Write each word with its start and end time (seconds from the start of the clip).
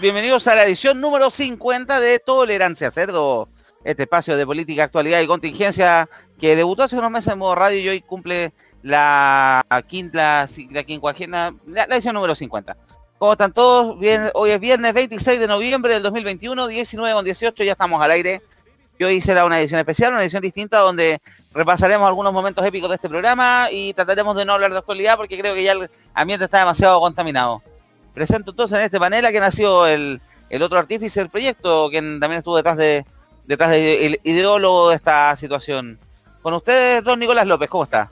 Bienvenidos 0.00 0.48
a 0.48 0.56
la 0.56 0.64
edición 0.64 1.00
número 1.00 1.30
50 1.30 2.00
de 2.00 2.18
Tolerancia 2.18 2.90
Cerdo, 2.90 3.48
este 3.84 4.02
espacio 4.02 4.36
de 4.36 4.44
política, 4.44 4.82
actualidad 4.82 5.20
y 5.20 5.28
contingencia 5.28 6.08
que 6.40 6.56
debutó 6.56 6.82
hace 6.82 6.96
unos 6.96 7.12
meses 7.12 7.32
en 7.32 7.38
modo 7.38 7.54
radio 7.54 7.80
y 7.80 7.88
hoy 7.88 8.00
cumple 8.00 8.52
la 8.82 9.64
quinta, 9.86 10.48
la 10.72 10.82
quincuagena, 10.82 11.54
la 11.64 11.84
edición 11.84 12.14
número 12.14 12.34
50. 12.34 12.76
¿Cómo 13.18 13.32
están 13.32 13.52
todos? 13.52 13.96
Bien, 14.00 14.32
hoy 14.34 14.50
es 14.50 14.58
viernes 14.58 14.92
26 14.94 15.38
de 15.38 15.46
noviembre 15.46 15.92
del 15.94 16.02
2021, 16.02 16.66
19 16.66 17.14
con 17.14 17.24
18, 17.24 17.62
ya 17.62 17.72
estamos 17.72 18.02
al 18.02 18.10
aire. 18.10 18.42
Y 18.98 19.04
hoy 19.04 19.20
será 19.20 19.44
una 19.44 19.60
edición 19.60 19.78
especial, 19.78 20.12
una 20.12 20.22
edición 20.22 20.42
distinta 20.42 20.78
donde 20.78 21.20
repasaremos 21.52 22.08
algunos 22.08 22.32
momentos 22.32 22.66
épicos 22.66 22.88
de 22.88 22.96
este 22.96 23.08
programa 23.08 23.68
y 23.70 23.94
trataremos 23.94 24.34
de 24.34 24.44
no 24.44 24.54
hablar 24.54 24.72
de 24.72 24.78
actualidad 24.78 25.16
porque 25.16 25.38
creo 25.38 25.54
que 25.54 25.62
ya 25.62 25.72
el 25.72 25.88
ambiente 26.14 26.46
está 26.46 26.58
demasiado 26.58 26.98
contaminado. 26.98 27.62
Presento 28.18 28.50
entonces 28.50 28.76
en 28.76 28.84
este 28.84 28.98
panel 28.98 29.24
a 29.24 29.30
quien 29.30 29.44
ha 29.44 29.52
sido 29.52 29.86
el, 29.86 30.20
el 30.50 30.62
otro 30.64 30.76
artífice 30.76 31.20
del 31.20 31.30
proyecto, 31.30 31.88
quien 31.88 32.18
también 32.18 32.38
estuvo 32.38 32.56
detrás 32.56 32.76
de 32.76 33.06
detrás 33.46 33.70
del 33.70 34.20
ideólogo 34.24 34.90
de 34.90 34.96
esta 34.96 35.36
situación. 35.36 36.00
Con 36.42 36.54
ustedes, 36.54 37.04
don 37.04 37.20
Nicolás 37.20 37.46
López, 37.46 37.68
¿cómo 37.68 37.84
está? 37.84 38.10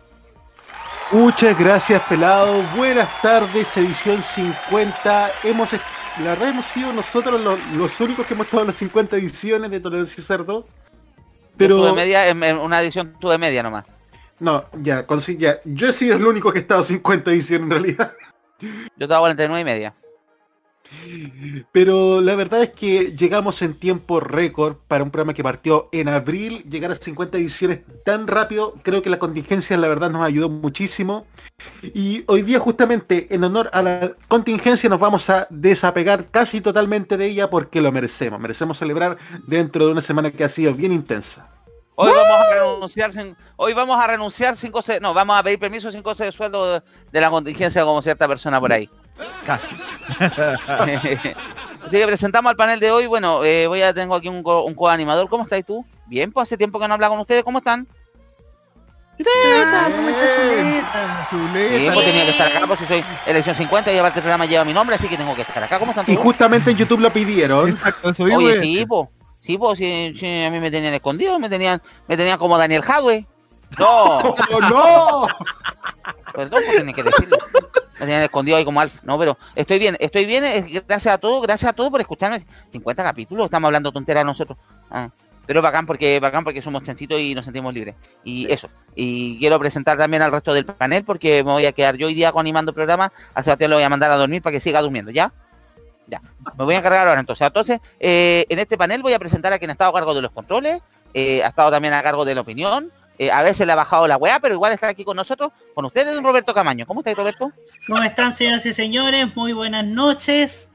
Muchas 1.11 1.59
gracias, 1.59 2.01
pelado. 2.03 2.63
Buenas 2.77 3.21
tardes, 3.21 3.77
edición 3.77 4.23
50. 4.23 5.31
Hemos, 5.43 5.73
la 5.73 6.31
verdad, 6.31 6.51
hemos 6.51 6.67
sido 6.67 6.93
nosotros 6.93 7.41
los, 7.41 7.59
los 7.75 8.01
únicos 8.01 8.27
que 8.27 8.35
hemos 8.35 8.47
estado 8.47 8.63
en 8.63 8.69
las 8.69 8.77
50 8.77 9.17
ediciones 9.17 9.71
de 9.73 9.81
Tolerancia 9.81 10.23
Cerdo. 10.23 10.65
Pero... 11.57 11.85
Yo 11.85 11.95
media, 11.97 12.29
en, 12.29 12.41
en 12.45 12.59
una 12.59 12.81
edición 12.81 13.13
tuve 13.19 13.39
media 13.39 13.65
nomás. 13.65 13.85
No, 14.39 14.67
ya, 14.83 15.05
con, 15.05 15.19
ya, 15.19 15.59
yo 15.65 15.89
he 15.89 15.93
sido 15.93 16.17
el 16.17 16.25
único 16.25 16.53
que 16.53 16.61
ha 16.61 16.63
estado 16.63 16.85
50 16.85 17.33
ediciones 17.33 17.65
en 17.65 17.71
realidad. 17.71 18.13
Yo 18.61 18.69
estaba 18.99 19.21
49 19.21 19.61
y 19.61 19.65
media. 19.65 19.95
Pero 21.73 22.21
la 22.21 22.35
verdad 22.37 22.63
es 22.63 22.71
que 22.71 23.17
llegamos 23.17 23.61
en 23.63 23.75
tiempo 23.75 24.21
récord 24.21 24.77
para 24.89 25.03
un 25.03 25.11
programa 25.11 25.35
que 25.35 25.43
partió 25.43 25.89
en 25.93 26.09
abril, 26.09 26.63
llegar 26.69 26.91
a 26.91 26.95
50 26.95 27.39
ediciones 27.39 27.81
tan 28.05 28.27
rápido, 28.27 28.75
creo 28.83 29.03
que 29.03 29.11
la 29.11 29.19
contingencia 29.19 29.77
la 29.77 29.89
verdad 29.89 30.11
nos 30.11 30.23
ayudó 30.23 30.49
muchísimo. 30.49 31.27
Y 31.83 32.25
hoy 32.27 32.43
día 32.43 32.59
justamente 32.59 33.35
en 33.35 33.45
honor 33.45 33.69
a 33.73 33.83
la 33.83 34.13
contingencia 34.29 34.89
nos 34.89 35.01
vamos 35.01 35.29
a 35.31 35.47
desapegar 35.51 36.31
casi 36.31 36.61
totalmente 36.61 37.17
de 37.17 37.27
ella 37.27 37.51
porque 37.51 37.81
lo 37.81 37.93
merecemos. 37.93 38.41
Merecemos 38.41 38.79
celebrar 38.79 39.19
dentro 39.47 39.87
de 39.87 39.93
una 39.93 40.03
semana 40.03 40.31
que 40.31 40.45
ha 40.45 40.49
sido 40.49 40.75
bien 40.75 40.93
intensa. 40.93 41.56
Hoy 41.99 42.13
vamos 42.13 42.47
a 42.47 42.55
renunciar 42.55 43.13
sin, 43.13 43.37
hoy 43.57 43.73
vamos 43.73 43.99
a 43.99 44.07
renunciar 44.07 44.57
sin 44.57 44.71
cosas, 44.71 45.01
no, 45.01 45.15
vamos 45.15 45.39
a 45.39 45.43
pedir 45.43 45.59
permiso 45.59 45.91
sin 45.91 46.03
cosas 46.03 46.27
de 46.27 46.33
sueldo 46.33 46.75
de, 46.75 46.83
de, 47.11 47.21
la 47.21 47.31
contingencia 47.31 47.85
como 47.85 48.03
cierta 48.03 48.29
persona 48.29 48.61
por 48.61 48.71
ahí. 48.71 48.91
Casi. 49.47 49.75
Así 51.87 51.97
que 51.97 52.07
presentamos 52.07 52.51
al 52.51 52.57
panel 52.57 52.81
de 52.81 52.91
hoy. 52.91 53.07
Bueno, 53.07 53.43
eh, 53.45 53.67
voy 53.67 53.81
a 53.81 53.95
tengo 53.95 54.15
aquí 54.15 54.29
un, 54.29 54.43
un 54.45 54.75
co-animador. 54.75 55.27
¿Cómo 55.31 55.45
estáis 55.45 55.65
tú? 55.65 55.87
Bien, 56.07 56.31
pues 56.31 56.49
hace 56.49 56.59
tiempo 56.59 56.79
que 56.79 56.87
no 56.87 56.95
habla 56.95 57.09
con 57.09 57.21
ustedes. 57.21 57.43
¿Cómo 57.43 57.59
están? 57.59 57.87
Chuleta, 59.17 59.91
¿cómo 59.97 60.09
estás, 60.11 61.31
Chuleta? 61.31 61.79
Sí, 61.79 61.91
pues 61.95 62.05
tenía 62.05 62.25
que 62.25 62.31
estar 62.31 62.49
acá, 62.49 62.67
pues 62.67 62.81
si 62.81 62.87
soy 62.87 63.05
elección 63.27 63.57
50 63.57 63.93
y 63.93 63.99
aparte 63.99 64.19
el 64.19 64.23
programa 64.23 64.45
lleva 64.45 64.63
mi 64.67 64.75
nombre, 64.75 64.97
así 64.97 65.09
que 65.09 65.17
tengo 65.17 65.35
que 65.35 65.41
estar 65.41 65.63
acá. 65.65 65.79
¿Cómo 65.79 65.93
están 65.93 66.05
todos? 66.05 66.19
Y 66.19 66.23
justamente 66.23 66.71
en 66.71 66.77
YouTube 66.77 67.01
lo 67.01 67.11
pidieron. 67.11 67.71
Exacto, 67.71 68.13
Oye, 68.25 68.61
sí, 68.61 68.85
pues. 68.87 69.09
Sí, 69.47 69.57
pues 69.57 69.79
si, 69.79 70.13
si, 70.19 70.45
a 70.45 70.51
mí 70.51 70.59
me 70.59 70.73
tenían 70.73 70.93
escondido, 70.93 71.39
me 71.39 71.49
tenían, 71.49 71.81
me 72.09 72.17
tenían 72.17 72.37
como 72.37 72.59
Daniel 72.59 72.83
Hadwe. 72.85 73.27
No, 73.79 74.19
oh, 74.19 74.61
no. 74.61 75.27
Perdón, 76.35 76.63
pues 76.67 76.95
que 76.95 77.03
decirlo. 77.05 77.37
Me 77.95 78.01
tenían 78.01 78.23
escondido 78.23 78.57
ahí 78.57 78.65
como 78.65 78.81
Alf. 78.81 79.03
No, 79.05 79.17
pero 79.17 79.39
estoy 79.55 79.79
bien, 79.79 79.97
estoy 80.01 80.27
bien. 80.27 80.43
Gracias 80.89 81.15
a 81.15 81.19
todos, 81.19 81.43
gracias 81.43 81.71
a 81.71 81.73
todos 81.73 81.91
por 81.91 82.01
escucharme. 82.01 82.45
50 82.73 83.05
capítulos, 83.05 83.45
estamos 83.45 83.69
hablando 83.69 83.93
tonteras 83.93 84.25
nosotros. 84.25 84.59
Ah, 84.91 85.11
pero 85.47 85.63
bacán 85.63 85.87
porque, 85.87 86.19
bacán 86.19 86.43
porque 86.43 86.61
somos 86.61 86.83
chancitos 86.83 87.21
y 87.21 87.33
nos 87.35 87.45
sentimos 87.45 87.73
libres. 87.73 87.95
Y 88.25 88.51
eso. 88.53 88.69
Y 88.97 89.39
quiero 89.39 89.61
presentar 89.61 89.97
también 89.97 90.23
al 90.23 90.33
resto 90.33 90.53
del 90.53 90.67
panel 90.67 91.05
porque 91.05 91.45
me 91.45 91.53
voy 91.53 91.67
a 91.67 91.73
quedar 91.73 91.97
yo 91.97 92.09
hoy 92.09 92.15
día 92.15 92.33
animando 92.37 92.71
el 92.71 92.75
programa. 92.75 93.13
A 93.33 93.45
Sebastián 93.45 93.71
lo 93.71 93.77
voy 93.77 93.85
a 93.85 93.89
mandar 93.89 94.11
a 94.11 94.17
dormir 94.17 94.43
para 94.43 94.53
que 94.53 94.61
siga 94.61 94.83
durmiendo, 94.83 95.13
¿ya? 95.13 95.33
Ya, 96.07 96.23
me 96.57 96.65
voy 96.65 96.75
a 96.75 96.79
encargar 96.79 97.09
ahora 97.09 97.21
entonces. 97.21 97.47
Entonces, 97.47 97.81
eh, 97.99 98.47
en 98.49 98.59
este 98.59 98.79
panel 98.79 99.03
voy 99.03 99.13
a 99.13 99.19
presentar 99.19 99.53
a 99.53 99.59
quien 99.59 99.71
ha 99.71 99.73
estado 99.73 99.91
a 99.91 99.95
cargo 99.95 100.15
de 100.15 100.23
los 100.23 100.31
controles, 100.31 100.81
eh, 101.15 101.43
ha 101.43 101.49
estado 101.49 101.71
también 101.71 101.95
a 101.95 102.03
cargo 102.03 102.25
de 102.25 102.35
la 102.35 102.43
opinión, 102.43 102.93
eh, 103.19 103.31
a 103.31 103.43
veces 103.43 103.67
le 103.67 103.73
ha 103.73 103.77
bajado 103.77 104.07
la 104.07 104.17
weá, 104.17 104.39
pero 104.41 104.55
igual 104.55 104.73
está 104.73 104.89
aquí 104.89 105.05
con 105.05 105.17
nosotros, 105.17 105.51
con 105.75 105.85
ustedes, 105.85 106.15
don 106.15 106.25
Roberto 106.25 106.53
Camaño. 106.53 106.87
¿Cómo 106.87 107.01
estáis, 107.01 107.17
Roberto? 107.17 107.51
¿Cómo 107.87 108.03
están, 108.03 108.35
señoras 108.35 108.67
y 108.67 108.75
señores? 108.75 109.35
Muy 109.35 109.53
buenas 109.53 109.85
noches. 109.85 110.69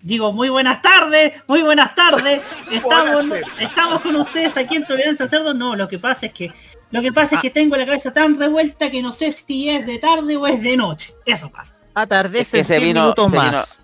Digo, 0.00 0.32
muy 0.32 0.48
buenas 0.48 0.82
tardes, 0.82 1.34
muy 1.46 1.62
buenas 1.62 1.94
tardes. 1.94 2.42
Estamos, 2.72 3.24
estamos 3.60 4.00
con 4.00 4.16
ustedes 4.16 4.56
aquí 4.56 4.74
en 4.74 4.84
Tolerancia 4.84 5.28
Cerdo. 5.28 5.54
No, 5.54 5.76
lo 5.76 5.88
que 5.88 5.98
pasa 5.98 6.26
es 6.26 6.32
que 6.32 6.52
lo 6.90 7.00
que 7.00 7.12
pasa 7.12 7.36
es 7.36 7.40
que 7.40 7.50
tengo 7.50 7.76
la 7.76 7.86
cabeza 7.86 8.12
tan 8.12 8.38
revuelta 8.38 8.90
que 8.90 9.00
no 9.00 9.12
sé 9.12 9.32
si 9.32 9.70
es 9.70 9.86
de 9.86 9.98
tarde 9.98 10.36
o 10.36 10.46
es 10.46 10.60
de 10.60 10.76
noche. 10.76 11.14
Eso 11.24 11.50
pasa. 11.50 11.76
Atardece 11.94 12.60
es 12.60 12.66
que 12.66 12.74
100 12.74 12.82
vino, 12.82 13.00
minutos 13.00 13.30
más. 13.32 13.78
Vino 13.78 13.82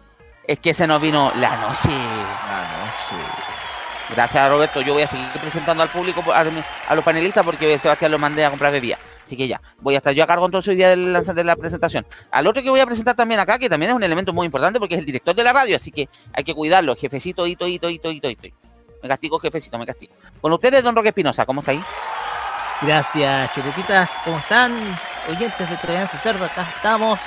es 0.49 0.59
que 0.59 0.73
se 0.73 0.87
nos 0.87 1.01
vino 1.01 1.31
la 1.37 1.57
noche. 1.59 1.91
La 1.91 2.63
noche. 2.81 3.25
Gracias 4.17 4.51
Roberto, 4.51 4.81
yo 4.81 4.95
voy 4.95 5.03
a 5.03 5.07
seguir 5.07 5.29
presentando 5.39 5.83
al 5.83 5.91
público, 5.91 6.25
a, 6.33 6.43
a 6.89 6.95
los 6.95 7.05
panelistas, 7.05 7.45
porque 7.45 7.79
Sebastián 7.79 8.11
lo 8.11 8.19
mandé 8.19 8.45
a 8.45 8.51
comprar 8.51 8.73
bebida. 8.73 8.99
Así 9.27 9.37
que 9.37 9.47
ya, 9.47 9.61
voy 9.81 9.95
a 9.95 9.99
estar 9.99 10.15
yo 10.15 10.25
a 10.25 10.27
cargo 10.27 10.47
entonces 10.47 10.71
hoy 10.71 10.77
día 10.77 10.89
del 10.89 11.23
de 11.23 11.45
la 11.45 11.55
presentación. 11.55 12.07
Al 12.31 12.47
otro 12.47 12.63
que 12.63 12.71
voy 12.71 12.81
a 12.81 12.87
presentar 12.87 13.15
también 13.15 13.39
acá, 13.39 13.59
que 13.59 13.69
también 13.69 13.91
es 13.91 13.97
un 13.97 14.03
elemento 14.03 14.33
muy 14.33 14.47
importante 14.47 14.79
porque 14.79 14.95
es 14.95 15.01
el 15.01 15.05
director 15.05 15.35
de 15.35 15.45
la 15.45 15.53
radio, 15.53 15.77
así 15.77 15.93
que 15.93 16.09
hay 16.33 16.43
que 16.43 16.55
cuidarlo. 16.55 16.97
Jefecito, 16.97 17.47
hito, 17.47 17.69
hito, 17.69 17.91
hito, 17.91 18.11
hito, 18.11 18.31
hito. 18.31 18.49
Me 19.03 19.09
castigo, 19.11 19.39
jefecito, 19.39 19.79
me 19.79 19.85
castigo. 19.85 20.15
Con 20.41 20.51
ustedes, 20.55 20.83
don 20.83 20.97
Roque 20.97 21.09
Espinosa, 21.09 21.45
¿cómo 21.45 21.61
está 21.61 21.73
ahí? 21.73 21.83
Gracias, 22.81 23.55
chuletitas, 23.55 24.11
¿cómo 24.25 24.39
están? 24.39 24.73
Oyentes 25.29 25.69
de 25.69 25.77
Tolerancia 25.77 26.19
Cerdo, 26.21 26.47
acá 26.47 26.67
estamos 26.75 27.19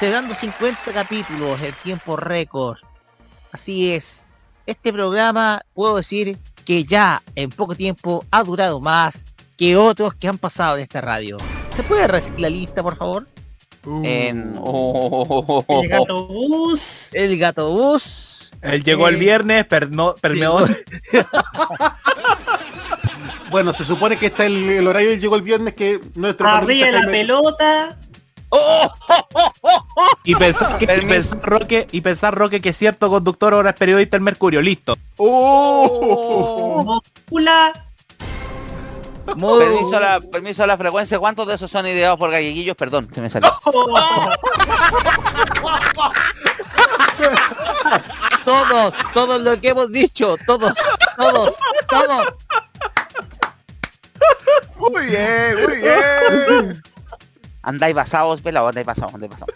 llegando 0.00 0.34
50 0.34 0.92
capítulos, 0.92 1.60
el 1.60 1.74
tiempo 1.74 2.16
récord. 2.16 2.78
Así 3.52 3.92
es. 3.92 4.26
Este 4.66 4.92
programa, 4.92 5.62
puedo 5.74 5.96
decir 5.96 6.38
que 6.64 6.84
ya 6.84 7.22
en 7.34 7.50
poco 7.50 7.74
tiempo 7.74 8.24
ha 8.30 8.42
durado 8.42 8.80
más 8.80 9.24
que 9.56 9.76
otros 9.76 10.14
que 10.14 10.28
han 10.28 10.38
pasado 10.38 10.76
de 10.76 10.82
esta 10.82 11.00
radio. 11.00 11.38
¿Se 11.70 11.82
puede 11.82 12.06
reciclar 12.06 12.40
la 12.40 12.50
lista, 12.50 12.82
por 12.82 12.96
favor? 12.96 13.26
Uh. 13.84 14.02
En... 14.04 14.52
Oh. 14.58 15.64
El 15.82 15.88
gato 15.88 16.26
bus. 16.26 17.08
El 17.12 17.38
gato 17.38 17.70
bus. 17.70 18.52
Él 18.62 18.84
llegó 18.84 19.08
el 19.08 19.16
viernes, 19.16 19.66
perno, 19.66 20.14
permeó. 20.20 20.58
bueno, 23.50 23.72
se 23.72 23.84
supone 23.84 24.16
que 24.16 24.26
está 24.26 24.46
el, 24.46 24.70
el 24.70 24.86
horario 24.86 25.14
llegó 25.14 25.34
el 25.34 25.42
viernes 25.42 25.74
que 25.74 26.00
nuestro 26.14 26.48
Arriba 26.48 26.92
la 26.92 27.08
pelota. 27.08 27.98
Y 30.24 30.34
pensar 30.36 30.78
que 30.78 30.84
y 30.84 31.06
pensar, 31.06 31.40
Roque 31.42 31.86
y 31.90 32.00
pensar 32.00 32.34
Roque 32.34 32.60
que 32.60 32.72
cierto 32.72 33.08
conductor 33.10 33.54
ahora 33.54 33.70
es 33.70 33.76
periodista 33.76 34.16
del 34.16 34.22
Mercurio, 34.22 34.62
listo. 34.62 34.96
Oh. 35.16 37.00
Muy- 39.36 39.58
Permiso 39.58 39.96
a, 39.96 40.00
la, 40.00 40.20
permiso 40.20 40.62
a 40.62 40.66
la 40.66 40.76
frecuencia. 40.76 41.18
¿Cuántos 41.18 41.46
de 41.46 41.54
esos 41.54 41.70
son 41.70 41.86
ideados 41.86 42.18
por 42.18 42.30
galleguillos? 42.30 42.76
Perdón, 42.76 43.08
se 43.14 43.20
me 43.20 43.30
salió. 43.30 43.50
Todos, 48.44 48.94
todos 49.14 49.40
lo 49.40 49.56
que 49.60 49.68
hemos 49.68 49.90
dicho, 49.92 50.36
todos, 50.46 50.74
todos, 51.16 51.54
todos. 51.88 52.26
Muy 54.76 55.06
bien, 55.06 55.54
muy 55.64 55.76
bien. 55.76 56.82
Andáis 57.62 57.94
basados, 57.94 58.40
pelado, 58.40 58.68
andáis 58.68 58.86
basados, 58.86 59.14
andáis 59.14 59.30
basados. 59.32 59.54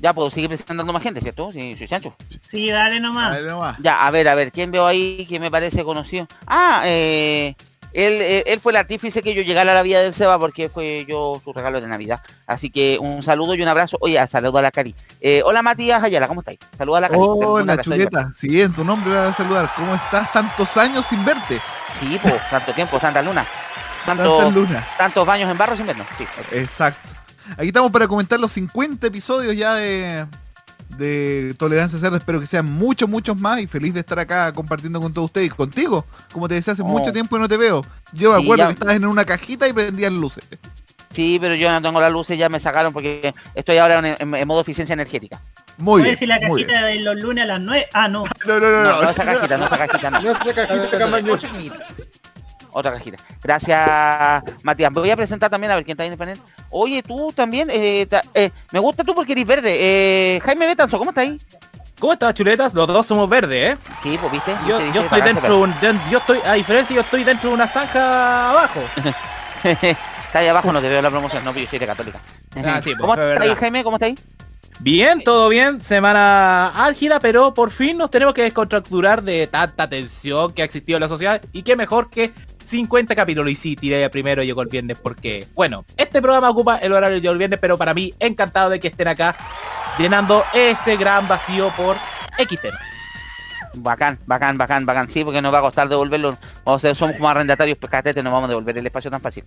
Ya, 0.00 0.12
puedo 0.12 0.30
seguir 0.30 0.48
presentando 0.48 0.84
más 0.92 1.02
gente, 1.02 1.20
¿cierto? 1.20 1.50
Sí, 1.50 1.74
soy 1.76 1.88
Chancho. 1.88 2.14
Sí, 2.40 2.70
dale 2.70 3.00
nomás. 3.00 3.32
ver, 3.34 3.44
nomás. 3.44 3.76
Ya, 3.80 4.06
a 4.06 4.10
ver, 4.12 4.28
a 4.28 4.36
ver, 4.36 4.52
¿quién 4.52 4.70
veo 4.70 4.86
ahí 4.86 5.26
que 5.28 5.40
me 5.40 5.50
parece 5.50 5.82
conocido? 5.82 6.28
Ah, 6.46 6.82
eh, 6.84 7.56
él, 7.92 8.12
eh, 8.22 8.44
él 8.46 8.60
fue 8.60 8.70
el 8.70 8.76
artífice 8.76 9.22
que 9.22 9.34
yo 9.34 9.42
llegara 9.42 9.72
a 9.72 9.74
la 9.74 9.82
vida 9.82 10.00
del 10.00 10.14
Seba 10.14 10.38
porque 10.38 10.68
fue 10.68 11.04
yo 11.08 11.40
su 11.42 11.52
regalo 11.52 11.80
de 11.80 11.88
Navidad. 11.88 12.20
Así 12.46 12.70
que 12.70 12.96
un 13.00 13.24
saludo 13.24 13.56
y 13.56 13.62
un 13.62 13.66
abrazo. 13.66 13.98
Oye, 14.00 14.24
saludo 14.28 14.58
a 14.58 14.62
la 14.62 14.70
Cari. 14.70 14.94
Eh, 15.20 15.42
hola 15.44 15.62
Matías 15.64 16.00
Ayala, 16.00 16.28
¿cómo 16.28 16.42
estáis? 16.42 16.60
Saluda 16.76 16.98
a 16.98 17.00
la 17.00 17.08
Cari. 17.08 17.20
Hola, 17.20 17.74
estoy- 17.74 17.84
chuleta. 17.94 18.32
Sí, 18.38 18.60
en 18.62 18.72
tu 18.72 18.84
nombre 18.84 19.10
voy 19.10 19.18
a 19.28 19.32
saludar. 19.32 19.68
¿Cómo 19.74 19.96
estás? 19.96 20.30
Tantos 20.32 20.76
años 20.76 21.06
sin 21.06 21.24
verte. 21.24 21.60
Sí, 21.98 22.20
pues, 22.22 22.34
tanto 22.50 22.72
tiempo, 22.72 23.00
tanta 23.00 23.20
luna. 23.20 23.44
Tantas 24.08 24.26
Tanto, 24.38 24.50
lunas. 24.50 24.86
tantos 24.98 25.26
baños 25.26 25.50
en 25.50 25.58
barro 25.58 25.76
sin 25.76 25.86
vernos. 25.86 26.06
Sí. 26.16 26.24
Exacto. 26.52 27.08
Aquí 27.56 27.68
estamos 27.68 27.90
para 27.92 28.06
comentar 28.08 28.38
los 28.40 28.52
50 28.52 29.06
episodios 29.06 29.54
ya 29.56 29.74
de, 29.74 30.26
de 30.96 31.54
Tolerancia 31.58 31.98
Cerdo. 31.98 32.16
Espero 32.16 32.40
que 32.40 32.46
sean 32.46 32.66
muchos, 32.66 33.08
muchos 33.08 33.40
más 33.40 33.60
y 33.60 33.66
feliz 33.66 33.94
de 33.94 34.00
estar 34.00 34.18
acá 34.18 34.52
compartiendo 34.52 35.00
con 35.00 35.12
todos 35.12 35.26
ustedes 35.26 35.46
y 35.46 35.50
contigo. 35.50 36.04
Como 36.32 36.48
te 36.48 36.54
decía, 36.54 36.72
hace 36.74 36.82
Oh. 36.82 36.86
mucho 36.86 37.12
tiempo 37.12 37.36
que 37.36 37.40
no 37.40 37.48
te 37.48 37.56
veo. 37.56 37.84
Yo 38.12 38.32
me 38.32 38.38
Sí, 38.40 38.44
acuerdo 38.44 38.64
ya. 38.64 38.66
que 38.68 38.72
estabas 38.74 38.96
en 38.96 39.06
una 39.06 39.24
cajita 39.24 39.66
y 39.68 39.72
prendías 39.72 40.12
luces. 40.12 40.44
Sí, 41.12 41.38
pero 41.40 41.54
yo 41.54 41.70
no 41.72 41.80
tengo 41.80 42.00
las 42.00 42.12
luces, 42.12 42.36
ya 42.38 42.48
me 42.50 42.60
sacaron 42.60 42.92
porque 42.92 43.32
estoy 43.54 43.78
ahora 43.78 43.98
en, 44.00 44.04
en- 44.20 44.34
en 44.34 44.46
modo 44.48 44.60
eficiencia 44.60 44.92
energética. 44.92 45.40
Muy 45.78 46.02
bien. 46.02 46.14
decir 46.14 46.28
la 46.28 46.38
muy 46.46 46.64
bien. 46.64 46.68
cajita 46.68 46.86
de 46.86 47.00
los 47.00 47.16
lunes 47.16 47.44
a 47.44 47.46
las 47.46 47.60
9. 47.60 47.86
Ah, 47.94 48.08
no. 48.08 48.24
No, 48.46 48.60
no, 48.60 48.70
no, 48.70 48.82
No, 48.82 48.92
no. 48.96 49.02
no 49.02 49.10
esa 49.10 49.24
cajita, 49.24 49.56
no 49.58 49.64
esa 49.66 49.78
cajita, 49.78 50.10
no. 50.10 50.20
No 50.22 50.44
se 50.44 50.54
cajita, 50.54 50.98
Camaño. 50.98 51.38
Otra 52.78 52.92
cajita. 52.92 53.18
Gracias, 53.42 54.42
Matías. 54.62 54.92
Me 54.92 55.00
voy 55.00 55.10
a 55.10 55.16
presentar 55.16 55.50
también 55.50 55.72
a 55.72 55.74
ver 55.74 55.84
quién 55.84 55.94
está 55.94 56.04
en 56.04 56.12
el 56.12 56.18
panel. 56.18 56.38
Oye, 56.70 57.02
tú 57.02 57.32
también, 57.34 57.68
eh, 57.72 58.06
ta- 58.08 58.22
eh, 58.34 58.50
me 58.70 58.78
gusta 58.78 59.02
tú 59.02 59.14
porque 59.16 59.32
eres 59.32 59.46
verde. 59.46 59.72
Eh, 59.76 60.40
Jaime 60.44 60.66
Betanzo, 60.66 60.96
¿cómo 60.98 61.10
está 61.10 61.22
ahí? 61.22 61.40
¿Cómo 61.98 62.12
estás, 62.12 62.32
chuletas? 62.34 62.74
Los 62.74 62.86
dos 62.86 63.04
somos 63.04 63.28
verdes, 63.28 63.74
¿eh? 63.74 63.78
Sí, 64.04 64.16
pues 64.20 64.30
viste. 64.30 64.52
Yo, 64.68 64.78
Viste, 64.78 64.92
yo 64.94 65.02
viste, 65.02 65.16
estoy 65.16 65.20
dentro 65.22 65.54
de 65.56 65.60
un... 65.62 65.74
den- 65.80 66.00
yo 66.08 66.18
estoy, 66.18 66.38
a 66.46 66.52
diferencia, 66.52 66.94
yo 66.94 67.02
estoy 67.02 67.24
dentro 67.24 67.48
de 67.50 67.54
una 67.56 67.66
zanja 67.66 68.50
abajo. 68.50 68.80
Está 69.64 70.38
ahí 70.40 70.46
abajo, 70.46 70.72
no 70.72 70.80
te 70.80 70.88
veo 70.88 71.02
la 71.02 71.10
promoción, 71.10 71.42
no, 71.44 71.52
yo 71.54 71.66
soy 71.66 71.78
de 71.80 71.86
católica. 71.86 72.20
Ah, 72.64 72.80
sí, 72.84 72.90
pues, 72.94 72.98
¿Cómo 73.00 73.14
es 73.14 73.20
está 73.20 73.44
ahí. 73.44 73.54
Jaime? 73.58 73.82
¿Cómo 73.82 73.96
está 73.96 74.06
ahí? 74.06 74.18
Bien, 74.80 75.24
todo 75.24 75.48
bien, 75.48 75.80
semana 75.80 76.68
álgida, 76.68 77.18
pero 77.18 77.52
por 77.52 77.70
fin 77.72 77.98
nos 77.98 78.10
tenemos 78.10 78.32
que 78.34 78.42
descontracturar 78.42 79.22
de 79.24 79.48
tanta 79.48 79.88
tensión 79.88 80.52
que 80.52 80.62
ha 80.62 80.64
existido 80.66 80.98
en 80.98 81.00
la 81.00 81.08
sociedad 81.08 81.40
y 81.52 81.62
qué 81.64 81.74
mejor 81.74 82.10
que 82.10 82.32
50 82.68 83.14
capítulos 83.14 83.50
y 83.50 83.54
sí, 83.54 83.76
tiré 83.76 84.08
primero 84.10 84.42
llegó 84.42 84.62
el 84.62 84.68
viernes 84.68 85.00
porque, 85.00 85.48
bueno, 85.54 85.84
este 85.96 86.20
programa 86.20 86.50
ocupa 86.50 86.76
el 86.76 86.92
horario 86.92 87.20
del 87.20 87.38
viernes, 87.38 87.58
pero 87.60 87.78
para 87.78 87.94
mí 87.94 88.12
encantado 88.18 88.70
de 88.70 88.78
que 88.78 88.88
estén 88.88 89.08
acá 89.08 89.34
llenando 89.98 90.44
ese 90.52 90.96
gran 90.96 91.26
vacío 91.26 91.70
por 91.76 91.96
X 92.36 92.60
temas. 92.60 92.82
Bacán, 93.74 94.18
bacán, 94.26 94.58
bacán, 94.58 94.86
bacán. 94.86 95.08
Sí, 95.08 95.24
porque 95.24 95.40
nos 95.40 95.52
va 95.52 95.58
a 95.58 95.62
costar 95.62 95.88
devolverlo. 95.88 96.36
Vamos 96.64 96.82
a 96.84 96.88
ser, 96.88 96.96
somos 96.96 97.16
como 97.16 97.28
arrendatarios 97.28 97.78
pescatetes, 97.78 98.22
no 98.24 98.30
vamos 98.30 98.46
a 98.46 98.48
devolver 98.48 98.76
el 98.76 98.86
espacio 98.86 99.10
tan 99.10 99.20
fácil. 99.20 99.44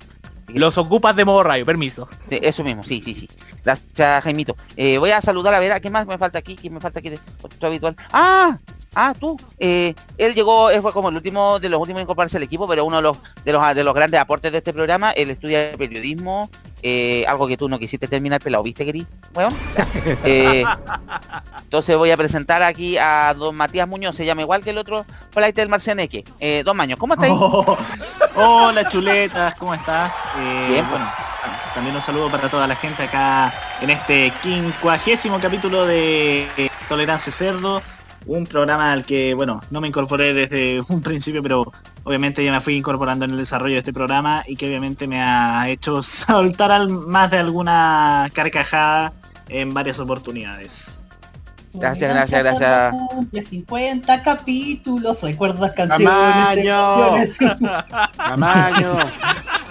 Los 0.54 0.78
ocupas 0.78 1.16
de 1.16 1.26
modo 1.26 1.44
rayo, 1.44 1.66
permiso. 1.66 2.08
Sí, 2.28 2.40
eso 2.42 2.64
mismo, 2.64 2.84
sí, 2.84 3.02
sí, 3.04 3.14
sí. 3.16 3.28
Gracias, 3.64 4.24
Jaimito. 4.24 4.56
Eh, 4.76 4.98
voy 4.98 5.12
a 5.12 5.22
saludar 5.22 5.54
a 5.54 5.60
ver, 5.60 5.72
¿a 5.72 5.80
qué 5.80 5.90
más 5.90 6.06
me 6.08 6.18
falta 6.18 6.40
aquí? 6.40 6.56
¿Quién 6.56 6.74
me 6.74 6.80
falta 6.80 7.00
aquí 7.00 7.10
de 7.10 7.20
tu 7.60 7.66
habitual? 7.66 7.96
¡Ah! 8.12 8.60
Ah, 8.94 9.14
tú. 9.18 9.40
Eh, 9.58 9.94
él 10.18 10.34
llegó, 10.34 10.70
él 10.70 10.82
fue 10.82 10.92
como 10.92 11.10
el 11.10 11.16
último 11.16 11.60
de 11.60 11.70
los 11.70 11.80
últimos 11.80 12.02
en 12.02 12.04
incorporarse 12.04 12.36
al 12.36 12.44
equipo, 12.44 12.68
pero 12.68 12.84
uno 12.84 12.98
de 12.98 13.04
los 13.04 13.18
de 13.46 13.54
los, 13.54 13.76
de 13.76 13.84
los 13.86 13.94
grandes 13.94 14.20
aportes 14.20 14.52
de 14.52 14.58
este 14.58 14.74
programa. 14.74 15.12
Él 15.12 15.30
estudia 15.30 15.78
periodismo, 15.78 16.50
eh, 16.84 17.24
algo 17.28 17.48
que 17.48 17.56
tú 17.56 17.70
no 17.70 17.80
quisiste 17.80 18.08
terminar, 18.08 18.42
pelado, 18.42 18.64
¿viste, 18.64 18.84
querí? 18.84 19.08
Bueno, 19.34 19.50
eh, 20.26 20.66
entonces 21.64 21.96
voy 21.96 22.12
a 22.12 22.18
presentar 22.18 22.64
aquí 22.64 22.98
a 22.98 23.34
don 23.34 23.56
Matías 23.56 23.88
Muñoz, 23.88 24.16
se 24.16 24.26
llama 24.26 24.42
igual 24.42 24.62
que 24.64 24.72
el 24.72 24.78
otro 24.78 25.06
flight 25.32 25.56
del 25.56 25.70
Marcianeque. 25.70 26.26
Eh, 26.42 26.64
don 26.66 26.76
Maños, 26.76 27.00
¿cómo 27.00 27.14
está 27.14 27.28
ahí? 27.28 27.34
Oh, 28.34 28.68
hola 28.68 28.88
chuletas, 28.88 29.56
¿cómo 29.60 29.74
estás? 29.74 30.16
Eh, 30.40 30.68
Bien. 30.70 30.90
bueno, 30.90 31.06
también 31.74 31.94
un 31.94 32.02
saludo 32.02 32.32
para 32.32 32.48
toda 32.48 32.66
la 32.66 32.78
gente 32.78 33.04
acá 33.04 33.54
en 33.82 33.90
este 33.90 34.32
quincuagésimo 34.42 35.38
capítulo 35.42 35.86
de 35.86 36.72
Tolerancia 36.88 37.30
Cerdo, 37.30 37.82
un 38.28 38.46
programa 38.46 38.92
al 38.94 39.04
que, 39.04 39.34
bueno, 39.34 39.62
no 39.72 39.82
me 39.82 39.88
incorporé 39.88 40.34
desde 40.34 40.82
un 40.90 41.02
principio, 41.02 41.42
pero 41.42 41.72
obviamente 42.04 42.44
ya 42.46 42.52
me 42.52 42.62
fui 42.62 42.76
incorporando 42.76 43.26
en 43.26 43.32
el 43.32 43.38
desarrollo 43.38 43.74
de 43.74 43.80
este 43.80 43.94
programa 43.94 44.44
y 44.48 44.56
que 44.56 44.68
obviamente 44.68 45.08
me 45.08 45.22
ha 45.22 45.68
hecho 45.70 46.04
saltar 46.04 46.72
al- 46.72 46.90
más 46.90 47.32
de 47.32 47.40
alguna 47.40 48.28
carcajada 48.34 49.14
en 49.50 49.74
varias 49.74 50.00
oportunidades. 50.00 50.98
Gracias, 51.74 52.10
gracias, 52.10 52.44
gracias. 52.44 52.94
Cumple 53.12 53.44
50 53.44 54.24
capítulos, 54.24 55.22
recuerdas 55.22 55.72
canciones, 55.72 57.38
Tamaño. 58.18 58.98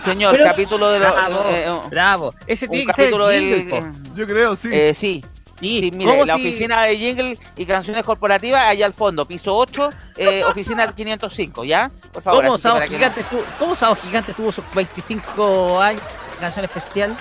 Señor, 0.04 0.32
Pero- 0.32 0.44
capítulo 0.44 0.88
de 0.90 0.98
los... 1.00 1.12
Bravo, 1.12 1.40
eh, 1.50 1.64
eh, 1.66 1.78
bravo. 1.90 2.34
Ese 2.46 2.68
tiene 2.68 2.86
que 2.86 2.92
ser 2.94 3.04
el 3.04 3.10
capítulo 3.10 3.26
del... 3.28 3.68
Yo 4.14 4.26
creo, 4.26 4.56
sí. 4.56 4.68
Eh, 4.72 4.94
sí, 4.96 5.22
Sí, 5.60 5.78
sí, 5.80 5.90
mire, 5.92 6.10
¿cómo 6.10 6.24
la 6.24 6.36
si- 6.36 6.40
oficina 6.48 6.82
de 6.84 6.96
jingle 6.96 7.38
y 7.56 7.66
canciones 7.66 8.02
corporativas 8.02 8.62
allá 8.62 8.86
al 8.86 8.94
fondo, 8.94 9.26
piso 9.26 9.54
8, 9.54 9.90
eh, 10.16 10.42
oficina 10.48 10.90
505, 10.90 11.64
¿ya? 11.64 11.90
Por 12.12 12.22
favor, 12.22 12.44
¿Cómo 12.46 12.56
Sábado 12.58 12.80
no- 12.86 12.88
Gigante, 12.90 13.22
tu- 13.24 13.42
¿Cómo 13.58 13.74
Gigante 13.96 14.32
tuvo 14.32 14.50
sus 14.50 14.64
25 14.74 15.80
años 15.80 16.02
de 16.34 16.40
canción 16.40 16.64
especial? 16.64 17.16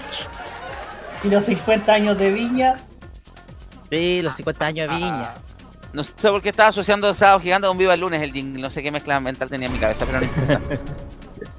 y 1.21 1.27
los 1.27 1.44
50 1.45 1.94
años 1.94 2.18
de 2.18 2.31
Viña. 2.31 2.77
Sí, 3.89 4.21
los 4.21 4.36
50 4.36 4.65
años 4.65 4.89
de 4.89 4.95
Viña. 4.95 5.33
No 5.92 6.03
sé 6.06 6.13
por 6.30 6.42
qué 6.42 6.50
estaba 6.50 6.69
asociando 6.69 7.13
Sábado 7.15 7.42
Gigante 7.42 7.68
con 7.68 7.77
Viva 7.77 7.94
el 7.95 8.00
Lunes 8.00 8.21
el 8.21 8.31
jingle, 8.31 8.62
no 8.62 8.69
sé 8.69 8.81
qué 8.81 8.89
mezcla 8.92 9.19
mental 9.19 9.50
tenía 9.50 9.68
en 9.68 9.73
mi 9.73 9.80
cabeza, 9.80 10.06
pero 10.06 10.19
no 10.21 10.25
importa. 10.28 10.61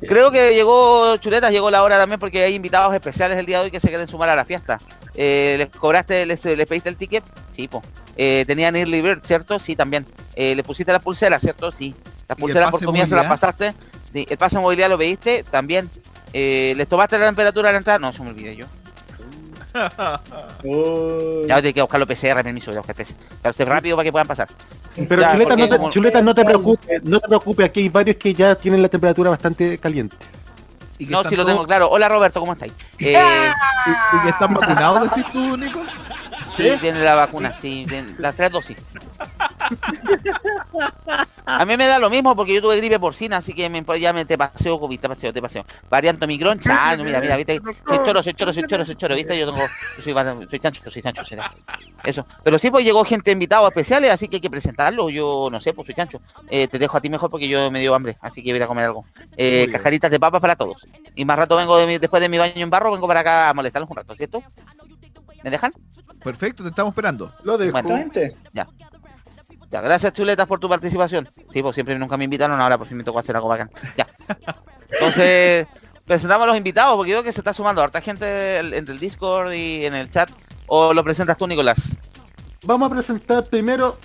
Creo 0.06 0.30
que 0.30 0.54
llegó, 0.54 1.16
Chuletas, 1.18 1.50
llegó 1.50 1.70
la 1.70 1.82
hora 1.82 1.98
también 1.98 2.18
porque 2.18 2.42
hay 2.42 2.54
invitados 2.54 2.94
especiales 2.94 3.38
el 3.38 3.46
día 3.46 3.58
de 3.58 3.64
hoy 3.64 3.70
que 3.70 3.80
se 3.80 3.88
quieren 3.88 4.08
sumar 4.08 4.28
a 4.28 4.36
la 4.36 4.44
fiesta. 4.44 4.78
Eh, 5.14 5.56
¿Les 5.58 5.68
cobraste, 5.68 6.24
les, 6.24 6.42
les 6.44 6.66
pediste 6.66 6.88
el 6.88 6.96
ticket? 6.96 7.24
Sí, 7.54 7.68
po. 7.68 7.82
Eh, 8.16 8.44
¿Tenían 8.46 8.76
Early 8.76 9.00
Bird, 9.00 9.22
cierto? 9.24 9.58
Sí, 9.58 9.76
también. 9.76 10.06
Eh, 10.34 10.54
¿Le 10.54 10.62
pusiste 10.62 10.92
la 10.92 11.00
pulsera, 11.00 11.38
cierto? 11.38 11.70
Sí. 11.70 11.94
Las 12.28 12.38
el 12.38 12.40
pulseras 12.40 12.70
por 12.70 12.84
comida 12.84 13.06
se 13.06 13.14
las 13.14 13.26
pasaste. 13.26 13.74
Sí. 14.12 14.26
¿El 14.28 14.38
pase 14.38 14.56
de 14.56 14.62
movilidad 14.62 14.88
lo 14.88 14.98
pediste? 14.98 15.42
También. 15.42 15.90
Eh, 16.32 16.74
¿Les 16.76 16.88
tomaste 16.88 17.18
la 17.18 17.26
temperatura 17.26 17.68
de 17.68 17.72
la 17.74 17.78
entrada? 17.78 17.98
No, 17.98 18.10
eso 18.10 18.22
me 18.24 18.30
olvidé 18.30 18.56
yo. 18.56 18.66
Ya 21.46 21.62
tengo 21.62 21.74
que 21.74 21.80
buscar 21.82 22.00
los 22.00 22.08
PCR, 22.08 22.42
permiso, 22.42 22.70
voy 22.70 22.78
a 22.78 22.80
buscar 22.80 22.96
PCR. 22.96 23.48
Usted 23.50 23.66
rápido 23.66 23.96
para 23.96 24.04
que 24.04 24.12
puedan 24.12 24.26
pasar. 24.26 24.48
Pero 25.08 25.22
Ya, 25.22 25.32
chuleta, 25.32 25.56
no 25.56 25.68
te, 25.68 25.76
como- 25.76 25.90
chuleta, 25.90 26.22
no 26.22 26.34
te 26.34 26.44
preocupes, 26.44 27.02
no 27.04 27.20
te 27.20 27.28
preocupes, 27.28 27.66
aquí 27.66 27.80
hay 27.80 27.88
varios 27.88 28.16
que 28.16 28.34
ya 28.34 28.54
tienen 28.54 28.82
la 28.82 28.88
temperatura 28.88 29.30
bastante 29.30 29.78
caliente. 29.78 30.16
Y 30.98 31.06
No, 31.06 31.22
sí 31.28 31.34
lo 31.34 31.46
tengo 31.46 31.64
claro. 31.66 31.88
Hola 31.90 32.08
Roberto, 32.08 32.40
¿cómo 32.40 32.52
estáis? 32.52 32.72
Eh, 32.98 33.14
y, 33.86 34.16
y 34.16 34.20
que 34.22 34.28
están 34.28 34.52
vacunados, 34.52 35.02
decís 35.10 35.24
tú, 35.32 35.56
Nico. 35.56 35.80
Sí, 36.62 36.76
tiene 36.80 37.02
la 37.04 37.14
vacuna, 37.14 37.54
sí, 37.60 37.84
tiene 37.88 38.14
las 38.18 38.34
tres 38.36 38.50
dosis. 38.50 38.76
A 41.46 41.64
mí 41.64 41.76
me 41.76 41.86
da 41.86 41.98
lo 41.98 42.10
mismo 42.10 42.36
porque 42.36 42.54
yo 42.54 42.62
tuve 42.62 42.76
gripe 42.76 42.98
porcina, 43.00 43.38
así 43.38 43.52
que 43.52 43.68
me, 43.68 43.84
ya 44.00 44.12
me 44.12 44.24
te 44.24 44.38
paseo 44.38 44.78
COVID, 44.78 45.00
te 45.00 45.08
paseo, 45.08 45.32
te 45.32 45.42
paseo. 45.42 45.64
Variante 45.88 46.24
Omicron, 46.24 46.58
chano, 46.60 47.02
mira, 47.04 47.20
mira, 47.20 47.36
viste, 47.36 47.60
soy 47.88 47.98
choro, 48.04 48.22
soy 48.22 48.34
choro, 48.34 48.52
soy 48.52 48.66
choro, 48.66 48.86
soy 48.86 48.94
choro, 48.96 49.14
viste, 49.14 49.38
yo 49.38 49.46
tengo, 49.46 49.66
soy, 50.02 50.12
soy 50.48 50.58
chancho, 50.60 50.90
soy 50.90 51.02
chancho, 51.02 51.24
será. 51.24 51.52
Eso. 52.04 52.26
Pero 52.44 52.58
sí, 52.58 52.70
pues 52.70 52.84
llegó 52.84 53.04
gente 53.04 53.30
invitada 53.30 53.66
especiales, 53.68 54.10
así 54.10 54.28
que 54.28 54.36
hay 54.36 54.40
que 54.40 54.50
presentarlo, 54.50 55.10
yo 55.10 55.48
no 55.50 55.60
sé, 55.60 55.72
pues 55.72 55.86
soy 55.86 55.94
chancho. 55.94 56.20
Eh, 56.48 56.68
te 56.68 56.78
dejo 56.78 56.96
a 56.96 57.00
ti 57.00 57.10
mejor 57.10 57.30
porque 57.30 57.48
yo 57.48 57.70
me 57.70 57.80
dio 57.80 57.94
hambre, 57.94 58.16
así 58.20 58.42
que 58.42 58.52
voy 58.52 58.62
a 58.62 58.66
comer 58.66 58.84
algo. 58.86 59.04
Eh, 59.36 59.68
cajaritas 59.70 60.10
de 60.10 60.20
papas 60.20 60.40
para 60.40 60.56
todos. 60.56 60.86
Y 61.14 61.24
más 61.24 61.36
rato 61.38 61.56
vengo 61.56 61.76
de 61.78 61.86
mi- 61.86 61.98
después 61.98 62.22
de 62.22 62.28
mi 62.28 62.38
baño 62.38 62.52
en 62.56 62.70
barro, 62.70 62.92
vengo 62.92 63.06
para 63.08 63.20
acá 63.20 63.48
a 63.50 63.54
molestarlos 63.54 63.90
un 63.90 63.96
rato, 63.96 64.14
¿cierto? 64.14 64.42
¿Me 65.42 65.50
dejan? 65.50 65.72
Perfecto, 66.22 66.62
te 66.62 66.68
estamos 66.70 66.90
esperando. 66.92 67.32
Lo 67.44 67.56
dejo. 67.58 67.72
Bueno. 67.80 68.04
Ya, 68.52 69.80
gracias 69.80 70.12
chuletas 70.12 70.46
por 70.46 70.58
tu 70.58 70.68
participación. 70.68 71.28
Sí, 71.52 71.62
pues 71.62 71.74
siempre 71.74 71.96
nunca 71.98 72.16
me 72.16 72.24
invitaron, 72.24 72.60
ahora 72.60 72.76
por 72.76 72.88
fin 72.88 72.96
me 72.96 73.04
tocó 73.04 73.20
hacer 73.20 73.36
algo 73.36 73.48
bacán. 73.48 73.70
Ya. 73.96 74.06
Entonces, 74.90 75.66
presentamos 76.06 76.44
a 76.44 76.48
los 76.48 76.56
invitados, 76.56 76.96
porque 76.96 77.12
veo 77.12 77.22
que 77.22 77.32
se 77.32 77.40
está 77.40 77.54
sumando 77.54 77.80
harta 77.80 78.00
gente 78.00 78.58
entre 78.58 78.92
el 78.94 78.98
Discord 78.98 79.52
y 79.52 79.84
en 79.86 79.94
el 79.94 80.10
chat. 80.10 80.28
¿O 80.66 80.92
lo 80.92 81.04
presentas 81.04 81.36
tú, 81.36 81.46
Nicolás? 81.46 81.78
Vamos 82.64 82.90
a 82.90 82.94
presentar 82.94 83.44
primero 83.44 83.96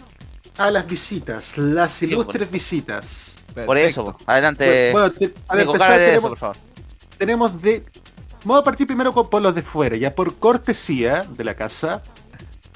a 0.57 0.69
las 0.69 0.85
visitas, 0.87 1.57
las 1.57 1.91
Sí, 1.91 2.05
ilustres 2.05 2.49
visitas. 2.51 3.35
Por 3.65 3.77
eso, 3.77 4.05
po. 4.05 4.17
adelante. 4.27 4.91
Bueno, 4.91 5.11
te- 5.11 5.33
a 5.47 5.55
ver, 5.55 5.65
empezar, 5.65 5.99
eso, 5.99 6.21
por 6.21 6.37
favor. 6.37 6.57
tenemos 7.17 7.61
de... 7.61 7.83
Vamos 8.45 8.61
a 8.61 8.63
partir 8.63 8.85
primero 8.85 9.11
con, 9.11 9.27
por 9.27 9.41
los 9.41 9.55
de 9.55 9.63
fuera, 9.63 9.97
ya 9.97 10.13
por 10.13 10.35
cortesía 10.35 11.25
de 11.29 11.43
la 11.43 11.55
casa. 11.55 12.01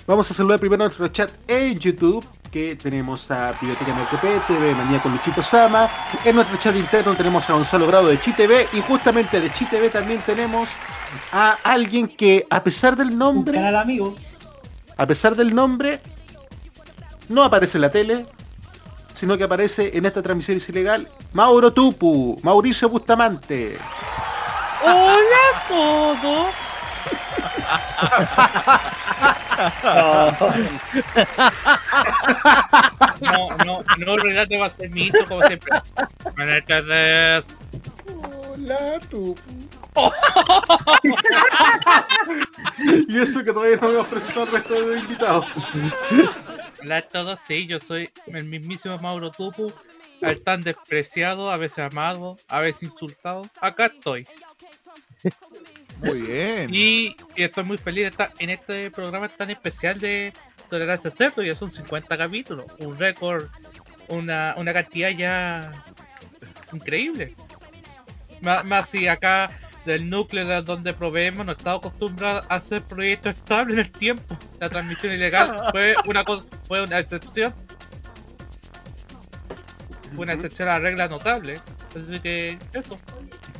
Vamos 0.07 0.29
a 0.31 0.33
saludar 0.33 0.59
primero 0.59 0.83
a 0.83 0.87
nuestro 0.87 1.07
chat 1.09 1.29
en 1.47 1.77
YouTube, 1.77 2.25
que 2.51 2.75
tenemos 2.75 3.29
a 3.29 3.51
Biblioteca 3.51 3.91
NTP, 3.91 4.47
TV 4.47 4.73
Manía 4.73 4.99
con 4.99 5.11
Luchito 5.11 5.43
Sama. 5.43 5.87
En 6.25 6.35
nuestro 6.35 6.57
chat 6.57 6.75
interno 6.75 7.13
tenemos 7.15 7.47
a 7.47 7.53
Gonzalo 7.53 7.85
Bravo 7.85 8.07
de 8.07 8.19
ChiTV 8.19 8.67
y 8.73 8.81
justamente 8.81 9.39
de 9.39 9.53
ChiTV 9.53 9.91
también 9.91 10.19
tenemos 10.25 10.67
a 11.31 11.51
alguien 11.63 12.07
que 12.07 12.47
a 12.49 12.63
pesar 12.63 12.97
del 12.97 13.09
Un 13.11 13.19
nombre, 13.19 13.53
canal 13.53 13.75
amigo. 13.75 14.15
a 14.97 15.05
pesar 15.05 15.35
del 15.35 15.53
nombre, 15.53 16.01
no 17.27 17.43
aparece 17.43 17.77
en 17.77 17.81
la 17.83 17.91
tele, 17.91 18.25
sino 19.13 19.37
que 19.37 19.43
aparece 19.43 19.95
en 19.95 20.07
esta 20.07 20.23
transmisión 20.23 20.59
ilegal, 20.67 21.07
Mauro 21.33 21.71
Tupu, 21.71 22.37
Mauricio 22.41 22.89
Bustamante. 22.89 23.77
Hola 24.81 25.41
a 25.53 25.67
todos. 25.67 26.53
No, 33.21 33.49
no, 33.65 33.83
no, 33.97 34.17
relato 34.17 34.57
va 34.59 34.67
a 34.67 34.69
ser 34.69 34.89
mito 34.91 35.25
como 35.27 35.43
siempre. 35.43 35.71
Buenas 36.35 36.65
tardes. 36.65 37.43
Hola 38.07 38.99
Tupu. 39.09 39.41
y 43.07 43.19
eso 43.19 43.43
que 43.43 43.51
todavía 43.51 43.77
no 43.81 43.89
hemos 43.89 44.07
presentado 44.07 44.43
al 44.43 44.51
resto 44.51 44.73
de 44.73 44.81
los 44.81 45.03
invitados. 45.03 45.45
Hola 46.81 46.97
a 46.97 47.01
todos, 47.01 47.39
sí, 47.45 47.67
yo 47.67 47.79
soy 47.79 48.09
el 48.27 48.45
mismísimo 48.45 48.97
Mauro 48.99 49.31
Tupu, 49.31 49.73
el 50.21 50.41
tan 50.41 50.61
despreciado, 50.61 51.51
a 51.51 51.57
veces 51.57 51.79
amado, 51.79 52.37
a 52.47 52.61
veces 52.61 52.83
insultado. 52.83 53.45
Acá 53.59 53.87
estoy. 53.87 54.25
Muy 56.01 56.21
bien. 56.21 56.69
Y, 56.73 57.15
y 57.35 57.43
estoy 57.43 57.63
muy 57.63 57.77
feliz 57.77 58.03
de 58.03 58.09
estar 58.09 58.31
en 58.39 58.49
este 58.49 58.89
programa 58.91 59.27
tan 59.27 59.49
especial 59.49 59.99
de 59.99 60.33
Tolerancia 60.69 61.11
Cerdo, 61.11 61.41
ya 61.41 61.55
son 61.55 61.71
50 61.71 62.17
capítulos, 62.17 62.65
un 62.79 62.97
récord, 62.97 63.47
una, 64.07 64.53
una 64.57 64.73
cantidad 64.73 65.09
ya 65.09 65.83
increíble. 66.71 67.35
Más, 68.41 68.63
más 68.65 68.89
si 68.89 69.07
acá 69.07 69.51
del 69.85 70.09
núcleo 70.09 70.45
de 70.45 70.61
donde 70.61 70.93
proveemos 70.93 71.45
no 71.45 71.53
estamos 71.53 71.79
acostumbrados 71.79 72.45
a 72.49 72.55
hacer 72.55 72.83
proyectos 72.83 73.33
estables 73.37 73.73
en 73.73 73.79
el 73.79 73.91
tiempo. 73.91 74.37
La 74.59 74.69
transmisión 74.69 75.13
ilegal 75.13 75.59
fue 75.71 75.95
una 76.05 76.23
fue 76.67 76.83
una 76.83 76.99
excepción. 76.99 77.53
Fue 80.15 80.23
una 80.23 80.33
excepción 80.33 80.67
a 80.69 80.73
la 80.73 80.79
regla 80.79 81.07
notable. 81.07 81.59
Así 81.89 82.19
que 82.19 82.57
eso. 82.73 82.97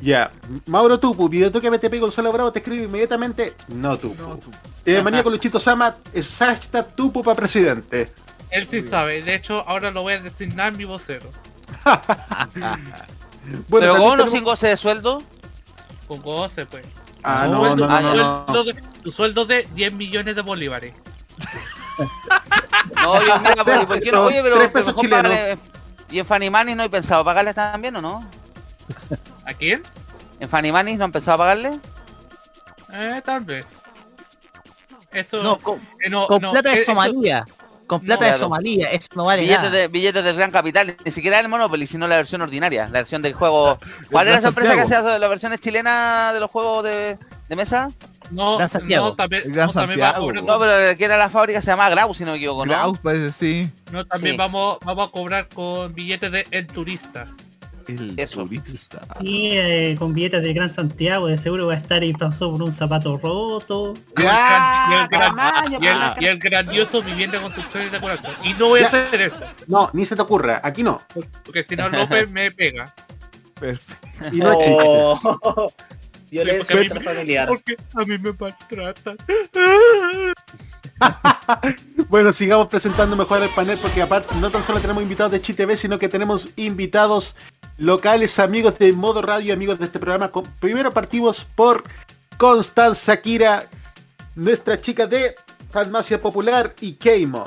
Ya, 0.00 0.30
Mauro 0.66 0.98
Tupu, 0.98 1.28
Videotoque 1.28 1.68
BTP 1.68 1.98
Gonzalo 2.00 2.32
Bravo 2.32 2.50
te 2.52 2.60
escribe 2.60 2.84
inmediatamente, 2.84 3.54
no 3.68 3.98
Tupu. 3.98 4.40
Eh, 4.86 5.02
Manía 5.02 5.22
con 5.22 5.32
Luchito 5.32 5.60
Sama, 5.60 5.94
es 6.14 6.36
hashtag 6.38 6.94
Tupu 6.94 7.22
para 7.22 7.36
presidente. 7.36 8.10
Él 8.50 8.66
sí 8.66 8.82
sabe. 8.82 9.22
De 9.22 9.34
hecho, 9.34 9.62
ahora 9.68 9.90
lo 9.90 10.02
voy 10.02 10.14
a 10.14 10.20
designar 10.20 10.72
mi 10.76 10.84
vocero. 10.84 11.30
Bueno, 13.68 13.86
Pero 13.86 13.92
con 13.94 14.02
uno 14.02 14.10
tenemos- 14.12 14.30
sin 14.32 14.44
goce 14.44 14.66
de 14.68 14.76
sueldo, 14.76 15.22
Con 16.06 16.20
goce, 16.22 16.66
pues. 16.66 16.84
Ah, 17.22 17.46
no, 17.50 17.60
sueldo- 17.60 17.86
no, 17.86 18.00
no, 18.00 18.10
tu 18.10 18.16
no, 18.16 18.44
no. 18.46 18.46
sueldo 18.46 18.64
de- 18.64 18.82
Tu 19.02 19.10
sueldo 19.12 19.44
de 19.46 19.68
10 19.74 19.92
millones 19.94 20.36
de 20.36 20.42
bolívares. 20.42 20.94
no, 22.96 23.26
yo 23.26 23.38
mira, 23.40 23.64
¿por, 23.64 23.86
por 23.86 24.00
qué 24.00 24.12
no? 24.12 24.24
Oye, 24.24 24.42
pero, 24.42 24.56
Tres 24.56 24.68
pero 24.68 24.72
pesos 24.72 25.02
mejor 25.02 25.24
chilenos. 25.26 25.58
¿Y 26.10 26.18
en 26.18 26.26
Fanny 26.26 26.50
Manis 26.50 26.76
no 26.76 26.82
hay 26.82 26.88
pensado 26.90 27.24
pagarles 27.24 27.54
también 27.54 27.96
o 27.96 28.02
no? 28.02 28.28
¿A 29.44 29.54
quién? 29.54 29.82
¿En 30.38 30.48
Fanny 30.48 30.72
Manis 30.72 30.98
no 30.98 31.04
han 31.04 31.12
pensado 31.12 31.38
pagarle? 31.38 31.78
Eh, 32.92 33.22
tal 33.24 33.44
vez. 33.44 33.66
Eso 35.12 35.42
No, 35.42 35.58
con, 35.58 35.78
eh, 36.04 36.08
no, 36.08 36.26
con 36.26 36.40
no, 36.40 36.52
plata 36.52 36.70
eh, 36.70 36.76
de 36.76 36.82
eso- 36.82 36.92
Somalia. 36.92 37.44
Con 37.86 38.00
plata 38.02 38.24
de 38.26 38.30
claro. 38.30 38.44
Somalia. 38.44 38.92
Eso 38.92 39.08
no 39.16 39.24
vale 39.24 39.42
Billetes 39.42 39.64
nada. 39.64 39.76
de, 39.76 39.88
billetes 39.88 40.22
del 40.22 40.36
Gran 40.36 40.52
Capital, 40.52 40.96
ni 41.04 41.10
siquiera 41.10 41.40
el 41.40 41.48
Monopoly, 41.48 41.88
sino 41.88 42.06
la 42.06 42.16
versión 42.18 42.40
ordinaria, 42.40 42.84
la 42.84 43.00
versión 43.00 43.20
del 43.20 43.32
juego. 43.34 43.80
¿Cuál 44.12 44.28
era 44.28 44.38
esa 44.38 44.48
empresa 44.48 44.76
que 44.76 44.82
hacía 44.82 45.02
la 45.18 45.26
versión 45.26 45.56
chilena 45.58 46.30
de 46.32 46.38
los 46.38 46.48
juegos 46.52 46.84
de, 46.84 47.18
de 47.48 47.56
mesa? 47.56 47.88
no, 48.30 48.60
no, 48.60 48.68
también, 48.68 49.00
no, 49.00 49.16
también 49.16 50.00
va 50.00 50.10
a 50.10 50.14
cobrar, 50.14 50.44
No, 50.44 50.56
pero 50.60 50.96
que 50.96 51.04
era 51.04 51.16
la 51.18 51.28
fábrica 51.30 51.60
se 51.60 51.72
llamaba 51.72 51.90
Grau, 51.90 52.14
si 52.14 52.24
no 52.24 52.30
me 52.30 52.36
equivoco, 52.36 52.64
¿no? 52.64 52.70
Graus 52.72 52.98
parece 53.00 53.32
sí. 53.32 53.68
no, 53.90 54.06
también 54.06 54.34
Sí. 54.34 54.38
vamos, 54.38 54.78
vamos 54.84 55.08
a 55.08 55.12
cobrar 55.12 55.48
con 55.48 55.92
billetes 55.92 56.30
de 56.30 56.46
El 56.52 56.68
Turista. 56.68 57.24
El 57.98 58.14
Eso. 58.18 58.42
turista. 58.44 59.00
Y 59.20 59.50
eh, 59.56 59.96
con 59.98 60.12
billetes 60.12 60.42
de 60.42 60.52
Gran 60.52 60.72
Santiago, 60.74 61.26
de 61.26 61.38
seguro 61.38 61.66
va 61.66 61.74
a 61.74 61.76
estar 61.76 62.02
y 62.04 62.12
pasó 62.12 62.50
por 62.52 62.62
un 62.62 62.72
zapato 62.72 63.16
roto. 63.18 63.94
Y 64.16 64.20
el 64.20 64.26
gran- 64.26 64.90
y 64.90 64.94
el 65.02 65.08
gran- 65.08 65.34
tamaño, 65.34 65.78
y 65.80 65.86
el- 65.86 65.94
pa. 65.96 66.16
y 66.20 66.24
el 66.26 66.38
grandioso 66.38 67.02
vivienda 67.02 67.40
construcción 67.40 67.86
y 67.86 67.90
decoración. 67.90 68.32
Y 68.44 68.54
no 68.54 68.68
voy 68.68 68.80
a 68.82 68.86
hacer 68.88 69.20
eso, 69.20 69.40
No, 69.66 69.90
ni 69.92 70.04
se 70.06 70.16
te 70.16 70.22
ocurra, 70.22 70.60
aquí 70.62 70.82
no. 70.82 71.00
porque 71.44 71.64
si 71.64 71.76
no 71.76 71.88
López 71.88 72.30
me 72.30 72.50
pega. 72.50 72.92
Perfecto. 73.58 74.08
Y 74.32 74.38
no. 74.38 74.52
Oh, 74.58 75.72
Violencia 76.30 76.64
Sí, 76.64 76.74
porque 76.74 76.74
a 76.74 76.76
mí- 76.76 76.86
intrafamiliar. 77.00 77.48
Porque 77.48 77.76
a 77.94 78.04
mí 78.04 78.18
me 78.18 78.32
maltratan. 78.32 79.16
Bueno, 82.08 82.32
sigamos 82.32 82.66
presentando 82.68 83.16
mejor 83.16 83.42
el 83.42 83.48
panel 83.50 83.78
porque 83.80 84.02
aparte 84.02 84.34
no 84.40 84.50
tan 84.50 84.62
solo 84.62 84.80
tenemos 84.80 85.02
invitados 85.02 85.32
de 85.32 85.40
ChiTV, 85.40 85.76
sino 85.76 85.98
que 85.98 86.08
tenemos 86.08 86.50
invitados 86.56 87.36
locales, 87.80 88.38
amigos 88.38 88.78
de 88.78 88.92
Modo 88.92 89.22
Radio, 89.22 89.54
amigos 89.54 89.78
de 89.78 89.86
este 89.86 89.98
programa. 89.98 90.30
Con- 90.30 90.44
Primero 90.60 90.92
partimos 90.92 91.44
por 91.44 91.82
Constanza 92.36 93.20
Kira, 93.20 93.64
nuestra 94.34 94.80
chica 94.80 95.06
de 95.06 95.34
Farmacia 95.70 96.20
Popular 96.20 96.74
y 96.80 96.92
Keimo. 96.94 97.46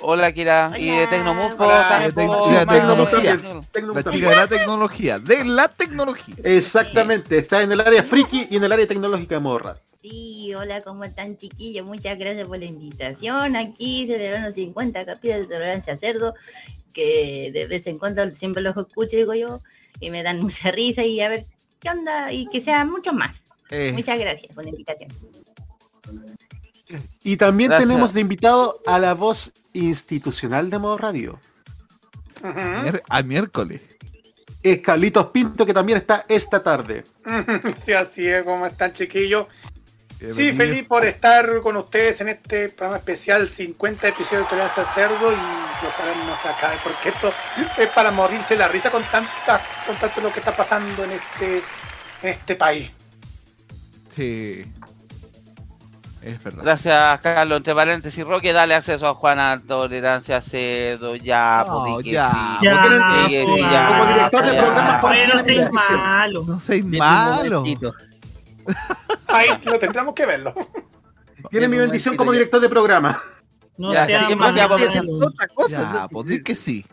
Hola, 0.00 0.32
Kira. 0.32 0.72
Y 0.76 0.90
de 0.90 1.06
Tecnomupo 1.06 1.64
Hola. 1.64 1.86
también. 1.88 2.10
De 2.10 2.66
Tecnomupo 2.66 3.10
también. 3.10 3.36
La 3.36 4.02
también. 4.02 4.04
chica 4.12 4.28
de 4.30 4.36
la 4.36 4.46
tecnología. 4.48 5.18
De 5.18 5.44
la 5.44 5.68
tecnología. 5.68 6.34
Exactamente, 6.44 7.38
está 7.38 7.62
en 7.62 7.72
el 7.72 7.80
área 7.80 8.02
friki 8.02 8.48
y 8.50 8.56
en 8.56 8.64
el 8.64 8.72
área 8.72 8.86
tecnológica 8.86 9.36
de 9.36 9.40
Modo 9.40 9.58
Radio. 9.60 9.80
Sí, 10.02 10.52
hola, 10.54 10.82
¿cómo 10.82 11.04
están 11.04 11.38
chiquillos? 11.38 11.86
Muchas 11.86 12.18
gracias 12.18 12.46
por 12.46 12.58
la 12.58 12.66
invitación. 12.66 13.56
Aquí 13.56 14.06
celebrando 14.06 14.50
50 14.52 15.06
capítulos 15.06 15.48
de 15.48 15.54
Tolerancia 15.54 15.96
Cerdo, 15.96 16.34
que 16.94 17.50
de 17.52 17.66
vez 17.66 17.86
en 17.86 17.98
cuando 17.98 18.30
siempre 18.30 18.62
los 18.62 18.74
escucho, 18.76 19.16
digo 19.16 19.34
yo, 19.34 19.60
y 20.00 20.10
me 20.10 20.22
dan 20.22 20.40
mucha 20.40 20.70
risa 20.70 21.04
y 21.04 21.20
a 21.20 21.28
ver 21.28 21.44
qué 21.80 21.90
onda 21.90 22.32
y 22.32 22.46
que 22.48 22.62
sean 22.62 22.90
muchos 22.90 23.12
más. 23.12 23.42
Eh, 23.70 23.92
Muchas 23.94 24.18
gracias 24.18 24.52
por 24.54 24.64
la 24.64 24.70
invitación. 24.70 25.10
Y 27.22 27.36
también 27.36 27.70
Gracias. 27.70 27.88
tenemos 27.88 28.12
de 28.12 28.20
invitado 28.20 28.80
a 28.86 28.98
la 28.98 29.14
voz 29.14 29.52
institucional 29.72 30.70
de 30.70 30.78
Modo 30.78 30.98
Radio. 30.98 31.40
mier- 32.42 33.02
a 33.08 33.22
miércoles. 33.22 33.80
Es 34.62 34.78
Carlitos 34.80 35.26
Pinto 35.28 35.64
que 35.66 35.72
también 35.74 35.98
está 35.98 36.24
esta 36.28 36.62
tarde. 36.62 37.04
Sí, 37.84 37.92
así 37.92 38.26
es, 38.26 38.42
¿cómo 38.44 38.66
están 38.66 38.92
chiquillos? 38.92 39.46
Sí, 40.32 40.52
feliz 40.52 40.86
por 40.86 41.04
estar 41.04 41.60
con 41.60 41.76
ustedes 41.76 42.20
en 42.20 42.28
este 42.28 42.68
programa 42.68 42.98
especial 42.98 43.48
50 43.48 44.08
episodios 44.08 44.44
de 44.44 44.48
Tolerancia 44.50 44.82
al 44.82 44.88
Cerdo 44.94 45.32
y 45.32 45.86
ojalá 45.86 46.14
no 46.26 46.36
se 46.42 46.48
acabe 46.48 46.76
porque 46.82 47.08
esto 47.10 47.32
es 47.78 47.88
para 47.90 48.10
morirse 48.10 48.56
la 48.56 48.68
risa 48.68 48.90
con 48.90 49.02
tanta, 49.04 49.60
con 49.86 49.96
tanto 49.96 50.20
lo 50.20 50.32
que 50.32 50.38
está 50.40 50.54
pasando 50.56 51.04
en 51.04 51.12
este, 51.12 51.56
en 52.22 52.28
este 52.28 52.54
país. 52.56 52.90
Sí. 54.14 54.62
Es 56.22 56.42
verdad. 56.42 56.62
Gracias, 56.62 57.20
Carlos. 57.20 57.58
Entre 57.58 57.74
paréntesis, 57.74 58.24
Roque, 58.24 58.54
dale 58.54 58.74
acceso 58.74 59.06
a 59.06 59.12
Juana 59.14 59.60
Tolerancia 59.66 60.40
Cedo. 60.40 61.16
Ya, 61.16 61.64
No, 61.68 61.84
pues, 61.96 62.06
ya. 62.06 62.30
sí. 62.30 62.64
Ya, 62.64 62.82
sí, 63.28 63.44
como 63.44 64.06
director 64.06 64.44
de 64.46 64.52
ya. 64.54 64.62
programa, 64.62 65.00
¿cuál 65.02 65.16
Bueno, 65.16 65.44
tiene 65.44 65.52
sí, 65.52 65.58
bendición? 65.64 66.00
malo. 66.00 66.44
No 66.46 66.58
un 66.66 66.90
malo. 66.90 67.64
Ahí 69.28 69.48
lo 69.64 69.78
tendremos 69.78 70.14
que 70.14 70.26
verlo. 70.26 70.54
Tiene 71.50 71.68
mi 71.68 71.76
bendición 71.78 72.16
como 72.16 72.32
director 72.32 72.60
de 72.60 72.68
programa. 72.68 73.20
No 73.76 73.92
Ya, 73.92 74.06
sea 74.06 74.28
sí, 74.28 74.34
más 74.36 74.54
ya, 74.54 74.66
Otra 74.66 75.48
cosa. 75.48 75.92
Ya, 75.92 76.08
pues 76.08 76.26
di 76.28 76.42
que 76.42 76.54
sí. 76.54 76.84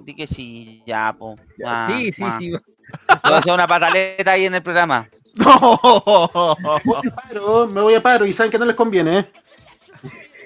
Di 0.00 0.14
que 0.14 0.26
sí, 0.26 0.82
ya, 0.86 1.14
po. 1.16 1.36
Ya, 1.58 1.86
Ah, 1.86 1.88
Sí, 1.90 2.12
sí, 2.12 2.22
ah. 2.24 2.36
sí. 2.38 2.50
Voy 2.50 2.60
a 3.32 3.38
hacer 3.38 3.52
una 3.52 3.66
pataleta 3.66 4.32
ahí 4.32 4.46
en 4.46 4.54
el 4.54 4.62
programa. 4.62 5.08
No. 5.36 5.80
Paro, 7.16 7.66
me 7.66 7.80
voy 7.80 7.94
a 7.94 8.00
paro 8.02 8.24
y 8.24 8.32
saben 8.32 8.52
que 8.52 8.58
no 8.58 8.64
les 8.64 8.76
conviene, 8.76 9.18
¿eh? 9.18 9.32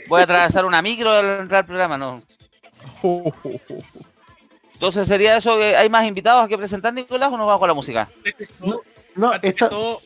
Voy 0.08 0.22
a 0.22 0.24
atravesar 0.24 0.64
una 0.64 0.80
micro 0.80 1.10
al 1.10 1.40
entrar 1.40 1.60
al 1.60 1.66
programa, 1.66 1.98
¿no? 1.98 2.22
Entonces 4.72 5.06
sería 5.08 5.36
eso, 5.36 5.58
¿hay 5.76 5.90
más 5.90 6.06
invitados 6.06 6.48
que 6.48 6.56
presentar, 6.56 6.94
Nicolás, 6.94 7.28
o 7.28 7.36
nos 7.36 7.46
vamos 7.46 7.58
con 7.58 7.68
la 7.68 7.74
música? 7.74 8.08
No, 8.60 8.80
No, 9.14 9.40
que 9.40 9.48
esta... 9.48 9.68
todo, 9.68 10.00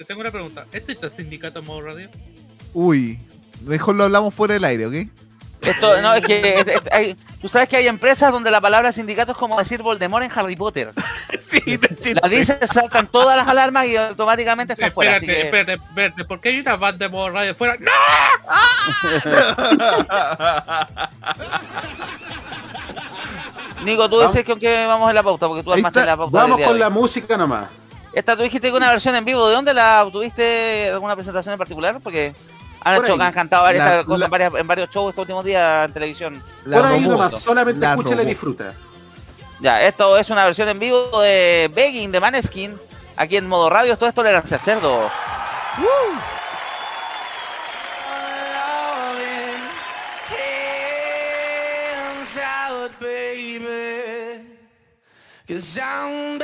te 0.00 0.06
tengo 0.06 0.22
una 0.22 0.30
pregunta. 0.30 0.64
¿Esto 0.72 0.92
está 0.92 1.10
sindicato 1.10 1.58
en 1.58 1.66
modo 1.66 1.82
radio? 1.82 2.08
Uy. 2.72 3.20
Mejor 3.66 3.94
lo 3.96 4.04
hablamos 4.04 4.32
fuera 4.34 4.54
del 4.54 4.64
aire, 4.64 4.86
¿ok? 4.86 4.94
Esto, 5.60 6.00
no, 6.00 6.14
es 6.14 6.24
que 6.24 6.54
es- 6.58 6.66
es- 6.66 6.80
hay- 6.90 7.14
tú 7.42 7.50
sabes 7.50 7.68
que 7.68 7.76
hay 7.76 7.86
empresas 7.86 8.32
donde 8.32 8.50
la 8.50 8.62
palabra 8.62 8.92
sindicato 8.92 9.32
es 9.32 9.38
como 9.38 9.58
decir 9.58 9.82
Voldemort 9.82 10.24
en 10.24 10.30
Harry 10.34 10.56
Potter. 10.56 10.92
Sí, 11.50 11.60
no. 12.14 12.20
La 12.22 12.28
dices, 12.28 12.56
saltan 12.72 13.08
todas 13.08 13.36
las 13.36 13.48
alarmas 13.48 13.84
y 13.86 13.96
automáticamente 13.96 14.74
estás 14.74 14.92
fuera. 14.92 15.16
así 15.16 15.24
Espérate, 15.26 15.42
que- 15.42 15.48
espérate, 15.58 15.82
espérate, 15.88 16.24
¿por 16.24 16.40
qué 16.40 16.50
hay 16.50 16.60
una 16.60 16.76
banda 16.76 17.06
de 17.08 17.12
modo 17.12 17.28
radio 17.30 17.56
fuera? 17.56 17.76
¡No! 17.80 17.90
Nico, 23.84 24.08
tú 24.08 24.20
dices 24.20 24.44
con 24.44 24.60
qué 24.60 24.86
vamos 24.86 25.08
en 25.08 25.16
la 25.16 25.22
pauta, 25.24 25.48
porque 25.48 25.64
tú 25.64 25.72
armaste 25.72 26.04
la 26.04 26.16
pauta. 26.16 26.36
Vamos 26.36 26.60
con 26.62 26.78
la 26.78 26.88
música 26.90 27.36
nomás. 27.36 27.68
Esta 28.12 28.36
tú 28.36 28.42
dijiste 28.42 28.70
que 28.70 28.76
una 28.76 28.90
versión 28.90 29.14
en 29.14 29.24
vivo. 29.24 29.48
¿De 29.48 29.54
dónde 29.54 29.72
la 29.74 30.06
tuviste? 30.12 30.90
¿Alguna 30.92 31.14
presentación 31.14 31.52
en 31.52 31.58
particular? 31.58 32.00
Porque 32.02 32.34
han, 32.82 32.96
Por 32.96 33.04
hecho, 33.04 33.14
ahí. 33.14 33.20
han 33.20 33.32
cantado 33.32 33.62
varias 33.64 33.84
La- 33.98 34.04
cosas 34.04 34.18
la- 34.20 34.24
en, 34.26 34.30
varias- 34.30 34.54
en 34.54 34.66
varios 34.66 34.90
shows 34.90 35.10
estos 35.10 35.22
últimos 35.22 35.44
días 35.44 35.86
en 35.86 35.92
televisión. 35.92 36.42
La 36.64 36.76
Por 36.78 36.86
ahí 36.86 37.00
nomás, 37.00 37.40
solamente 37.40 37.80
La 37.80 37.90
escúchela 37.92 38.22
y 38.22 38.26
disfruta. 38.26 38.74
Ya, 39.60 39.82
esto 39.82 40.16
es 40.16 40.28
una 40.30 40.44
versión 40.46 40.68
en 40.70 40.78
vivo 40.78 41.20
de 41.20 41.70
Begging 41.74 42.10
de 42.10 42.20
Maneskin. 42.20 42.78
Aquí 43.16 43.36
en 43.36 43.46
modo 43.46 43.68
radio, 43.68 43.96
todo 43.98 44.08
es 44.08 44.14
tolerancia 44.14 44.58
cerdo. 44.58 45.10
Cause 55.46 55.78
I'm. 55.78 56.38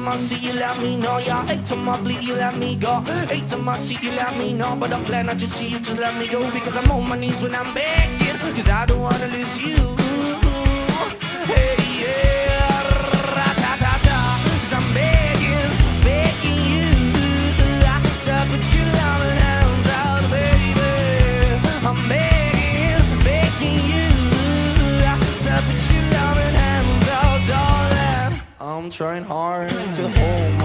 To 0.00 0.06
my 0.06 0.16
see 0.16 0.38
you 0.38 0.54
let 0.54 0.80
me 0.80 0.96
know, 0.96 1.18
yeah. 1.18 1.46
Eight 1.50 1.66
to 1.66 1.76
my 1.76 2.00
bleed, 2.00 2.24
you 2.24 2.34
let 2.34 2.56
me 2.56 2.74
go. 2.74 3.04
Eight 3.28 3.46
to 3.50 3.58
my 3.58 3.76
see 3.76 3.98
you 4.00 4.12
let 4.12 4.34
me 4.34 4.54
know, 4.54 4.74
but 4.74 4.94
I 4.94 5.04
plan 5.04 5.26
not 5.26 5.38
to 5.40 5.46
see 5.46 5.68
you 5.68 5.78
to 5.78 5.94
let 5.94 6.16
me 6.16 6.26
go 6.26 6.50
because 6.52 6.74
I'm 6.74 6.90
on 6.90 7.06
my 7.06 7.18
knees 7.18 7.42
when 7.42 7.54
I'm 7.54 7.74
begging, 7.74 8.54
cause 8.56 8.70
I 8.70 8.86
don't 8.86 9.02
wanna 9.02 9.26
lose 9.26 9.60
you. 9.60 9.99
Trying 28.90 29.24
hard 29.24 29.70
to 29.70 30.08
hold 30.08 30.59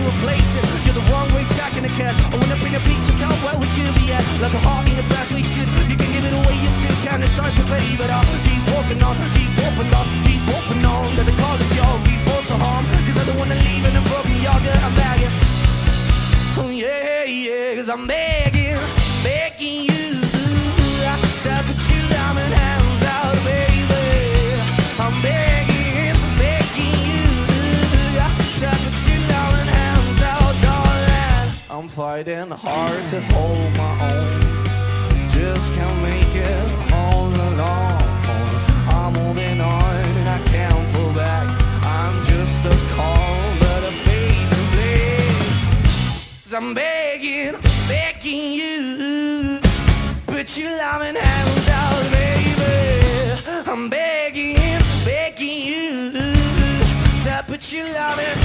to 0.00 0.08
replace 0.08 0.52
it. 0.56 0.64
You're 0.84 0.96
the 0.96 1.04
wrong 1.12 1.28
way, 1.34 1.44
tracking 1.56 1.84
cat. 2.00 2.16
I 2.32 2.36
wanna 2.36 2.56
bring 2.56 2.74
a 2.74 2.80
to 2.80 3.12
tell 3.20 3.32
oh, 3.32 3.44
where 3.44 3.58
we 3.60 3.68
could 3.76 3.92
be 4.00 4.12
at. 4.12 4.24
Like 4.40 4.54
a 4.56 4.62
heart 4.64 4.88
in 4.88 4.96
a 4.96 5.06
bad 5.12 5.28
we 5.32 5.42
should. 5.42 5.68
You 5.90 5.96
can 6.00 6.10
give 6.14 6.24
it 6.24 6.34
away, 6.34 6.56
you 6.64 6.70
too 6.80 6.94
can. 7.04 7.22
It's 7.22 7.36
time 7.36 7.52
to 7.54 7.64
pay, 7.68 7.86
but 8.00 8.08
I'll 8.08 8.24
keep 8.46 8.62
walking 8.72 9.00
on, 9.04 9.14
keep 9.36 9.52
walking 9.60 9.90
on, 9.92 10.06
keep 10.24 10.42
walking 10.48 10.82
on. 10.84 11.16
Let 11.16 11.26
the 11.26 11.36
call 11.36 11.56
is 11.60 11.72
your 11.76 11.94
keep 12.08 12.22
also 12.32 12.56
harm. 12.56 12.84
Cause 13.06 13.18
I 13.20 13.24
don't 13.28 13.38
wanna 13.38 13.58
leave 13.68 13.84
in 13.84 13.94
a 13.96 14.02
broken 14.08 14.36
yogurt, 14.40 14.80
I'm 14.86 14.94
begging. 14.96 15.34
Oh 16.60 16.70
yeah, 16.72 17.24
yeah, 17.24 17.76
cause 17.76 17.88
I'm 17.88 18.06
begging, 18.06 18.80
begging 19.22 19.89
fighting 32.24 32.50
hard 32.50 33.06
to 33.08 33.20
hold 33.32 33.76
my 33.78 33.92
own, 34.12 35.28
just 35.30 35.72
can't 35.72 36.02
make 36.02 36.34
it 36.34 36.92
all 36.92 37.28
alone. 37.28 37.98
I'm 38.88 39.14
holding 39.14 39.60
on 39.60 40.04
and 40.18 40.28
I 40.28 40.38
can't 40.44 40.96
fall 40.96 41.12
back. 41.14 41.48
I'm 41.82 42.22
just 42.24 42.64
a 42.66 42.76
call, 42.94 43.54
but 43.60 43.84
a 43.84 43.92
fading 44.04 44.66
blade. 44.72 46.52
I'm 46.54 46.74
begging, 46.74 47.54
begging 47.88 48.52
you 48.52 49.60
Put 50.26 50.58
your 50.58 50.76
loving 50.76 51.14
hands 51.14 51.68
out, 51.68 52.10
baby 52.12 53.40
I'm 53.66 53.88
begging, 53.88 54.58
begging 55.04 55.62
you 55.70 56.12
To 57.24 57.44
put 57.46 57.72
your 57.72 57.86
loving 57.94 58.39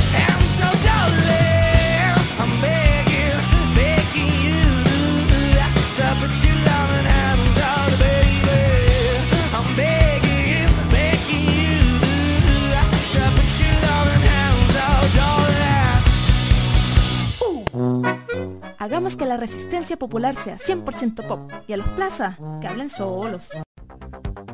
Hagamos 18.86 19.16
que 19.16 19.26
la 19.26 19.36
resistencia 19.36 19.98
popular 19.98 20.36
sea 20.36 20.60
100% 20.60 21.26
pop 21.28 21.52
y 21.68 21.74
a 21.74 21.78
los 21.78 21.88
plaza 21.90 22.38
que 22.62 22.68
hablen 22.68 22.92
solos. 22.92 23.50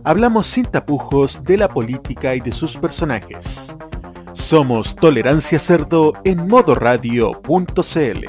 Hablamos 0.05 0.47
sin 0.47 0.67
tapujos 0.67 1.43
de 1.43 1.57
la 1.57 1.67
política 1.67 2.33
y 2.33 2.39
de 2.39 2.53
sus 2.53 2.77
personajes. 2.77 3.75
Somos 4.31 4.95
Tolerancia 4.95 5.59
Cerdo 5.59 6.13
en 6.23 6.47
modoradio.cl. 6.47 8.25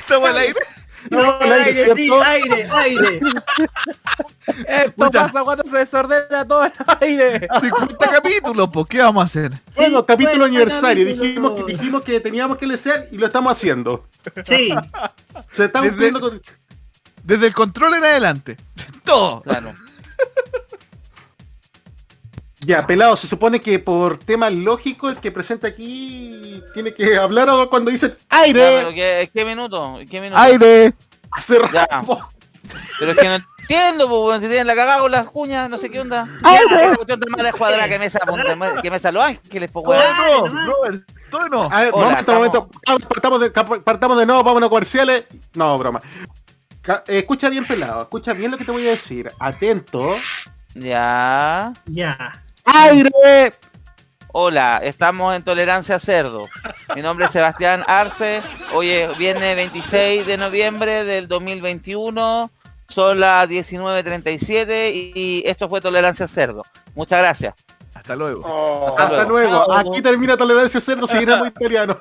¿Estamos 0.00 0.28
al 0.30 0.38
aire? 0.38 0.73
No, 1.10 1.20
al 1.40 1.52
aire, 1.52 1.54
aire, 1.64 1.74
sí, 1.74 1.94
¿cierto? 2.04 2.22
aire, 2.22 2.68
aire. 2.72 3.20
Esto 4.46 4.60
Escucha. 4.66 5.26
pasa 5.26 5.44
cuando 5.44 5.64
se 5.64 5.76
desordena 5.78 6.46
todo 6.46 6.64
el 6.64 6.72
aire. 7.00 7.48
50 7.60 8.10
capítulos, 8.10 8.68
pues 8.72 8.86
¿qué 8.88 8.98
vamos 9.02 9.22
a 9.22 9.26
hacer? 9.26 9.52
Bueno, 9.76 10.04
capítulo 10.06 10.38
bueno, 10.38 10.44
aniversario. 10.46 11.04
capítulo. 11.04 11.24
Dijimos 11.26 11.52
que, 11.64 11.72
dijimos 11.72 12.02
que 12.02 12.20
teníamos 12.20 12.56
que 12.58 12.66
leer 12.66 13.08
y 13.12 13.18
lo 13.18 13.26
estamos 13.26 13.52
haciendo. 13.52 14.06
Sí, 14.44 14.74
Se 15.52 15.64
está 15.64 15.80
Desde- 15.82 16.12
con... 16.12 16.40
Desde 17.22 17.46
el 17.46 17.54
control 17.54 17.94
en 17.94 18.04
adelante. 18.04 18.56
Todo. 19.04 19.42
Claro. 19.42 19.72
Ya, 22.64 22.86
pelado, 22.86 23.14
se 23.16 23.26
supone 23.26 23.60
que 23.60 23.78
por 23.78 24.18
tema 24.18 24.48
lógico 24.48 25.08
el 25.10 25.16
que 25.18 25.30
presenta 25.30 25.68
aquí 25.68 26.62
tiene 26.72 26.94
que 26.94 27.16
hablar 27.16 27.48
ahora 27.48 27.68
cuando 27.68 27.90
dice 27.90 28.08
Ya, 28.08 28.14
pero 28.52 28.88
aire. 28.88 28.94
¿qué, 28.94 29.30
¿qué 29.32 29.44
minuto? 29.44 29.98
¿Qué 30.10 30.20
minuto? 30.20 30.40
Aire. 30.40 30.94
Hace 31.30 31.58
Ya. 31.72 31.86
rato. 31.86 32.28
Pero 32.98 33.12
es 33.12 33.18
que 33.18 33.28
no 33.28 33.34
entiendo, 33.58 34.08
pues, 34.08 34.20
weón, 34.22 34.40
si 34.40 34.46
tienen 34.48 34.66
la 34.66 34.74
cagada 34.74 35.00
con 35.00 35.10
las 35.12 35.28
cuñas, 35.28 35.68
no 35.68 35.78
sé 35.78 35.90
qué 35.90 36.00
onda. 36.00 36.26
Ay, 36.42 36.58
Ya, 37.06 37.16
más 37.36 37.44
de 37.44 37.52
cuadra 37.52 37.88
que 37.88 37.98
mesa, 37.98 38.18
que 38.82 38.90
mesa 38.90 39.12
Los 39.12 39.24
Ángeles, 39.24 39.70
pues, 39.70 39.86
weón. 39.86 40.54
No, 40.54 40.72
Robert, 40.72 41.02
tú 41.30 41.38
no. 41.50 41.68
A 41.70 41.80
ver, 41.80 41.90
Hola, 41.92 42.08
momento, 42.08 42.34
momento. 42.34 42.70
Partamos 43.08 43.40
de, 43.40 43.50
partamos 43.50 44.18
de 44.18 44.26
nuevo, 44.26 44.42
vámonos 44.42 44.68
a 44.68 44.70
comerciales. 44.70 45.26
No, 45.54 45.78
broma. 45.78 46.00
Eh, 47.06 47.18
escucha 47.18 47.48
bien, 47.50 47.66
pelado. 47.66 48.02
Escucha 48.02 48.32
bien 48.32 48.50
lo 48.50 48.56
que 48.56 48.64
te 48.64 48.72
voy 48.72 48.86
a 48.86 48.90
decir. 48.90 49.30
Atento. 49.38 50.16
Ya. 50.74 51.72
Ya. 51.86 52.43
¡Aire! 52.64 53.52
Hola, 54.32 54.80
estamos 54.82 55.36
en 55.36 55.42
Tolerancia 55.42 55.98
Cerdo. 55.98 56.48
Mi 56.96 57.02
nombre 57.02 57.26
es 57.26 57.30
Sebastián 57.30 57.84
Arce. 57.86 58.42
Hoy 58.72 58.90
es 58.90 59.16
viernes 59.16 59.54
26 59.54 60.26
de 60.26 60.36
noviembre 60.36 61.04
del 61.04 61.28
2021. 61.28 62.50
Son 62.88 63.20
las 63.20 63.48
19.37 63.48 64.90
y, 65.14 65.42
esto 65.46 65.68
fue 65.68 65.80
Tolerancia 65.80 66.26
Cerdo. 66.26 66.62
Muchas 66.94 67.20
gracias. 67.20 67.54
Hasta 68.04 68.16
luego. 68.16 68.42
Oh, 68.44 68.94
Hasta 68.98 69.24
luego. 69.24 69.72
Aquí 69.72 70.02
termina 70.02 70.36
Tolerancia 70.36 70.78
Cerdo, 70.78 71.06
seguiremos 71.06 71.48
italiano. 71.56 71.96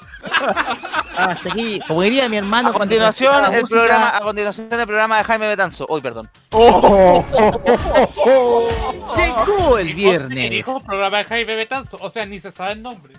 Hasta 1.15 1.49
aquí, 1.49 1.79
como 1.87 2.01
diría 2.01 2.27
mi 2.27 2.35
hermano. 2.35 2.69
A 2.69 2.73
continuación, 2.73 3.33
el 3.53 3.61
música- 3.61 3.67
programa, 3.79 4.17
a 4.17 4.19
continuación 4.19 4.67
el 4.69 4.85
programa 4.85 5.17
de 5.19 5.23
Jaime 5.23 5.47
Betanzo. 5.47 5.85
Hoy, 5.87 6.01
perdón. 6.01 6.29
Oh. 6.51 7.23
Llegó 9.15 9.77
el 9.77 9.93
viernes. 9.93 10.49
dijo 10.51 10.73
un 10.75 10.83
programa 10.83 11.19
de 11.19 11.23
Jaime 11.23 11.55
Betanzo, 11.55 11.97
o 12.01 12.09
sea, 12.11 12.25
ni 12.25 12.37
se 12.41 12.51
sabe 12.51 12.73
el 12.73 12.83
nombre. 12.83 13.13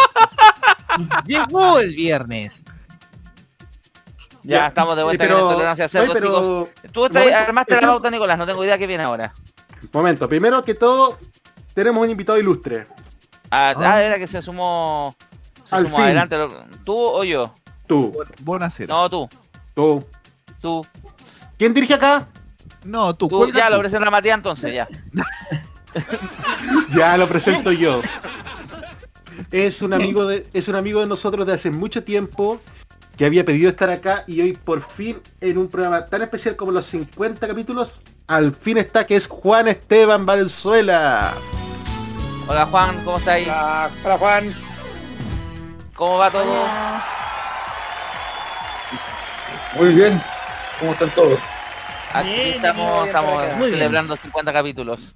Llegó 1.24 1.78
el 1.78 1.94
viernes. 1.94 2.62
Ya, 4.42 4.58
Ya, 4.58 4.66
estamos 4.66 4.96
de 4.96 5.02
vuelta 5.04 5.24
pero- 5.24 5.38
en 5.48 5.54
Tolerancia 5.54 5.88
Cerdo, 5.88 6.12
oye, 6.12 6.20
pero- 6.20 6.66
chicos. 6.68 6.92
Tú 6.92 7.06
estás, 7.06 7.22
momento, 7.22 7.38
armaste 7.42 7.74
la 7.80 7.86
pauta, 7.86 8.10
Nicolás. 8.10 8.36
No 8.36 8.44
tengo 8.46 8.62
idea 8.64 8.76
qué 8.76 8.86
viene 8.86 9.04
ahora. 9.04 9.32
Momento, 9.92 10.28
primero 10.28 10.62
que 10.62 10.74
todo, 10.74 11.16
tenemos 11.74 12.02
un 12.04 12.10
invitado 12.10 12.38
ilustre. 12.38 12.86
Ah, 13.50 13.74
ah, 13.76 14.02
era 14.02 14.18
que 14.18 14.26
se 14.26 14.40
sumó, 14.42 15.14
se 15.64 15.74
Al 15.74 15.84
sumó 15.84 15.96
fin. 15.96 16.04
adelante. 16.06 16.36
¿Tú 16.84 16.94
o 16.96 17.24
yo? 17.24 17.52
Tú, 17.86 18.16
Buenas 18.42 18.78
No, 18.80 19.10
tú. 19.10 19.28
tú. 19.74 20.04
Tú. 20.60 20.86
¿Quién 21.58 21.74
dirige 21.74 21.94
acá? 21.94 22.28
No, 22.84 23.14
tú, 23.14 23.28
Tú, 23.28 23.50
ya 23.52 23.66
tú. 23.68 23.74
lo 23.74 23.78
presenta 23.80 24.10
Matías 24.10 24.36
entonces, 24.36 24.72
ya. 24.72 24.88
Ya 26.94 27.16
lo 27.16 27.28
presento 27.28 27.72
yo. 27.72 28.00
Es 29.50 29.82
un 29.82 29.92
amigo 29.92 30.24
de, 30.26 30.46
es 30.52 30.68
un 30.68 30.76
amigo 30.76 31.00
de 31.00 31.06
nosotros 31.06 31.46
de 31.46 31.54
hace 31.54 31.70
mucho 31.70 32.04
tiempo 32.04 32.60
que 33.20 33.26
había 33.26 33.44
pedido 33.44 33.68
estar 33.68 33.90
acá 33.90 34.24
y 34.26 34.40
hoy 34.40 34.54
por 34.54 34.80
fin 34.80 35.20
en 35.42 35.58
un 35.58 35.68
programa 35.68 36.06
tan 36.06 36.22
especial 36.22 36.56
como 36.56 36.72
los 36.72 36.86
50 36.86 37.46
capítulos, 37.46 38.00
al 38.26 38.54
fin 38.54 38.78
está 38.78 39.06
que 39.06 39.14
es 39.14 39.26
Juan 39.26 39.68
Esteban 39.68 40.24
Valenzuela. 40.24 41.30
Hola 42.48 42.64
Juan, 42.64 43.04
¿cómo 43.04 43.18
estás 43.18 43.34
ahí? 43.34 43.42
Hola, 43.44 43.90
hola, 44.06 44.16
Juan. 44.16 44.54
¿Cómo 45.94 46.16
va 46.16 46.30
todo? 46.30 46.66
Muy 49.76 49.92
bien. 49.92 50.22
¿Cómo 50.78 50.92
están 50.92 51.10
todos? 51.10 51.38
Aquí 52.14 52.30
Bien, 52.30 52.54
estamos, 52.54 53.04
bien, 53.04 53.06
estamos 53.06 53.68
celebrando 53.68 54.16
50 54.16 54.50
capítulos. 54.50 55.14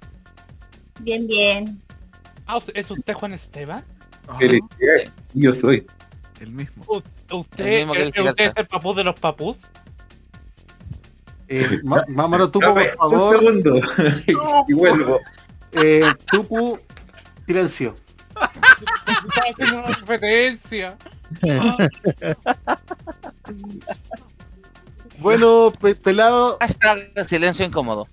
Bien, 0.99 1.25
bien. 1.25 1.81
Ah, 2.45 2.59
¿es 2.75 2.91
usted 2.91 3.15
Juan 3.15 3.33
Esteban? 3.33 3.83
Yo 5.33 5.55
soy. 5.55 5.87
El 6.45 6.51
mismo. 6.51 6.83
¿Usted, 6.87 7.65
El 7.65 7.79
mismo 7.79 7.93
que 7.93 7.99
eh, 8.01 8.03
viste 8.05 8.21
usted 8.21 8.45
es 8.45 8.53
el 8.55 8.67
papú 8.67 8.93
de 8.93 9.03
los 9.03 9.15
papús? 9.19 9.57
Eh, 11.47 11.79
ma- 11.83 12.03
Mámaro 12.07 12.49
Tupu, 12.49 12.73
por 12.73 12.95
favor. 12.95 13.35
Un 13.37 13.41
segundo. 13.63 13.81
y 14.67 14.73
vuelvo. 14.73 15.19
Eh, 15.71 16.03
Tupu, 16.31 16.77
silencio. 17.47 17.95
Estaba 18.35 19.49
haciendo 19.51 19.79
una 19.79 19.87
referencia. 19.87 20.97
Bueno, 25.19 25.71
pe- 25.79 25.95
pelado. 25.95 26.57
Hashtag 26.59 27.09
silencio 27.27 27.65
incómodo. 27.65 28.07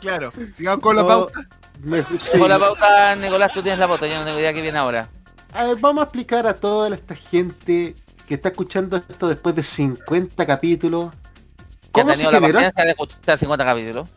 Claro. 0.00 0.32
Sigamos 0.56 0.80
con 0.82 0.96
la 0.96 1.02
no, 1.02 1.08
pauta. 1.08 1.40
me- 1.82 2.02
sí. 2.20 2.38
Con 2.38 2.48
la 2.48 2.58
pauta, 2.58 3.14
Nicolás, 3.16 3.52
tú 3.52 3.62
tienes 3.62 3.78
la 3.78 3.86
pauta, 3.88 4.06
yo 4.06 4.14
no 4.18 4.24
tengo 4.24 4.38
idea 4.38 4.52
qué 4.54 4.62
viene 4.62 4.78
ahora. 4.78 5.08
A 5.52 5.64
ver, 5.64 5.76
vamos 5.80 6.02
a 6.02 6.04
explicar 6.04 6.46
a 6.46 6.54
toda 6.54 6.94
esta 6.94 7.14
gente 7.14 7.94
que 8.26 8.34
está 8.34 8.50
escuchando 8.50 8.96
esto 8.96 9.28
después 9.28 9.54
de 9.56 9.62
50 9.62 10.46
capítulos. 10.46 11.12
Ha 11.12 11.92
¿Cómo 11.92 12.14
se 12.14 12.24
la 12.24 12.30
generó? 12.30 12.54
paciencia 12.54 12.84
de 12.84 12.90
escuchar 12.90 13.38
50 13.38 13.64
capítulos. 13.64 14.08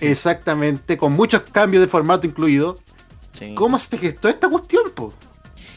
Exactamente, 0.00 0.98
con 0.98 1.12
muchos 1.12 1.42
cambios 1.42 1.82
de 1.82 1.88
formato 1.88 2.26
incluido. 2.26 2.76
Sí. 3.38 3.54
¿Cómo 3.54 3.78
se 3.78 3.96
gestó 3.96 4.28
esta 4.28 4.48
cuestión, 4.48 4.90
po? 4.90 5.12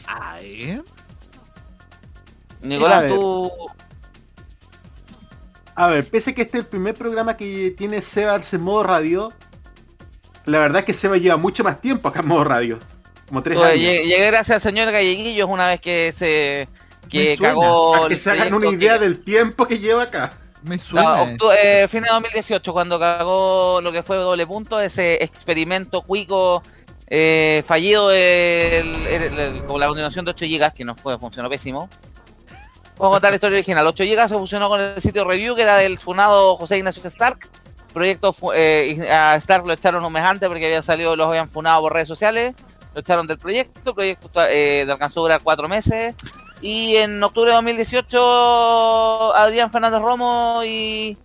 A 0.06 0.34
ver. 0.36 0.84
A 2.62 2.66
Nicolás, 2.66 3.02
ver. 3.02 3.14
tú... 3.14 3.50
A 5.74 5.88
ver, 5.88 6.08
pese 6.08 6.30
a 6.30 6.34
que 6.34 6.42
este 6.42 6.58
es 6.58 6.64
el 6.64 6.70
primer 6.70 6.94
programa 6.94 7.36
que 7.36 7.74
tiene 7.76 8.00
Seba 8.00 8.40
en 8.50 8.60
modo 8.62 8.82
radio, 8.82 9.32
la 10.46 10.58
verdad 10.60 10.80
es 10.80 10.84
que 10.86 10.94
Seba 10.94 11.18
lleva 11.18 11.36
mucho 11.36 11.64
más 11.64 11.80
tiempo 11.80 12.08
acá 12.08 12.20
en 12.20 12.28
modo 12.28 12.44
radio. 12.44 12.78
Como 13.28 13.42
tres 13.42 13.56
tú, 13.56 13.62
años. 13.64 13.76
llegué, 13.78 14.26
gracias 14.26 14.56
al 14.56 14.62
señor 14.62 14.90
Galleguillos 14.92 15.48
una 15.48 15.66
vez 15.68 15.80
que 15.80 16.14
se... 16.16 16.68
Que 17.08 17.30
Me 17.30 17.36
suena. 17.36 17.48
cagó... 17.54 17.92
Para 17.92 18.08
que 18.08 18.18
se 18.18 18.30
hagan 18.30 18.54
una 18.54 18.68
idea 18.68 18.94
que- 18.94 19.00
del 19.04 19.20
tiempo 19.24 19.66
que 19.66 19.78
lleva 19.78 20.02
acá. 20.04 20.32
Me 20.62 20.76
No, 20.76 20.82
suena. 20.82 21.22
octu- 21.24 21.54
eh, 21.62 21.86
fin 21.88 22.02
de 22.02 22.08
2018, 22.10 22.72
cuando 22.72 22.98
cagó 22.98 23.80
lo 23.82 23.92
que 23.92 24.02
fue 24.02 24.16
doble 24.16 24.46
punto, 24.46 24.80
ese 24.80 25.22
experimento 25.22 26.02
cuico 26.02 26.62
eh, 27.08 27.62
fallido 27.66 28.10
el- 28.10 28.16
el- 29.06 29.38
el- 29.38 29.64
con 29.66 29.78
la 29.78 29.86
continuación 29.86 30.24
de 30.24 30.32
8 30.32 30.44
GB, 30.44 30.72
que 30.74 30.84
no 30.84 30.96
fue, 30.96 31.16
funcionó 31.18 31.48
pésimo. 31.48 31.88
Vamos 32.98 33.12
a 33.12 33.16
contar 33.16 33.30
la 33.30 33.36
historia 33.36 33.58
original. 33.58 33.86
8 33.86 34.02
GB 34.04 34.28
se 34.28 34.34
fusionó 34.34 34.68
con 34.68 34.80
el 34.80 35.00
sitio 35.00 35.24
review, 35.24 35.54
que 35.54 35.62
era 35.62 35.76
del 35.76 35.98
funado 36.00 36.56
José 36.56 36.78
Ignacio 36.78 37.02
Stark. 37.06 37.48
Proyecto 37.92 38.34
eh, 38.54 39.08
a 39.10 39.36
Stark 39.36 39.64
lo 39.66 39.72
echaron 39.74 40.04
un 40.04 40.12
mes 40.12 40.24
antes 40.24 40.48
porque 40.48 40.66
habían 40.66 40.82
salido, 40.82 41.14
los 41.14 41.28
habían 41.28 41.48
funado 41.48 41.80
por 41.82 41.92
redes 41.92 42.08
sociales. 42.08 42.54
Lo 42.96 43.00
echaron 43.00 43.26
del 43.26 43.36
proyecto. 43.36 43.90
El 43.90 43.94
proyecto 43.94 44.30
eh, 44.48 44.86
alcanzó 44.88 45.20
a 45.20 45.22
durar 45.24 45.40
cuatro 45.42 45.68
meses. 45.68 46.14
Y 46.62 46.96
en 46.96 47.22
octubre 47.22 47.50
de 47.50 47.56
2018, 47.56 49.36
Adrián 49.36 49.70
Fernández 49.70 50.00
Romo 50.00 50.62
y 50.64 51.18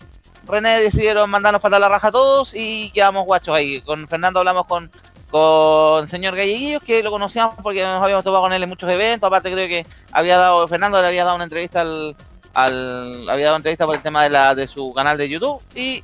René 0.45 0.81
decidieron 0.81 1.29
mandarnos 1.29 1.62
para 1.62 1.79
la 1.79 1.88
raja 1.88 2.10
a 2.10 2.12
todos 2.12 2.53
y 2.53 2.91
quedamos 2.91 3.23
guachos 3.23 3.55
ahí. 3.55 3.79
Con 3.79 4.05
Fernando 4.10 4.39
hablamos 4.39 4.65
con 4.65 4.91
con 5.29 6.10
señor 6.10 6.36
Galleguillos, 6.36 6.84
que 6.84 7.01
lo 7.01 7.10
conocíamos 7.10 7.55
porque 7.63 7.81
nos 7.84 8.03
habíamos 8.03 8.25
topado 8.25 8.43
con 8.43 8.51
él 8.51 8.63
en 8.63 8.67
muchos 8.67 8.89
eventos. 8.89 9.27
Aparte 9.27 9.49
creo 9.49 9.69
que 9.69 9.86
había 10.12 10.38
dado, 10.38 10.67
Fernando 10.67 11.01
le 11.01 11.07
había 11.07 11.23
dado 11.23 11.36
una 11.36 11.45
entrevista 11.45 11.79
al, 11.79 12.17
al 12.53 13.29
había 13.29 13.45
dado 13.45 13.55
entrevista 13.55 13.86
por 13.86 13.95
el 13.95 14.01
tema 14.01 14.23
de 14.23 14.29
la 14.29 14.55
de 14.55 14.67
su 14.67 14.93
canal 14.93 15.17
de 15.17 15.29
YouTube 15.29 15.63
y 15.73 16.03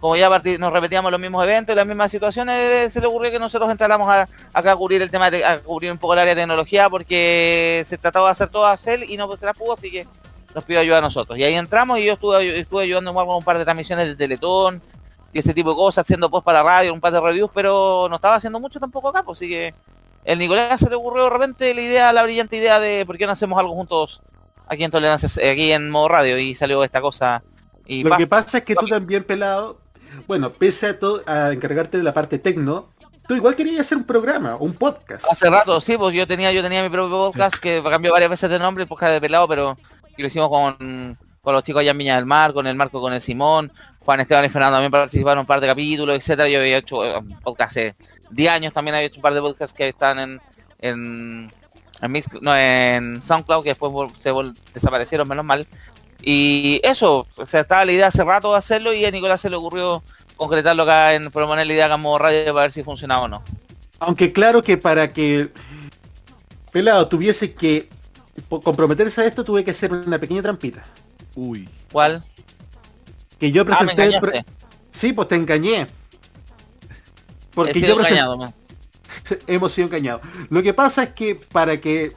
como 0.00 0.16
ya 0.16 0.28
nos 0.58 0.72
repetíamos 0.72 1.10
los 1.10 1.20
mismos 1.20 1.44
eventos 1.44 1.72
y 1.72 1.76
las 1.76 1.86
mismas 1.86 2.10
situaciones, 2.10 2.92
se 2.92 3.00
le 3.00 3.06
ocurrió 3.06 3.30
que 3.30 3.38
nosotros 3.38 3.70
entráramos 3.70 4.08
a, 4.08 4.28
acá 4.52 4.72
a 4.72 4.76
cubrir 4.76 5.02
el 5.02 5.10
tema, 5.10 5.30
de, 5.30 5.44
a 5.44 5.58
cubrir 5.60 5.90
un 5.92 5.98
poco 5.98 6.14
el 6.14 6.20
área 6.20 6.34
de 6.34 6.42
tecnología 6.42 6.88
porque 6.90 7.84
se 7.88 7.98
trataba 7.98 8.26
de 8.26 8.32
hacer 8.32 8.48
todo 8.48 8.66
a 8.66 8.78
él 8.86 9.04
y 9.08 9.16
no 9.16 9.26
pues, 9.26 9.40
se 9.40 9.46
la 9.46 9.54
pudo, 9.54 9.74
así 9.74 9.90
que 9.90 10.06
nos 10.54 10.64
pidió 10.64 10.80
ayuda 10.80 10.98
a 10.98 11.02
nosotros. 11.02 11.38
Y 11.38 11.44
ahí 11.44 11.54
entramos 11.54 11.98
y 11.98 12.04
yo 12.04 12.14
estuve, 12.14 12.58
estuve 12.58 12.84
ayudando 12.84 13.12
con 13.14 13.28
un 13.36 13.44
par 13.44 13.58
de 13.58 13.64
transmisiones 13.64 14.08
de 14.08 14.16
Teletón 14.16 14.80
y 15.32 15.38
ese 15.38 15.52
tipo 15.52 15.70
de 15.70 15.76
cosas, 15.76 16.04
haciendo 16.04 16.30
post 16.30 16.44
para 16.44 16.62
radio, 16.62 16.94
un 16.94 17.00
par 17.00 17.12
de 17.12 17.20
reviews, 17.20 17.50
pero 17.52 18.06
no 18.08 18.16
estaba 18.16 18.36
haciendo 18.36 18.58
mucho 18.58 18.80
tampoco 18.80 19.08
acá, 19.08 19.22
pues 19.22 19.38
así 19.38 19.48
que 19.48 19.74
el 20.24 20.38
Nicolás 20.38 20.80
se 20.80 20.88
le 20.90 20.96
ocurrió 20.96 21.24
de 21.24 21.30
repente 21.30 21.74
la 21.74 21.80
idea, 21.80 22.12
la 22.12 22.22
brillante 22.22 22.56
idea 22.56 22.80
de 22.80 23.06
por 23.06 23.16
qué 23.16 23.26
no 23.26 23.32
hacemos 23.32 23.58
algo 23.58 23.74
juntos 23.74 24.22
aquí 24.66 24.82
en 24.82 24.90
Tolerancia, 24.90 25.28
aquí 25.50 25.72
en 25.72 25.90
modo 25.90 26.08
radio 26.08 26.38
y 26.38 26.54
salió 26.54 26.82
esta 26.82 27.00
cosa. 27.00 27.42
Y 27.86 28.02
Lo 28.02 28.10
paf, 28.10 28.18
que 28.18 28.26
pasa 28.26 28.58
es 28.58 28.64
que 28.64 28.74
tú 28.74 28.86
también, 28.86 29.22
pelado, 29.22 29.78
bueno, 30.26 30.50
pese 30.52 30.86
a 30.88 30.98
todo, 30.98 31.22
a 31.26 31.52
encargarte 31.52 31.98
de 31.98 32.04
la 32.04 32.14
parte 32.14 32.38
tecno, 32.38 32.88
tú 33.28 33.34
igual 33.34 33.54
querías 33.56 33.80
hacer 33.80 33.98
un 33.98 34.04
programa, 34.04 34.56
un 34.56 34.72
podcast. 34.74 35.26
Hace 35.30 35.50
rato, 35.50 35.80
sí, 35.80 35.96
pues 35.96 36.14
yo 36.14 36.26
tenía, 36.26 36.52
yo 36.52 36.62
tenía 36.62 36.82
mi 36.82 36.88
propio 36.88 37.10
podcast 37.10 37.56
que 37.56 37.82
cambió 37.82 38.12
varias 38.12 38.30
veces 38.30 38.48
de 38.50 38.58
nombre, 38.58 38.86
podcast 38.86 39.12
de 39.12 39.20
pelado, 39.20 39.48
pero 39.48 39.78
lo 40.16 40.26
hicimos 40.26 40.48
con, 40.48 41.18
con 41.42 41.54
los 41.54 41.62
chicos 41.62 41.80
allá 41.80 41.90
en 41.90 41.98
Viña 41.98 42.16
del 42.16 42.26
Mar, 42.26 42.52
con 42.52 42.66
el 42.66 42.76
Marco, 42.76 43.00
con 43.00 43.12
el 43.12 43.20
Simón, 43.22 43.72
Juan 44.00 44.20
Esteban 44.20 44.44
y 44.44 44.48
Fernando 44.48 44.76
también 44.76 44.92
participaron 44.92 45.40
un 45.40 45.46
par 45.46 45.60
de 45.60 45.66
capítulos, 45.66 46.16
etcétera. 46.16 46.48
Yo 46.48 46.60
había 46.60 46.78
hecho 46.78 47.04
eh, 47.04 47.20
podcast 47.42 47.72
hace 47.72 47.94
10 48.30 48.50
años, 48.50 48.72
también 48.72 48.94
había 48.94 49.08
hecho 49.08 49.16
un 49.16 49.22
par 49.22 49.34
de 49.34 49.40
podcasts 49.40 49.76
que 49.76 49.88
están 49.88 50.18
en 50.18 50.40
en, 50.78 51.52
en, 52.02 52.12
Mix- 52.12 52.40
no, 52.40 52.54
en 52.56 53.22
SoundCloud, 53.22 53.62
que 53.64 53.70
después 53.70 53.92
se 54.18 54.30
desaparecieron, 54.74 55.26
menos 55.26 55.44
mal. 55.44 55.66
Y 56.28 56.80
eso, 56.82 57.28
o 57.36 57.46
sea, 57.46 57.60
estaba 57.60 57.84
la 57.84 57.92
idea 57.92 58.08
hace 58.08 58.24
rato 58.24 58.50
de 58.50 58.58
hacerlo 58.58 58.92
y 58.92 59.04
a 59.04 59.12
Nicolás 59.12 59.40
se 59.40 59.48
le 59.48 59.54
ocurrió 59.54 60.02
concretarlo 60.36 60.82
acá 60.82 61.14
en 61.14 61.30
proponer 61.30 61.64
la 61.68 61.72
idea 61.72 61.96
modo 61.96 62.18
radio 62.18 62.46
para 62.52 62.62
ver 62.62 62.72
si 62.72 62.82
funcionaba 62.82 63.22
o 63.22 63.28
no. 63.28 63.44
Aunque 64.00 64.32
claro 64.32 64.60
que 64.60 64.76
para 64.76 65.12
que 65.12 65.50
Pelado 66.72 67.06
tuviese 67.06 67.54
que 67.54 67.88
comprometerse 68.62 69.20
a 69.20 69.26
esto, 69.26 69.44
tuve 69.44 69.62
que 69.62 69.70
hacer 69.70 69.92
una 69.92 70.18
pequeña 70.18 70.42
trampita. 70.42 70.82
Uy. 71.36 71.68
¿Cuál? 71.92 72.24
Que 73.38 73.52
yo 73.52 73.62
Ah, 73.62 73.64
me 73.66 73.76
presenté 73.76 74.02
el 74.02 74.20
pro- 74.20 74.30
engañaste. 74.30 74.52
Sí, 74.90 75.12
pues 75.12 75.28
te 75.28 75.36
engañé. 75.36 75.86
Porque 77.54 77.70
He 77.70 77.74
sido 77.74 77.86
yo 77.88 77.96
presen- 77.96 78.06
engañado, 78.08 78.36
man. 78.36 78.54
hemos 79.46 79.72
sido 79.72 79.86
engañados. 79.86 80.22
Lo 80.50 80.60
que 80.62 80.74
pasa 80.74 81.04
es 81.04 81.10
que 81.10 81.36
para 81.36 81.80
que 81.80 82.12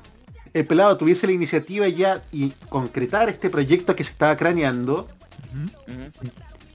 el 0.53 0.65
pelado 0.65 0.97
tuviese 0.97 1.27
la 1.27 1.33
iniciativa 1.33 1.87
ya 1.87 2.21
y 2.31 2.51
concretar 2.69 3.29
este 3.29 3.49
proyecto 3.49 3.95
que 3.95 4.03
se 4.03 4.11
estaba 4.11 4.35
craneando, 4.35 5.07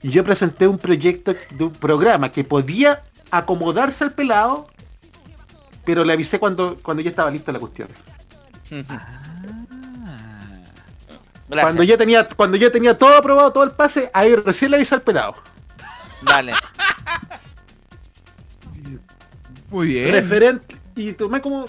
yo 0.03 0.23
presenté 0.23 0.67
un 0.67 0.77
proyecto 0.77 1.33
de 1.51 1.63
un 1.63 1.73
programa 1.73 2.31
que 2.31 2.43
podía 2.43 3.03
acomodarse 3.31 4.03
al 4.03 4.11
pelado, 4.11 4.67
pero 5.83 6.03
le 6.03 6.13
avisé 6.13 6.39
cuando, 6.39 6.77
cuando 6.81 7.01
ya 7.01 7.09
estaba 7.09 7.31
lista 7.31 7.51
la 7.51 7.59
cuestión. 7.59 7.87
Cuando 11.47 11.83
ya 11.83 11.97
tenía, 11.97 12.27
cuando 12.27 12.57
ya 12.57 12.71
tenía 12.71 12.97
todo 12.97 13.15
aprobado, 13.17 13.51
todo 13.51 13.63
el 13.63 13.71
pase, 13.71 14.09
ahí 14.13 14.35
recién 14.35 14.71
le 14.71 14.77
avisé 14.77 14.95
al 14.95 15.01
pelado. 15.01 15.35
Dale. 16.21 16.53
Muy 19.69 19.87
bien. 19.87 20.11
Referente. 20.11 20.75
Y 20.95 21.13
tomé 21.13 21.41
como 21.41 21.65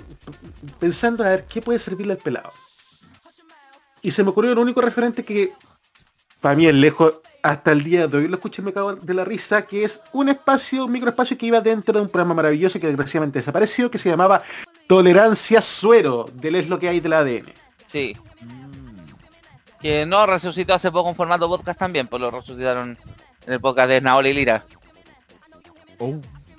pensando 0.79 1.25
a 1.25 1.31
ver 1.31 1.45
qué 1.47 1.61
puede 1.61 1.79
servirle 1.79 2.13
al 2.13 2.19
pelado. 2.19 2.53
Y 4.03 4.11
se 4.11 4.23
me 4.23 4.31
ocurrió 4.31 4.53
el 4.53 4.59
único 4.59 4.81
referente 4.81 5.25
que 5.25 5.53
para 6.41 6.55
mí 6.55 6.67
es 6.67 6.75
lejos 6.75 7.21
hasta 7.43 7.73
el 7.73 7.85
día 7.85 8.09
de 8.09 8.19
hoy 8.19 8.29
lo 8.29 8.37
escuché 8.37 8.61
y 8.61 8.65
me 8.65 8.73
cago 8.73 8.95
de 8.95 9.15
la 9.15 9.25
risa, 9.25 9.63
que 9.63 9.85
es 9.85 10.01
un 10.13 10.29
espacio, 10.29 10.85
un 10.85 10.93
microespacio 10.93 11.39
que 11.39 11.47
iba 11.47 11.61
dentro 11.61 11.95
de 11.95 12.03
un 12.03 12.09
programa 12.09 12.35
maravilloso 12.35 12.81
que 12.81 12.89
desgraciadamente 12.89 13.39
desapareció, 13.39 13.91
que 13.91 13.99
se 13.99 14.09
llamaba 14.09 14.43
Tolerancia 14.89 15.63
Suero, 15.63 16.27
del 16.35 16.57
es 16.57 16.69
lo 16.69 16.79
que 16.79 16.89
hay 16.89 17.01
del 17.01 17.13
ADN. 17.13 17.53
Sí. 17.87 18.17
Que 19.81 20.07
no 20.07 20.27
resucitó 20.27 20.75
hace 20.75 20.91
poco 20.91 21.09
en 21.09 21.15
formato 21.15 21.49
podcast 21.49 21.79
también, 21.79 22.09
pues 22.09 22.21
lo 22.21 22.31
resucitaron 22.31 22.99
en 23.47 23.53
el 23.53 23.61
podcast 23.61 23.91
de 23.91 24.01
Naola 24.01 24.29
y 24.29 24.33
Lira. 24.33 24.65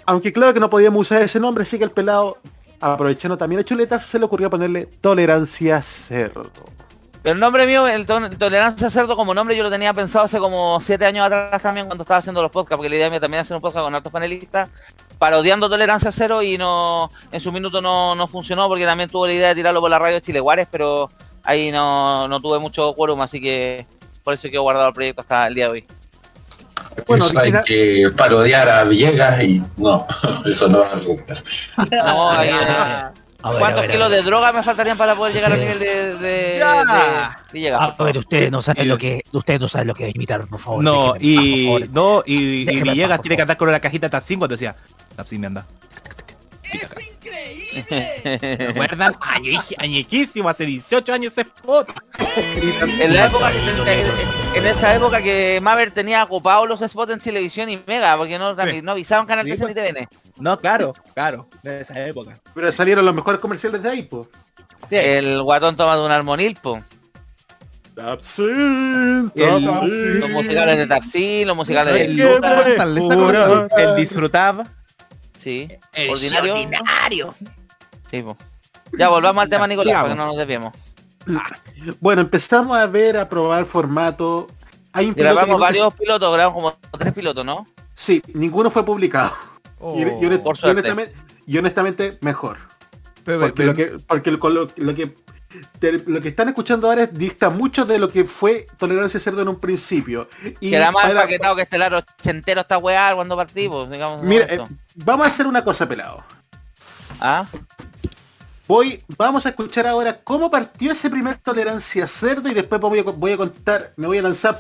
Aunque 0.06 0.32
claro 0.32 0.54
que 0.54 0.60
no 0.62 0.70
podíamos 0.70 1.02
usar 1.02 1.22
ese 1.22 1.40
nombre, 1.40 1.64
así 1.64 1.78
que 1.78 1.84
el 1.84 1.92
pelado, 1.92 2.38
aprovechando 2.80 3.38
también 3.38 3.62
a 3.62 3.64
Chuleta, 3.64 4.00
se 4.00 4.20
le 4.20 4.26
ocurrió 4.26 4.50
ponerle 4.50 4.86
Tolerancia 4.86 5.82
Cerdo. 5.82 6.44
El 7.24 7.40
nombre 7.40 7.66
mío, 7.66 7.88
el 7.88 8.06
to- 8.06 8.30
Tolerancia 8.38 8.90
Cerdo 8.90 9.16
como 9.18 9.34
nombre, 9.34 9.56
yo 9.58 9.64
lo 9.64 9.70
tenía 9.70 9.94
pensado 9.94 10.26
hace 10.26 10.40
como 10.40 10.80
siete 10.80 11.06
años 11.06 11.26
atrás 11.26 11.62
también 11.62 11.88
cuando 11.88 12.04
estaba 12.04 12.20
haciendo 12.20 12.42
los 12.42 12.52
podcasts, 12.52 12.78
porque 12.78 12.90
la 12.90 12.96
idea 12.96 13.10
mía 13.10 13.20
también 13.20 13.42
hacer 13.42 13.56
un 13.56 13.62
podcast 13.62 13.84
con 13.84 13.94
altos 13.96 14.12
panelistas, 14.14 14.70
parodiando 15.18 15.70
Tolerancia 15.70 16.12
Cero 16.12 16.42
y 16.42 16.58
no 16.58 17.10
en 17.32 17.42
su 17.42 17.52
minuto 17.52 17.82
no, 17.82 18.16
no 18.16 18.28
funcionó 18.28 18.68
porque 18.70 18.86
también 18.86 19.10
tuve 19.10 19.30
la 19.30 19.34
idea 19.34 19.48
de 19.50 19.56
tirarlo 19.56 19.82
por 19.82 19.90
la 19.90 20.00
radio 20.00 20.20
Chile 20.22 20.40
Guares, 20.40 20.68
pero 20.72 21.10
ahí 21.44 21.70
no, 21.72 22.28
no 22.30 22.40
tuve 22.40 22.60
mucho 22.60 22.94
quórum, 22.94 23.20
así 23.22 23.42
que 23.42 23.86
por 24.24 24.34
eso 24.34 24.50
quedó 24.50 24.62
guardado 24.62 24.88
el 24.90 24.94
proyecto 24.94 25.22
hasta 25.22 25.48
el 25.48 25.56
día 25.56 25.66
de 25.66 25.72
hoy. 25.72 25.86
Bueno, 27.06 27.26
Eso 27.26 27.40
hay 27.40 27.54
que 27.66 28.10
parodiar 28.16 28.68
a 28.70 28.84
Villegas 28.84 29.44
y 29.44 29.62
no, 29.78 30.06
eso 30.46 30.68
no 30.68 30.80
va 30.80 30.88
a 30.88 30.96
resultar. 30.96 31.44
No, 31.92 32.32
ahí, 32.32 32.50
eh, 32.50 32.54
A 33.44 33.52
ver, 33.52 33.60
¿Cuántos 33.60 33.80
a 33.80 33.82
ver, 33.84 33.92
kilos 33.92 34.06
a 34.08 34.10
ver. 34.10 34.20
de 34.20 34.26
droga 34.26 34.52
me 34.52 34.64
faltarían 34.64 34.98
para 34.98 35.16
poder 35.16 35.34
llegar 35.34 35.52
al 35.54 35.60
nivel 35.60 35.80
de, 35.80 36.16
de, 36.16 36.56
Ya. 36.60 37.38
de 37.54 37.74
A 37.74 37.96
por 37.96 38.08
ver, 38.08 38.18
ustedes 38.18 38.52
no 38.52 38.62
saben 38.62 38.88
lo 38.90 38.98
que 38.98 39.22
ustedes 39.32 39.60
no 39.62 39.70
saben 39.70 39.88
lo 39.88 39.94
que 39.96 40.10
es 40.10 40.16
imitar, 40.16 40.46
por 40.48 40.60
favor. 40.60 40.84
No, 40.84 41.14
y 41.20 41.66
favor. 41.66 41.90
no, 41.92 42.24
y, 42.26 42.66
Villegas 42.82 43.22
tiene 43.22 43.36
que 43.36 43.42
andar 43.44 43.58
con 43.58 43.70
una 43.70 43.80
cajita 43.80 44.10
Tapsin 44.10 44.40
cuando 44.40 44.56
decía, 44.56 44.76
Tapsin 45.16 45.46
anda. 45.46 45.66
¿Se 46.64 46.78
acuerdan? 48.70 49.14
Añej- 49.16 49.76
Añequísimo, 49.78 50.50
hace 50.50 50.66
18 50.66 51.14
años 51.14 51.32
ese 51.34 51.42
spot. 51.42 51.90
En 53.00 53.14
la 53.14 53.26
época, 53.28 53.52
en, 53.52 54.58
en 54.58 54.66
esa 54.66 54.96
época 54.96 55.22
que 55.22 55.60
Maver 55.62 55.92
tenía 55.92 56.24
ocupados 56.24 56.68
los 56.68 56.80
spots 56.82 57.14
en 57.14 57.20
televisión 57.20 57.70
y 57.70 57.80
Mega, 57.88 58.16
porque 58.18 58.38
no, 58.40 58.56
Sí. 58.68 58.82
no 58.82 58.92
avisaban 58.92 59.26
Canal 59.26 59.46
Sí, 59.46 59.56
13 59.58 59.66
ni 59.68 59.74
TVN. 59.74 60.08
No, 60.38 60.58
claro, 60.60 60.94
claro, 61.14 61.48
de 61.64 61.82
esa 61.82 62.06
época. 62.08 62.34
Pero 62.54 62.72
salieron 62.72 63.06
los 63.06 63.14
mejores 63.16 63.40
comerciales 63.40 63.82
de 63.82 63.90
ahí, 63.90 64.04
pues. 64.04 64.28
El 64.92 65.42
guatón 65.42 65.76
tomando 65.76 66.06
un 66.06 66.12
armonil, 66.12 66.56
po. 66.62 66.80
Tapsin, 67.96 69.32
El- 69.36 69.64
Los 70.20 70.30
musicales 70.30 70.78
de 70.78 70.86
Tapsin, 70.88 71.48
los 71.48 71.56
musicales 71.56 71.94
de 71.94 72.06
El, 72.06 73.96
disfrutaba. 73.96 74.66
Sí. 75.40 75.68
El 75.94 76.10
Ordinario. 76.12 76.54
ordinario. 76.54 77.36
Sí, 78.10 78.22
po. 78.24 78.38
Ya 78.98 79.10
volvamos 79.10 79.44
al 79.44 79.50
tema 79.50 79.68
Nicolás, 79.68 79.94
para 79.94 80.10
que 80.10 80.16
no 80.16 80.28
nos 80.28 80.38
desviemos. 80.38 80.74
Bueno, 82.00 82.22
empezamos 82.22 82.78
a 82.78 82.86
ver, 82.88 83.18
a 83.18 83.28
probar 83.28 83.66
formato. 83.66 84.48
Hay 84.94 85.08
un 85.08 85.14
Grabamos 85.14 85.60
varios 85.60 85.94
pilotos, 85.94 86.34
grabamos 86.34 86.56
como 86.56 86.98
tres 86.98 87.14
pilotos, 87.14 87.46
¿no? 87.46 87.68
Sí, 87.94 88.22
ninguno 88.34 88.72
fue 88.72 88.86
publicado. 88.86 89.32
Oh. 89.80 89.96
Y, 89.98 90.02
y 90.02 90.06
honest- 90.26 90.44
por 90.44 90.58
y 90.58 90.66
honestamente, 90.70 91.14
y 91.46 91.58
honestamente, 91.58 92.18
mejor. 92.22 92.58
Pero- 93.26 93.40
Porque, 93.42 93.54
pero- 93.56 93.72
lo 93.72 93.76
que, 93.76 93.86
porque 94.08 94.32
lo, 94.32 94.50
lo- 94.50 94.70
lo 94.76 94.96
que 94.96 95.14
te- 95.80 96.00
lo 96.08 96.22
que 96.22 96.30
están 96.30 96.48
escuchando 96.48 96.88
ahora 96.88 97.04
es- 97.04 97.14
dista 97.14 97.50
mucho 97.50 97.86
de 97.86 98.00
lo 98.00 98.10
que 98.10 98.24
fue 98.24 98.66
Tolerancia 98.78 99.20
Cerdo 99.20 99.42
en 99.42 99.50
un 99.50 99.60
principio. 99.60 100.30
Y 100.62 100.70
que 100.70 100.76
era 100.78 100.92
más 100.92 101.04
para- 101.04 101.22
empaquetado 101.22 101.56
que 101.58 101.64
este 101.64 101.78
laro 101.78 101.98
ochentero 102.00 102.62
esta 102.62 102.78
weá 102.78 103.14
cuando 103.14 103.36
partimos, 103.36 103.90
digamos. 103.92 104.24
Mira, 104.24 104.46
eh, 104.50 104.62
vamos 104.96 105.28
a 105.28 105.30
hacer 105.30 105.46
una 105.46 105.64
cosa, 105.64 105.88
pelado. 105.88 106.24
¿Ah? 107.20 107.46
Voy, 108.68 109.02
vamos 109.18 109.46
a 109.46 109.50
escuchar 109.50 109.88
ahora 109.88 110.20
cómo 110.24 110.50
partió 110.50 110.92
ese 110.92 111.10
primer 111.10 111.38
Tolerancia 111.38 112.06
Cerdo 112.06 112.50
y 112.50 112.54
después 112.54 112.82
voy 112.82 113.00
a, 113.00 113.04
voy 113.04 113.32
a 113.32 113.38
contar, 113.38 113.94
me 113.96 114.08
voy 114.08 114.18
a 114.18 114.22
lanzar, 114.22 114.60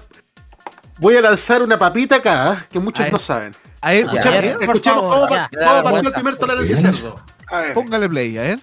voy 0.99 1.17
a 1.17 1.21
lanzar 1.21 1.61
una 1.61 1.77
papita 1.77 2.15
acá, 2.15 2.53
¿eh? 2.53 2.67
que 2.71 2.79
muchos 2.79 3.01
A 3.01 3.03
ver. 3.03 3.13
no 3.13 3.19
saben. 3.19 3.55
A 3.81 3.91
ver, 3.91 4.07
a 4.07 4.13
Escuchemos 4.61 5.01
favor, 5.01 5.27
cómo, 5.27 5.35
ya. 5.35 5.49
cómo 5.51 5.83
partió 5.83 6.07
el 6.09 6.13
primer 6.13 6.37
Tolerancia 6.37 6.77
Bien. 6.77 6.93
Cerdo. 6.93 7.15
A 7.47 7.57
ver. 7.61 7.73
póngale 7.73 8.07
play, 8.07 8.37
a 8.37 8.41
ver. 8.43 8.59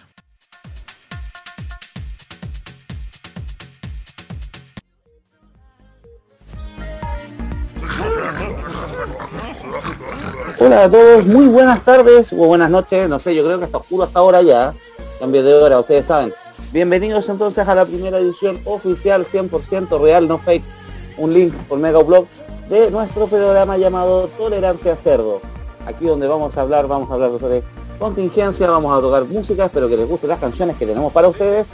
Hola 10.59 10.85
a 10.85 10.90
todos, 10.90 11.26
muy 11.26 11.46
buenas 11.46 11.85
tardes 11.85 12.33
o 12.33 12.37
buenas 12.37 12.70
noches, 12.70 13.09
no 13.09 13.20
sé, 13.20 13.35
yo 13.35 13.44
creo 13.44 13.59
que 13.59 13.66
está 13.66 13.78
oscuro 13.78 14.04
hasta 14.04 14.18
ahora 14.18 14.40
ya, 14.42 14.72
cambio 15.18 15.42
de 15.42 15.55
hora, 15.55 15.81
ustedes 15.81 16.07
saben. 16.07 16.33
Bienvenidos 16.72 17.29
entonces 17.29 17.66
a 17.66 17.74
la 17.74 17.85
primera 17.85 18.18
edición 18.18 18.59
oficial 18.64 19.27
100% 19.27 20.00
real, 20.00 20.29
no 20.29 20.38
fake, 20.38 20.64
un 21.18 21.33
link 21.33 21.55
por 21.68 21.79
Megablog 21.79 22.27
de 22.68 22.90
nuestro 22.90 23.27
programa 23.27 23.77
llamado 23.77 24.29
Tolerancia 24.38 24.96
Cerdo. 24.96 25.40
Aquí 25.87 26.07
donde 26.07 26.27
vamos 26.27 26.57
a 26.57 26.62
hablar, 26.62 26.88
vamos 26.88 27.11
a 27.11 27.14
hablar 27.14 27.31
sobre 27.38 27.62
contingencia, 27.98 28.68
vamos 28.68 28.96
a 28.96 29.00
tocar 29.00 29.24
música, 29.27 29.66
espero 29.66 29.88
que 29.88 29.96
les 29.96 30.09
gusten 30.09 30.31
las 30.31 30.40
canciones 30.40 30.77
que 30.77 30.87
tenemos 30.87 31.12
para 31.12 31.29
ustedes 31.29 31.68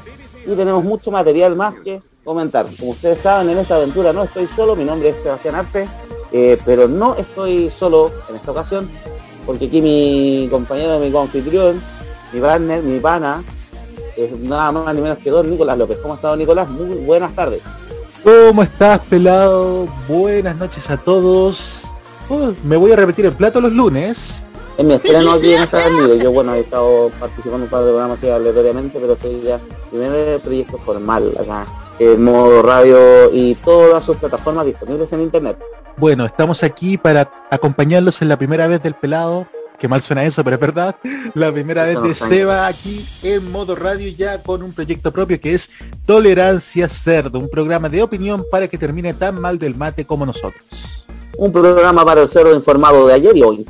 y 0.47 0.55
tenemos 0.55 0.85
mucho 0.85 1.11
material 1.11 1.57
más 1.57 1.75
que 1.83 2.03
comentar. 2.25 2.67
Como 2.79 2.93
ustedes 2.93 3.21
saben, 3.21 3.49
en 3.51 3.59
esta 3.59 3.77
aventura 3.77 4.13
no 4.13 4.25
estoy 4.25 4.47
solo, 4.49 4.77
mi 4.77 4.85
nombre 4.85 5.11
es 5.11 5.17
Sebastián 5.17 5.55
Arce, 5.55 5.89
eh, 6.33 6.59
pero 6.65 6.89
no 6.89 7.15
estoy 7.17 7.71
solo 7.71 8.13
en 8.29 8.37
esta 8.37 8.51
ocasión, 8.51 8.89
porque 9.47 9.67
aquí 9.67 9.81
mi 9.81 10.49
compañero, 10.51 10.99
mi 10.99 11.11
confitrión, 11.11 11.81
mi 12.33 12.41
partner, 12.41 12.83
mi 12.83 13.01
pana, 13.01 13.43
es 14.17 14.39
nada 14.39 14.73
más 14.73 14.95
ni 14.95 15.01
menos 15.01 15.19
que 15.19 15.31
don 15.31 15.51
Nicolás 15.51 15.79
López. 15.79 15.99
¿Cómo 15.99 16.15
ha 16.15 16.17
estado 16.17 16.37
Nicolás? 16.37 16.69
Muy 16.69 16.97
buenas 16.97 17.35
tardes. 17.35 17.63
¿Cómo 18.23 18.63
estás, 18.63 19.01
pelado? 19.01 19.89
Buenas 20.07 20.57
noches 20.57 20.91
a 20.91 20.97
todos. 20.97 21.83
Oh, 22.29 22.53
me 22.65 22.77
voy 22.77 22.93
a 22.93 22.97
repetir 22.97 23.27
el 23.27 23.33
plato 23.33 23.61
los 23.61 23.73
lunes. 23.73 24.43
En 24.77 24.87
mi 24.87 24.95
estreno 24.95 25.33
aquí 25.33 25.53
en 25.53 25.63
esta 25.63 25.85
avenida, 25.85 26.15
yo 26.23 26.33
bueno 26.33 26.55
he 26.55 26.61
estado 26.61 27.11
participando 27.21 27.57
en 27.57 27.63
un 27.65 27.69
par 27.69 27.81
de 27.81 27.91
programas 27.91 28.19
así 28.19 28.31
aleatoriamente, 28.31 28.99
pero 28.99 29.13
estoy 29.13 29.43
ya 29.43 29.59
primer 29.91 30.41
proyecto 30.41 30.79
formal 30.79 31.35
acá, 31.39 31.67
en 31.99 32.23
modo 32.23 32.63
radio 32.63 33.31
y 33.33 33.55
todas 33.57 34.05
sus 34.05 34.17
plataformas 34.17 34.65
disponibles 34.65 35.13
en 35.13 35.21
internet. 35.23 35.59
Bueno, 35.97 36.25
estamos 36.25 36.63
aquí 36.63 36.97
para 36.97 37.31
acompañarlos 37.51 38.23
en 38.23 38.29
la 38.29 38.39
primera 38.39 38.69
vez 38.69 38.83
del 38.83 38.95
pelado. 38.95 39.47
Que 39.81 39.89
mal 39.89 40.03
suena 40.03 40.25
eso, 40.25 40.45
pero 40.45 40.57
es 40.57 40.61
verdad. 40.61 40.95
La 41.33 41.51
primera 41.51 41.85
vez 41.85 42.03
de. 42.03 42.15
Seba 42.15 42.67
aquí 42.67 43.09
en 43.23 43.51
modo 43.51 43.75
radio 43.75 44.09
ya 44.11 44.43
con 44.43 44.63
un 44.63 44.73
proyecto 44.73 45.11
propio 45.11 45.41
que 45.41 45.55
es 45.55 45.71
Tolerancia 46.05 46.87
Cerdo, 46.87 47.39
un 47.39 47.49
programa 47.49 47.89
de 47.89 48.03
opinión 48.03 48.45
para 48.51 48.69
que 48.69 48.77
termine 48.77 49.15
tan 49.15 49.41
mal 49.41 49.59
del 49.59 49.75
mate 49.77 50.05
como 50.05 50.27
nosotros. 50.27 50.63
Un 51.39 51.51
programa 51.51 52.05
para 52.05 52.21
el 52.21 52.29
cerdo 52.29 52.55
informado 52.55 53.07
de 53.07 53.15
ayer 53.15 53.35
y 53.35 53.43
hoy. 53.43 53.67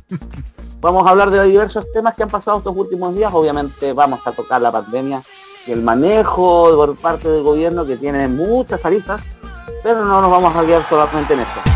Vamos 0.80 1.06
a 1.06 1.10
hablar 1.10 1.30
de 1.30 1.44
diversos 1.44 1.84
temas 1.92 2.14
que 2.14 2.22
han 2.22 2.30
pasado 2.30 2.56
estos 2.56 2.74
últimos 2.74 3.14
días. 3.14 3.30
Obviamente 3.34 3.92
vamos 3.92 4.20
a 4.24 4.32
tocar 4.32 4.62
la 4.62 4.70
pandemia 4.70 5.22
y 5.66 5.72
el 5.72 5.82
manejo 5.82 6.70
por 6.76 6.96
parte 6.96 7.28
del 7.28 7.42
gobierno 7.42 7.84
que 7.84 7.96
tiene 7.96 8.28
muchas 8.28 8.84
aristas, 8.84 9.20
pero 9.82 10.04
no 10.04 10.20
nos 10.20 10.30
vamos 10.30 10.54
a 10.54 10.62
guiar 10.62 10.88
solamente 10.88 11.34
en 11.34 11.40
esto. 11.40 11.75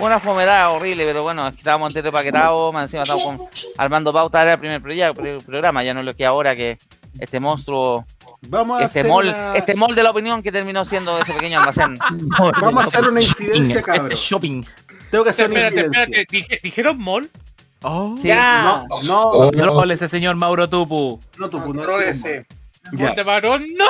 Una 0.00 0.20
fomedad 0.20 0.70
horrible, 0.72 1.04
pero 1.04 1.24
bueno, 1.24 1.50
que 1.50 1.56
estábamos 1.56 1.88
entero 1.88 2.12
paquetados, 2.12 2.72
más 2.72 2.84
encima 2.84 3.02
estamos 3.02 3.22
con 3.24 3.38
Armando 3.78 4.12
Pauta 4.12 4.42
era 4.42 4.52
el 4.52 4.58
primer 4.60 4.80
programa, 5.44 5.82
ya 5.82 5.92
no 5.92 6.00
es 6.00 6.06
lo 6.06 6.14
que 6.14 6.24
ahora 6.24 6.54
que 6.54 6.78
este 7.18 7.40
monstruo 7.40 8.04
Vamos 8.42 8.80
a 8.80 8.84
Este 8.84 9.00
hacer 9.00 9.10
una- 9.10 9.56
este 9.56 9.74
mall 9.74 9.96
de 9.96 10.02
la 10.04 10.10
opinión 10.10 10.40
que 10.44 10.52
terminó 10.52 10.84
siendo 10.84 11.18
ese 11.18 11.32
pequeño 11.32 11.58
almacén. 11.58 11.98
Vamos 12.60 12.84
a 12.84 12.86
hacer 12.86 13.08
una 13.08 13.20
incidencia, 13.20 13.82
cabrón. 13.82 14.10
Shopping. 14.10 14.64
Tengo 15.10 15.24
que 15.24 15.30
hacer 15.30 15.50
una 15.50 15.66
Espérate, 15.66 15.86
incidencia. 15.88 16.02
espérate, 16.22 16.26
dije- 16.30 16.60
¿dijeron 16.62 16.98
mall? 17.00 17.28
Oh, 17.82 18.16
Sí. 18.22 18.28
No, 18.28 18.86
no, 19.02 19.30
Oh, 19.30 19.50
no, 19.50 19.64
No, 19.84 19.92
ese 19.92 20.06
señor 20.08 20.36
Mauro 20.36 20.68
Tupu. 20.68 21.18
no, 21.36 21.50
tú, 21.50 21.58
no. 21.74 21.82
Ya, 22.92 23.06
¿Dónde 23.08 23.22
varón? 23.24 23.66
¡No! 23.76 23.84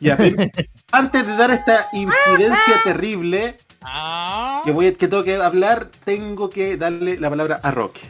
ya, 0.00 0.16
Antes 0.92 1.26
de 1.26 1.36
dar 1.36 1.50
esta 1.50 1.88
incidencia 1.92 2.80
terrible 2.84 3.56
Ah. 3.82 4.62
que 4.64 4.72
voy 4.72 4.86
a- 4.88 4.92
que 4.94 5.08
tengo 5.08 5.24
que 5.24 5.36
hablar, 5.36 5.90
tengo 6.04 6.50
que 6.50 6.76
darle 6.76 7.18
la 7.18 7.30
palabra 7.30 7.60
a 7.62 7.70
Roque. 7.70 8.00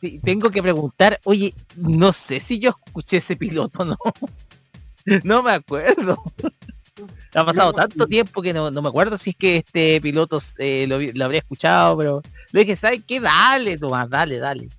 Sí, 0.00 0.20
tengo 0.22 0.50
que 0.50 0.62
preguntar, 0.62 1.18
oye, 1.24 1.54
no 1.76 2.12
sé 2.12 2.38
si 2.40 2.58
yo 2.58 2.70
escuché 2.86 3.16
ese 3.18 3.36
piloto, 3.36 3.84
¿no? 3.84 3.96
No 5.24 5.42
me 5.42 5.52
acuerdo. 5.52 6.22
Ha 7.34 7.44
pasado 7.46 7.72
tanto 7.72 8.06
tiempo 8.06 8.42
que 8.42 8.52
no, 8.52 8.70
no 8.70 8.82
me 8.82 8.88
acuerdo 8.88 9.16
si 9.16 9.30
es 9.30 9.36
que 9.36 9.56
este 9.58 10.00
piloto 10.02 10.38
eh, 10.58 10.84
lo, 10.86 10.98
vi- 10.98 11.12
lo 11.12 11.24
habría 11.24 11.40
escuchado, 11.40 11.96
pero 11.96 12.22
le 12.52 12.60
dije, 12.60 12.76
¿sabes 12.76 13.02
qué? 13.06 13.20
Dale, 13.20 13.76
Tomás, 13.78 14.08
dale, 14.08 14.38
dale. 14.38 14.68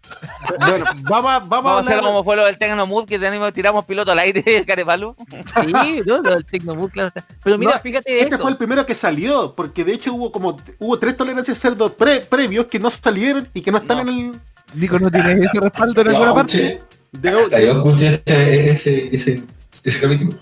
Bueno, 0.59 0.85
vamos 1.03 1.31
a, 1.31 1.39
vamos 1.39 1.51
a 1.51 1.59
Vamos 1.61 1.87
a 1.87 1.91
hacer 1.91 2.03
como 2.03 2.23
fue 2.23 2.35
lo 2.35 2.45
del 2.45 2.57
Tecnomood 2.57 3.05
que 3.07 3.19
tenemos, 3.19 3.53
tiramos 3.53 3.85
piloto 3.85 4.11
al 4.11 4.19
aire, 4.19 4.43
Carepalu. 4.67 5.15
Sí, 5.63 6.01
no, 6.05 6.17
lo 6.21 6.31
del 6.35 6.45
Tecnobook, 6.45 6.91
claro. 6.91 7.11
Pero 7.43 7.57
mira, 7.57 7.73
No, 7.75 7.79
fíjate 7.79 8.19
Este 8.21 8.35
eso. 8.35 8.41
fue 8.41 8.51
el 8.51 8.57
primero 8.57 8.85
que 8.85 8.95
salió, 8.95 9.53
porque 9.55 9.83
de 9.83 9.93
hecho 9.93 10.13
hubo 10.13 10.31
como 10.31 10.57
hubo 10.79 10.99
tres 10.99 11.15
tolerancias 11.15 11.59
cerdo 11.59 11.93
pre- 11.93 12.21
previos 12.21 12.65
que 12.65 12.79
no 12.79 12.89
salieron 12.89 13.47
y 13.53 13.61
que 13.61 13.71
no 13.71 13.77
están 13.77 14.05
No. 14.05 14.11
en 14.11 14.19
el. 14.19 14.39
Nico, 14.73 14.99
¿no 14.99 15.09
tienes 15.11 15.35
ese 15.45 15.59
respaldo 15.59 16.01
en 16.01 16.07
Yo 16.07 16.13
alguna 16.13 16.33
parte? 16.33 16.79
de- 17.11 17.31
yo 17.31 17.47
escuché 17.49 18.21
ese, 18.25 18.69
ese, 18.71 19.15
ese, 19.15 19.43
ese 19.83 19.99
capítulo. 19.99 20.37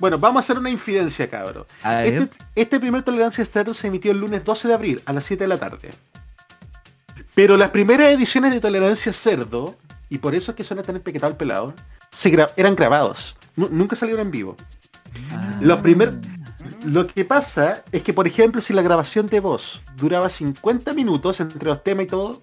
bueno, 0.00 0.18
vamos 0.18 0.36
a 0.38 0.40
hacer 0.40 0.58
una 0.58 0.70
infidencia, 0.70 1.28
cabrón. 1.28 1.64
Este, 2.04 2.28
este 2.54 2.80
primer 2.80 3.02
tolerancia 3.02 3.44
cerdo 3.44 3.74
se 3.74 3.86
emitió 3.88 4.10
el 4.12 4.18
lunes 4.20 4.44
12 4.44 4.68
de 4.68 4.74
abril 4.74 5.02
a 5.06 5.12
las 5.12 5.24
7 5.24 5.44
de 5.44 5.48
la 5.48 5.58
tarde. 5.58 5.90
Pero 7.38 7.56
las 7.56 7.70
primeras 7.70 8.08
ediciones 8.08 8.50
de 8.52 8.58
tolerancia 8.58 9.12
cerdo, 9.12 9.76
y 10.08 10.18
por 10.18 10.34
eso 10.34 10.50
es 10.50 10.56
que 10.56 10.64
suena 10.64 10.82
tan 10.82 10.96
empaquetado 10.96 11.30
el 11.30 11.36
pelado, 11.36 11.72
se 12.10 12.32
gra- 12.32 12.50
eran 12.56 12.74
grabados. 12.74 13.38
Nu- 13.54 13.68
nunca 13.70 13.94
salieron 13.94 14.26
en 14.26 14.32
vivo. 14.32 14.56
Los 15.60 15.78
primer- 15.80 16.18
Lo 16.84 17.06
que 17.06 17.24
pasa 17.24 17.84
es 17.92 18.02
que, 18.02 18.12
por 18.12 18.26
ejemplo, 18.26 18.60
si 18.60 18.72
la 18.72 18.82
grabación 18.82 19.28
de 19.28 19.38
voz 19.38 19.82
duraba 19.94 20.28
50 20.28 20.92
minutos 20.94 21.38
entre 21.38 21.68
los 21.68 21.84
temas 21.84 22.06
y 22.06 22.08
todo, 22.08 22.42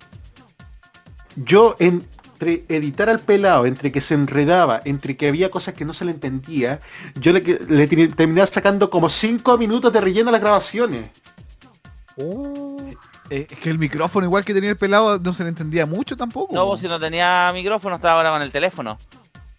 yo 1.36 1.76
entre 1.80 2.64
editar 2.70 3.10
al 3.10 3.20
pelado, 3.20 3.66
entre 3.66 3.92
que 3.92 4.00
se 4.00 4.14
enredaba, 4.14 4.82
entre 4.86 5.18
que 5.18 5.28
había 5.28 5.52
cosas 5.52 5.74
que 5.74 5.84
no 5.84 5.92
se 5.92 6.06
le 6.06 6.12
entendía, 6.12 6.80
yo 7.16 7.34
le, 7.34 7.42
le 7.68 7.88
terminaba 8.08 8.48
sacando 8.48 8.90
como 8.90 9.10
5 9.10 9.58
minutos 9.58 9.92
de 9.92 10.00
relleno 10.00 10.30
a 10.30 10.32
las 10.32 10.42
grabaciones. 10.42 11.10
Eh, 12.18 12.96
es 13.30 13.60
que 13.60 13.70
el 13.70 13.78
micrófono 13.78 14.26
igual 14.26 14.46
que 14.46 14.54
tenía 14.54 14.70
el 14.70 14.78
pelado 14.78 15.20
no 15.20 15.34
se 15.34 15.44
le 15.44 15.50
entendía 15.50 15.86
mucho 15.86 16.16
tampoco. 16.16 16.54
No, 16.54 16.66
vos 16.66 16.80
si 16.80 16.88
no 16.88 17.00
tenía 17.00 17.52
micrófono 17.54 17.96
estaba 17.96 18.18
ahora 18.18 18.32
con 18.32 18.42
el 18.42 18.52
teléfono. 18.52 18.98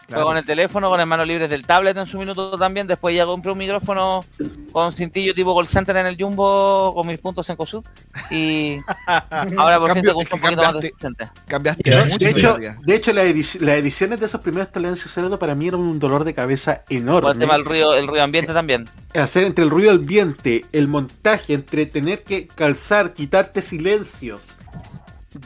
Claro. 0.07 0.23
Fue 0.23 0.31
con 0.31 0.37
el 0.37 0.45
teléfono, 0.45 0.89
con 0.89 1.01
el 1.01 1.07
manos 1.07 1.27
libres 1.27 1.51
del 1.51 1.67
tablet 1.67 1.97
en 1.97 2.07
su 2.07 2.17
minuto 2.17 2.57
también. 2.57 2.87
Después 2.87 3.15
ya 3.17 3.27
compré 3.27 3.51
un 3.51 3.59
micrófono 3.59 4.25
con 4.71 4.93
cintillo 4.93 5.35
tipo 5.35 5.57
call 5.57 5.67
center 5.67 5.97
en 5.97 6.07
el 6.07 6.17
Jumbo 6.17 6.93
con 6.95 7.07
mis 7.09 7.19
puntos 7.19 7.49
en 7.51 7.57
COSUD. 7.57 7.85
Y 8.31 8.77
ahora 9.59 9.81
por 9.81 9.93
fin 9.95 10.07
escucha 10.07 10.35
un 10.37 10.41
poquito 10.41 10.63
más 10.63 10.81
decente. 10.81 11.29
Cambiaste 11.49 11.83
Pero, 11.83 12.05
mucho. 12.05 12.19
De 12.19 12.31
hecho, 12.31 12.57
de 12.85 12.95
hecho 12.95 13.13
las 13.13 13.25
ediciones 13.27 14.21
de 14.21 14.27
esos 14.27 14.41
primeros 14.41 14.71
tolerancias 14.71 15.13
cerdo 15.13 15.39
para 15.39 15.55
mí 15.57 15.69
eran 15.69 15.81
un 15.81 15.99
dolor 15.99 16.23
de 16.25 16.35
cabeza 16.35 16.85
Por 16.87 16.93
el 16.97 17.03
enorme. 17.03 17.35
tema 17.41 17.55
del 17.55 17.65
ruido, 17.65 17.97
el 17.97 18.07
ruido 18.07 18.23
ambiente 18.23 18.53
también. 18.53 18.89
hacer 19.15 19.43
entre 19.45 19.65
el 19.65 19.71
ruido 19.71 19.91
ambiente, 19.91 20.65
el 20.73 20.87
montaje, 20.87 21.55
entre 21.55 21.85
tener 21.87 22.23
que 22.23 22.47
calzar, 22.47 23.13
quitarte 23.13 23.61
silencios. 23.61 24.43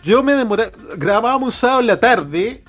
Yo 0.05 0.23
me 0.23 0.35
demoré, 0.35 0.71
grabábamos 0.99 1.47
un 1.47 1.53
sábado 1.53 1.81
en 1.81 1.87
la 1.87 1.99
tarde, 1.99 2.63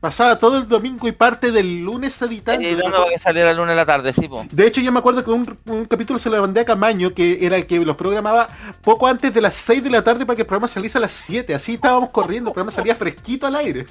pasaba 0.00 0.38
todo 0.38 0.58
el 0.58 0.68
domingo 0.68 1.08
y 1.08 1.12
parte 1.12 1.50
del 1.50 1.80
lunes 1.80 2.20
editando. 2.22 2.66
Y 2.66 2.74
dando 2.74 2.98
para 2.98 3.10
que 3.10 3.18
saliera 3.18 3.50
el 3.50 3.56
lunes 3.56 3.70
de 3.70 3.76
la 3.76 3.86
tarde, 3.86 4.12
sí, 4.12 4.28
po. 4.28 4.44
De 4.50 4.66
hecho, 4.66 4.80
yo 4.80 4.92
me 4.92 5.00
acuerdo 5.00 5.24
que 5.24 5.30
un, 5.30 5.58
un 5.66 5.84
capítulo 5.86 6.18
se 6.18 6.30
lo 6.30 6.40
mandé 6.40 6.60
a 6.60 6.64
Camaño, 6.64 7.12
que 7.14 7.44
era 7.44 7.56
el 7.56 7.66
que 7.66 7.78
los 7.80 7.96
programaba 7.96 8.48
poco 8.82 9.06
antes 9.06 9.32
de 9.34 9.40
las 9.40 9.54
6 9.54 9.84
de 9.84 9.90
la 9.90 10.02
tarde 10.02 10.24
para 10.24 10.36
que 10.36 10.42
el 10.42 10.46
programa 10.46 10.68
saliese 10.68 10.98
a 10.98 11.00
las 11.00 11.12
7. 11.12 11.54
Así 11.54 11.74
estábamos 11.74 12.10
corriendo, 12.10 12.50
el 12.50 12.54
programa 12.54 12.72
salía 12.72 12.94
fresquito 12.94 13.46
al 13.46 13.56
aire. 13.56 13.86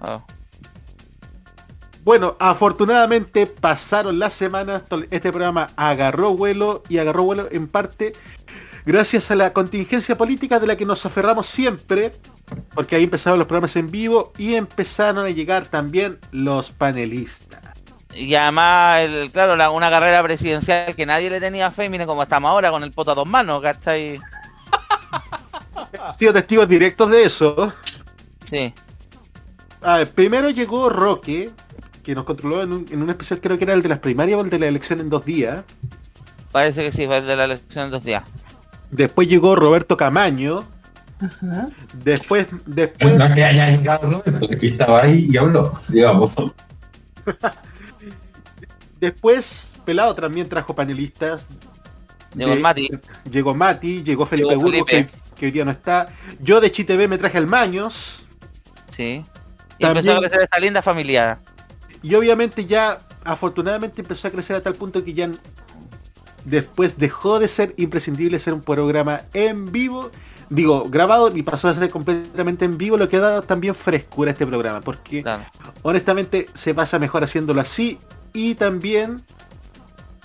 Ah. 0.00 0.22
Bueno, 2.04 2.36
afortunadamente 2.40 3.46
pasaron 3.46 4.18
las 4.18 4.32
semanas, 4.32 4.82
este 5.10 5.30
programa 5.30 5.70
agarró 5.76 6.36
vuelo 6.36 6.82
y 6.88 6.98
agarró 6.98 7.22
vuelo 7.22 7.46
en 7.52 7.68
parte 7.68 8.12
gracias 8.84 9.30
a 9.30 9.36
la 9.36 9.52
contingencia 9.52 10.18
política 10.18 10.58
de 10.58 10.66
la 10.66 10.76
que 10.76 10.84
nos 10.84 11.06
aferramos 11.06 11.46
siempre, 11.46 12.10
porque 12.74 12.96
ahí 12.96 13.04
empezaron 13.04 13.38
los 13.38 13.48
programas 13.48 13.74
en 13.76 13.90
vivo 13.90 14.32
y 14.38 14.54
empezaron 14.54 15.24
a 15.26 15.30
llegar 15.30 15.66
también 15.66 16.18
los 16.30 16.70
panelistas. 16.70 17.60
Y 18.14 18.34
además, 18.34 19.00
el, 19.00 19.30
claro, 19.32 19.56
la- 19.56 19.70
una 19.70 19.88
carrera 19.88 20.22
presidencial 20.22 20.94
que 20.94 21.06
nadie 21.06 21.30
le 21.30 21.40
tenía 21.40 21.70
fe, 21.70 21.88
miren 21.88 22.06
cómo 22.06 22.22
estamos 22.22 22.50
ahora 22.50 22.70
con 22.70 22.82
el 22.84 22.92
poto 22.92 23.12
a 23.12 23.14
dos 23.14 23.26
manos, 23.26 23.62
¿cachai? 23.62 24.20
Han 25.98 26.14
sido 26.18 26.32
testigos 26.32 26.68
directos 26.68 27.10
de 27.10 27.24
eso. 27.24 27.72
Sí. 28.44 28.74
A 29.80 29.98
ver, 29.98 30.10
primero 30.12 30.50
llegó 30.50 30.88
Roque, 30.88 31.50
que 32.02 32.14
nos 32.14 32.24
controló 32.24 32.62
en 32.62 32.72
un, 32.72 32.86
en 32.90 33.02
un 33.02 33.10
especial, 33.10 33.40
creo 33.40 33.58
que 33.58 33.64
era 33.64 33.72
el 33.74 33.82
de 33.82 33.88
las 33.88 33.98
primarias 33.98 34.38
o 34.38 34.42
el 34.42 34.50
de 34.50 34.58
la 34.58 34.66
elección 34.66 35.00
en 35.00 35.08
dos 35.10 35.24
días. 35.24 35.64
Parece 36.50 36.82
que 36.84 36.92
sí, 36.92 37.06
fue 37.06 37.18
el 37.18 37.26
de 37.26 37.36
la 37.36 37.44
elección 37.44 37.86
de 37.90 37.96
dos 37.96 38.04
días. 38.04 38.24
Después 38.90 39.26
llegó 39.28 39.56
Roberto 39.56 39.96
Camaño. 39.96 40.68
Después, 42.04 42.46
después, 42.66 43.14
No 43.18 43.34
que 43.34 43.44
haya 43.44 43.70
llegado 43.76 44.10
Robert, 44.10 44.38
porque 44.40 44.68
estaba 44.68 45.02
ahí 45.02 45.28
y 45.30 45.36
habló, 45.36 45.72
digamos. 45.88 46.30
después 49.00 49.74
Pelado 49.84 50.14
también 50.14 50.48
trajo 50.48 50.74
panelistas. 50.74 51.48
Llegó 52.34 52.50
De- 52.50 52.56
el 52.56 52.62
Mati. 52.62 52.88
Llegó 53.30 53.54
Mati, 53.54 54.02
llegó 54.02 54.26
Felipe 54.26 54.50
Llegó 54.50 54.84
que, 54.86 55.08
hoy 55.46 55.50
día 55.50 55.64
no 55.64 55.72
está. 55.72 56.08
Yo 56.40 56.60
de 56.60 56.70
Chitv 56.70 57.08
me 57.08 57.18
traje 57.18 57.38
al 57.38 57.46
Maños. 57.48 58.22
Sí. 58.90 59.24
Y 59.78 59.82
También- 59.82 60.06
empezó 60.06 60.16
a 60.16 60.20
crecer 60.20 60.42
esta 60.42 60.58
linda 60.60 60.82
familia. 60.82 61.40
Y 62.00 62.14
obviamente 62.14 62.64
ya, 62.64 62.98
afortunadamente 63.24 64.02
empezó 64.02 64.28
a 64.28 64.30
crecer 64.30 64.56
a 64.56 64.60
tal 64.60 64.74
punto 64.74 65.04
que 65.04 65.14
ya 65.14 65.30
después 66.44 66.96
dejó 66.98 67.38
de 67.38 67.48
ser 67.48 67.74
imprescindible 67.76 68.38
ser 68.38 68.54
un 68.54 68.62
programa 68.62 69.22
en 69.34 69.70
vivo, 69.72 70.10
digo, 70.54 70.84
grabado 70.88 71.34
y 71.34 71.42
pasó 71.42 71.68
a 71.68 71.74
ser 71.74 71.88
completamente 71.90 72.64
en 72.64 72.76
vivo, 72.76 72.96
lo 72.96 73.08
que 73.08 73.16
ha 73.16 73.20
dado 73.20 73.42
también 73.42 73.74
frescura 73.74 74.30
a 74.30 74.32
este 74.32 74.46
programa, 74.46 74.80
porque 74.80 75.22
Claro. 75.22 75.44
honestamente 75.82 76.46
se 76.54 76.74
pasa 76.74 76.98
mejor 76.98 77.24
haciéndolo 77.24 77.60
así 77.60 77.98
y 78.34 78.54
también 78.54 79.22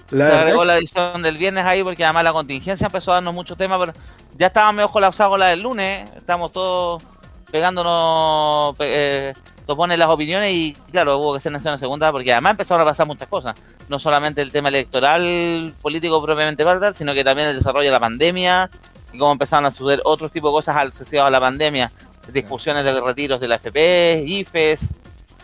la 0.10 0.28
Se 0.30 0.36
agregó 0.38 0.66
la 0.66 0.78
edición 0.78 1.22
del 1.22 1.38
viernes 1.38 1.66
ahí 1.66 1.84
porque 1.84 2.04
además 2.04 2.24
la 2.26 2.34
contingencia 2.34 2.86
empezó 2.88 3.12
a 3.12 3.16
darnos 3.16 3.34
muchos 3.34 3.58
temas, 3.58 3.80
pero 3.80 3.94
ya 4.38 4.48
estaba 4.48 4.72
medio 4.72 4.90
colapsado 4.90 5.32
con 5.32 5.40
la 5.40 5.48
del 5.48 5.62
lunes, 5.62 6.10
estamos 6.16 6.52
todos 6.52 7.04
pegándonos 7.52 8.76
pe- 8.78 9.30
eh, 9.30 9.34
topones 9.66 9.98
las 10.00 10.10
opiniones 10.10 10.52
y 10.54 10.78
claro, 10.92 11.18
hubo 11.18 11.34
que 11.36 11.42
ser 11.42 11.52
nación 11.52 11.78
segunda 11.80 12.12
porque 12.12 12.32
además 12.32 12.52
empezaron 12.52 12.82
a 12.82 12.86
pasar 12.90 13.06
muchas 13.08 13.28
cosas. 13.28 13.56
No 13.90 14.00
solamente 14.00 14.42
el 14.42 14.52
tema 14.52 14.70
electoral 14.70 15.74
político 15.82 16.24
propiamente 16.24 16.64
tal, 16.64 16.96
sino 16.96 17.14
que 17.14 17.24
también 17.24 17.50
el 17.50 17.58
desarrollo 17.58 17.86
de 17.88 17.92
la 17.92 18.00
pandemia 18.00 18.70
y 19.14 19.18
cómo 19.18 19.32
empezaron 19.32 19.66
a 19.66 19.72
suceder 19.72 20.02
otros 20.04 20.32
tipos 20.32 20.52
de 20.52 20.54
cosas 20.54 20.76
asociadas 20.78 21.28
a 21.28 21.32
la 21.32 21.40
pandemia, 21.40 21.92
discusiones 22.32 22.84
de 22.84 23.00
retiros 23.02 23.40
de 23.40 23.48
la 23.48 23.56
FP, 23.56 24.24
IFES, 24.28 24.94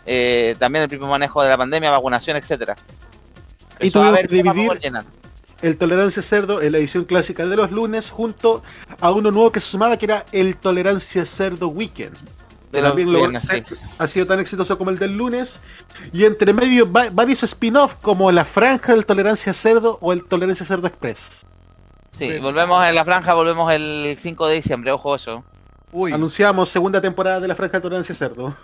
eh, 0.05 0.55
también 0.59 0.83
el 0.83 0.89
propio 0.89 1.07
manejo 1.07 1.41
de 1.41 1.49
la 1.49 1.57
pandemia, 1.57 1.91
vacunación, 1.91 2.37
etcétera. 2.37 2.75
Y 3.79 3.89
tuvimos 3.91 4.19
que 4.19 4.27
dividir- 4.53 4.67
el 5.61 5.77
Tolerancia 5.77 6.21
Cerdo 6.21 6.61
en 6.61 6.73
la 6.73 6.77
edición 6.77 7.05
clásica 7.05 7.45
de 7.45 7.55
los 7.55 7.71
lunes 7.71 8.09
junto 8.11 8.61
a 8.99 9.11
uno 9.11 9.31
nuevo 9.31 9.51
que 9.51 9.61
se 9.61 9.69
sumaba 9.69 9.95
que 9.97 10.05
era 10.05 10.25
el 10.33 10.57
Tolerancia 10.57 11.25
Cerdo 11.25 11.69
Weekend. 11.69 12.17
De 12.71 12.79
también 12.89 13.07
ser- 13.39 13.65
sí. 13.69 13.75
ha 13.99 14.07
sido 14.07 14.25
tan 14.25 14.39
exitoso 14.39 14.77
como 14.77 14.89
el 14.89 14.97
del 14.99 15.15
lunes. 15.15 15.59
Y 16.11 16.25
entre 16.25 16.51
medio 16.53 16.91
va- 16.91 17.09
varios 17.11 17.43
spin-off 17.43 17.95
como 18.01 18.29
la 18.31 18.43
franja 18.45 18.93
del 18.93 19.05
Tolerancia 19.05 19.53
Cerdo 19.53 19.99
o 20.01 20.11
el 20.11 20.25
Tolerancia 20.25 20.65
Cerdo 20.65 20.87
Express. 20.87 21.45
Sí, 22.17 22.37
volvemos 22.39 22.85
en 22.85 22.93
la 22.95 23.03
franja, 23.03 23.33
volvemos 23.33 23.71
el 23.73 24.17
5 24.19 24.47
de 24.47 24.55
diciembre, 24.55 24.91
ojo 24.91 25.15
eso. 25.15 25.43
Anunciamos 26.11 26.69
segunda 26.69 27.01
temporada 27.01 27.39
de 27.39 27.47
la 27.47 27.55
franja 27.55 27.77
de 27.77 27.81
Tolerancia 27.81 28.13
Cerdo. 28.15 28.55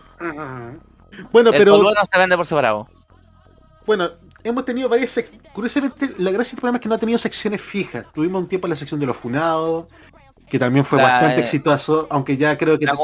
Bueno, 1.32 1.50
el 1.52 1.58
pero 1.58 1.78
no 1.82 1.91
se 2.12 2.20
vende 2.20 2.36
por 2.38 2.45
separado. 2.45 2.88
bueno, 3.86 4.10
hemos 4.43 4.66
tenido 4.66 4.88
varias 4.89 5.16
sec- 5.18 5.32
Curiosamente, 5.52 6.14
la 6.20 6.32
gracia 6.32 6.52
del 6.52 6.60
programa 6.62 6.78
es 6.78 6.82
que 6.84 6.89
no 6.89 6.95
ha 6.95 7.00
tenido 7.00 7.18
secciones 7.18 7.62
fijas. 7.62 8.06
Tuvimos 8.14 8.41
un 8.41 8.47
tiempo 8.47 8.68
en 8.68 8.70
la 8.70 8.76
sección 8.76 9.00
de 9.00 9.06
los 9.08 9.18
funados, 9.18 9.88
que 10.47 10.58
también 10.60 10.86
fue 10.86 10.97
La- 11.00 11.06
bastante 11.06 11.39
eh, 11.39 11.43
exitoso, 11.43 12.08
aunque 12.12 12.38
ya 12.38 12.58
creo 12.58 12.78
que 12.80 12.86
La, 12.86 12.95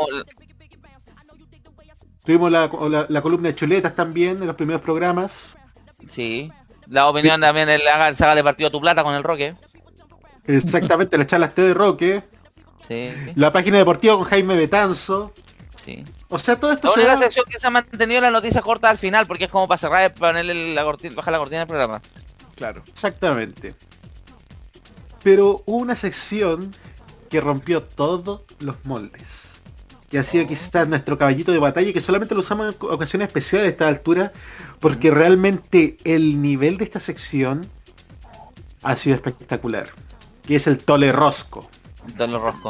Tuvimos 2.23 2.51
la, 2.51 2.69
la- 2.89 3.05
la 3.09 3.21
columna 3.21 3.49
de 3.49 3.55
chuletas 3.55 3.93
también 3.95 4.41
en 4.41 4.47
los 4.47 4.55
primeros 4.55 4.81
programas. 4.81 5.57
Sí. 6.07 6.51
La 6.87 7.07
opinión 7.07 7.41
también 7.41 7.67
el 7.69 7.87
haga 7.87 8.15
saga 8.15 8.35
de 8.35 8.43
partido 8.43 8.71
tu 8.71 8.79
plata 8.81 9.03
con 9.03 9.13
el 9.15 9.23
Roque. 9.23 9.55
Exactamente, 10.47 11.17
las 11.17 11.27
charlas 11.27 11.53
T 11.53 11.61
de 11.61 11.73
Roque. 11.73 12.23
Sí. 12.87 13.11
La 13.35 13.51
página 13.51 13.77
deportiva 13.79 14.15
con 14.15 14.25
Jaime 14.25 14.55
Betanzo. 14.55 15.33
Sí. 15.83 16.03
O 16.29 16.39
sea, 16.39 16.59
todo 16.59 16.71
esto 16.73 16.87
La 16.87 16.93
se 16.93 17.03
da- 17.03 17.17
sección 17.19 17.45
que 17.49 17.59
se 17.59 17.67
ha 17.67 17.69
mantenido 17.69 18.21
la 18.21 18.31
noticia 18.31 18.61
corta 18.61 18.89
al 18.89 18.97
final, 18.97 19.27
porque 19.27 19.45
es 19.45 19.51
como 19.51 19.67
para 19.67 19.77
cerrar 19.77 20.11
y 20.15 20.17
ponerle 20.19 20.73
la 20.73 20.83
cortina, 20.83 21.15
bajar 21.15 21.31
la 21.31 21.37
cortina 21.39 21.59
del 21.59 21.67
programa. 21.67 22.01
Claro. 22.55 22.83
Exactamente. 22.87 23.75
Pero 25.23 25.63
hubo 25.65 25.77
una 25.77 25.95
sección 25.95 26.73
que 27.29 27.41
rompió 27.41 27.81
todos 27.83 28.41
los 28.59 28.75
moldes. 28.85 29.63
Que 30.09 30.19
ha 30.19 30.23
sido 30.23 30.45
quizás 30.45 30.87
nuestro 30.87 31.17
caballito 31.17 31.51
de 31.51 31.57
batalla, 31.59 31.91
que 31.91 32.01
solamente 32.01 32.35
lo 32.35 32.41
usamos 32.41 32.67
en 32.75 32.75
ocasiones 32.89 33.27
especiales 33.27 33.67
a 33.67 33.69
esta 33.71 33.87
altura, 33.87 34.31
porque 34.79 35.09
realmente 35.11 35.97
el 36.03 36.41
nivel 36.41 36.77
de 36.77 36.83
esta 36.85 36.99
sección 36.99 37.67
ha 38.83 38.95
sido 38.95 39.15
espectacular. 39.15 39.89
Que 40.47 40.55
es 40.57 40.67
el 40.67 40.83
tole 40.83 41.11
rosco. 41.11 41.69
Los 42.19 42.39
Rosco. 42.39 42.69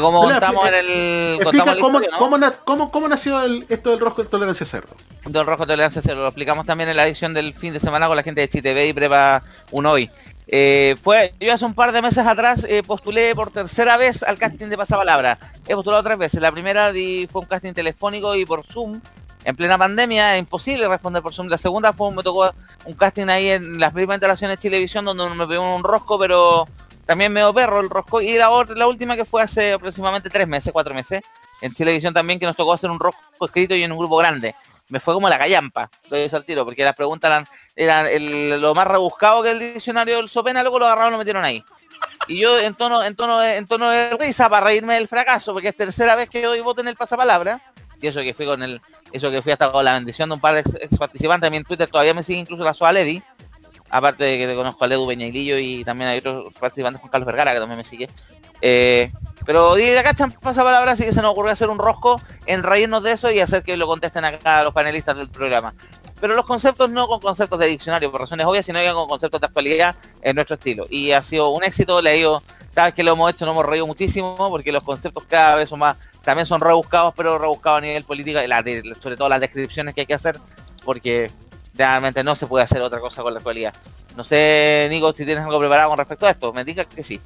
Como 0.00 0.22
contamos 0.22 0.66
en 0.66 0.74
eh, 0.74 0.78
el... 0.80 1.34
Explica 1.40 1.44
contamos 1.44 1.76
la 1.76 1.80
cómo, 1.80 1.98
historia, 1.98 2.10
¿no? 2.10 2.18
cómo 2.18 2.38
na- 2.38 2.56
cómo- 2.64 2.90
cómo 2.90 3.08
nació 3.08 3.40
el- 3.42 3.64
esto 3.68 3.90
del 3.90 4.00
rosco 4.00 4.24
de 4.24 4.28
tolerancia 4.28 4.66
cerdo. 4.66 4.96
Don 5.26 5.46
Rojo 5.46 5.64
Tolerancia 5.64 6.02
Cero, 6.04 6.22
lo 6.22 6.26
explicamos 6.26 6.66
también 6.66 6.88
en 6.90 6.96
la 6.96 7.06
edición 7.06 7.34
del 7.34 7.54
fin 7.54 7.72
de 7.72 7.78
semana 7.78 8.08
con 8.08 8.16
la 8.16 8.24
gente 8.24 8.40
de 8.40 8.48
ChiTV 8.48 8.88
y 8.88 8.92
Prepa 8.92 9.44
un 9.70 9.86
hoy. 9.86 10.10
Eh, 10.48 10.96
fue, 11.04 11.34
yo 11.40 11.54
hace 11.54 11.64
un 11.64 11.74
par 11.74 11.92
de 11.92 12.02
meses 12.02 12.26
atrás 12.26 12.66
eh, 12.68 12.82
postulé 12.84 13.32
por 13.36 13.52
tercera 13.52 13.96
vez 13.96 14.24
al 14.24 14.38
casting 14.38 14.66
de 14.66 14.76
Pasapalabra. 14.76 15.38
He 15.68 15.74
postulado 15.76 16.02
tres 16.02 16.18
veces. 16.18 16.40
La 16.40 16.50
primera 16.50 16.90
di- 16.90 17.28
fue 17.30 17.42
un 17.42 17.46
casting 17.46 17.74
telefónico 17.74 18.34
y 18.34 18.44
por 18.44 18.66
Zoom. 18.66 19.00
En 19.44 19.54
plena 19.54 19.78
pandemia 19.78 20.34
es 20.34 20.40
imposible 20.40 20.88
responder 20.88 21.22
por 21.22 21.32
Zoom. 21.32 21.46
La 21.48 21.58
segunda 21.58 21.92
fue 21.92 22.10
me 22.12 22.24
tocó 22.24 22.50
un 22.86 22.94
casting 22.94 23.28
ahí 23.28 23.50
en 23.50 23.78
las 23.78 23.92
primeras 23.92 24.16
instalaciones 24.16 24.58
de 24.58 24.62
televisión 24.68 25.04
donde 25.04 25.28
me 25.36 25.46
pegó 25.46 25.76
un 25.76 25.84
rosco, 25.84 26.18
pero 26.18 26.66
también 27.06 27.32
me 27.32 27.40
dio 27.40 27.52
perro 27.52 27.80
el 27.80 27.90
rosco. 27.90 28.20
Y 28.20 28.36
la, 28.36 28.50
otra- 28.50 28.74
la 28.76 28.86
última 28.86 29.16
que 29.16 29.24
fue 29.24 29.42
hace 29.42 29.72
aproximadamente 29.74 30.30
tres 30.30 30.46
meses, 30.48 30.72
cuatro 30.72 30.94
meses, 30.94 31.20
en 31.60 31.72
televisión 31.74 32.12
también 32.14 32.38
que 32.38 32.46
nos 32.46 32.56
tocó 32.56 32.72
hacer 32.72 32.90
un 32.90 32.98
rosco 33.00 33.20
escrito 33.46 33.74
y 33.74 33.82
en 33.82 33.92
un 33.92 33.98
grupo 33.98 34.16
grande. 34.16 34.54
Me 34.90 35.00
fue 35.00 35.14
como 35.14 35.30
la 35.30 35.38
callampa, 35.38 35.88
lo 36.10 36.18
hice 36.18 36.36
al 36.36 36.44
tiro, 36.44 36.62
porque 36.64 36.84
las 36.84 36.94
preguntas 36.94 37.46
eran, 37.74 38.06
el- 38.06 38.60
lo 38.60 38.74
más 38.74 38.86
rebuscado 38.86 39.42
que 39.42 39.50
el 39.52 39.58
diccionario 39.58 40.16
del 40.18 40.28
Sopena, 40.28 40.62
luego 40.62 40.78
lo 40.78 40.86
agarraron 40.86 41.10
y 41.10 41.12
lo 41.12 41.18
metieron 41.18 41.42
ahí. 41.44 41.64
Y 42.28 42.38
yo 42.40 42.58
en 42.58 42.74
tono, 42.74 43.02
en 43.02 43.16
tono, 43.16 43.42
en 43.42 43.66
tono 43.66 43.88
de 43.88 44.10
risa 44.18 44.48
para 44.50 44.66
reírme 44.66 44.94
del 44.94 45.08
fracaso, 45.08 45.52
porque 45.54 45.68
es 45.68 45.76
tercera 45.76 46.16
vez 46.16 46.28
que 46.28 46.46
hoy 46.46 46.60
voto 46.60 46.82
en 46.82 46.88
el 46.88 46.96
pasapalabra. 46.96 47.60
Y 48.02 48.08
eso 48.08 48.20
que 48.20 48.34
fui 48.34 48.44
con 48.44 48.62
el, 48.62 48.82
eso 49.12 49.30
que 49.30 49.40
fui 49.40 49.52
hasta 49.52 49.72
con 49.72 49.82
la 49.84 49.94
bendición 49.94 50.28
de 50.28 50.34
un 50.34 50.40
par 50.40 50.54
de 50.54 50.60
ex, 50.60 50.74
ex 50.78 50.98
participantes. 50.98 51.50
A 51.50 51.54
en 51.54 51.64
Twitter 51.64 51.88
todavía 51.88 52.12
me 52.12 52.22
sigue 52.22 52.40
incluso 52.40 52.62
la 52.62 52.74
Soa 52.74 52.92
Lady. 52.92 53.22
Aparte 53.96 54.24
de 54.24 54.38
que 54.38 54.46
te 54.48 54.56
conozco 54.56 54.82
a 54.84 54.88
Ledu 54.88 55.06
Peñailillo 55.06 55.56
y 55.56 55.84
también 55.84 56.10
hay 56.10 56.18
otros 56.18 56.52
participantes 56.58 57.00
con 57.00 57.10
Carlos 57.10 57.26
Vergara 57.26 57.52
que 57.52 57.60
también 57.60 57.78
me 57.78 57.84
sigue. 57.84 58.10
Eh, 58.60 59.12
pero 59.46 59.76
di 59.76 59.88
la 59.90 60.02
cachan 60.02 60.32
pasapalabra, 60.32 60.92
así 60.92 61.04
que 61.04 61.12
se 61.12 61.22
nos 61.22 61.30
ocurrió 61.30 61.52
hacer 61.52 61.70
un 61.70 61.78
rosco 61.78 62.20
en 62.46 62.64
reírnos 62.64 63.04
de 63.04 63.12
eso 63.12 63.30
y 63.30 63.38
hacer 63.38 63.62
que 63.62 63.76
lo 63.76 63.86
contesten 63.86 64.24
acá 64.24 64.64
los 64.64 64.74
panelistas 64.74 65.16
del 65.16 65.28
programa. 65.28 65.74
Pero 66.20 66.34
los 66.34 66.44
conceptos 66.44 66.90
no 66.90 67.06
con 67.06 67.20
conceptos 67.20 67.56
de 67.60 67.66
diccionario 67.66 68.10
por 68.10 68.22
razones 68.22 68.46
obvias, 68.46 68.66
sino 68.66 68.80
que 68.80 68.90
con 68.92 69.06
conceptos 69.06 69.40
de 69.40 69.46
actualidad 69.46 69.94
en 70.22 70.34
nuestro 70.34 70.54
estilo. 70.54 70.86
Y 70.90 71.12
ha 71.12 71.22
sido 71.22 71.50
un 71.50 71.62
éxito, 71.62 72.02
le 72.02 72.14
digo, 72.14 72.42
cada 72.74 72.88
vez 72.88 72.94
que 72.94 73.04
lo 73.04 73.12
hemos 73.12 73.30
hecho 73.30 73.44
nos 73.46 73.52
hemos 73.52 73.66
reído 73.66 73.86
muchísimo 73.86 74.34
porque 74.50 74.72
los 74.72 74.82
conceptos 74.82 75.22
cada 75.28 75.54
vez 75.54 75.68
son 75.68 75.78
más, 75.78 75.96
también 76.24 76.46
son 76.46 76.60
rebuscados, 76.60 77.14
pero 77.16 77.38
rebuscados 77.38 77.78
a 77.78 77.82
nivel 77.82 78.02
político, 78.02 78.40
y 78.42 78.48
de- 78.48 78.96
sobre 79.00 79.16
todo 79.16 79.28
las 79.28 79.38
descripciones 79.38 79.94
que 79.94 80.00
hay 80.00 80.06
que 80.08 80.14
hacer, 80.14 80.40
porque 80.84 81.30
realmente 81.76 82.22
no 82.24 82.36
se 82.36 82.46
puede 82.46 82.64
hacer 82.64 82.80
otra 82.82 83.00
cosa 83.00 83.22
con 83.22 83.32
la 83.32 83.38
actualidad. 83.38 83.74
No 84.16 84.24
sé, 84.24 84.86
Nico, 84.90 85.12
si 85.12 85.24
tienes 85.24 85.44
algo 85.44 85.58
preparado 85.58 85.90
con 85.90 85.98
respecto 85.98 86.26
a 86.26 86.30
esto, 86.30 86.52
me 86.52 86.64
digas 86.64 86.86
que 86.86 87.02
sí. 87.02 87.20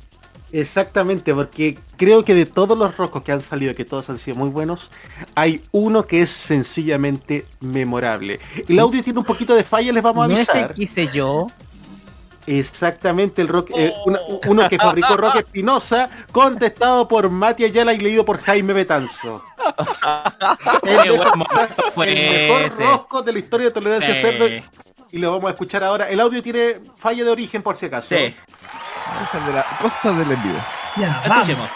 Exactamente, 0.50 1.34
porque 1.34 1.76
creo 1.96 2.24
que 2.24 2.32
de 2.34 2.46
todos 2.46 2.76
los 2.78 2.96
roscos 2.96 3.22
que 3.22 3.32
han 3.32 3.42
salido, 3.42 3.74
que 3.74 3.84
todos 3.84 4.08
han 4.08 4.18
sido 4.18 4.36
muy 4.36 4.48
buenos, 4.48 4.90
hay 5.34 5.62
uno 5.72 6.06
que 6.06 6.22
es 6.22 6.30
sencillamente 6.30 7.44
memorable. 7.60 8.40
El 8.66 8.78
audio 8.78 9.02
tiene 9.02 9.18
un 9.18 9.26
poquito 9.26 9.54
de 9.54 9.62
falla, 9.62 9.92
les 9.92 10.02
vamos 10.02 10.24
a 10.24 10.28
¿No 10.28 10.34
es 10.34 10.48
el 10.48 10.50
avisar. 10.50 10.74
que 10.74 10.82
hice 10.84 11.08
yo? 11.12 11.48
Exactamente, 12.50 13.42
el 13.42 13.48
rock, 13.48 13.70
eh, 13.76 13.92
una- 14.06 14.20
uno 14.46 14.68
que 14.68 14.78
fabricó 14.78 15.16
Roque 15.16 15.38
Espinosa, 15.46 16.08
contestado 16.32 17.06
por 17.06 17.28
Mati 17.28 17.64
Ayala 17.64 17.92
y 17.92 17.98
leído 17.98 18.24
por 18.24 18.40
Jaime 18.40 18.72
Betanzo. 18.72 19.42
El, 20.82 21.02
Qué 21.02 21.10
buen 21.10 21.18
mejor- 21.20 21.36
momento 21.36 21.82
fue 21.94 22.08
el 22.12 22.48
mejor 22.48 22.62
ese. 22.62 22.82
rosco 22.84 23.22
de 23.22 23.32
la 23.32 23.38
historia 23.38 23.66
de 23.66 23.72
tolerancia 23.72 24.14
Sí. 24.14 24.20
cerdo. 24.22 24.46
Y 25.10 25.18
lo 25.18 25.32
vamos 25.32 25.48
a 25.48 25.52
escuchar 25.52 25.84
ahora. 25.84 26.08
El 26.08 26.20
audio 26.20 26.42
tiene 26.42 26.80
falla 26.96 27.24
de 27.24 27.30
origen 27.30 27.62
por 27.62 27.76
si 27.76 27.86
acaso. 27.86 28.08
Sí. 28.16 28.34
Cosas, 29.20 29.46
de 29.46 29.52
la, 29.52 29.66
cosas 29.80 30.18
del 30.18 30.30
envío. 30.32 30.54
Ya, 30.96 31.22
Escuchemos. 31.24 31.68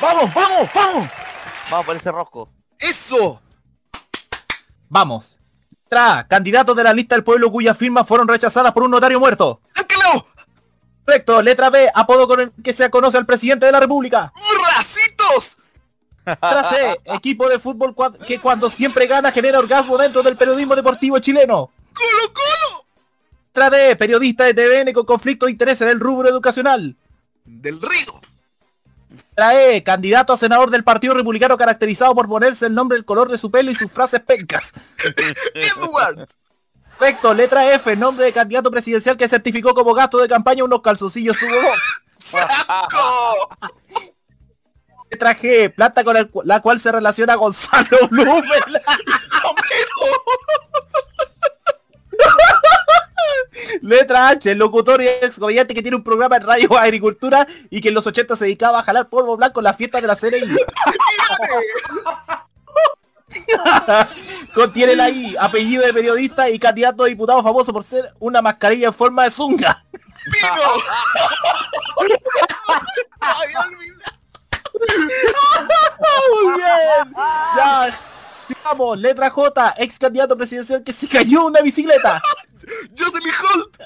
¡Vamos, 0.00 0.32
vamos, 0.34 0.70
vamos! 0.74 1.08
Vamos 1.70 1.86
por 1.86 1.96
ese 1.96 2.10
rosco. 2.12 2.48
¡Eso! 2.78 3.40
Vamos. 4.88 5.36
Tra, 5.90 6.24
candidatos 6.28 6.76
de 6.76 6.84
la 6.84 6.92
lista 6.92 7.16
del 7.16 7.24
pueblo 7.24 7.50
cuyas 7.50 7.76
firmas 7.76 8.06
fueron 8.06 8.28
rechazadas 8.28 8.72
por 8.72 8.84
un 8.84 8.92
notario 8.92 9.18
muerto. 9.18 9.60
¡Sáquelo! 9.74 10.24
Correcto. 11.04 11.42
Letra 11.42 11.68
B, 11.68 11.90
apodo 11.92 12.28
con 12.28 12.38
el 12.38 12.52
que 12.62 12.72
se 12.72 12.88
conoce 12.90 13.18
al 13.18 13.26
presidente 13.26 13.66
de 13.66 13.72
la 13.72 13.80
república. 13.80 14.32
¡Racitos! 14.76 15.56
Letra 16.24 16.62
C, 16.62 17.00
equipo 17.06 17.48
de 17.48 17.58
fútbol 17.58 17.92
cua- 17.96 18.16
que 18.24 18.38
cuando 18.38 18.70
siempre 18.70 19.08
gana 19.08 19.32
genera 19.32 19.58
orgasmo 19.58 19.98
dentro 19.98 20.22
del 20.22 20.36
periodismo 20.36 20.76
deportivo 20.76 21.18
chileno. 21.18 21.72
¡Colo, 21.92 22.32
colo! 22.32 22.84
Letra 23.48 23.70
D, 23.70 23.96
periodista 23.96 24.44
de 24.44 24.54
TVN 24.54 24.92
con 24.92 25.04
conflicto 25.04 25.46
de 25.46 25.52
interés 25.52 25.80
en 25.80 25.88
el 25.88 25.98
rubro 25.98 26.28
educacional. 26.28 26.94
¡Del 27.44 27.82
río! 27.82 28.20
Letra 29.30 29.62
E, 29.62 29.82
candidato 29.82 30.32
a 30.32 30.36
senador 30.36 30.70
del 30.70 30.84
Partido 30.84 31.14
Republicano 31.14 31.56
caracterizado 31.56 32.14
por 32.14 32.28
ponerse 32.28 32.66
el 32.66 32.74
nombre, 32.74 32.98
el 32.98 33.04
color 33.04 33.30
de 33.30 33.38
su 33.38 33.50
pelo 33.50 33.70
y 33.70 33.74
sus 33.74 33.90
frases 33.90 34.20
pencas. 34.20 34.70
Correcto, 36.98 37.32
letra 37.32 37.72
F, 37.72 37.96
nombre 37.96 38.26
de 38.26 38.32
candidato 38.32 38.70
presidencial 38.70 39.16
que 39.16 39.26
certificó 39.26 39.74
como 39.74 39.94
gasto 39.94 40.18
de 40.18 40.28
campaña 40.28 40.64
unos 40.64 40.82
calzoncillos 40.82 41.34
subo 41.34 41.56
¡Franco! 42.18 43.48
Letra 45.10 45.34
G, 45.34 45.74
planta 45.74 46.04
con 46.04 46.18
el 46.18 46.30
la 46.44 46.60
cual 46.60 46.78
se 46.78 46.92
relaciona 46.92 47.36
Gonzalo 47.36 48.06
Blumen. 48.10 48.44
Letra 53.82 54.28
H, 54.28 54.54
locutor 54.54 55.02
y 55.02 55.08
ex 55.08 55.38
gobernante 55.38 55.74
que 55.74 55.82
tiene 55.82 55.96
un 55.96 56.04
programa 56.04 56.36
en 56.36 56.42
Radio 56.42 56.78
Agricultura 56.78 57.46
y 57.68 57.80
que 57.80 57.88
en 57.88 57.94
los 57.94 58.06
80 58.06 58.36
se 58.36 58.44
dedicaba 58.44 58.80
a 58.80 58.82
jalar 58.82 59.08
polvo 59.08 59.36
blanco 59.36 59.60
en 59.60 59.64
las 59.64 59.76
fiestas 59.76 60.02
de 60.02 60.08
la 60.08 60.16
CNI. 60.16 60.56
Contiene 64.54 64.96
la 64.96 65.08
I, 65.10 65.36
apellido 65.38 65.84
de 65.84 65.94
periodista 65.94 66.50
y 66.50 66.58
candidato 66.58 67.04
a 67.04 67.06
diputado 67.06 67.42
famoso 67.42 67.72
por 67.72 67.84
ser 67.84 68.12
una 68.18 68.42
mascarilla 68.42 68.88
en 68.88 68.94
forma 68.94 69.24
de 69.24 69.30
zunga. 69.30 69.84
Muy 71.96 72.08
bien. 76.56 77.14
Ya. 77.56 77.98
Sigamos. 78.50 78.98
Letra 78.98 79.30
J, 79.30 79.74
ex 79.78 79.98
candidato 79.98 80.36
presidencial 80.36 80.82
que 80.82 80.92
se 80.92 81.08
cayó 81.08 81.46
una 81.46 81.60
bicicleta. 81.60 82.20
¡Jocelyn 82.98 83.34
Holt! 83.42 83.78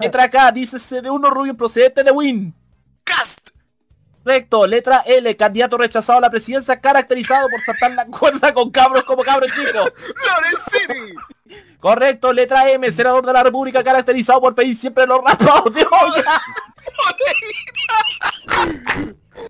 Letra 0.00 0.30
K, 0.30 0.52
dícese 0.52 1.02
de 1.02 1.10
uno 1.10 1.30
rubio 1.30 1.56
procedente 1.56 2.04
de 2.04 2.10
Win. 2.10 2.54
¡Cast! 3.04 3.50
Correcto. 4.22 4.66
Letra 4.66 5.02
L, 5.06 5.36
candidato 5.36 5.78
rechazado 5.78 6.18
a 6.18 6.22
la 6.22 6.30
presidencia 6.30 6.78
caracterizado 6.80 7.48
por 7.48 7.60
saltar 7.62 7.92
la 7.92 8.06
cuerda 8.06 8.52
con 8.52 8.70
cabros 8.70 9.04
como 9.04 9.22
cabros 9.22 9.50
chicos. 9.50 9.92
¡Lorenzini! 10.26 11.14
Correcto. 11.78 12.32
Letra 12.32 12.70
M, 12.70 12.92
senador 12.92 13.24
de 13.24 13.32
la 13.32 13.42
República 13.42 13.82
caracterizado 13.82 14.40
por 14.40 14.54
pedir 14.54 14.76
siempre 14.76 15.06
los 15.06 15.22
raspados 15.24 15.72
de 15.72 15.86
olla. 15.86 16.42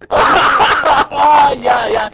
Ay, 1.10 1.60
ya, 1.62 1.88
ya. 1.90 2.10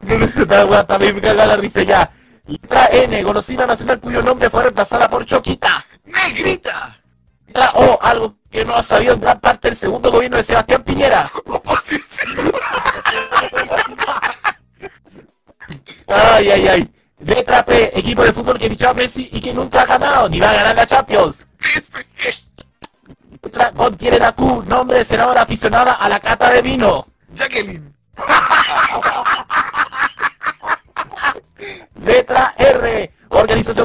Esta 0.00 0.98
me 0.98 1.20
caga 1.20 1.46
la 1.46 1.56
risa 1.56 1.82
ya. 1.82 2.10
Letra 2.46 2.88
N, 2.90 3.22
golosina 3.22 3.66
nacional 3.66 4.00
cuyo 4.00 4.22
nombre 4.22 4.48
fue 4.48 4.62
reemplazada 4.62 5.08
por 5.08 5.24
Choquita. 5.24 5.84
¡Negrita! 6.04 6.98
Letra 7.46 7.70
O, 7.74 7.98
algo 8.00 8.36
que 8.50 8.64
no 8.64 8.74
ha 8.74 8.82
sabido 8.82 9.14
en 9.14 9.20
gran 9.20 9.38
parte 9.38 9.68
del 9.68 9.76
segundo 9.76 10.10
gobierno 10.10 10.38
de 10.38 10.42
Sebastián 10.42 10.82
Piñera. 10.82 11.30
Ay, 16.06 16.50
ay, 16.50 16.68
ay. 16.68 16.94
Letra 17.20 17.64
P, 17.64 17.98
equipo 17.98 18.22
de 18.22 18.32
fútbol 18.32 18.58
que 18.58 18.70
fichó 18.70 18.88
a 18.88 18.94
Messi 18.94 19.28
y 19.30 19.40
que 19.40 19.52
nunca 19.52 19.82
ha 19.82 19.86
ganado, 19.86 20.28
ni 20.28 20.40
va 20.40 20.50
a 20.50 20.54
ganar 20.54 20.76
la 20.76 20.86
Champions. 20.86 21.46
Letra 23.42 23.72
contiene 23.72 24.18
la 24.18 24.32
Q, 24.32 24.64
nombre 24.66 24.98
de 24.98 25.04
senadora 25.04 25.42
aficionada 25.42 25.92
a 25.92 26.08
la 26.08 26.20
cata 26.20 26.50
de 26.50 26.62
vino. 26.62 27.06
¡Jacqueline! 27.34 27.94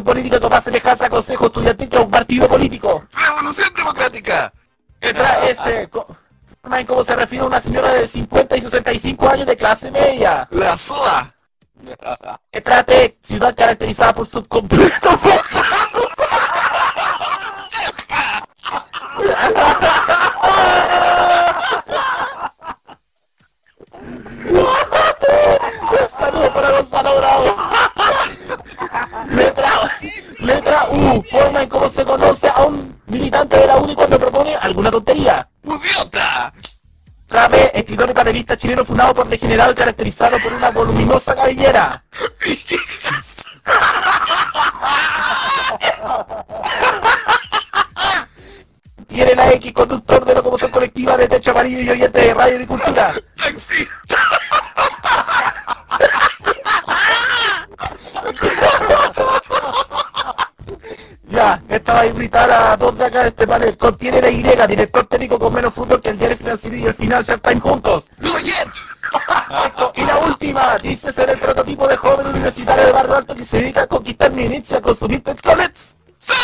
Política 0.03 0.39
con 0.39 0.49
más 0.51 0.63
semejanza 0.63 1.05
a 1.05 1.09
Consejo 1.09 1.47
Estudiantil 1.47 1.89
que 1.89 1.97
a 1.97 2.01
un 2.01 2.11
partido 2.11 2.47
político. 2.47 3.03
¡Revolución 3.13 3.73
democrática! 3.75 4.53
Letra 5.01 5.45
S. 5.49 5.89
co- 5.89 6.07
Forma 6.61 6.79
en 6.79 6.85
cómo 6.87 7.03
se 7.03 7.13
refiere 7.15 7.43
a 7.43 7.47
una 7.47 7.59
señora 7.59 7.91
de 7.93 8.07
50 8.07 8.55
y 8.55 8.61
65 8.61 9.27
años 9.29 9.45
de 9.47 9.57
clase 9.57 9.91
media. 9.91 10.47
La 10.51 10.77
soda. 10.77 11.33
Letra 12.53 12.83
T. 12.83 13.17
Ciudad 13.21 13.53
caracterizada 13.53 14.13
por 14.13 14.25
su 14.27 14.47
completo 14.47 15.09
Saludos 26.17 26.49
para 26.49 26.71
Gonzalo 26.71 27.17
Bravo. 27.17 27.52
Letra, 29.29 29.99
letra 30.39 30.87
U. 30.91 31.23
Forma 31.29 31.63
en 31.63 31.69
cómo 31.69 31.89
se 31.89 32.03
conoce 32.03 32.47
a 32.47 32.63
un 32.63 32.99
militante 33.07 33.57
de 33.57 33.67
la 33.67 33.77
UDI 33.77 33.95
cuando 33.95 34.19
propone 34.19 34.55
alguna 34.55 34.91
tontería. 34.91 35.47
¡Idiota! 35.63 36.53
Letra 37.27 37.47
B. 37.47 37.71
Escritor 37.73 38.09
y 38.09 38.13
panelista 38.13 38.57
chileno 38.57 38.85
fundado 38.85 39.13
por 39.13 39.27
degenerado 39.27 39.71
y 39.71 39.75
caracterizado 39.75 40.37
por 40.39 40.53
una 40.53 40.69
voluminosa 40.69 41.35
cabellera. 41.35 42.03
Tiene 49.07 49.35
la 49.35 49.51
X 49.53 49.73
conductor 49.73 50.25
de 50.25 50.35
locomoción 50.35 50.71
colectiva 50.71 51.17
de 51.17 51.27
techo 51.27 51.51
amarillo 51.51 51.79
y 51.81 51.89
oyente 51.89 52.19
de 52.19 52.33
radio 52.33 52.61
y 52.61 52.65
cultura. 52.65 53.13
Ya, 61.29 61.61
esta 61.67 61.93
va 61.93 62.01
a 62.01 62.05
invitar 62.05 62.51
a 62.51 62.77
dos 62.77 62.95
de 62.95 63.05
acá 63.05 63.23
de 63.23 63.29
este 63.29 63.47
panel. 63.47 63.75
Contiene 63.75 64.21
la 64.21 64.29
Y, 64.29 64.43
director 64.67 65.05
técnico 65.07 65.39
con 65.39 65.51
menos 65.51 65.73
fútbol 65.73 65.99
que 65.99 66.09
el 66.09 66.19
diario 66.19 66.37
financiero 66.37 66.75
y 66.75 66.85
el 66.85 66.93
Financial 66.93 67.41
Times 67.41 67.63
juntos. 67.63 68.05
Correcto. 68.21 69.91
Y 69.95 70.05
la 70.05 70.17
última, 70.19 70.77
dice 70.77 71.11
ser 71.11 71.29
el 71.31 71.39
prototipo 71.39 71.87
de 71.87 71.97
joven 71.97 72.27
universitario 72.27 72.85
de 72.85 72.91
Barrio 72.91 73.15
Alto 73.15 73.35
que 73.35 73.45
se 73.45 73.57
dedica 73.57 73.83
a 73.83 73.87
conquistar 73.87 74.31
minutes 74.31 74.71
y 74.71 74.75
a 74.75 74.81
consumir 74.81 75.23
texcolets. 75.23 75.95
Por 76.25 76.37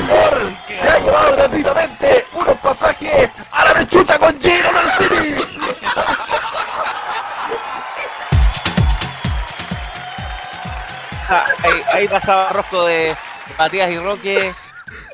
se 0.00 0.47
ha 0.98 1.04
llevado 1.04 1.32
gratuitamente 1.36 2.26
unos 2.34 2.56
pasajes 2.58 3.30
a 3.52 3.64
la 3.64 3.72
rechucha 3.74 4.18
con 4.18 4.40
Gino 4.40 4.72
Mancini. 4.72 5.36
Ja, 11.26 11.44
ahí, 11.62 11.72
ahí 11.92 12.08
pasaba 12.08 12.50
Rosco 12.50 12.86
de 12.86 13.14
Matías 13.58 13.90
y 13.90 13.98
Roque. 13.98 14.54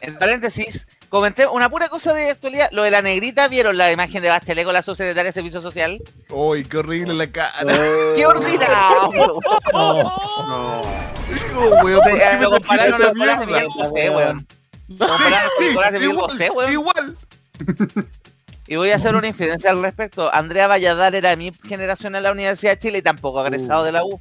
En 0.02 0.16
paréntesis, 0.16 0.86
comenté 1.08 1.46
una 1.48 1.68
pura 1.68 1.88
cosa 1.88 2.12
de 2.12 2.30
actualidad. 2.30 2.68
Lo 2.70 2.82
de 2.84 2.90
la 2.92 3.02
negrita, 3.02 3.48
¿vieron 3.48 3.76
la 3.76 3.90
imagen 3.90 4.22
de 4.22 4.28
Bachelet 4.28 4.64
con 4.64 4.74
la 4.74 4.82
subsecretaria 4.82 5.30
de 5.30 5.32
Servicio 5.32 5.60
Social? 5.60 6.00
¡Uy, 6.30 6.64
qué 6.64 6.78
horrible 6.78 7.14
la 7.14 7.26
cara! 7.26 7.52
¡Qué 8.16 8.24
ordinario! 8.26 9.40
No. 9.72 10.82
Digo, 11.28 11.68
weón, 11.82 12.00
¿por 12.00 12.12
qué 12.12 12.22
Eh, 12.24 12.36
me 12.38 12.46
compararon 12.46 13.00
de 13.00 13.14
mierda? 13.14 14.36
Miguel 14.88 15.08
José, 15.08 15.08
weón. 15.08 15.08
Lo 15.08 15.08
compararon 15.08 15.50
con 15.56 15.66
Nicolás 15.68 15.92
de 15.92 15.98
Miguel 16.00 16.16
José, 16.16 16.50
weón. 16.50 16.72
Igual. 16.72 17.16
Y 18.66 18.76
voy 18.76 18.90
a 18.92 18.96
hacer 18.96 19.14
una 19.14 19.26
infidencia 19.26 19.70
al 19.70 19.82
respecto. 19.82 20.32
Andrea 20.32 20.66
Valladar 20.66 21.14
era 21.14 21.28
de 21.30 21.36
mi 21.36 21.52
generación 21.68 22.14
en 22.16 22.22
la 22.22 22.32
Universidad 22.32 22.72
de 22.72 22.78
Chile 22.78 22.98
y 22.98 23.02
tampoco 23.02 23.44
egresado 23.44 23.84
de 23.84 23.92
la 23.92 24.04
U. 24.04 24.18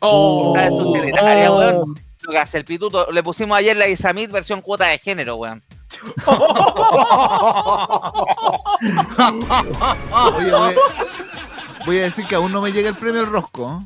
Oh. 0.00 0.54
Weón. 0.54 1.94
Lo 2.22 2.32
que 2.32 2.38
hace 2.38 2.56
el 2.56 2.64
pituto. 2.64 3.12
Le 3.12 3.22
pusimos 3.22 3.58
ayer 3.58 3.76
la 3.76 3.86
Isamit 3.86 4.30
versión 4.30 4.62
cuota 4.62 4.86
de 4.86 4.98
género, 4.98 5.36
weón. 5.36 5.62
Oye, 10.36 10.50
voy, 10.52 10.74
voy 11.86 11.98
a 11.98 12.02
decir 12.02 12.26
que 12.26 12.34
aún 12.34 12.52
no 12.52 12.60
me 12.60 12.72
llega 12.72 12.88
el 12.88 12.96
premio 12.96 13.20
al 13.20 13.26
rosco. 13.26 13.80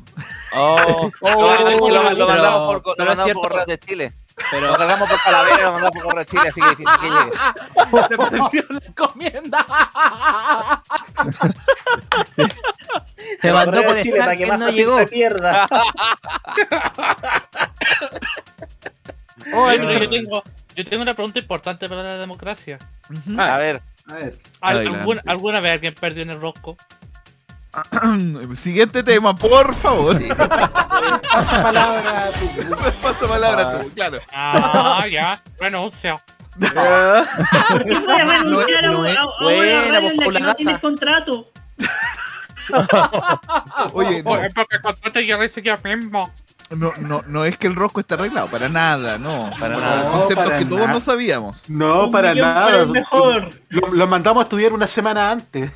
Oh, 0.55 1.09
lo, 1.21 2.11
lo- 2.11 2.27
mandamos 2.27 2.81
por, 2.83 2.97
lo 2.97 3.05
mandamos 3.05 3.33
por 3.33 3.65
de 3.65 3.79
Chile. 3.79 4.13
Lo 4.61 4.75
cargamos 4.77 5.09
por 5.09 5.21
Calavera 5.21 5.55
y 5.59 5.61
lo 5.63 5.71
mandamos 5.73 5.91
por 5.93 6.03
correo 6.03 6.23
Chile, 6.23 6.49
así 6.49 6.61
que 6.61 6.69
difícil 6.69 6.99
que 7.01 7.09
llegue. 7.09 8.71
Se 8.79 8.87
encomienda. 8.87 9.65
Se 13.41 13.53
mandó 13.53 13.83
por 13.83 14.01
Chile 14.01 14.17
para 14.19 14.35
que 14.37 14.45
más 14.45 14.59
no 14.59 14.69
llegó. 14.69 14.97
se 14.97 15.07
pierda. 15.07 15.67
Oye, 19.53 19.79
pero 19.79 19.99
yo 19.99 20.09
tengo, 20.09 20.43
yo 20.75 20.85
tengo 20.85 21.03
una 21.03 21.13
pregunta 21.13 21.39
importante 21.39 21.89
para 21.89 22.03
la 22.03 22.17
democracia. 22.17 22.79
A 23.37 23.57
ver. 23.57 23.81
A 24.07 24.13
ver. 24.15 24.37
¿Al- 24.61 24.77
Adelante. 24.77 24.99
¿Alguna, 24.99 25.21
¿Alguna 25.27 25.59
vez 25.59 25.73
alguien 25.73 25.95
perdió 25.95 26.23
en 26.23 26.29
el 26.31 26.41
rosco? 26.41 26.77
Siguiente 28.55 29.03
tema, 29.03 29.35
por 29.35 29.73
favor. 29.75 30.21
Pasa 31.31 31.63
palabra 31.63 32.29
tú. 32.39 32.75
Pasa 33.01 33.27
palabra 33.27 33.79
tú, 33.81 33.89
claro. 33.95 34.19
Ah, 34.33 35.05
ya, 35.11 35.41
renuncio. 35.59 36.19
¿Por 36.59 37.83
qué 37.83 37.99
voy 37.99 38.21
a 38.21 38.25
renunciar 38.25 38.85
a, 38.85 38.91
no 38.91 39.03
a- 39.03 39.09
es- 39.11 39.17
a 39.17 39.25
una 39.25 39.33
buena, 39.41 39.81
radio 39.81 40.11
en 40.11 40.17
la 40.17 40.39
que 40.39 40.39
no 40.39 40.55
tienes 40.55 40.79
contrato? 40.79 41.47
Oye, 43.93 44.23
no, 44.23 44.31
porque 44.53 45.37
dice 45.41 45.61
yo 45.61 45.77
mismo. 45.83 46.31
no, 46.69 46.91
no, 46.99 47.21
no 47.27 47.45
es 47.45 47.57
que 47.57 47.67
el 47.67 47.75
rosco 47.75 47.99
esté 47.99 48.13
arreglado, 48.13 48.47
para 48.47 48.69
nada, 48.69 49.17
no. 49.17 49.49
Para 49.59 49.77
nada. 49.77 50.11
Conceptos 50.11 50.45
para 50.45 50.59
que 50.59 50.65
todos 50.65 50.87
no 50.87 50.99
sabíamos. 50.99 51.69
No, 51.69 52.09
para 52.11 52.33
nada. 52.35 52.67
para 52.71 52.85
mejor. 52.85 53.49
Lo, 53.69 53.87
lo 53.87 54.07
mandamos 54.07 54.41
a 54.41 54.43
estudiar 54.43 54.73
una 54.73 54.87
semana 54.87 55.31
antes. 55.31 55.71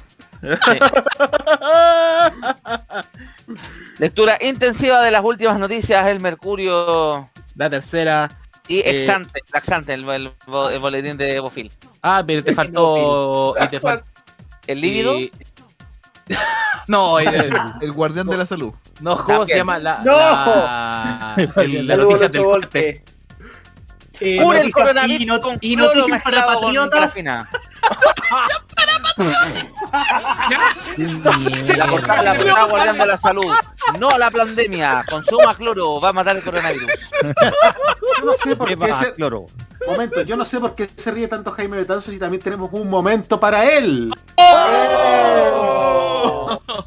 Lectura 3.97 4.37
intensiva 4.41 5.01
de 5.01 5.11
las 5.11 5.23
últimas 5.23 5.57
noticias, 5.59 6.05
el 6.07 6.19
Mercurio 6.19 7.29
La 7.55 7.69
tercera. 7.69 8.29
y 8.67 8.79
Eh, 8.79 8.99
Exante, 9.01 9.41
Laxante, 9.53 9.93
el, 9.93 10.07
el 10.09 10.31
el 10.71 10.79
boletín 10.79 11.17
de 11.17 11.39
Bofil. 11.39 11.71
Ah, 12.01 12.23
pero 12.25 12.43
te 12.43 12.53
faltó. 12.55 13.55
Y 13.61 13.67
te 13.67 13.79
faltó. 13.79 14.05
El 14.67 14.81
líbido. 14.81 15.15
No, 16.89 17.19
eh, 17.19 17.49
El 17.81 17.91
guardián 17.93 18.27
de 18.27 18.37
la 18.37 18.45
salud. 18.45 18.73
no, 19.01 19.17
¿cómo 19.23 19.45
se 19.45 19.55
llama? 19.55 19.77
La, 19.79 19.99
¡No! 20.05 20.11
la, 20.17 21.35
el- 21.57 21.85
la 21.87 21.95
noticia 21.97 22.27
del 22.29 22.43
corte. 22.43 23.03
Eh, 24.19 24.39
Cura 24.41 24.59
el 24.61 24.71
coronavirus 24.71 25.21
y, 25.21 25.25
not- 25.25 25.41
con 25.41 25.57
y 25.61 25.75
cloro 25.75 25.93
noticias 25.95 26.21
para 26.23 26.45
patriotas. 26.45 27.13
La 31.77 31.87
portada, 31.87 32.23
la 32.23 32.35
portada 32.35 32.63
guardián 32.65 32.97
de 32.97 33.05
la 33.05 33.17
salud. 33.17 33.53
No 33.99 34.09
a 34.09 34.17
la 34.17 34.31
pandemia. 34.31 35.05
Consuma 35.09 35.55
cloro, 35.55 36.01
va 36.01 36.09
a 36.09 36.13
matar 36.13 36.37
el 36.37 36.43
coronavirus. 36.43 36.91
Yo 37.21 38.25
no 38.25 38.33
sé 38.33 38.55
por 38.55 38.67
¿Qué 38.67 38.93
se... 38.93 39.13
cloro? 39.15 39.45
Momento, 39.87 40.21
yo 40.21 40.35
no 40.35 40.43
sé 40.43 40.59
por 40.59 40.75
qué 40.75 40.89
se 40.95 41.11
ríe 41.11 41.27
tanto 41.27 41.51
Jaime 41.51 41.77
Betanzos 41.77 42.13
y 42.13 42.19
también 42.19 42.41
tenemos 42.41 42.69
un 42.73 42.89
momento 42.89 43.39
para 43.39 43.71
él. 43.71 44.11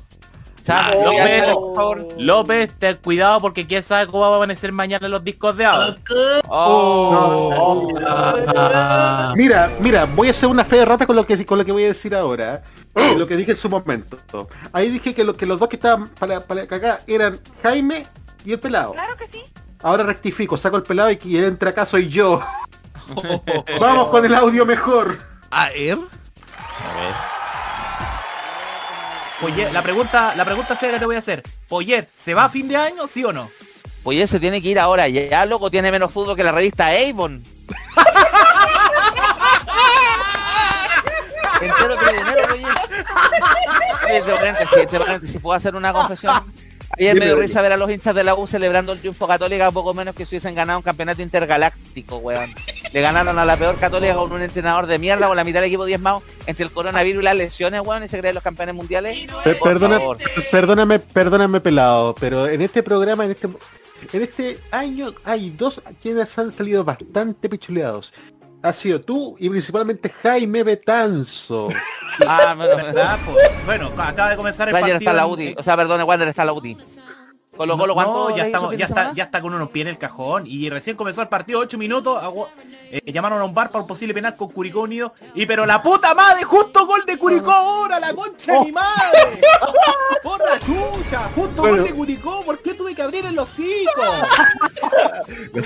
Oh. 0.73 1.03
López, 1.05 1.43
por 1.55 1.75
favor. 1.75 2.09
López, 2.19 2.71
ten 2.79 2.97
cuidado 2.97 3.41
porque 3.41 3.67
quién 3.67 3.83
sabe 3.83 4.07
cómo 4.07 4.21
va 4.21 4.35
a 4.35 4.37
amanecer 4.37 4.73
mañana 4.73 5.09
los 5.09 5.25
discos 5.25 5.57
de 5.57 5.65
agua. 5.67 5.97
Oh. 6.49 7.93
Mira, 9.37 9.71
mira, 9.81 10.05
voy 10.05 10.29
a 10.29 10.31
hacer 10.31 10.49
una 10.49 10.65
fe 10.65 10.77
de 10.77 10.85
rata 10.85 11.07
con 11.07 11.17
lo 11.17 11.27
que 11.27 11.45
con 11.45 11.59
lo 11.59 11.65
que 11.65 11.73
voy 11.73 11.85
a 11.85 11.89
decir 11.89 12.15
ahora. 12.15 12.63
eh, 12.95 13.15
lo 13.17 13.27
que 13.27 13.37
dije 13.37 13.53
en 13.53 13.57
su 13.57 13.69
momento. 13.69 14.17
Ahí 14.73 14.91
dije 14.91 15.15
que, 15.15 15.25
lo, 15.25 15.37
que 15.37 15.47
los 15.47 15.59
dos 15.59 15.69
que 15.69 15.77
estaban 15.77 16.09
para, 16.09 16.41
para 16.41 16.63
acá 16.63 17.01
eran 17.07 17.41
Jaime 17.63 18.07
y 18.45 18.53
el 18.53 18.61
pelado. 18.61 18.93
Claro 18.93 19.17
que 19.17 19.27
sí. 19.31 19.43
Ahora 19.83 20.05
rectifico, 20.05 20.57
saco 20.57 20.77
el 20.77 20.83
pelado 20.83 21.11
y 21.11 21.17
quien 21.17 21.45
entra 21.45 21.71
acá 21.71 21.87
soy 21.87 22.09
yo. 22.09 22.41
Vamos 23.81 24.09
con 24.09 24.25
el 24.25 24.35
audio 24.35 24.65
mejor. 24.67 25.19
A 25.51 25.69
ver. 25.71 25.99
Poyet, 29.41 29.73
la 29.73 29.83
pregunta, 29.83 30.35
la 30.37 30.45
pregunta 30.45 30.77
seria 30.77 30.95
que 30.95 31.01
te 31.01 31.07
voy 31.07 31.17
a 31.17 31.21
hacer. 31.21 31.43
Poyet, 31.69 32.07
¿se 32.15 32.35
va 32.35 32.45
a 32.45 32.49
fin 32.51 32.69
de 32.69 32.77
año, 32.77 33.09
sí 33.09 33.25
o 33.25 33.33
no? 33.33 33.49
Pues 34.03 34.19
ese 34.19 34.39
tiene 34.39 34.61
que 34.61 34.69
ir 34.69 34.79
ahora. 34.79 35.09
Ya, 35.09 35.27
ya, 35.27 35.47
loco, 35.47 35.71
tiene 35.71 35.91
menos 35.91 36.13
fútbol 36.13 36.37
que 36.37 36.45
la 36.45 36.53
revista 36.53 36.89
Avon. 36.89 37.43
Entero 44.09 44.37
paréntesis, 44.37 44.79
entre 44.79 44.99
paréntesis, 44.99 45.41
¿puedo 45.41 45.57
hacer 45.57 45.75
una 45.75 45.93
confesión? 45.93 46.43
Ayer 46.99 47.19
me 47.19 47.25
dio 47.27 47.37
risa 47.37 47.63
ver 47.63 47.73
a 47.73 47.77
los 47.77 47.91
hinchas 47.91 48.15
de 48.15 48.25
la 48.25 48.35
U 48.35 48.47
celebrando 48.47 48.93
el 48.93 48.99
triunfo 48.99 49.27
católica 49.27 49.71
poco 49.71 49.95
menos 49.95 50.15
que 50.15 50.27
si 50.27 50.35
hubiesen 50.35 50.55
ganado 50.55 50.81
un 50.81 50.83
campeonato 50.83 51.23
intergaláctico, 51.23 52.17
weón. 52.19 52.51
Le 52.93 53.01
ganaron 53.01 53.39
a 53.39 53.45
la 53.45 53.57
peor 53.57 53.77
católica 53.77 54.15
con 54.15 54.33
un 54.33 54.43
entrenador 54.43 54.87
de 54.87 54.99
mierda 54.99 55.29
con 55.29 55.37
la 55.37 55.45
mitad 55.45 55.61
del 55.61 55.69
equipo 55.69 55.85
diezmado 55.85 56.23
entre 56.47 56.65
el 56.65 56.73
coronavirus 56.73 57.23
y 57.23 57.25
las 57.25 57.37
lesiones, 57.37 57.81
weón, 57.83 58.05
y 58.05 58.09
se 58.09 58.19
creen 58.19 58.35
los 58.35 58.43
campeones 58.45 58.75
mundiales. 58.75 59.27
Per- 59.45 59.59
perdona- 59.61 60.01
perdóname, 60.51 60.99
perdóname 60.99 61.61
pelado, 61.61 62.15
pero 62.19 62.47
en 62.49 62.61
este 62.61 62.83
programa, 62.83 63.25
en 63.25 63.31
este 63.31 63.49
en 64.13 64.23
este 64.23 64.59
año 64.71 65.15
hay 65.25 65.51
dos 65.51 65.83
quienes 66.03 66.37
han 66.39 66.51
salido 66.53 66.83
bastante 66.85 67.49
pichuleados. 67.49 68.13
Ha 68.63 68.73
sido 68.75 69.01
tú 69.01 69.37
y 69.39 69.49
principalmente 69.49 70.11
Jaime 70.23 70.63
Betanzo. 70.63 71.69
Ah, 72.27 72.55
bueno, 72.55 72.77
¿Verdad? 72.77 73.19
Pues, 73.25 73.51
bueno, 73.65 73.91
acaba 73.97 74.31
de 74.31 74.37
comenzar 74.37 74.69
el 74.69 74.75
Ranger 74.75 74.93
partido. 74.95 75.11
está 75.11 75.13
la 75.15 75.23
en- 75.27 75.31
UTI. 75.33 75.55
O 75.59 75.63
sea, 75.63 75.77
perdón, 75.77 76.03
Wander 76.03 76.29
está 76.29 76.45
la 76.45 76.53
UTI. 76.53 76.77
Colo 77.57 77.77
Colo, 77.77 77.89
no, 77.89 77.95
¿cuánto 77.95 78.37
ya 78.37 78.47
estamos, 78.47 78.75
ya 78.77 78.87
está, 78.87 79.13
ya 79.13 79.25
está 79.25 79.43
con 79.43 79.53
unos 79.53 79.69
pies 79.71 79.83
en 79.85 79.89
el 79.89 79.99
cajón 79.99 80.45
y 80.47 80.71
recién 80.71 80.97
comenzó 80.97 81.21
el 81.21 81.29
partido, 81.29 81.59
8 81.61 81.77
minutos, 81.77 82.19
eh, 82.91 83.03
llamaron 83.13 83.39
a 83.41 83.45
un 83.45 83.53
bar 83.55 83.69
para 83.71 83.83
un 83.83 83.87
posible 83.87 84.15
penal 84.15 84.35
con 84.35 84.49
Curicó 84.49 84.81
Unido 84.81 85.13
y 85.35 85.45
pero 85.45 85.67
la 85.67 85.83
puta 85.83 86.15
madre, 86.15 86.43
justo 86.45 86.87
gol 86.87 87.05
de 87.07 87.19
Curicó 87.19 87.51
ahora, 87.53 88.01
la 88.01 88.15
concha 88.15 88.53
de 88.55 88.61
mi 88.61 88.73
madre. 88.73 89.41
Por 90.23 90.41
la 90.43 90.59
chucha, 90.59 91.29
justo 91.35 91.61
Bueno. 91.63 91.77
gol 91.79 91.85
de 91.85 91.93
Curicó, 91.95 92.43
¿por 92.45 92.63
qué 92.63 92.73
tuve 92.73 92.95
que 92.95 93.03
abrir 93.03 93.27
el 93.27 93.39
hocico? 93.39 94.03
Te 95.53 95.61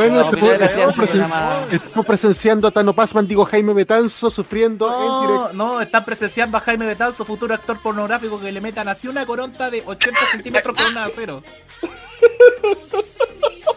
en. 0.00 0.14
Bueno, 0.14 0.30
No, 0.32 0.52
en 0.52 0.62
estamos, 0.62 0.94
presen- 0.94 1.08
programa. 1.10 1.60
estamos 1.70 2.06
presenciando 2.06 2.68
a 2.68 2.70
Tano 2.70 2.92
Pazman, 2.94 3.26
digo 3.26 3.44
Jaime 3.44 3.72
Betanzo, 3.74 4.30
sufriendo 4.30 4.86
en 4.86 5.26
directo. 5.28 5.50
No, 5.54 5.74
no, 5.74 5.80
están 5.80 6.04
presenciando 6.04 6.56
a 6.58 6.60
Jaime 6.60 6.86
Betanzo, 6.86 7.24
futuro 7.24 7.54
actor 7.54 7.78
pornográfico 7.80 8.40
que 8.40 8.52
le 8.52 8.60
metan 8.60 8.88
así 8.88 9.08
una 9.08 9.24
coronta 9.26 9.70
de 9.70 9.82
80 9.86 10.20
centímetros 10.32 10.76
con 10.76 10.86
una 10.86 11.04
acero. 11.06 11.42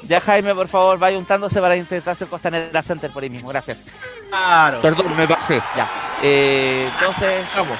Ya 0.07 0.21
Jaime, 0.21 0.55
por 0.55 0.67
favor, 0.69 0.97
vaya 0.97 1.17
untándose 1.17 1.59
para 1.59 1.75
intentar 1.75 2.13
hacer 2.13 2.27
Costanera 2.29 2.81
Center 2.81 3.11
por 3.11 3.23
ahí 3.23 3.29
mismo. 3.29 3.49
Gracias. 3.49 3.79
Claro. 4.29 4.79
Perdón, 4.81 5.15
me 5.17 5.27
pasé. 5.27 5.61
Ya. 5.75 5.89
Eh, 6.23 6.89
entonces, 6.99 7.45
Vamos. 7.55 7.77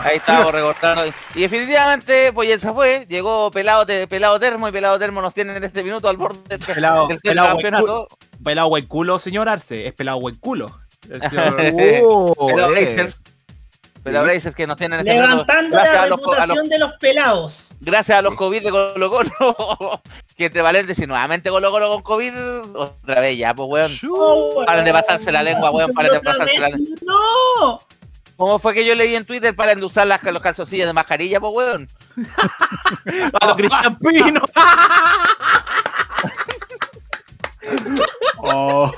Ahí 0.00 0.16
estamos 0.16 0.52
recortando. 0.52 1.04
Y 1.34 1.40
definitivamente, 1.40 2.32
pues 2.32 2.48
ya 2.48 2.58
se 2.58 2.72
fue. 2.72 3.06
Llegó 3.08 3.50
pelado, 3.50 3.84
Te- 3.86 4.06
pelado 4.06 4.38
termo 4.40 4.68
y 4.68 4.72
pelado 4.72 4.98
termo 4.98 5.20
nos 5.20 5.34
tienen 5.34 5.56
en 5.56 5.64
este 5.64 5.82
minuto 5.84 6.08
al 6.08 6.16
borde 6.16 6.38
del, 6.48 6.60
Pelado, 6.60 7.08
del 7.08 7.18
pelado 7.20 7.48
buen 7.54 7.62
campeonato. 7.62 7.84
culo. 7.86 8.08
Pelado 8.44 8.68
buen 8.68 8.86
culo, 8.86 9.18
señor 9.18 9.48
Arce, 9.48 9.86
es 9.86 9.92
pelado 9.92 10.20
buen 10.20 10.36
culo. 10.36 10.78
El 11.10 11.20
señor- 11.30 11.56
Oh, 12.04 12.46
Pelado. 12.48 12.70
Blazers. 12.70 13.20
Pelado 14.02 14.24
Blazers 14.24 14.54
que 14.54 14.66
nos 14.68 14.76
tienen 14.76 15.00
en 15.00 15.06
este 15.08 15.20
minuto. 15.20 15.32
Levantando 15.44 15.76
la 15.78 16.02
a 16.02 16.06
los, 16.06 16.20
co- 16.20 16.32
a 16.32 16.46
los- 16.46 16.56
reputación 16.56 16.68
de 16.68 16.78
los 16.78 16.92
pelados. 16.94 17.68
gracias 17.80 18.18
a 18.18 18.22
los 18.22 18.36
COVID 18.36 18.62
de 18.62 18.70
Colo 18.70 19.10
Colo. 19.10 20.02
que 20.36 20.48
te 20.48 20.62
valen 20.62 20.86
decir 20.86 21.08
nuevamente 21.08 21.50
Colo 21.50 21.72
Colo 21.72 21.88
con 21.90 22.02
COVID. 22.02 22.32
Otra 22.76 23.20
vez 23.20 23.36
ya, 23.36 23.52
pues 23.52 23.68
weón. 23.68 23.98
Oh, 24.08 24.62
Paren 24.64 24.84
de 24.84 24.92
pasarse 24.92 25.32
la 25.32 25.42
lengua, 25.42 25.72
weón, 25.72 25.92
paren 25.92 26.12
de 26.12 26.18
Otra 26.18 26.32
pasarse 26.34 26.58
la 26.60 26.68
lengua. 26.68 26.96
¡No! 27.02 27.78
¿Cómo 28.36 28.58
fue 28.58 28.74
que 28.74 28.84
yo 28.84 28.94
leí 28.94 29.14
en 29.14 29.24
Twitter 29.24 29.54
para 29.54 29.72
usar 29.84 30.06
las, 30.06 30.22
los 30.22 30.42
calzoncillos 30.42 30.86
de 30.86 30.92
mascarilla, 30.92 31.40
pues 31.40 31.52
weón? 31.54 31.88
a 33.40 33.46
los 33.46 33.56
Cristian 33.56 33.98
Pino. 33.98 34.42
Oh, 38.38 38.92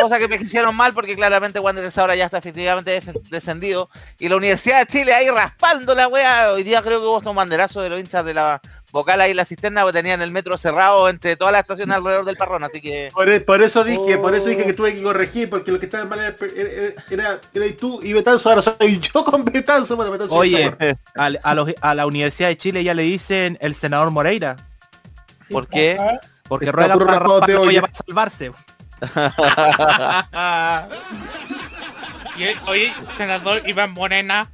Cosa 0.00 0.18
que 0.18 0.28
me 0.28 0.36
hicieron 0.36 0.76
mal 0.76 0.92
porque 0.92 1.16
claramente 1.16 1.58
Wanderers 1.58 1.96
ahora 1.98 2.14
ya 2.14 2.26
está 2.26 2.38
efectivamente 2.38 3.02
descendido. 3.30 3.88
Y 4.18 4.28
la 4.28 4.36
Universidad 4.36 4.80
de 4.80 4.86
Chile 4.86 5.14
ahí 5.14 5.28
raspando 5.30 5.94
la 5.94 6.08
wea. 6.08 6.52
Hoy 6.52 6.62
día 6.62 6.82
creo 6.82 7.00
que 7.00 7.06
hubo 7.06 7.30
un 7.30 7.36
banderazo 7.36 7.80
de 7.80 7.90
los 7.90 7.98
hinchas 7.98 8.24
de 8.24 8.34
la 8.34 8.60
vocal 8.92 9.20
ahí 9.20 9.32
en 9.32 9.36
la 9.36 9.44
cisterna 9.44 9.82
porque 9.82 9.98
tenían 9.98 10.22
el 10.22 10.30
metro 10.30 10.56
cerrado 10.58 11.08
entre 11.08 11.36
todas 11.36 11.52
las 11.52 11.62
estaciones 11.62 11.96
alrededor 11.96 12.24
del 12.24 12.36
parrón. 12.36 12.64
Así 12.64 12.80
que 12.80 13.10
Por, 13.12 13.28
e- 13.28 13.40
por 13.40 13.62
eso 13.62 13.84
dije, 13.84 14.18
por 14.18 14.34
eso 14.34 14.48
dije 14.48 14.64
que 14.64 14.72
tuve 14.72 14.94
que 14.94 15.02
corregir, 15.02 15.50
porque 15.50 15.70
lo 15.72 15.78
que 15.78 15.86
estaba 15.86 16.04
mal 16.06 16.18
era, 16.20 16.34
era, 17.10 17.40
era, 17.52 17.76
tú 17.76 18.00
y 18.02 18.12
Betanzo, 18.12 18.48
ahora 18.48 18.62
soy 18.62 19.00
yo 19.00 19.24
con 19.24 19.44
Betanzo. 19.44 19.96
Bueno, 19.96 20.10
Betanzo 20.10 20.34
Oye, 20.34 20.74
a, 21.16 21.54
los- 21.54 21.74
a 21.80 21.94
la 21.94 22.06
Universidad 22.06 22.48
de 22.48 22.56
Chile 22.56 22.82
ya 22.84 22.94
le 22.94 23.02
dicen 23.02 23.58
el 23.60 23.74
senador 23.74 24.10
Moreira, 24.10 24.56
¿por 25.50 25.68
qué? 25.68 25.98
porque 26.48 26.72
puro 26.72 27.06
para 27.06 27.26
olla. 27.28 27.60
olla 27.60 27.80
para 27.82 27.94
salvarse. 27.94 28.52
Y 32.36 32.42
el- 32.44 32.56
oye, 32.66 32.92
senador 33.16 33.62
Iván 33.68 33.92
Morena. 33.92 34.50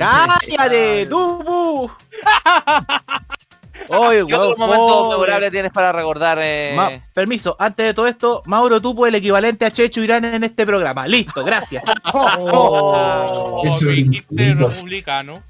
¡Cállate, 0.00 1.04
Dubu! 1.06 1.90
Oye, 3.88 4.24
¿Qué 4.26 4.34
otro 4.34 4.48
weón, 4.48 4.58
momento 4.58 4.86
pobre. 4.86 5.10
memorable 5.18 5.50
tienes 5.50 5.72
para 5.72 5.90
recordar? 5.92 6.38
eh? 6.40 6.72
Ma- 6.76 6.90
permiso, 7.14 7.56
antes 7.58 7.86
de 7.86 7.94
todo 7.94 8.06
esto, 8.06 8.42
Mauro 8.46 8.80
Tupo 8.80 9.06
el 9.06 9.14
equivalente 9.14 9.64
a 9.64 9.70
Checho 9.70 10.00
Irán 10.02 10.24
en 10.24 10.44
este 10.44 10.64
programa. 10.66 11.06
Listo, 11.06 11.44
gracias. 11.44 11.82
Oh, 12.12 13.62
bonito. 13.64 14.68
republicano. 14.68 15.42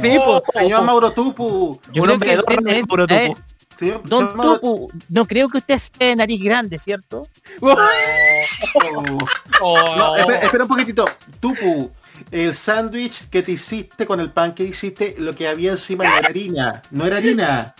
Sí, 0.00 0.16
Oh, 0.20 0.42
pues, 0.42 0.62
señor 0.64 0.82
Mauro 0.84 1.10
Tupu. 1.10 1.80
Yo 1.92 2.02
un 2.02 2.08
creo 2.08 2.14
hombre 2.14 2.28
que 2.30 2.36
de 2.36 2.78
eh, 2.78 2.82
Mauro 2.86 3.04
eh, 3.08 3.28
Tupo. 3.28 3.40
Señor- 3.78 4.02
Don 4.04 4.36
Tupu, 4.36 4.92
no 5.08 5.26
creo 5.26 5.48
que 5.48 5.58
usted 5.58 5.78
sea 5.78 6.08
de 6.08 6.16
nariz 6.16 6.42
grande, 6.42 6.78
¿cierto? 6.78 7.26
Oh, 9.60 9.96
No, 9.96 10.16
espera, 10.16 10.38
espera 10.40 10.64
un 10.64 10.68
poquitito. 10.68 11.04
Tupu, 11.40 11.90
el 12.30 12.54
sándwich 12.54 13.28
que 13.28 13.42
te 13.42 13.52
hiciste 13.52 14.06
con 14.06 14.20
el 14.20 14.30
pan 14.30 14.54
que 14.54 14.64
hiciste, 14.64 15.14
lo 15.18 15.34
que 15.34 15.48
había 15.48 15.72
encima 15.72 16.04
no 16.04 16.16
era 16.16 16.28
harina. 16.28 16.82
No 16.90 17.04
era 17.06 17.16
harina. 17.18 17.74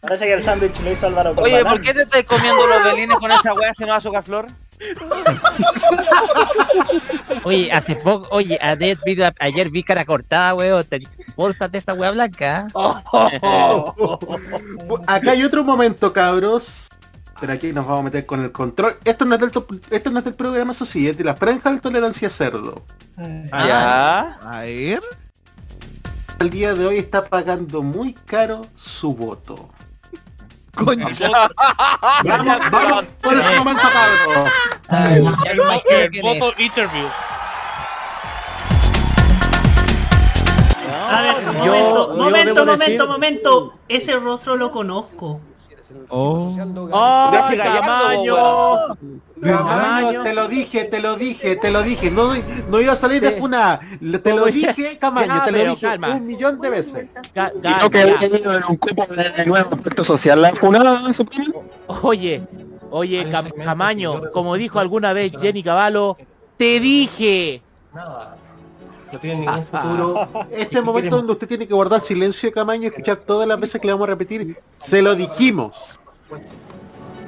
Parece 0.00 0.26
que 0.26 0.34
el 0.34 0.42
sándwich 0.42 0.80
lo 0.80 0.92
hizo 0.92 1.06
Álvaro 1.06 1.32
Oye. 1.36 1.64
¿por 1.64 1.80
qué 1.80 1.94
te 1.94 2.02
estás 2.02 2.24
comiendo 2.24 2.66
los 2.66 2.84
belines 2.84 3.16
con 3.16 3.32
esa 3.32 3.54
weá 3.54 3.72
si 3.76 3.84
no 3.84 3.94
azúcar 3.94 4.22
flor? 4.22 4.48
Oye, 7.44 7.72
hace 7.72 7.96
poco, 7.96 8.28
oye, 8.30 8.58
ayer 8.60 8.98
vi, 9.04 9.16
ayer 9.38 9.70
vi 9.70 9.82
cara 9.82 10.04
cortada, 10.04 10.54
weón. 10.54 10.86
Bolsas 11.36 11.72
de 11.72 11.78
esta 11.78 11.94
weá 11.94 12.10
blanca. 12.10 12.66
Acá 15.06 15.30
hay 15.30 15.44
otro 15.44 15.64
momento, 15.64 16.12
cabros. 16.12 16.88
Pero 17.40 17.52
aquí 17.52 17.72
nos 17.72 17.86
vamos 17.86 18.00
a 18.00 18.04
meter 18.04 18.26
con 18.26 18.42
el 18.42 18.52
control. 18.52 18.96
Esto 19.04 19.24
no 19.24 19.34
es 19.34 19.40
del, 19.40 19.50
esto 19.90 20.10
no 20.10 20.18
es 20.18 20.24
del 20.24 20.34
programa, 20.34 20.72
eso 20.72 20.84
sí, 20.84 21.08
es 21.08 21.16
de 21.18 21.24
la 21.24 21.34
franja 21.34 21.72
de 21.72 21.80
tolerancia 21.80 22.30
cerdo. 22.30 22.82
Ya. 23.50 24.38
a 24.40 24.60
ver. 24.60 25.02
El 26.40 26.50
día 26.50 26.74
de 26.74 26.86
hoy 26.86 26.98
está 26.98 27.24
pagando 27.24 27.82
muy 27.82 28.12
caro 28.12 28.66
su 28.76 29.14
voto. 29.14 29.70
Concha. 30.74 31.30
Vamos, 32.24 32.58
vamos 32.70 33.04
por 33.22 33.34
ese 33.34 33.58
momento, 33.58 33.82
ya 34.90 35.16
El, 35.16 36.22
voto 36.22 36.52
interview. 36.58 37.06
A 41.10 41.22
ver, 41.22 41.44
Yo- 41.44 41.52
momento, 41.52 42.08
yo 42.08 42.14
momento, 42.16 42.66
momento, 42.66 42.84
decir- 42.84 43.06
momento. 43.06 43.74
Ese 43.88 44.18
rostro 44.18 44.56
lo 44.56 44.72
conozco. 44.72 45.40
Oh. 46.08 46.54
¡Oh, 46.92 47.28
Gracias, 47.32 47.80
weón. 48.26 48.98
Camaño, 49.42 50.22
te 50.22 50.32
lo 50.34 50.48
dije, 50.48 50.84
te 50.84 51.00
lo 51.00 51.16
dije, 51.16 51.56
te 51.56 51.70
lo 51.70 51.82
dije. 51.82 52.10
No, 52.10 52.32
no 52.70 52.80
iba 52.80 52.92
a 52.94 52.96
salir 52.96 53.20
de 53.20 53.32
funa. 53.32 53.78
Te 54.22 54.32
lo 54.34 54.46
dije, 54.46 54.98
Camaño, 54.98 55.42
te 55.44 55.52
lo 55.52 55.58
dije 55.70 55.86
calma. 55.86 56.08
un 56.14 56.26
millón 56.26 56.60
de 56.60 56.70
veces. 56.70 57.06
Ga- 57.34 57.52
Y 57.54 57.58
ga- 57.60 57.82
no 57.82 57.90
que 57.90 57.98
haya 57.98 58.18
tenido 58.18 58.56
en 58.56 58.64
un 58.68 58.76
cupo 58.76 59.06
de 59.06 59.44
nuevo 59.46 59.74
aspecto 59.74 60.04
social 60.04 60.40
la 60.40 60.54
funada, 60.54 61.12
supongo. 61.12 61.64
Oye, 62.02 62.42
oye, 62.90 63.28
Cam- 63.30 63.52
Camaño, 63.64 64.22
como 64.32 64.54
dijo 64.56 64.78
alguna 64.78 65.12
vez 65.12 65.32
Jenny 65.38 65.62
Cavallo, 65.62 66.16
te 66.56 66.80
dije. 66.80 67.60
No 69.12 69.18
tiene 69.20 69.40
ningún 69.40 69.66
futuro. 69.66 70.28
Este 70.50 70.80
momento 70.82 71.16
donde 71.16 71.32
usted 71.32 71.46
tiene 71.48 71.66
que 71.68 71.74
guardar 71.74 72.00
silencio, 72.00 72.50
Camaño, 72.52 72.84
y 72.84 72.86
escuchar 72.86 73.16
todas 73.16 73.46
las 73.48 73.58
veces 73.60 73.80
que 73.80 73.86
le 73.86 73.92
vamos 73.92 74.08
a 74.08 74.10
repetir. 74.10 74.56
Se 74.80 75.00
lo 75.02 75.14
dijimos. 75.14 75.98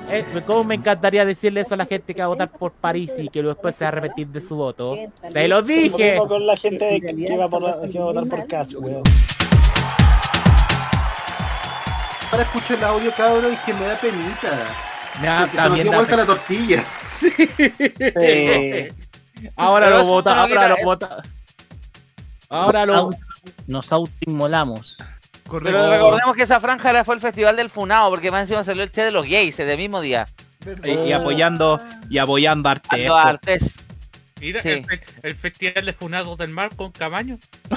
Eh, 0.09 0.25
¿Cómo 0.47 0.63
me 0.65 0.77
encantaría 0.77 1.25
decirle 1.25 1.61
eso 1.63 1.75
a 1.75 1.77
la 1.77 1.87
gente 1.87 2.15
que 2.15 2.21
va 2.21 2.27
a 2.27 2.29
votar 2.29 2.49
por 2.51 2.71
París 2.73 3.13
y 3.19 3.29
que 3.29 3.43
después 3.43 3.75
se 3.75 3.85
va 3.85 3.89
a 3.89 3.93
arrepentir 3.93 4.29
de 4.29 4.41
su 4.41 4.55
voto? 4.57 4.97
¡Se 5.33 5.49
lo 5.49 5.57
Lo 5.57 5.63
dije! 5.67 6.17
con 6.29 6.47
la 6.47 6.57
gente 6.57 6.85
de- 6.85 7.01
que, 7.01 7.13
iba 7.33 7.49
por 7.49 7.63
la- 7.63 7.81
que 7.81 7.91
iba 7.93 8.03
a 8.05 8.07
votar 8.07 8.27
por 8.29 8.47
caso, 8.47 8.79
weón. 8.81 9.03
Ahora 12.31 12.43
escucho 12.43 12.75
el 12.75 12.85
audio, 12.85 13.13
cabro, 13.17 13.51
y 13.53 13.57
que 13.57 13.75
me 13.75 13.85
da 13.85 13.97
penita. 13.97 14.67
Me 15.21 15.27
da- 15.27 15.39
Porque 15.41 15.51
se 15.51 15.57
nos 15.57 15.65
también 15.67 15.89
dio 15.89 15.97
vuelta 15.97 16.17
la 16.17 16.27
tortilla. 16.27 16.85
Ahora 19.57 19.91
lo 19.91 20.05
vota, 20.05 20.41
ahora 20.41 20.49
quita- 20.49 20.69
lo 20.69 20.77
vota. 20.85 21.23
Ahora 22.49 22.87
lo... 22.87 23.11
Nos 23.67 23.93
autoinmolamos. 23.93 24.97
Correcto. 25.47 25.79
Pero 25.79 25.91
recordemos 25.91 26.35
que 26.37 26.43
esa 26.43 26.61
franja 26.61 26.91
era- 26.91 27.05
fue 27.05 27.15
el 27.15 27.21
festival 27.21 27.57
del 27.57 27.71
Funao, 27.71 28.11
porque 28.11 28.31
más 28.31 28.43
encima 28.43 28.65
salió 28.65 28.83
el 28.83 28.91
che 28.91 29.03
de 29.03 29.11
los 29.13 29.25
gays 29.25 29.59
ese 29.59 29.77
mismo 29.77 30.01
día. 30.01 30.27
Y, 30.85 30.91
y 30.91 31.13
apoyando 31.13 31.79
y 32.11 32.19
apoyando 32.19 32.69
a 32.69 32.73
Arte. 32.73 32.89
Ando 33.03 33.17
a 33.17 33.23
Artés. 33.29 33.75
Mira, 34.41 34.61
Sí. 34.61 34.69
el, 34.71 34.85
fe- 34.85 35.01
el 35.23 35.35
festival 35.37 35.87
de 35.87 35.93
Funados 35.93 36.37
del 36.39 36.51
Mar 36.53 36.75
con 36.75 36.91
Camaño. 36.93 37.39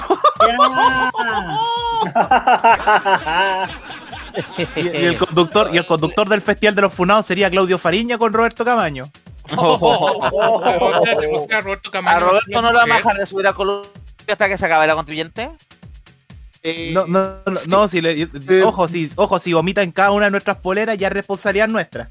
Y, 4.76 4.80
y 4.80 5.04
el 5.06 5.18
conductor 5.18 5.70
y 5.72 5.76
el 5.78 5.86
conductor 5.86 6.28
del 6.28 6.40
Festival 6.40 6.74
de 6.76 6.82
los 6.82 6.94
Funados 6.94 7.26
sería 7.26 7.50
Claudio 7.50 7.78
Fariña 7.78 8.16
con 8.18 8.32
Roberto 8.32 8.64
Camaño. 8.64 9.04
¿A 9.50 9.56
Roberto 12.20 12.62
no 12.62 12.72
lo 12.72 12.78
vamos 12.78 12.90
a 12.92 12.96
dejar 12.96 13.16
de 13.16 13.26
subir 13.26 13.46
a 13.48 13.52
Colombia 13.52 13.90
hasta 14.32 14.48
que 14.48 14.58
se 14.58 14.66
acabe 14.66 14.86
la 14.86 14.94
constituyente? 14.94 15.50
No, 16.92 17.06
no, 17.06 17.36
no, 17.46 17.60
no, 17.68 17.88
si 17.88 18.00
le- 18.02 18.28
ojo, 18.62 18.86
si, 18.86 19.10
ojo, 19.16 19.38
si 19.38 19.52
vomita 19.52 19.82
en 19.82 19.92
cada 19.92 20.10
una 20.10 20.26
de 20.26 20.30
nuestras 20.30 20.58
poleras, 20.58 20.98
ya 20.98 21.08
es 21.08 21.12
responsabilidad 21.14 21.68
nuestra. 21.68 22.10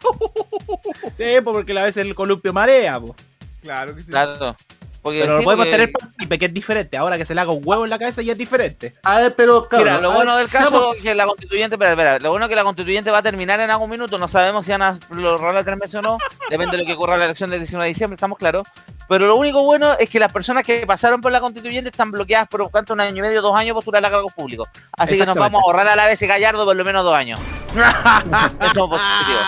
sí, 1.16 1.24
porque 1.44 1.78
a 1.78 1.84
veces 1.84 2.04
el 2.04 2.14
columpio 2.14 2.52
marea, 2.52 3.00
po. 3.00 3.14
Claro 3.62 3.94
que 3.94 4.02
sí. 4.02 4.08
Claro. 4.08 4.56
Porque 5.02 5.20
Pero 5.20 5.32
lo 5.34 5.38
sí, 5.38 5.44
podemos 5.44 5.66
porque- 5.66 5.78
tener 5.78 5.92
partícipe, 5.92 6.38
que 6.38 6.44
es 6.46 6.54
diferente. 6.54 6.96
Ahora 6.98 7.16
que 7.16 7.24
se 7.24 7.34
le 7.34 7.40
haga 7.40 7.52
un 7.52 7.62
huevo 7.64 7.84
en 7.84 7.90
la 7.90 7.98
cabeza 7.98 8.20
ya 8.20 8.32
es 8.32 8.38
diferente. 8.38 8.94
A 9.02 9.18
ver, 9.20 9.34
pero 9.34 9.66
Mira, 9.72 9.98
lo 9.98 10.12
bueno 10.12 10.36
del 10.36 10.48
caso 10.48 10.92
es 10.94 11.02
que 11.02 11.14
la 11.14 11.26
constituyente, 11.26 11.76
espera, 11.76 11.92
espera, 11.92 12.18
lo 12.18 12.30
bueno 12.30 12.44
es 12.44 12.50
que 12.50 12.56
la 12.56 12.64
constituyente 12.64 13.10
va 13.10 13.18
a 13.18 13.22
terminar 13.22 13.58
en 13.60 13.70
algún 13.70 13.88
minuto, 13.88 14.18
no 14.18 14.28
sabemos 14.28 14.66
si 14.66 14.72
van 14.72 14.82
a 14.82 14.98
prorrogar 15.08 15.64
tres 15.64 15.78
meses 15.78 15.94
o 15.94 16.02
no, 16.02 16.18
depende 16.50 16.76
de 16.76 16.82
lo 16.82 16.86
que 16.86 16.92
ocurra 16.92 17.14
en 17.14 17.20
la 17.20 17.24
elección 17.26 17.48
del 17.50 17.60
19 17.60 17.86
de 17.86 17.92
diciembre, 17.94 18.16
estamos 18.16 18.36
claros. 18.36 18.68
Pero 19.08 19.26
lo 19.26 19.36
único 19.36 19.64
bueno 19.64 19.94
es 19.98 20.08
que 20.10 20.20
las 20.20 20.30
personas 20.30 20.62
que 20.64 20.86
pasaron 20.86 21.20
por 21.20 21.32
la 21.32 21.40
constituyente 21.40 21.88
están 21.90 22.10
bloqueadas 22.10 22.46
por 22.48 22.70
cuánto, 22.70 22.92
un 22.92 23.00
año 23.00 23.16
y 23.16 23.22
medio, 23.22 23.40
dos 23.42 23.56
años 23.56 23.74
postular 23.74 24.04
a 24.04 24.10
cargos 24.10 24.32
públicos. 24.34 24.68
Así 24.98 25.18
que 25.18 25.24
nos 25.26 25.34
vamos 25.34 25.62
a 25.62 25.64
ahorrar 25.66 25.88
a 25.88 25.96
la 25.96 26.06
vez 26.06 26.20
Gallardo 26.20 26.64
por 26.66 26.76
lo 26.76 26.84
menos 26.84 27.04
dos 27.04 27.14
años. 27.14 27.40
Eso 27.74 28.68
es 28.68 28.74
positivo. 28.74 29.40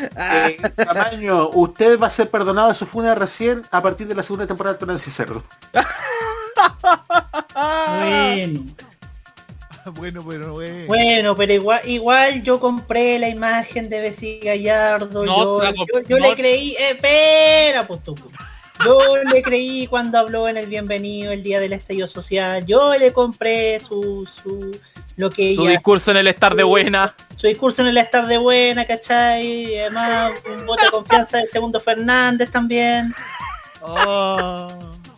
Eh, 0.00 0.58
Tamaño, 0.76 1.48
usted 1.50 1.98
va 1.98 2.06
a 2.06 2.10
ser 2.10 2.30
perdonado 2.30 2.68
de 2.68 2.74
su 2.74 2.86
funa 2.86 3.14
recién 3.14 3.62
a 3.70 3.82
partir 3.82 4.06
de 4.06 4.14
la 4.14 4.22
segunda 4.22 4.46
temporada 4.46 4.74
de 4.74 4.80
Tolerancia 4.80 5.10
Cerdo. 5.12 5.42
Bueno. 7.54 8.64
bueno, 9.94 10.22
bueno, 10.22 10.52
bueno. 10.52 10.86
Bueno, 10.86 11.36
pero 11.36 11.52
igual, 11.52 11.80
igual 11.88 12.42
yo 12.42 12.60
compré 12.60 13.18
la 13.18 13.28
imagen 13.28 13.88
de 13.88 14.00
Bessie 14.00 14.38
Gallardo. 14.40 15.24
No, 15.24 15.62
yo 15.64 15.74
yo- 15.92 16.00
yo 16.06 16.18
no. 16.18 16.28
le 16.28 16.36
creí, 16.36 16.72
eh, 16.72 16.90
espera, 16.92 17.86
pues 17.86 18.02
tú. 18.02 18.14
Yo 18.84 19.16
le 19.24 19.42
creí 19.42 19.88
cuando 19.88 20.18
habló 20.18 20.48
en 20.48 20.56
el 20.56 20.66
bienvenido 20.66 21.32
el 21.32 21.42
día 21.42 21.58
del 21.58 21.72
estallido 21.72 22.06
social. 22.06 22.64
Yo 22.64 22.96
le 22.96 23.12
compré 23.12 23.80
su, 23.80 24.24
su 24.24 24.78
lo 25.18 25.28
que 25.30 25.54
Su 25.54 25.66
discurso 25.66 26.10
en 26.12 26.16
el 26.16 26.26
estar 26.28 26.54
de 26.54 26.62
buena. 26.62 27.12
su 27.36 27.46
discurso 27.46 27.82
en 27.82 27.88
el 27.88 27.98
estar 27.98 28.26
de 28.26 28.38
buena, 28.38 28.84
¿cachai? 28.86 29.46
Y 29.74 29.78
además 29.78 30.32
un 30.50 30.64
voto 30.66 30.84
de 30.86 30.90
confianza 30.90 31.36
del 31.38 31.48
segundo 31.48 31.80
Fernández 31.80 32.50
también. 32.50 33.12
Ya 33.80 33.94
no 33.94 34.68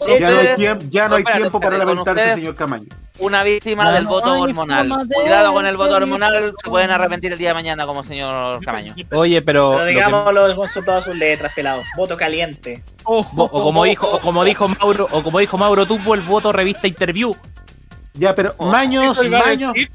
hay, 0.06 0.14
Ustedes- 0.22 0.56
tiemp- 0.56 0.88
ya 0.88 1.08
no 1.08 1.16
hay 1.16 1.24
tiempo 1.24 1.60
para 1.60 1.76
lamentarse, 1.78 2.34
señor 2.34 2.54
Camaño. 2.54 2.86
Una 3.18 3.42
víctima 3.42 3.92
del 3.92 4.04
no 4.04 4.10
voto 4.10 4.38
hormonal. 4.40 4.90
Cuidado 5.12 5.52
con 5.52 5.66
el 5.66 5.76
voto 5.76 5.94
hormonal, 5.96 6.54
se 6.64 6.70
pueden 6.70 6.90
arrepentir 6.90 7.32
el 7.32 7.38
día 7.38 7.48
de 7.48 7.54
mañana 7.54 7.84
como 7.86 8.02
señor 8.02 8.64
Camaño. 8.64 8.94
Oye, 9.12 9.42
pero... 9.42 9.72
Pero 9.72 9.80
lo 9.80 9.84
que- 9.84 9.90
digámoslo 9.90 10.56
con 10.56 10.70
su- 10.70 10.82
todas 10.82 11.04
sus 11.04 11.14
letras, 11.16 11.52
pelado. 11.54 11.82
Voto 11.96 12.16
caliente. 12.16 12.82
o, 13.04 13.18
o 13.36 13.48
como 13.50 13.84
dijo, 13.84 14.06
o 14.10 14.20
como 14.20 14.42
dijo 14.44 14.68
Mauro, 14.68 15.06
o 15.10 15.22
como 15.22 15.38
dijo 15.38 15.58
Mauro 15.58 15.84
Tupo, 15.86 16.14
el 16.14 16.22
voto 16.22 16.50
revista 16.52 16.86
interview. 16.86 17.34
Ya, 18.14 18.34
pero 18.34 18.54
Maños, 18.58 19.18
a 19.18 19.22
Maños. 19.22 19.72
decir, 19.74 19.90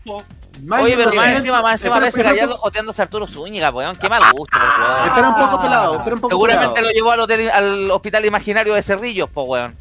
Maños, 0.63 0.85
Oye, 0.85 0.95
pero 0.95 1.13
más 1.13 1.27
encima, 1.35 1.61
más 1.61 1.73
encima, 1.73 2.07
espera, 2.07 2.31
Gallardo 2.31 2.57
joteándose 2.57 3.01
a 3.01 3.03
Arturo 3.03 3.27
Zúñiga, 3.27 3.71
weón. 3.71 3.95
Qué 3.97 4.07
mal 4.07 4.21
gusto, 4.31 4.57
por. 4.57 5.07
Espera 5.07 5.29
un 5.29 5.35
poco, 5.35 5.61
pelado, 5.61 5.95
espera 5.97 6.15
un 6.15 6.21
poco, 6.21 6.31
Seguramente 6.31 6.73
pelado. 6.75 6.87
lo 6.87 6.93
llevó 6.93 7.11
al, 7.11 7.19
hotel, 7.19 7.49
al 7.49 7.91
hospital 7.91 8.25
imaginario 8.25 8.73
de 8.73 8.81
Cerrillos, 8.81 9.29
po, 9.29 9.43
weón. 9.43 9.75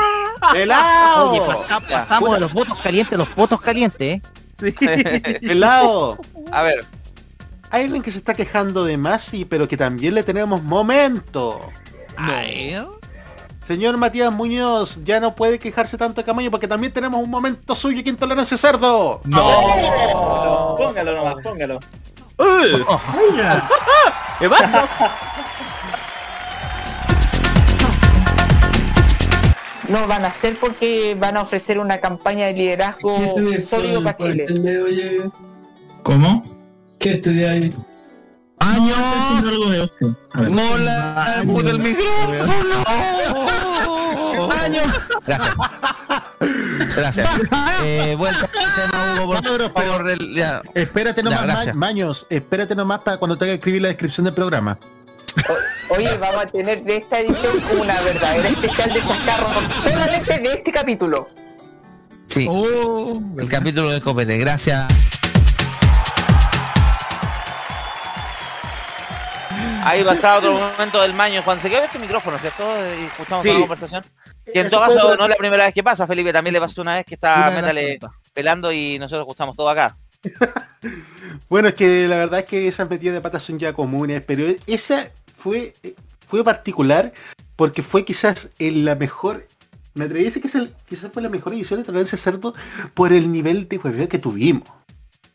¡Pelado! 0.52 1.30
Oye, 1.32 1.40
pasa- 1.40 1.80
pasamos 1.80 2.34
de 2.34 2.40
los 2.40 2.52
votos 2.52 2.78
calientes 2.78 3.18
los 3.18 3.34
votos 3.34 3.60
calientes, 3.60 4.00
¿eh? 4.00 5.38
Pelado. 5.40 6.18
A 6.52 6.62
ver. 6.62 6.84
Hay 7.72 7.84
alguien 7.84 8.02
que 8.02 8.10
se 8.10 8.18
está 8.18 8.34
quejando 8.34 8.84
de 8.84 8.96
Masi, 8.96 9.44
pero 9.44 9.66
que 9.68 9.76
también 9.76 10.14
le 10.14 10.22
tenemos 10.22 10.62
momento. 10.62 11.60
Señor 13.70 13.96
Matías 13.98 14.32
Muñoz, 14.32 14.98
ya 15.04 15.20
no 15.20 15.36
puede 15.36 15.60
quejarse 15.60 15.96
tanto 15.96 16.20
de 16.20 16.24
Camaño 16.24 16.50
porque 16.50 16.66
también 16.66 16.92
tenemos 16.92 17.22
un 17.22 17.30
momento 17.30 17.76
suyo 17.76 18.00
aquí 18.00 18.08
en 18.08 18.16
Tolerancia 18.16 18.56
Cerdo. 18.56 19.20
No. 19.26 20.74
Póngalo 20.76 21.14
nomás, 21.14 21.36
póngalo. 21.40 21.78
¿Qué 24.40 24.48
pasa? 24.48 24.88
No 29.86 30.08
van 30.08 30.24
a 30.24 30.28
hacer 30.28 30.56
porque 30.58 31.16
van 31.16 31.36
a 31.36 31.42
ofrecer 31.42 31.78
una 31.78 31.98
campaña 31.98 32.46
de 32.46 32.54
liderazgo 32.54 33.36
sólido 33.64 34.02
para 34.02 34.16
Chile. 34.16 34.46
¿Cómo? 36.02 36.44
¿Qué 36.98 37.12
estudiáis? 37.12 37.72
Años. 38.60 39.94
Mola, 40.34 41.42
puta 41.46 41.70
el 41.70 41.78
micrófono. 41.78 42.44
Años. 44.64 44.86
Gracias. 45.26 45.56
Gracias. 46.96 47.28
Eh, 47.82 48.14
vuelta 48.16 48.44
al 48.44 48.50
tema, 48.50 49.22
Hugo, 49.24 49.34
por 49.34 49.72
pero 49.74 50.10
el- 50.10 50.34
ya. 50.34 50.62
Espérate 50.74 51.22
Ya, 51.22 51.30
nomás, 51.30 51.66
Ma-. 51.68 51.74
Maños, 51.74 52.26
espérate 52.30 52.74
nomás 52.74 53.00
para 53.00 53.16
cuando 53.18 53.36
tenga 53.36 53.50
que 53.52 53.56
escribir 53.56 53.82
la 53.82 53.88
descripción 53.88 54.24
del 54.24 54.34
programa. 54.34 54.78
Oye, 55.90 56.16
vamos 56.18 56.44
a 56.44 56.46
tener 56.46 56.82
de 56.82 56.96
esta 56.96 57.20
edición 57.20 57.52
una 57.80 58.00
verdadera 58.00 58.48
especial 58.48 58.92
de 58.92 59.00
chascarro 59.00 59.48
solamente 59.82 60.38
de 60.38 60.52
este 60.54 60.72
capítulo. 60.72 61.28
Sí. 62.26 62.48
el 63.38 63.48
capítulo 63.48 63.90
de 63.90 64.00
Copete. 64.00 64.38
Gracias. 64.38 64.86
Ahí 69.84 70.04
pasaba 70.04 70.38
otro 70.38 70.52
momento 70.54 71.00
del 71.00 71.14
maño. 71.14 71.42
Cuando 71.44 71.62
se 71.62 71.70
quedó 71.70 71.82
este 71.82 71.98
micrófono, 71.98 72.38
¿cierto? 72.38 72.64
Y 73.00 73.04
escuchamos 73.06 73.42
Sí. 73.42 73.48
toda 73.48 73.54
la 73.60 73.66
conversación. 73.66 74.04
Que 74.52 74.60
en 74.60 74.66
Eso 74.66 74.76
todo 74.78 74.94
caso 74.94 75.16
no 75.16 75.24
es 75.24 75.30
la 75.30 75.36
primera 75.36 75.64
vez 75.64 75.74
que 75.74 75.82
pasa, 75.82 76.06
Felipe. 76.06 76.32
También 76.32 76.54
le 76.54 76.60
pasó 76.60 76.82
una 76.82 76.96
vez 76.96 77.06
que 77.06 77.14
está 77.14 77.50
Métale 77.50 77.98
pelando 78.34 78.72
y 78.72 78.98
nosotros 78.98 79.22
escuchamos 79.22 79.56
todo 79.56 79.68
acá. 79.68 79.96
Bueno, 81.50 81.68
es 81.68 81.74
que 81.74 82.06
la 82.08 82.16
verdad 82.16 82.40
es 82.40 82.44
que 82.46 82.68
esas 82.68 82.88
metidas 82.88 83.14
de 83.14 83.20
patas 83.20 83.42
son 83.42 83.58
ya 83.58 83.72
comunes, 83.74 84.22
pero 84.26 84.44
esa 84.66 85.10
fue, 85.34 85.74
fue 86.26 86.42
particular 86.44 87.12
porque 87.56 87.82
fue 87.82 88.04
quizás 88.04 88.50
en 88.58 88.84
la 88.86 88.94
mejor, 88.94 89.46
me 89.94 90.04
atreví 90.06 90.22
a 90.22 90.24
decir 90.26 90.40
que 90.40 90.48
es 90.48 90.54
el- 90.54 90.74
quizás 90.88 91.12
fue 91.12 91.22
la 91.22 91.28
mejor 91.28 91.52
edición 91.52 91.80
de 91.80 91.84
Tolerancia 91.86 92.16
Cerdo 92.16 92.54
por 92.94 93.12
el 93.12 93.30
nivel 93.30 93.68
de 93.68 93.76
hueveo 93.78 94.08
que 94.08 94.18
tuvimos. 94.18 94.66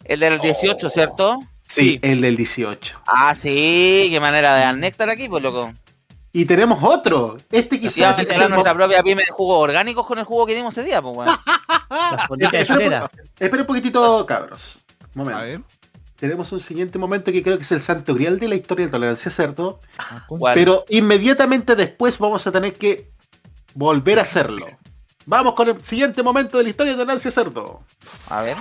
El 0.05 0.21
del 0.21 0.39
18, 0.39 0.89
¿cierto? 0.89 1.39
Sí, 1.67 1.99
el 2.01 2.21
del 2.21 2.37
18. 2.37 3.01
Ah, 3.07 3.35
sí, 3.35 4.07
qué 4.09 4.19
manera 4.19 4.55
de 4.55 4.61
dar 4.61 4.75
néctar 4.77 5.09
aquí, 5.09 5.27
pues 5.27 5.43
loco. 5.43 5.71
Y 6.31 6.45
tenemos 6.45 6.79
otro. 6.83 7.37
Este 7.51 7.79
quizás 7.79 8.19
es 8.19 8.49
nuestra 8.49 8.73
propia 8.73 9.01
pyme 9.01 9.23
de 9.25 9.31
jugos 9.31 9.63
orgánicos 9.63 10.05
con 10.05 10.19
el 10.19 10.25
jugo 10.25 10.45
que 10.45 10.53
dimos 10.53 10.77
ese 10.77 10.85
día, 10.85 11.01
pues. 11.01 11.29
Espera, 12.51 13.09
espera 13.39 13.61
un 13.61 13.67
poquitito, 13.67 14.25
cabros. 14.25 14.79
Momento. 15.13 15.63
Tenemos 16.17 16.51
un 16.51 16.59
siguiente 16.59 16.97
momento 16.97 17.31
que 17.31 17.43
creo 17.43 17.57
que 17.57 17.63
es 17.63 17.71
el 17.71 17.81
santo 17.81 18.15
grial 18.15 18.39
de 18.39 18.47
la 18.47 18.55
historia 18.55 18.85
de 18.85 18.91
Tolerancia 18.91 19.31
Cerdo. 19.31 19.79
¿Cuál? 20.27 20.55
Pero 20.55 20.85
inmediatamente 20.89 21.75
después 21.75 22.17
vamos 22.17 22.45
a 22.47 22.51
tener 22.51 22.73
que 22.73 23.11
volver 23.73 24.19
a 24.19 24.23
hacerlo. 24.23 24.67
Vamos 25.25 25.53
con 25.53 25.69
el 25.69 25.83
siguiente 25.83 26.21
momento 26.23 26.57
de 26.57 26.63
la 26.63 26.69
historia 26.69 26.93
de 26.93 26.99
Tolerancia 26.99 27.31
Cerdo. 27.31 27.83
A 28.29 28.41
ver. 28.41 28.57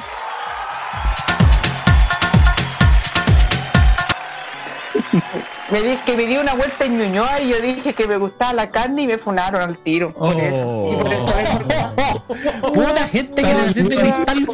Me 5.70 5.82
di 5.82 5.96
que 6.04 6.16
me 6.16 6.26
di 6.26 6.36
una 6.36 6.54
vuelta 6.54 6.84
en 6.84 6.98
Ñuñoa 6.98 7.40
y 7.40 7.48
yo 7.50 7.60
dije 7.60 7.94
que 7.94 8.06
me 8.06 8.16
gustaba 8.16 8.52
la 8.52 8.70
carne 8.70 9.02
y 9.02 9.06
me 9.06 9.18
funaron 9.18 9.62
al 9.62 9.78
tiro. 9.78 10.12
Por 10.14 10.38
eso. 10.38 10.90
Y 10.92 10.96
por 10.96 11.12
eso 11.12 11.26
Puta 12.74 13.08
gente 13.08 13.42
que 13.42 13.54
le 13.54 13.72
siente 13.72 13.96
cristal 13.96 14.46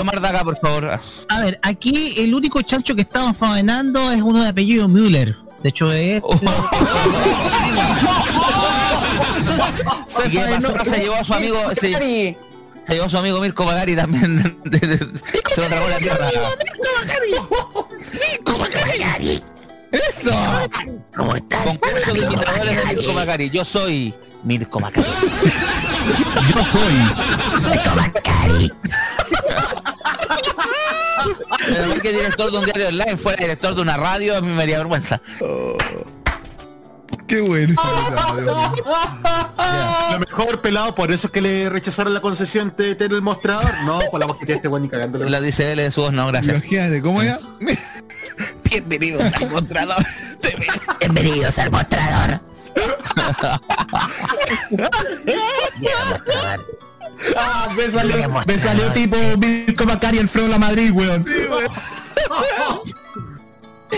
Omar 0.00 0.20
Daga, 0.20 0.40
por 0.42 0.58
favor. 0.58 0.98
A 1.28 1.40
ver, 1.40 1.58
aquí 1.62 2.14
el 2.18 2.34
único 2.34 2.60
chancho 2.62 2.94
que 2.94 3.02
estamos 3.02 3.36
faenando 3.36 4.10
es 4.10 4.20
uno 4.22 4.42
de 4.42 4.48
apellido 4.48 4.88
Müller. 4.88 5.36
De 5.62 5.68
hecho 5.68 5.90
es... 5.92 6.22
¿Y 10.26 10.30
qué 10.30 10.38
pasó? 10.40 10.84
Se 10.84 11.00
llevó 11.00 11.14
a 11.16 11.24
su 11.24 11.34
amigo, 11.34 11.58
se, 11.70 11.80
se 11.80 12.36
llevó 12.94 13.04
a 13.06 13.08
su 13.08 13.18
amigo 13.18 13.40
Mirko 13.40 13.64
Magari 13.64 13.94
también. 13.96 14.58
de- 14.64 14.78
de- 14.86 14.98
se 14.98 15.60
lo 15.60 15.66
tragó 15.68 15.88
la 15.88 15.98
tierra. 15.98 16.28
¡Eso! 19.92 20.30
Concurso 21.64 22.14
de 22.14 22.20
imitadores 22.20 22.76
de 22.76 22.96
Mirko 22.96 23.12
Macari. 23.12 23.50
Yo 23.50 23.64
soy 23.64 24.14
Mirko 24.42 24.80
Macari. 24.80 25.06
Yo 26.54 26.64
soy 26.64 26.92
Mirko 27.70 27.96
Macari. 27.96 28.72
Pero 31.58 32.02
que 32.02 32.12
director 32.12 32.50
de 32.50 32.58
un 32.58 32.64
diario 32.64 32.88
online 32.88 33.16
fuera 33.16 33.36
director 33.38 33.74
de 33.74 33.82
una 33.82 33.96
radio, 33.96 34.36
a 34.36 34.40
mí 34.40 34.48
me 34.48 34.62
haría 34.62 34.78
vergüenza. 34.78 35.20
Qué 37.32 37.40
bueno. 37.40 37.74
Lo 40.12 40.18
mejor 40.18 40.60
pelado, 40.60 40.94
por 40.94 41.10
eso 41.10 41.28
es 41.28 41.32
que 41.32 41.40
le 41.40 41.70
rechazaron 41.70 42.12
la 42.12 42.20
concesión 42.20 42.74
de 42.76 42.94
tener 42.94 43.14
el 43.14 43.22
mostrador. 43.22 43.70
No, 43.86 44.00
con 44.10 44.20
la 44.20 44.26
voz 44.26 44.36
que 44.38 44.44
tiene 44.44 44.56
este 44.56 44.68
buen 44.68 44.84
y 44.84 44.88
cagándole. 44.90 45.30
La 45.30 45.40
dice 45.40 45.72
él 45.72 45.78
de 45.78 45.90
su 45.90 46.02
voz, 46.02 46.12
no, 46.12 46.26
gracias. 46.26 46.58
Imagínate, 46.58 47.00
¿cómo 47.00 47.22
era? 47.22 47.40
Bienvenidos 48.64 49.32
al 49.32 49.48
mostrador. 49.48 50.06
Bienvenidos 51.00 51.58
al 51.58 51.70
mostrador. 51.70 52.40
Ah, 57.34 57.68
me 57.74 57.90
salió, 57.90 58.28
me 58.46 58.58
salió 58.58 58.92
tipo 58.92 59.16
Mirko 59.38 59.86
Macari 59.86 60.18
el 60.18 60.28
Frodo 60.28 60.48
la 60.48 60.58
Madrid, 60.58 60.92
weón. 60.92 61.24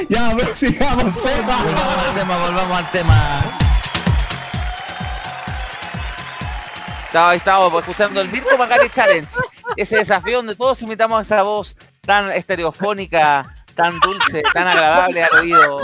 Ya, 0.09 0.34
pero 0.36 0.55
sigamos, 0.55 1.14
Seba. 1.22 1.57
Volvamos 1.62 2.09
al 2.09 2.14
tema, 2.14 2.36
volvamos 2.36 2.78
al 2.78 2.90
tema. 2.90 3.61
Estaba 7.32 7.70
pues, 7.70 7.84
escuchando 7.84 8.20
el 8.20 8.28
Mirko 8.28 8.59
Macari 8.59 8.90
Challenge. 8.90 9.30
Ese 9.76 9.99
desafío 9.99 10.38
donde 10.38 10.57
todos 10.57 10.82
imitamos 10.82 11.22
esa 11.22 11.45
voz 11.45 11.76
tan 12.01 12.32
estereofónica, 12.32 13.55
tan 13.76 14.01
dulce, 14.01 14.42
tan 14.53 14.66
agradable 14.66 15.22
al 15.22 15.32
oído. 15.34 15.80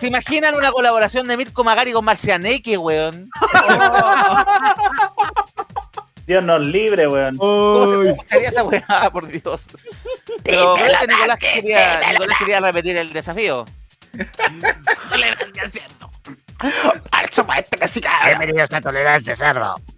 ¿Se 0.00 0.08
imaginan 0.08 0.56
una 0.56 0.72
colaboración 0.72 1.28
de 1.28 1.36
Mirko 1.36 1.62
Macari 1.62 1.92
con 1.92 2.04
Marcianeque, 2.04 2.76
weón? 2.76 3.30
Dios 6.32 6.44
nos 6.44 6.62
libre, 6.62 7.06
weón. 7.06 7.36
¿Cómo 7.36 8.02
se 8.02 8.08
escucharía 8.08 8.48
esa 8.48 8.64
weá, 8.64 8.86
por 9.12 9.28
Dios? 9.28 9.66
Pero 10.42 10.76
creo 10.76 10.98
que 10.98 11.06
Nicolás 11.06 11.38
quería, 11.38 12.00
Nicolás 12.10 12.38
quería 12.38 12.60
repetir 12.60 12.96
el 12.96 13.12
desafío. 13.12 13.66
Bienvenidos 18.24 18.72
a 18.72 18.80
Tolerancia 18.80 19.36
Cerdo. 19.36 19.78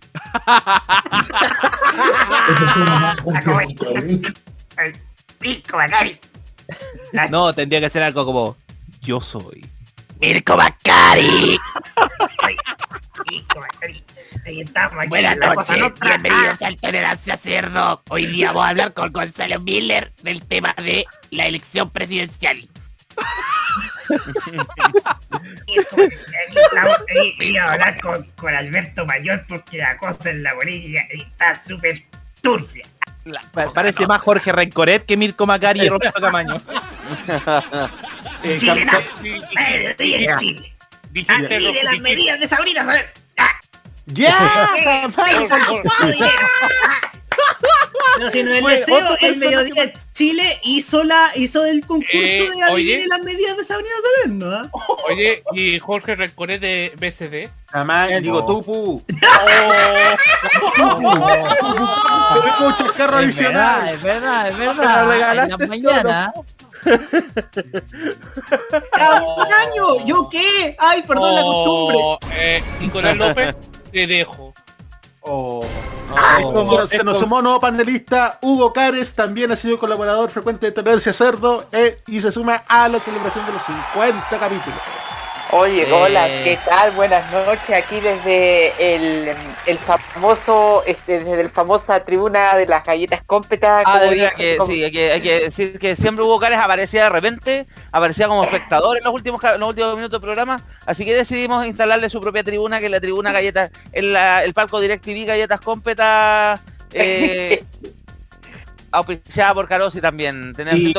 No, 7.30 7.52
tendría 7.52 7.80
que 7.80 7.90
ser 7.90 8.02
algo 8.02 8.24
como 8.24 8.56
yo 9.02 9.20
soy. 9.20 9.64
Mirko 10.24 10.56
Macari. 10.56 11.58
Mirko 13.30 13.60
Macari. 13.60 14.04
Ahí 14.46 14.60
estamos. 14.62 14.98
aquí 14.98 15.08
Buenas 15.08 15.36
noches, 15.36 15.92
bienvenidos 16.00 16.62
al 16.62 16.76
Tolerancia 16.76 17.36
Cerdo. 17.36 18.02
Hoy 18.08 18.24
día 18.26 18.46
vamos 18.48 18.64
a 18.64 18.68
hablar 18.70 18.94
con 18.94 19.12
Gonzalo 19.12 19.60
Miller 19.60 20.14
del 20.22 20.42
tema 20.46 20.74
de 20.78 21.04
la 21.30 21.44
elección 21.46 21.90
presidencial. 21.90 22.66
Voy 27.38 27.56
a 27.58 27.72
hablar 27.72 28.00
con, 28.00 28.22
con 28.36 28.54
Alberto 28.54 29.04
Mayor 29.04 29.44
porque 29.46 29.76
la 29.76 29.98
cosa 29.98 30.30
en 30.30 30.42
la 30.42 30.54
política 30.54 31.02
está 31.10 31.62
súper 31.62 32.02
turbia. 32.40 32.86
Pa- 33.52 33.70
Parece 33.72 34.06
más 34.06 34.22
Jorge 34.22 34.52
Rencoret 34.52 35.04
que 35.04 35.18
Mirko 35.18 35.46
Macari 35.46 35.82
y 35.82 35.88
Roberto 35.88 36.18
Camaño. 36.20 36.56
Eh, 38.42 38.58
Chile 38.58 38.84
nazi. 38.84 39.40
Eh, 39.58 39.86
estoy 39.88 40.14
en 40.14 40.36
Chile. 40.36 40.76
Ah, 41.28 41.38
mire 41.48 41.82
las 41.82 41.98
medidas 42.00 42.38
de 42.38 42.46
Sabrina, 42.46 42.82
a 42.82 42.84
ver. 42.84 43.14
¡Ya! 44.06 45.10
Pero 48.16 48.30
si 48.30 48.42
no 48.42 48.52
es 48.52 48.58
el 48.58 48.64
Oye, 48.64 48.76
deseo, 48.76 48.96
otro 48.96 49.16
el 49.20 49.36
mediodía 49.36 49.92
Chile 50.12 50.58
hizo 50.62 51.02
la 51.02 51.30
hizo 51.34 51.64
el 51.64 51.84
concurso 51.84 52.12
Eh, 52.16 52.48
de 52.54 52.64
oye. 52.72 53.06
las 53.08 53.20
medidas 53.22 53.56
de 53.56 53.64
Sabrina 53.64 53.90
Salerno, 54.22 54.54
¿ah? 54.54 54.70
Oye, 55.10 55.42
y 55.52 55.78
Jorge 55.80 56.14
Rencoret 56.16 56.60
de 56.60 56.92
BCD. 56.96 57.50
Jamás 57.70 58.08
digo 58.22 58.46
tú, 58.46 58.62
pu. 58.62 59.02
Oh. 60.80 62.34
Tenemos 62.34 62.60
un 62.60 62.76
chascarro 62.76 63.18
Es 63.18 63.36
verdad, 63.36 63.94
es 64.48 64.58
verdad. 64.58 65.44
En 65.44 65.50
la 65.50 65.58
mañana. 65.66 66.32
¡Ah, 68.92 69.22
un 69.22 69.52
año! 69.52 70.06
¿Yo 70.06 70.28
qué? 70.28 70.76
¡Ay, 70.78 71.02
perdón 71.02 71.34
la 71.34 71.42
costumbre! 71.42 71.96
Oh, 71.98 72.18
eh, 72.36 72.62
Nicolás 72.80 73.16
López, 73.16 73.56
te 73.90 74.06
dejo. 74.06 74.53
Oh. 75.24 75.64
Se, 76.88 76.98
se 76.98 77.04
nos 77.04 77.18
sumó 77.18 77.38
un 77.38 77.44
nuevo 77.44 77.60
panelista, 77.60 78.38
Hugo 78.42 78.72
Cares, 78.72 79.14
también 79.14 79.50
ha 79.52 79.56
sido 79.56 79.78
colaborador 79.78 80.30
frecuente 80.30 80.66
de 80.66 80.72
Tolerancia 80.72 81.12
Cerdo 81.12 81.66
eh, 81.72 81.96
y 82.06 82.20
se 82.20 82.30
suma 82.30 82.62
a 82.68 82.88
la 82.88 83.00
celebración 83.00 83.46
de 83.46 83.52
los 83.52 83.62
50 83.62 84.38
capítulos. 84.38 84.78
Oye, 85.56 85.82
Eh. 85.88 85.92
hola, 85.92 86.26
¿qué 86.42 86.58
tal? 86.68 86.90
Buenas 86.92 87.30
noches, 87.30 87.70
aquí 87.70 88.00
desde 88.00 88.72
el, 88.96 89.28
el 89.66 89.78
famoso, 89.78 90.82
este, 90.84 91.20
desde 91.22 91.42
el 91.42 91.50
famosa 91.50 92.04
tribuna 92.04 92.56
de 92.56 92.66
las 92.66 92.82
galletas 92.84 93.22
cómpetas. 93.24 93.84
Ah, 93.86 94.00
que 94.36 94.56
como- 94.56 94.72
sí, 94.72 94.82
hay 94.82 94.90
que, 94.90 95.12
hay 95.12 95.20
que 95.20 95.40
decir 95.40 95.78
que 95.78 95.94
siempre 95.94 96.24
Hugo 96.24 96.40
Cares 96.40 96.58
aparecía 96.58 97.04
de 97.04 97.10
repente, 97.10 97.66
aparecía 97.92 98.26
como 98.26 98.42
espectador 98.42 98.96
en 98.98 99.04
los 99.04 99.14
últimos 99.14 99.40
los 99.58 99.68
últimos 99.68 99.94
minutos 99.94 100.12
del 100.20 100.20
programa, 100.22 100.60
así 100.86 101.04
que 101.04 101.14
decidimos 101.14 101.64
instalarle 101.66 102.10
su 102.10 102.20
propia 102.20 102.42
tribuna, 102.42 102.80
que 102.80 102.86
es 102.86 102.90
la 102.90 103.00
tribuna 103.00 103.30
Galletas, 103.30 103.70
en 103.92 104.12
la- 104.12 104.42
el 104.42 104.54
palco 104.54 104.80
DirecTV 104.80 105.24
Galletas 105.24 105.60
Cómpetas, 105.60 106.60
eh, 106.92 107.62
auspiciada 108.94 109.54
por 109.54 109.68
Carosi 109.68 110.00
también. 110.00 110.52
Tenemos 110.54 110.80
Y, 110.80 110.92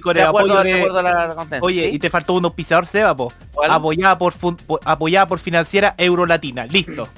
con 0.00 0.14
de 0.14 0.20
el 0.20 0.26
acuerdo, 0.26 0.58
apoyo 0.58 0.62
de 0.62 0.74
de... 0.74 1.02
la 1.02 1.46
Oye, 1.60 1.90
¿sí? 1.90 1.96
y 1.96 1.98
te 1.98 2.10
faltó 2.10 2.34
un 2.34 2.44
auspiciador 2.44 2.86
Seba, 2.86 3.16
po. 3.16 3.32
Apoyada 3.68 4.18
por, 4.18 4.32
fun- 4.32 4.56
por- 4.56 4.80
apoyada 4.84 5.26
por 5.26 5.38
financiera 5.38 5.94
Eurolatina. 5.98 6.66
Listo. 6.66 7.08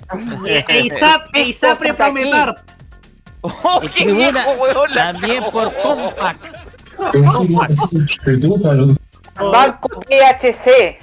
EISAP, 0.47 1.35
EISAP 1.35 1.79
Promepar. 1.97 2.55
¡Oh, 3.43 3.81
El 3.83 3.91
qué 3.91 4.05
tribuna 4.05 4.31
viejo, 4.45 4.51
weón! 4.63 4.95
la 4.95 5.13
también 5.13 5.45
por 5.53 5.73
Compact. 5.75 6.45
Banco 9.39 9.89
PHC. 10.01 10.99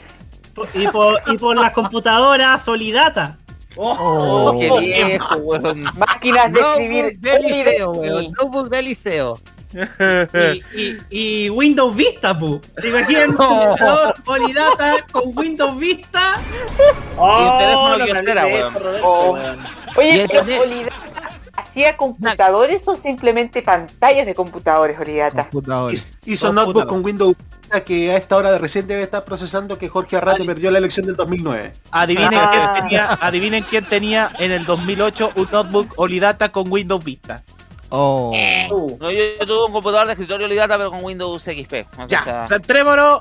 Y 0.76 0.88
por, 0.88 1.20
y 1.28 1.38
por 1.38 1.56
las 1.58 1.72
computadoras 1.72 2.64
Solidata. 2.64 3.38
¡Oh, 3.76 4.58
qué 4.60 4.70
viejo, 4.80 5.36
weón! 5.38 5.84
Máquinas 5.96 6.52
de 6.52 6.60
escribir. 6.60 7.20
liceo, 7.22 7.92
Oliver- 7.92 8.14
weón. 8.14 8.32
Notebook 8.40 8.70
de 8.70 8.82
liceo. 8.82 9.38
Y, 9.74 10.62
y, 10.80 10.98
y 11.46 11.50
Windows 11.50 11.96
Vista, 11.96 12.38
pu. 12.38 12.62
¿Se 12.78 12.90
imaginan 12.90 13.30
un 13.32 13.36
computador 13.38 14.14
Solidata 14.24 14.96
con 15.12 15.24
Windows 15.36 15.78
Vista? 15.80 16.36
Y 17.18 17.22
un 17.22 17.58
teléfono 17.58 17.98
no 17.98 18.04
hables 18.04 18.26
de 18.26 18.34
weón. 18.46 19.00
Oh. 19.04 19.38
Oye, 19.96 20.22
el 20.22 20.28
pero 20.28 20.42
tener- 20.46 20.60
Olidata, 20.62 20.96
¿hacía 21.74 21.98
computadores 21.98 22.88
o 22.88 22.96
simplemente 22.96 23.64
pantallas 23.64 24.28
de 24.28 24.36
computadores, 24.36 25.00
Olidata? 25.00 25.50
Computadores. 25.50 26.14
Hizo 26.24 26.54
Dos 26.54 26.56
notebook 26.56 26.86
con 26.88 27.04
Windows 27.04 27.36
que 27.88 28.12
a 28.12 28.18
esta 28.18 28.38
hora 28.38 28.52
de 28.52 28.60
recién 28.60 28.86
debe 28.86 29.02
estar 29.02 29.26
procesando 29.26 29.80
que 29.80 29.90
Jorge 29.90 30.18
Arrate 30.18 30.46
perdió 30.46 30.70
la 30.70 30.78
elección 30.78 31.08
del 31.08 31.16
2009. 31.16 31.74
Adivinen, 31.90 32.30
Ah. 32.36 32.52
quién 32.74 32.84
tenía, 32.84 33.18
adivinen 33.20 33.64
quién 33.68 33.86
tenía 33.86 34.32
en 34.38 34.52
el 34.52 34.66
2008 34.66 35.32
un 35.36 35.48
notebook 35.52 35.94
Olidata 35.98 36.52
con 36.52 36.72
Windows 36.72 37.04
Vista. 37.04 37.44
Oh. 37.96 38.32
No, 39.00 39.12
yo, 39.12 39.22
yo 39.40 39.46
tuve 39.46 39.66
un 39.68 39.72
computador 39.72 40.08
de 40.08 40.14
escritorio 40.14 40.48
Lidata 40.48 40.78
pero 40.78 40.90
con 40.90 41.04
Windows 41.04 41.44
XP. 41.44 41.86
O 42.00 42.08
Ya, 42.08 42.24
sea, 42.24 42.48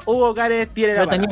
Hugo 0.06 0.34
Cares 0.34 0.66
tiene 0.72 0.94
la 0.94 1.04
palabra. 1.04 1.28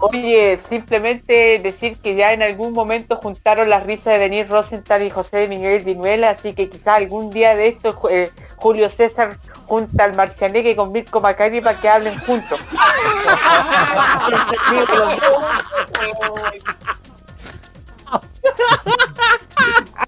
Oye, 0.00 0.58
simplemente 0.68 1.60
decir 1.62 1.96
que 2.00 2.16
ya 2.16 2.32
en 2.32 2.42
algún 2.42 2.72
momento 2.72 3.20
juntaron 3.22 3.70
las 3.70 3.86
risas 3.86 4.14
de 4.14 4.18
Denis 4.18 4.48
Rosenthal 4.48 5.04
y 5.04 5.10
José 5.10 5.46
Miguel 5.46 5.84
Vinuela, 5.84 6.30
así 6.30 6.54
que 6.54 6.68
quizá 6.68 6.96
algún 6.96 7.30
día 7.30 7.54
de 7.54 7.68
esto 7.68 7.96
eh, 8.10 8.32
Julio 8.56 8.90
César 8.90 9.38
junta 9.66 10.02
al 10.02 10.16
Marcianeque 10.16 10.74
con 10.74 10.90
Mirko 10.90 11.20
Macari 11.20 11.60
para 11.60 11.80
que 11.80 11.88
hablen 11.88 12.18
juntos. 12.18 12.58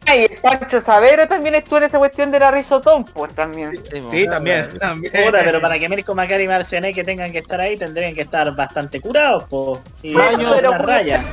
Ay, 0.07 0.25
el 0.31 0.39
Pancho 0.41 0.81
Savero 0.83 1.27
también 1.29 1.55
estuvo 1.55 1.79
en 1.79 1.85
esa 1.85 1.99
cuestión 1.99 2.31
de 2.31 2.39
la 2.39 2.51
risotón, 2.51 3.05
pues 3.05 3.35
también. 3.35 3.83
Sí, 4.11 4.27
también, 4.27 4.69
pero 5.13 5.61
para 5.61 5.79
que 5.79 5.89
Mirko 5.89 6.15
Macari 6.15 6.45
y 6.45 6.49
Marcianeque 6.49 7.05
tengan 7.05 7.31
que 7.33 7.39
estar 7.39 7.61
ahí, 7.61 7.77
tendrían 7.77 8.15
que 8.15 8.23
estar 8.23 8.55
bastante 8.55 9.01
curados, 9.01 9.45
po. 9.45 9.83
Y 10.03 10.15
Maño, 10.15 10.51
Pero 10.55 10.73
raya. 10.79 11.25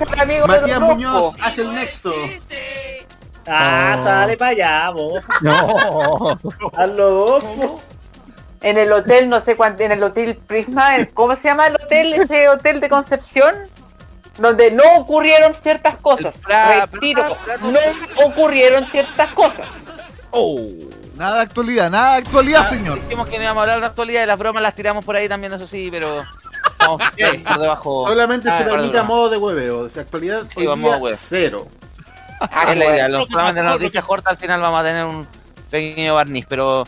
Matías 0.47 0.79
Muñoz 0.81 1.35
hace 1.41 1.61
el 1.61 1.73
nexto. 1.73 2.13
Ah, 3.47 3.97
sale 4.03 4.37
para 4.37 4.51
allá, 4.51 4.89
vos. 4.89 5.23
No. 5.41 6.37
Hazlo 6.75 7.09
dos, 7.09 7.43
po. 7.43 7.81
en 8.61 8.77
el 8.77 8.91
hotel, 8.91 9.29
no 9.29 9.39
sé 9.41 9.55
cuánto, 9.55 9.83
en 9.83 9.91
el 9.91 10.01
hotel 10.03 10.35
Prisma, 10.47 10.95
el- 10.95 11.09
¿cómo 11.13 11.35
se 11.35 11.43
llama 11.43 11.67
el 11.67 11.75
hotel? 11.75 12.13
Ese 12.13 12.49
hotel 12.49 12.79
de 12.79 12.89
Concepción, 12.89 13.53
donde 14.37 14.71
no 14.71 14.83
ocurrieron 14.97 15.53
ciertas 15.53 15.95
cosas. 15.97 16.41
Pra- 16.41 16.89
Retiro, 16.91 17.35
no 17.61 17.79
ocurrieron 18.25 18.85
ciertas 18.87 19.31
cosas. 19.33 19.67
Oh. 20.31 20.67
Nada 21.15 21.37
de 21.37 21.41
actualidad, 21.43 21.89
nada 21.89 22.11
de 22.13 22.17
actualidad, 22.23 22.69
señor. 22.69 23.01
Dijimos 23.03 23.27
que 23.27 23.37
no 23.37 23.43
íbamos 23.43 23.59
a 23.59 23.63
hablar 23.63 23.79
de 23.79 23.85
actualidad 23.85 24.23
y 24.23 24.25
las 24.25 24.37
bromas 24.37 24.61
las 24.61 24.75
tiramos 24.75 25.05
por 25.05 25.15
ahí 25.15 25.29
también, 25.29 25.53
eso 25.53 25.65
sí, 25.67 25.87
pero... 25.91 26.23
Por 27.47 27.59
debajo. 27.59 28.07
Solamente 28.07 28.49
Ah, 28.49 28.57
se 28.59 28.65
permite 28.65 28.97
a 28.99 29.03
modo 29.03 29.29
de 29.29 29.37
hueveo. 29.37 29.87
De 29.87 30.01
actualidad, 30.01 30.43
Sí, 30.49 30.59
hoy 30.59 30.67
vamos 30.67 30.99
día, 31.01 31.13
a 31.13 31.17
cero. 31.17 31.67
Es 32.69 32.77
la 32.77 32.85
idea. 32.85 33.07
Los 33.07 33.27
solamente 33.29 33.63
las 33.63 33.73
noticias 33.79 34.03
cortas 34.03 34.31
al 34.33 34.37
final 34.37 34.59
vamos 34.61 34.81
a 34.81 34.83
tener 34.83 35.05
un 35.05 35.27
pequeño 35.71 36.13
barniz, 36.15 36.45
pero 36.47 36.85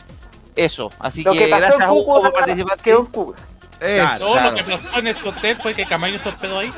eso. 0.55 0.91
Así 0.99 1.23
Lo 1.23 1.31
que, 1.31 1.39
que 1.39 1.47
gracias 1.47 1.79
a 1.81 1.91
Hugo 1.93 2.21
por 2.21 2.33
participar. 2.33 2.77
quedó 2.79 2.99
en 2.99 3.05
Cuba. 3.07 3.37
Claro, 3.79 4.19
Todo 4.19 4.33
claro. 4.33 4.51
lo 4.51 4.57
que 4.57 4.63
pasó 4.63 4.99
en 4.99 5.07
el 5.07 5.15
hotel 5.23 5.57
fue 5.61 5.73
que 5.73 5.85
Camayo 5.85 6.19
se 6.19 6.29
hospedó 6.29 6.59
ahí. 6.59 6.73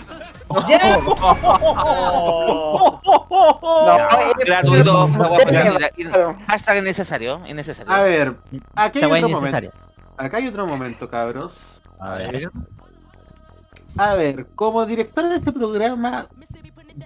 Hashtag 6.48 6.78
innecesario, 6.78 7.42
innecesario. 7.48 7.92
A 7.92 8.02
ver, 8.02 8.36
aquí 8.76 9.00
hay 9.04 9.24
otro 9.24 9.30
momento. 9.30 9.72
Acá 10.18 10.38
hay 10.38 10.48
otro 10.48 10.68
momento, 10.68 11.10
cabros. 11.10 11.82
A 12.00 12.14
ver. 12.16 12.52
A 13.98 14.16
ver, 14.16 14.48
como 14.56 14.86
director 14.86 15.28
de 15.30 15.36
este 15.36 15.52
programa, 15.52 16.28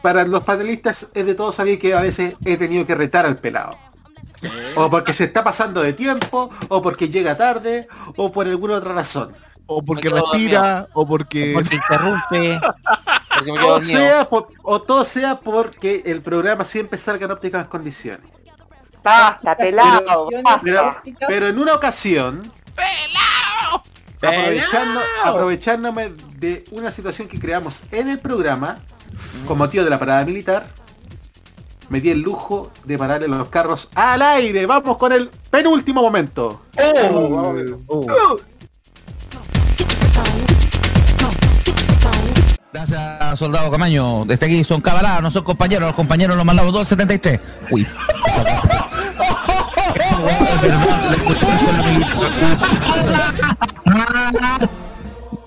para 0.02 0.26
los 0.26 0.44
panelistas 0.44 1.08
es 1.14 1.26
de 1.26 1.36
todos 1.36 1.56
sabía 1.56 1.80
que 1.80 1.94
a 1.94 2.02
veces 2.02 2.36
he 2.46 2.58
tenido 2.58 2.86
que 2.86 2.96
retar 2.96 3.26
al 3.26 3.38
pelado. 3.38 3.78
O 4.76 4.90
porque 4.90 5.14
se 5.14 5.26
está 5.26 5.44
pasando 5.44 5.82
de 5.82 5.94
tiempo, 5.94 6.50
o 6.68 6.82
porque 6.82 7.10
llega 7.10 7.38
tarde, 7.38 7.88
o 8.18 8.32
por 8.32 8.48
alguna 8.48 8.76
otra 8.76 8.94
razón. 8.94 9.34
O 9.66 9.82
porque 9.82 10.10
respira, 10.10 10.88
o 10.94 11.08
porque... 11.08 11.52
Porque 11.54 11.76
interrumpe. 11.76 12.60
Porque 13.34 13.52
me 13.52 13.58
quedo 13.60 13.76
O, 13.76 13.82
sea, 13.82 14.30
por- 14.30 14.50
o 14.62 14.82
todo 14.82 15.04
sea 15.06 15.40
porque 15.40 16.04
el 16.06 16.22
programa 16.22 16.66
siempre 16.66 16.98
salga 16.98 17.26
en 17.26 17.32
óptimas 17.32 17.68
condiciones. 17.68 18.30
Basta, 19.04 19.56
pelado, 19.58 20.28
Pero, 20.30 20.44
basta. 20.44 21.04
pero 21.28 21.48
en 21.48 21.60
una 21.60 21.74
ocasión, 21.76 22.42
aprovechando, 24.22 25.02
aprovechándome 25.26 26.14
de 26.38 26.64
una 26.72 26.90
situación 26.92 27.28
que 27.28 27.40
creamos 27.40 27.84
en 27.92 28.08
el 28.08 28.20
programa, 28.20 28.80
con 29.48 29.58
motivo 29.58 29.84
de 29.84 29.90
la 29.90 30.00
parada 30.00 30.24
militar, 30.24 30.68
me 31.90 32.00
di 32.00 32.12
el 32.12 32.22
lujo 32.22 32.72
de 32.86 32.98
pararle 32.98 33.28
los 33.28 33.50
carros 33.50 33.90
al 33.94 34.22
aire. 34.22 34.66
Vamos 34.66 34.98
con 34.98 35.12
el 35.12 35.30
penúltimo 35.52 36.02
momento. 36.02 36.62
Gracias, 42.74 43.38
soldado 43.38 43.70
Camaño. 43.70 44.26
Desde 44.26 44.48
aquí 44.48 44.64
son 44.64 44.82
cabaladas, 44.82 45.22
no 45.22 45.30
son 45.30 45.44
compañeros. 45.44 45.86
Los 45.86 45.96
compañeros 45.96 46.36
los 46.36 46.44
mandamos 46.44 46.72
todos 46.72 46.86
al 46.86 46.88
73. 46.88 47.40
Uy. 47.70 47.86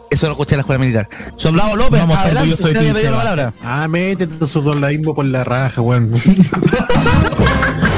Eso 0.09 0.27
lo 0.27 0.33
escuché 0.33 0.55
en 0.55 0.59
la 0.59 0.61
escuela 0.61 0.79
militar. 0.79 1.09
Soldado 1.37 1.74
López, 1.74 2.01
Vamos, 2.01 2.16
adelante, 2.16 2.51
yo 2.51 2.57
soy 2.57 2.70
usted 2.70 3.11
la 3.11 3.16
palabra. 3.16 3.53
Ah, 3.62 3.89
métete 3.89 4.47
su 4.47 4.62
dolaísmo 4.62 5.14
por 5.14 5.24
la 5.24 5.43
raja, 5.43 5.81
weón. 5.83 6.14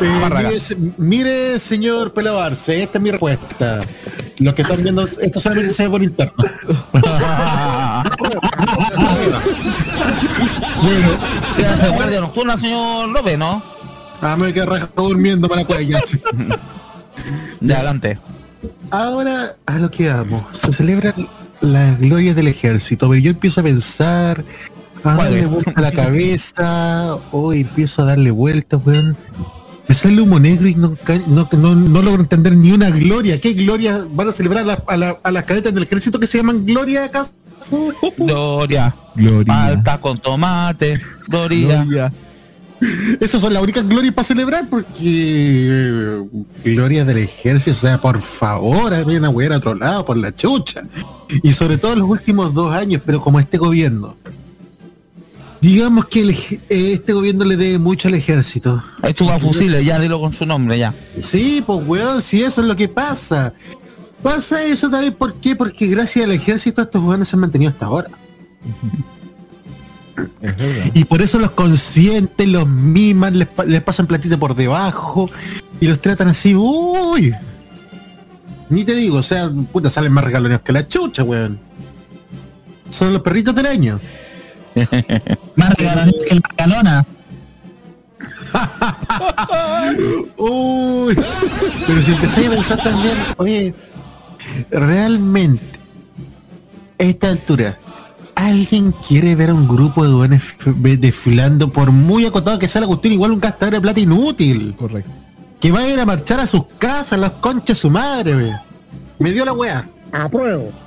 Eh, 0.00 0.20
mire, 0.36 0.60
se- 0.60 0.76
mire, 0.98 1.58
señor 1.58 2.12
Pelado 2.12 2.40
Arce, 2.40 2.82
esta 2.82 2.98
es 2.98 3.04
mi 3.04 3.10
respuesta. 3.10 3.80
Los 4.38 4.54
que 4.54 4.62
están 4.62 4.82
viendo, 4.82 5.06
esto 5.20 5.40
solamente 5.40 5.72
se 5.72 5.84
ve 5.84 5.90
por 5.90 6.02
interno. 6.02 6.34
bueno, 10.82 11.08
¿Qué 11.56 11.66
hace 11.66 11.88
guardia 11.90 12.20
nocturna, 12.20 12.56
señor 12.56 13.08
López, 13.08 13.38
no? 13.38 13.62
ah, 14.20 14.36
me 14.38 14.52
quedé 14.52 14.66
raja 14.66 14.88
durmiendo 14.96 15.48
para 15.48 15.64
cuellar. 15.64 16.02
De 17.60 17.74
adelante. 17.74 18.18
Ahora 18.90 19.56
a 19.66 19.78
lo 19.78 19.90
que 19.90 20.08
vamos. 20.08 20.42
Se 20.58 20.72
celebran 20.72 21.28
las 21.60 21.98
glorias 21.98 22.34
del 22.36 22.48
ejército, 22.48 23.08
pero 23.08 23.20
yo 23.20 23.30
empiezo 23.30 23.60
a 23.60 23.64
pensar, 23.64 24.44
a 25.02 25.14
darle 25.14 25.46
vuelta 25.46 25.72
a 25.76 25.80
la 25.80 25.92
cabeza, 25.92 27.16
hoy 27.32 27.60
empiezo 27.62 28.02
a 28.02 28.06
darle 28.06 28.30
vueltas, 28.30 28.80
weón. 28.84 29.16
Me 29.88 29.94
sale 29.94 30.20
humo 30.22 30.40
negro 30.40 30.66
y 30.66 30.74
no, 30.74 30.96
no, 31.26 31.48
no, 31.52 31.74
no 31.74 32.02
logro 32.02 32.22
entender 32.22 32.56
ni 32.56 32.72
una 32.72 32.90
gloria. 32.90 33.40
¿Qué 33.40 33.52
gloria 33.52 34.06
van 34.10 34.28
a 34.28 34.32
celebrar 34.32 34.64
a, 34.86 34.96
la- 34.96 35.18
a 35.22 35.30
las 35.30 35.44
cadetas 35.44 35.74
del 35.74 35.82
ejército 35.84 36.18
que 36.18 36.26
se 36.26 36.38
llaman 36.38 36.64
gloria 36.64 37.04
acaso? 37.04 37.30
Gloria. 38.16 38.94
Gloria. 39.14 39.44
Palta 39.46 40.00
con 40.00 40.18
tomate. 40.18 40.98
Gloria. 41.28 41.82
Gloria. 41.84 42.12
Esas 43.20 43.40
son 43.40 43.52
las 43.54 43.62
únicas 43.62 43.88
glorias 43.88 44.12
para 44.14 44.26
celebrar 44.26 44.68
porque 44.68 44.92
eh, 45.00 46.22
gloria 46.64 47.04
del 47.04 47.18
ejército, 47.18 47.70
o 47.70 47.80
sea, 47.80 47.98
por 48.00 48.20
favor, 48.20 48.90
vayan 49.04 49.24
a 49.24 49.30
huear 49.30 49.54
a 49.54 49.56
otro 49.58 49.74
lado 49.74 50.04
por 50.04 50.16
la 50.18 50.34
chucha. 50.34 50.82
Y 51.42 51.52
sobre 51.52 51.78
todo 51.78 51.94
en 51.94 52.00
los 52.00 52.08
últimos 52.10 52.52
dos 52.52 52.74
años, 52.74 53.00
pero 53.06 53.22
como 53.22 53.40
este 53.40 53.56
gobierno. 53.56 54.16
Digamos 55.64 56.04
que 56.08 56.20
el 56.20 56.30
eh, 56.30 56.58
este 56.68 57.14
gobierno 57.14 57.42
le 57.42 57.56
debe 57.56 57.78
mucho 57.78 58.08
al 58.08 58.14
ejército. 58.14 58.84
Esto 59.02 59.24
va 59.24 59.36
a 59.36 59.38
fusiles, 59.38 59.82
ya 59.82 59.98
dilo 59.98 60.20
con 60.20 60.34
su 60.34 60.44
nombre, 60.44 60.78
ya. 60.78 60.94
Sí, 61.20 61.64
pues 61.66 61.80
weón, 61.86 62.20
si 62.20 62.42
eso 62.42 62.60
es 62.60 62.66
lo 62.66 62.76
que 62.76 62.86
pasa. 62.86 63.54
Pasa 64.22 64.62
eso 64.62 64.90
también, 64.90 65.14
¿por 65.14 65.32
qué? 65.36 65.56
Porque 65.56 65.86
gracias 65.86 66.26
al 66.26 66.32
ejército 66.32 66.82
estos 66.82 67.02
weones 67.02 67.28
se 67.28 67.36
han 67.36 67.40
mantenido 67.40 67.70
hasta 67.70 67.86
ahora. 67.86 68.10
Y 70.92 71.06
por 71.06 71.22
eso 71.22 71.38
los 71.38 71.52
conscientes, 71.52 72.46
los 72.46 72.68
miman, 72.68 73.38
les, 73.38 73.48
les 73.66 73.80
pasan 73.80 74.06
platito 74.06 74.38
por 74.38 74.54
debajo 74.54 75.30
y 75.80 75.86
los 75.86 75.98
tratan 75.98 76.28
así, 76.28 76.54
uy. 76.54 77.32
Ni 78.68 78.84
te 78.84 78.94
digo, 78.94 79.16
o 79.16 79.22
sea, 79.22 79.50
puta, 79.72 79.88
salen 79.88 80.12
más 80.12 80.24
regalones 80.24 80.60
que 80.60 80.74
la 80.74 80.86
chucha, 80.86 81.24
weón. 81.24 81.58
Son 82.90 83.14
los 83.14 83.22
perritos 83.22 83.54
del 83.54 83.64
año. 83.64 83.98
Más 85.56 85.74
regalones 85.74 86.14
que 86.28 86.34
la 86.34 86.40
galona. 86.56 87.06
Uy. 90.36 91.16
Pero 91.86 92.02
si 92.02 92.12
empezáis 92.12 92.46
a 92.46 92.50
pensar 92.50 92.82
también, 92.82 93.18
oye, 93.36 93.74
realmente, 94.70 95.78
a 96.98 97.04
esta 97.04 97.28
altura, 97.28 97.78
¿alguien 98.34 98.92
quiere 99.06 99.34
ver 99.34 99.50
a 99.50 99.54
un 99.54 99.68
grupo 99.68 100.04
de 100.04 100.10
duenes 100.10 100.42
desfilando 100.66 101.70
por 101.70 101.90
muy 101.90 102.26
acotado 102.26 102.58
que 102.58 102.68
sea 102.68 102.82
la 102.82 102.86
cuestión 102.86 103.12
igual 103.12 103.32
un 103.32 103.40
gastador 103.40 103.74
de 103.74 103.80
plata 103.80 104.00
inútil? 104.00 104.74
Correcto. 104.76 105.10
Que 105.60 105.72
vayan 105.72 106.00
a 106.00 106.06
marchar 106.06 106.40
a 106.40 106.46
sus 106.46 106.66
casas, 106.78 107.18
las 107.18 107.32
conchas 107.32 107.76
de 107.76 107.80
su 107.80 107.90
madre, 107.90 108.34
ve. 108.34 108.52
Me 109.18 109.32
dio 109.32 109.44
la 109.44 109.52
weá. 109.52 109.88
Apruebo. 110.12 110.83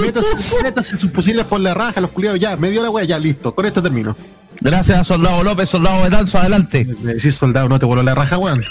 Métase, 0.00 0.62
métase 0.62 0.98
sus 0.98 1.10
fusiles 1.12 1.44
por 1.46 1.60
la 1.60 1.74
raja, 1.74 2.00
los 2.00 2.10
culiados, 2.10 2.40
ya, 2.40 2.56
me 2.56 2.70
dio 2.70 2.82
la 2.82 2.90
weá, 2.90 3.04
ya, 3.04 3.18
listo. 3.18 3.54
Con 3.54 3.66
esto 3.66 3.82
termino. 3.82 4.16
Gracias, 4.60 5.06
soldado 5.06 5.42
López, 5.42 5.68
soldado 5.68 6.02
Betanzo, 6.02 6.38
adelante. 6.38 6.84
Me 7.02 7.14
decís 7.14 7.34
soldado, 7.34 7.68
no 7.68 7.78
te 7.78 7.86
vuelo 7.86 8.02
la 8.02 8.14
raja, 8.14 8.38
weón. 8.38 8.62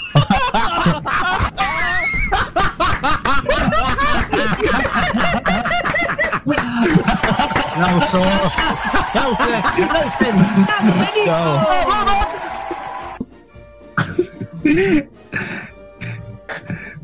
Aplausos. 7.74 8.26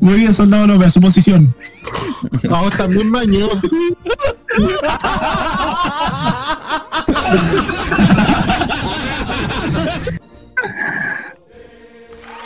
Muy 0.01 0.15
bien, 0.15 0.33
soldado 0.33 0.65
López, 0.65 0.87
a 0.87 0.91
su 0.91 0.99
posición. 0.99 1.55
Vamos 2.49 2.75
también 2.75 3.11
baño. 3.11 3.47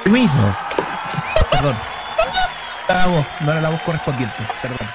Mismo. 0.05 0.55
Perdón. 1.49 1.75
La 2.89 3.07
voz, 3.07 3.25
no 3.39 3.51
era 3.51 3.61
la 3.61 3.69
voz 3.69 3.81
correspondiente, 3.81 4.35
perdón. 4.61 4.87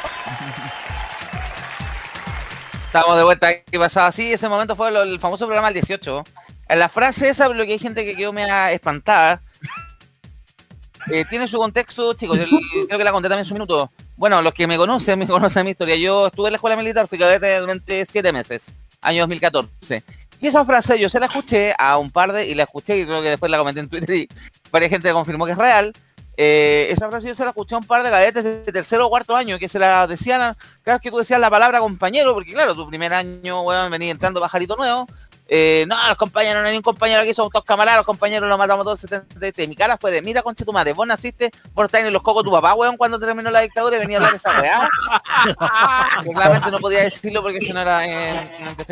Estamos 2.87 3.17
de 3.17 3.25
vuelta. 3.25 3.55
¿Qué 3.63 3.79
pasaba? 3.79 4.09
así? 4.09 4.35
Ese 4.35 4.49
momento 4.51 4.77
fue 4.77 4.91
el 5.03 5.19
famoso 5.19 5.47
programa 5.47 5.69
del 5.69 5.83
18. 5.83 6.25
En 6.69 6.79
la 6.79 6.91
frase 6.91 7.31
esa, 7.31 7.49
lo 7.49 7.65
que 7.65 7.73
hay 7.73 7.79
gente 7.79 8.05
que 8.05 8.15
quedó 8.15 8.35
media 8.35 8.71
espantada. 8.71 9.41
Eh, 11.09 11.25
tiene 11.29 11.49
su 11.49 11.59
contexto, 11.59 12.15
chicos. 12.15 12.39
yo 12.39 12.47
creo 12.87 12.99
que 12.99 13.05
la 13.05 13.13
conté 13.13 13.29
también 13.29 13.45
en 13.45 13.49
su 13.49 13.55
minuto. 13.55 13.91
Bueno, 14.17 14.43
los 14.43 14.53
que 14.53 14.67
me 14.67 14.77
conocen, 14.77 15.19
me 15.19 15.27
conocen 15.29 15.65
mi 15.65 15.71
historia. 15.71 15.97
Yo 15.97 16.27
estuve 16.27 16.49
en 16.49 16.53
la 16.53 16.57
escuela 16.57 16.77
militar, 16.77 17.09
fui 17.09 17.19
cadete 17.19 17.59
durante 17.59 18.05
siete 18.07 18.33
meses, 18.33 18.73
año 19.01 19.23
2014. 19.23 20.03
Y 20.41 20.47
esa 20.47 20.65
frase 20.65 20.99
yo 20.99 21.11
se 21.11 21.21
la 21.21 21.27
escuché 21.27 21.75
a 21.79 21.99
un 21.99 22.11
par 22.11 22.33
de, 22.33 22.47
y 22.47 22.55
la 22.55 22.63
escuché, 22.63 22.99
y 22.99 23.05
creo 23.05 23.21
que 23.23 23.29
después 23.29 23.51
la 23.51 23.59
comenté 23.59 23.81
en 23.81 23.89
Twitter 23.89 24.11
y 24.11 24.29
varias 24.71 24.91
gente 24.91 25.13
confirmó 25.13 25.45
que 25.45 25.53
es 25.53 25.59
real. 25.59 25.93
Eh, 26.37 26.89
esa 26.91 27.11
frase 27.11 27.29
yo 27.29 27.35
se 27.35 27.43
la 27.45 27.51
escuché 27.51 27.75
a 27.75 27.79
un 27.79 27.85
par 27.85 28.03
de 28.03 28.09
cadetes 28.09 28.45
de 28.45 28.73
tercero 28.73 29.07
o 29.07 29.11
cuarto 29.11 29.37
año 29.37 29.59
que 29.59 29.69
se 29.69 29.79
la 29.79 30.07
decían 30.07 30.55
cada 30.83 30.97
vez 30.97 31.03
que 31.03 31.11
tú 31.11 31.19
decías 31.19 31.39
la 31.39 31.51
palabra 31.51 31.81
compañero, 31.81 32.33
porque 32.33 32.53
claro, 32.55 32.75
tu 32.75 32.89
primer 32.89 33.13
año, 33.13 33.61
weón, 33.63 33.91
venía 33.91 34.11
entrando 34.11 34.41
pajarito 34.41 34.77
nuevo, 34.77 35.07
eh, 35.53 35.85
no, 35.89 35.97
los 36.09 36.17
compañeros, 36.17 36.63
no 36.63 36.69
hay 36.69 36.77
un 36.77 36.83
compañero 36.83 37.23
aquí, 37.23 37.35
somos 37.35 37.51
todos 37.51 37.65
camaradas, 37.65 37.99
los 37.99 38.07
compañeros 38.07 38.49
los 38.49 38.57
matamos 38.57 38.85
todos 38.85 39.01
77. 39.01 39.67
Mi 39.67 39.75
cara 39.75 39.99
fue 39.99 40.13
de, 40.13 40.23
mira 40.23 40.43
conche 40.43 40.65
tu 40.65 40.73
madre, 40.73 40.93
vos 40.93 41.09
naciste 41.09 41.51
por 41.75 41.87
estar 41.87 42.07
en 42.07 42.13
los 42.13 42.23
cocos 42.23 42.45
tu 42.45 42.53
papá, 42.53 42.75
weón, 42.75 42.97
cuando 42.97 43.19
terminó 43.19 43.51
la 43.51 43.61
dictadura 43.61 43.97
y 43.97 43.99
venía 43.99 44.19
a 44.19 44.21
hablar 44.21 44.31
de 44.31 44.37
esa 44.37 44.61
weá. 44.61 44.89
Claramente 46.33 46.71
no 46.71 46.79
podía 46.79 47.01
decirlo 47.01 47.43
porque 47.43 47.61
si 47.61 47.73
no 47.73 47.81
era 47.81 48.07
eh, 48.07 48.49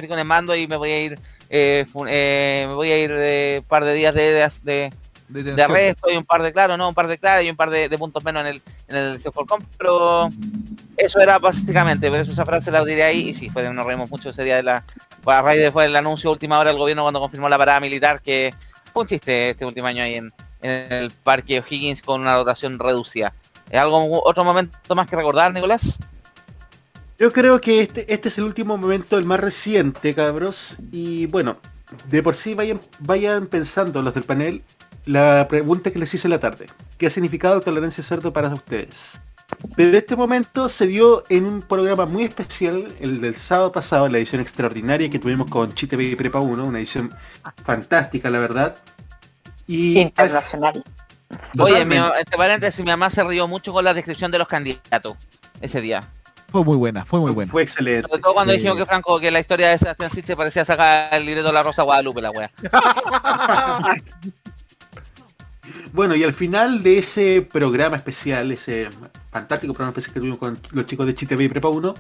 con 0.09 0.18
el 0.18 0.24
mando 0.24 0.56
y 0.56 0.66
me 0.66 0.76
voy 0.76 0.90
a 0.90 1.00
ir, 1.00 1.20
eh, 1.48 1.86
eh, 2.09 2.64
me 2.66 2.74
voy 2.74 2.90
a 2.90 2.98
ir 2.98 3.12
de 3.12 3.59
un 3.62 3.68
par 3.68 3.84
de 3.84 3.94
días 3.94 4.12
de, 4.16 4.50
de, 4.64 4.90
de- 5.28 5.62
arresto 5.62 6.11
y 6.11 6.16
un 6.16 6.24
par 6.24 6.42
de 6.42 6.52
claro, 6.52 6.76
no, 6.76 6.88
un 6.88 6.94
par 6.94 7.06
de 7.06 7.18
claro 7.18 7.40
y 7.42 7.50
un 7.50 7.56
par 7.56 7.70
de, 7.70 7.88
puntos 7.98 8.24
menos 8.24 8.40
en 8.44 8.54
el 8.54 8.62
en 8.88 8.96
el 8.96 9.20
Cefolcom, 9.20 9.62
pero 9.78 10.28
eso 10.96 11.20
era 11.20 11.38
básicamente, 11.38 12.09
por 12.09 12.18
eso 12.18 12.32
esa 12.32 12.44
frase 12.44 12.72
la 12.72 12.84
diré 12.84 13.04
ahí 13.04 13.28
y 13.28 13.34
sí, 13.34 13.48
fue, 13.48 13.62
nos 13.72 13.86
reímos 13.86 14.11
mucho 14.11 14.30
ese 14.30 14.42
día 14.42 14.56
de 14.56 14.64
la 14.64 14.84
a 15.30 15.42
raíz 15.42 15.60
de 15.60 15.72
fue 15.72 15.86
el 15.86 15.96
anuncio 15.96 16.30
última 16.30 16.58
hora 16.58 16.70
del 16.70 16.78
gobierno 16.78 17.02
cuando 17.02 17.20
confirmó 17.20 17.48
la 17.48 17.58
parada 17.58 17.80
militar 17.80 18.20
que 18.22 18.54
fue 18.92 19.02
un 19.02 19.08
chiste 19.08 19.50
este 19.50 19.64
último 19.64 19.86
año 19.86 20.02
ahí 20.02 20.14
en, 20.14 20.32
en 20.62 20.92
el 20.92 21.10
parque 21.10 21.60
O'Higgins 21.60 22.02
con 22.02 22.20
una 22.20 22.34
dotación 22.34 22.78
reducida. 22.78 23.34
¿Es 23.70 23.78
algo 23.78 24.22
otro 24.24 24.44
momento 24.44 24.94
más 24.94 25.08
que 25.08 25.16
recordar, 25.16 25.52
Nicolás? 25.52 25.98
Yo 27.18 27.32
creo 27.32 27.60
que 27.60 27.82
este, 27.82 28.12
este 28.12 28.28
es 28.28 28.38
el 28.38 28.44
último 28.44 28.78
momento, 28.78 29.18
el 29.18 29.24
más 29.24 29.40
reciente, 29.40 30.14
cabros. 30.14 30.76
Y 30.92 31.26
bueno, 31.26 31.58
de 32.08 32.22
por 32.22 32.34
sí 32.34 32.54
vayan, 32.54 32.80
vayan 33.00 33.46
pensando 33.48 34.02
los 34.02 34.14
del 34.14 34.22
panel 34.22 34.62
la 35.04 35.46
pregunta 35.48 35.90
que 35.90 35.98
les 35.98 36.12
hice 36.14 36.26
en 36.26 36.32
la 36.32 36.40
tarde. 36.40 36.68
¿Qué 36.96 37.06
ha 37.06 37.10
significado 37.10 37.60
tolerancia 37.60 38.04
cerdo 38.04 38.32
para 38.32 38.48
ustedes? 38.48 39.20
Pero 39.76 39.96
este 39.96 40.16
momento 40.16 40.68
se 40.68 40.86
dio 40.86 41.24
en 41.28 41.44
un 41.44 41.62
programa 41.62 42.06
muy 42.06 42.24
especial, 42.24 42.94
el 43.00 43.20
del 43.20 43.36
sábado 43.36 43.72
pasado, 43.72 44.09
la 44.09 44.18
edición 44.18 44.40
extraordinaria 44.40 45.11
que 45.11 45.18
tuvimos 45.18 45.48
con 45.48 45.74
Chite 45.74 46.00
y 46.02 46.16
Prepa 46.16 46.40
1, 46.40 46.64
una 46.64 46.78
edición 46.78 47.12
fantástica, 47.64 48.30
la 48.30 48.38
verdad. 48.38 48.76
Y 49.66 49.98
Internacional. 49.98 50.82
Oye, 51.59 51.84
mi, 51.84 51.96
entre 51.96 52.36
paréntesis, 52.36 52.80
mi 52.80 52.90
mamá 52.90 53.11
se 53.11 53.22
rió 53.24 53.46
mucho 53.48 53.72
con 53.72 53.84
la 53.84 53.92
descripción 53.94 54.30
de 54.30 54.38
los 54.38 54.48
candidatos 54.48 55.16
ese 55.61 55.80
día. 55.80 56.09
Fue 56.50 56.64
muy 56.64 56.76
buena, 56.76 57.04
fue 57.04 57.20
muy 57.20 57.32
buena. 57.32 57.52
Fue 57.52 57.62
excelente. 57.62 58.09
Sobre 58.09 58.22
todo 58.22 58.32
cuando 58.32 58.54
dijimos 58.54 58.76
que 58.78 58.86
Franco, 58.86 59.20
que 59.20 59.30
la 59.30 59.40
historia 59.40 59.68
de 59.68 59.78
Sebastián 59.78 60.11
Siche 60.11 60.34
parecía 60.34 60.64
sacar 60.64 61.12
el 61.12 61.26
libreto 61.26 61.48
de 61.48 61.52
la 61.52 61.62
Rosa 61.62 61.82
Guadalupe, 61.82 62.22
la 62.22 62.30
wea. 62.30 62.50
Bueno, 65.92 66.14
y 66.14 66.22
al 66.22 66.32
final 66.32 66.82
de 66.82 66.98
ese 66.98 67.46
programa 67.50 67.96
especial, 67.96 68.52
ese 68.52 68.88
fantástico 69.30 69.74
programa 69.74 69.90
especial 69.90 70.14
que 70.14 70.20
tuvimos 70.20 70.38
con 70.38 70.58
los 70.72 70.86
chicos 70.86 71.06
de 71.06 71.14
Chitv 71.14 71.40
y 71.40 71.48
Prepa 71.48 71.68
1, 71.68 71.94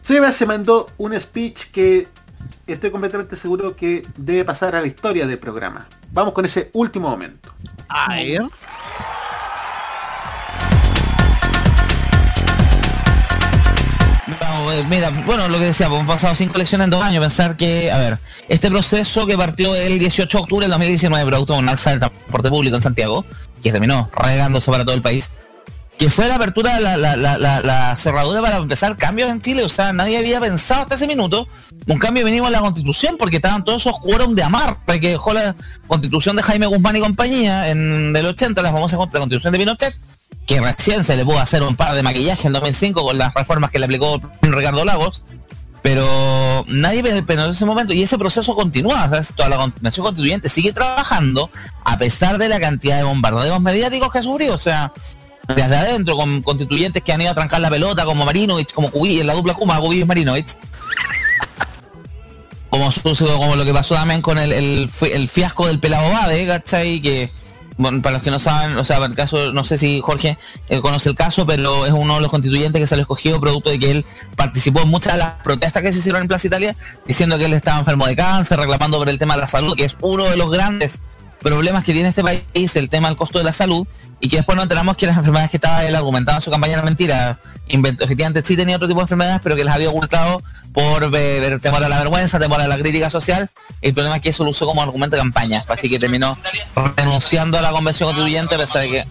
Seba 0.00 0.32
se 0.32 0.46
mandó 0.46 0.90
un 0.98 1.18
speech 1.18 1.70
que 1.70 2.08
estoy 2.66 2.90
completamente 2.90 3.36
seguro 3.36 3.76
que 3.76 4.06
debe 4.16 4.44
pasar 4.44 4.74
a 4.74 4.80
la 4.80 4.86
historia 4.86 5.26
del 5.26 5.38
programa. 5.38 5.88
Vamos 6.12 6.34
con 6.34 6.44
ese 6.44 6.70
último 6.72 7.08
momento. 7.08 7.52
A 7.88 8.14
ver. 8.14 8.42
Eh, 14.72 14.84
mira, 14.88 15.10
bueno, 15.26 15.48
lo 15.48 15.58
que 15.58 15.66
decía, 15.66 15.88
pues, 15.88 16.00
hemos 16.00 16.14
pasado 16.14 16.34
cinco 16.34 16.54
elecciones 16.54 16.86
en 16.86 16.90
dos 16.90 17.02
años, 17.02 17.20
pensar 17.20 17.56
que, 17.56 17.90
a 17.92 17.98
ver, 17.98 18.18
este 18.48 18.70
proceso 18.70 19.26
que 19.26 19.36
partió 19.36 19.74
el 19.74 19.98
18 19.98 20.38
de 20.38 20.42
octubre 20.42 20.64
del 20.64 20.70
2019, 20.70 21.26
producto 21.26 21.52
de 21.54 21.58
un 21.58 21.68
alza 21.68 21.90
del 21.90 21.98
transporte 21.98 22.48
público 22.48 22.76
en 22.76 22.82
Santiago, 22.82 23.26
que 23.62 23.70
terminó 23.70 24.10
regándose 24.14 24.70
para 24.70 24.84
todo 24.84 24.94
el 24.94 25.02
país, 25.02 25.30
que 26.02 26.10
fue 26.10 26.26
la 26.26 26.34
apertura, 26.34 26.80
la, 26.80 26.96
la, 26.96 27.96
cerradura 27.96 28.42
para 28.42 28.56
empezar 28.56 28.96
cambios 28.96 29.30
en 29.30 29.40
Chile, 29.40 29.62
o 29.62 29.68
sea, 29.68 29.92
nadie 29.92 30.18
había 30.18 30.40
pensado 30.40 30.82
hasta 30.82 30.96
ese 30.96 31.06
minuto 31.06 31.46
un 31.86 31.96
cambio 32.00 32.24
mínimo 32.24 32.48
en 32.48 32.52
la 32.54 32.58
constitución, 32.58 33.14
porque 33.16 33.36
estaban 33.36 33.62
todos 33.62 33.82
esos 33.86 34.00
quórum 34.00 34.34
de 34.34 34.42
amar, 34.42 34.78
que 34.84 34.98
dejó 34.98 35.32
la 35.32 35.54
constitución 35.86 36.34
de 36.34 36.42
Jaime 36.42 36.66
Guzmán 36.66 36.96
y 36.96 37.00
compañía 37.00 37.68
en 37.68 38.12
del 38.12 38.26
80, 38.26 38.60
la 38.62 38.72
famosa 38.72 38.96
la 38.96 39.06
constitución 39.06 39.52
de 39.52 39.60
Pinochet, 39.60 39.96
que 40.44 40.60
recién 40.60 41.04
se 41.04 41.14
le 41.14 41.24
pudo 41.24 41.38
hacer 41.38 41.62
un 41.62 41.76
par 41.76 41.94
de 41.94 42.02
maquillaje 42.02 42.48
en 42.48 42.52
2005 42.54 43.04
con 43.04 43.16
las 43.16 43.32
reformas 43.32 43.70
que 43.70 43.78
le 43.78 43.84
aplicó 43.84 44.20
Ricardo 44.40 44.84
Lagos, 44.84 45.22
pero 45.82 46.64
nadie 46.66 47.04
pe- 47.04 47.22
pensó 47.22 47.44
en 47.44 47.52
ese 47.52 47.64
momento 47.64 47.92
y 47.94 48.02
ese 48.02 48.18
proceso 48.18 48.56
continúa, 48.56 49.08
¿sabes? 49.08 49.28
toda 49.36 49.48
la 49.48 49.56
convención 49.56 50.02
constituyente 50.04 50.48
sigue 50.48 50.72
trabajando 50.72 51.48
a 51.84 51.96
pesar 51.96 52.38
de 52.38 52.48
la 52.48 52.58
cantidad 52.58 52.96
de 52.96 53.04
bombardeos 53.04 53.60
mediáticos 53.60 54.10
que 54.10 54.18
ha 54.18 54.22
sufrido, 54.24 54.56
o 54.56 54.58
sea, 54.58 54.92
desde 55.48 55.76
adentro 55.76 56.16
con 56.16 56.42
constituyentes 56.42 57.02
que 57.02 57.12
han 57.12 57.20
ido 57.20 57.30
a 57.30 57.34
trancar 57.34 57.60
la 57.60 57.70
pelota 57.70 58.04
como 58.04 58.24
Marinovich, 58.24 58.72
como 58.72 58.90
Cubi, 58.90 59.20
en 59.20 59.26
la 59.26 59.34
dupla 59.34 59.54
Kuma, 59.54 59.78
Cubillos 59.80 60.06
Marinovich. 60.08 60.56
Como, 62.70 62.90
sucedió- 62.90 63.36
como 63.36 63.54
lo 63.56 63.66
que 63.66 63.72
pasó 63.74 63.94
también 63.94 64.22
con 64.22 64.38
el, 64.38 64.50
el, 64.50 64.88
fi- 64.88 65.12
el 65.12 65.28
fiasco 65.28 65.66
del 65.66 65.78
pelado 65.78 66.10
Bade, 66.10 66.46
¿cachai? 66.46 67.02
Que, 67.02 67.30
bueno, 67.76 68.00
para 68.00 68.14
los 68.14 68.22
que 68.22 68.30
no 68.30 68.38
saben, 68.38 68.78
o 68.78 68.84
sea, 68.86 68.96
para 68.96 69.10
el 69.10 69.14
caso, 69.14 69.52
no 69.52 69.62
sé 69.64 69.76
si 69.76 70.00
Jorge 70.02 70.38
eh, 70.70 70.80
conoce 70.80 71.10
el 71.10 71.14
caso, 71.14 71.46
pero 71.46 71.84
es 71.84 71.92
uno 71.92 72.14
de 72.14 72.22
los 72.22 72.30
constituyentes 72.30 72.80
que 72.80 72.86
se 72.86 72.96
lo 72.96 73.02
escogido 73.02 73.38
producto 73.42 73.68
de 73.68 73.78
que 73.78 73.90
él 73.90 74.06
participó 74.36 74.80
en 74.80 74.88
muchas 74.88 75.12
de 75.14 75.18
las 75.18 75.34
protestas 75.44 75.82
que 75.82 75.92
se 75.92 75.98
hicieron 75.98 76.22
en 76.22 76.28
Plaza 76.28 76.46
Italia, 76.46 76.74
diciendo 77.06 77.36
que 77.36 77.44
él 77.44 77.52
estaba 77.52 77.78
enfermo 77.78 78.06
de 78.06 78.16
cáncer, 78.16 78.58
reclamando 78.58 78.96
por 78.96 79.10
el 79.10 79.18
tema 79.18 79.34
de 79.34 79.42
la 79.42 79.48
salud, 79.48 79.76
que 79.76 79.84
es 79.84 79.94
uno 80.00 80.24
de 80.24 80.38
los 80.38 80.50
grandes 80.50 81.00
problemas 81.42 81.84
que 81.84 81.92
tiene 81.92 82.08
este 82.08 82.22
país, 82.22 82.74
el 82.76 82.88
tema 82.88 83.08
del 83.08 83.18
costo 83.18 83.36
de 83.36 83.44
la 83.44 83.52
salud, 83.52 83.86
y 84.22 84.28
que 84.28 84.36
después 84.36 84.54
nos 84.56 84.62
enteramos 84.62 84.96
que 84.96 85.06
las 85.06 85.16
enfermedades 85.18 85.50
que 85.50 85.56
estaba 85.58 85.84
él 85.84 85.94
argumentando 85.96 86.38
en 86.38 86.42
su 86.42 86.50
campaña 86.50 86.74
era 86.74 86.82
mentira. 86.82 87.38
Inventó, 87.68 88.04
efectivamente 88.04 88.42
sí 88.46 88.56
tenía 88.56 88.76
otro 88.76 88.86
tipo 88.88 89.00
de 89.00 89.04
enfermedades, 89.04 89.40
pero 89.42 89.56
que 89.56 89.64
las 89.64 89.74
había 89.74 89.90
ocultado 89.90 90.42
por 90.72 91.10
temor 91.60 91.84
a 91.84 91.88
la 91.88 91.98
vergüenza, 91.98 92.38
temor 92.38 92.60
a 92.60 92.66
la 92.68 92.78
crítica 92.78 93.10
social. 93.10 93.50
El 93.82 93.92
problema 93.94 94.16
es 94.16 94.22
que 94.22 94.28
eso 94.30 94.44
lo 94.44 94.50
usó 94.50 94.64
como 94.66 94.82
argumento 94.82 95.16
de 95.16 95.22
campaña, 95.22 95.64
así 95.68 95.90
que 95.90 95.98
terminó 95.98 96.36
renunciando 96.96 97.58
a 97.58 97.62
la 97.62 97.72
convención 97.72 98.08
constituyente, 98.08 98.54
a 98.54 98.58
pesar 98.58 98.82
de 98.82 98.90
que 98.90 99.06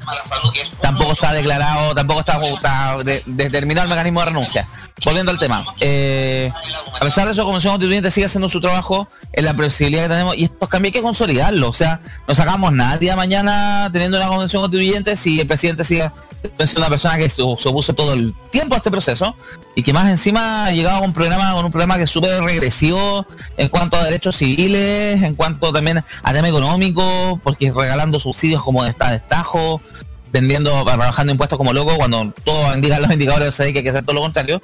tampoco 0.82 1.12
está 1.14 1.34
declarado, 1.34 1.94
tampoco 1.94 2.22
está, 2.22 2.40
está 2.46 3.04
de- 3.04 3.24
determinado 3.26 3.84
el 3.86 3.90
mecanismo 3.90 4.22
de 4.22 4.26
renuncia. 4.28 4.68
Volviendo 5.04 5.32
al 5.32 5.40
tema, 5.40 5.66
eh, 5.80 6.52
a 6.96 7.00
pesar 7.00 7.26
de 7.26 7.32
eso, 7.32 7.42
la 7.42 7.46
convención 7.46 7.74
constituyente 7.74 8.12
sigue 8.12 8.28
haciendo 8.28 8.48
su 8.50 8.62
trabajo 8.62 9.10
en 9.34 9.46
la 9.46 9.54
posibilidad 9.56 10.04
que 10.04 10.10
tenemos 10.10 10.36
y 10.38 10.46
estos 10.46 10.70
cambios 10.70 10.90
hay 10.94 11.00
que 11.00 11.02
consolidarlo, 11.02 11.70
o 11.70 11.74
sea, 11.74 12.00
no 12.28 12.36
sacamos 12.36 12.72
nada 12.72 12.94
el 12.94 13.00
día 13.00 13.12
de 13.12 13.18
mañana 13.18 13.90
teniendo 13.92 14.18
una 14.18 14.28
convención 14.28 14.62
constituyente 14.62 15.01
si 15.16 15.40
el 15.40 15.48
presidente 15.48 15.84
sigue 15.84 16.10
siendo 16.58 16.82
una 16.82 16.90
persona 16.90 17.18
que 17.18 17.30
se 17.30 17.42
opuso 17.42 17.94
todo 17.94 18.14
el 18.14 18.34
tiempo 18.52 18.76
a 18.76 18.78
este 18.78 18.92
proceso 18.92 19.36
y 19.76 19.84
que 19.84 19.94
más 19.94 20.10
encima 20.10 20.66
ha 20.66 20.72
llegado 20.72 20.98
a 20.98 21.02
un 21.02 21.14
programa 21.14 21.54
con 21.54 21.66
un 21.66 21.72
programa 21.72 21.98
que 21.98 22.04
es 22.04 22.10
súper 22.10 22.42
regresivo 22.44 23.26
en 23.58 23.70
cuanto 23.70 23.98
a 23.98 24.04
derechos 24.04 24.38
civiles, 24.38 25.22
en 25.22 25.36
cuanto 25.36 25.72
también 25.72 26.04
a 26.24 26.34
tema 26.34 26.50
económico, 26.50 27.40
porque 27.44 27.72
regalando 27.72 28.20
subsidios 28.20 28.62
como 28.64 28.84
de 28.84 28.90
esta 28.90 29.12
destajo, 29.12 29.82
vendiendo, 30.32 30.84
bajando 30.84 31.32
impuestos 31.32 31.58
como 31.58 31.74
loco, 31.74 31.96
cuando 31.98 32.34
todos 32.44 32.76
indican 32.76 33.02
los 33.04 33.12
indicadores 33.12 33.54
se 33.54 33.72
que 33.72 33.80
hay 33.80 33.84
que 33.84 33.90
hacer 33.90 34.04
todo 34.04 34.16
lo 34.16 34.22
contrario. 34.22 34.62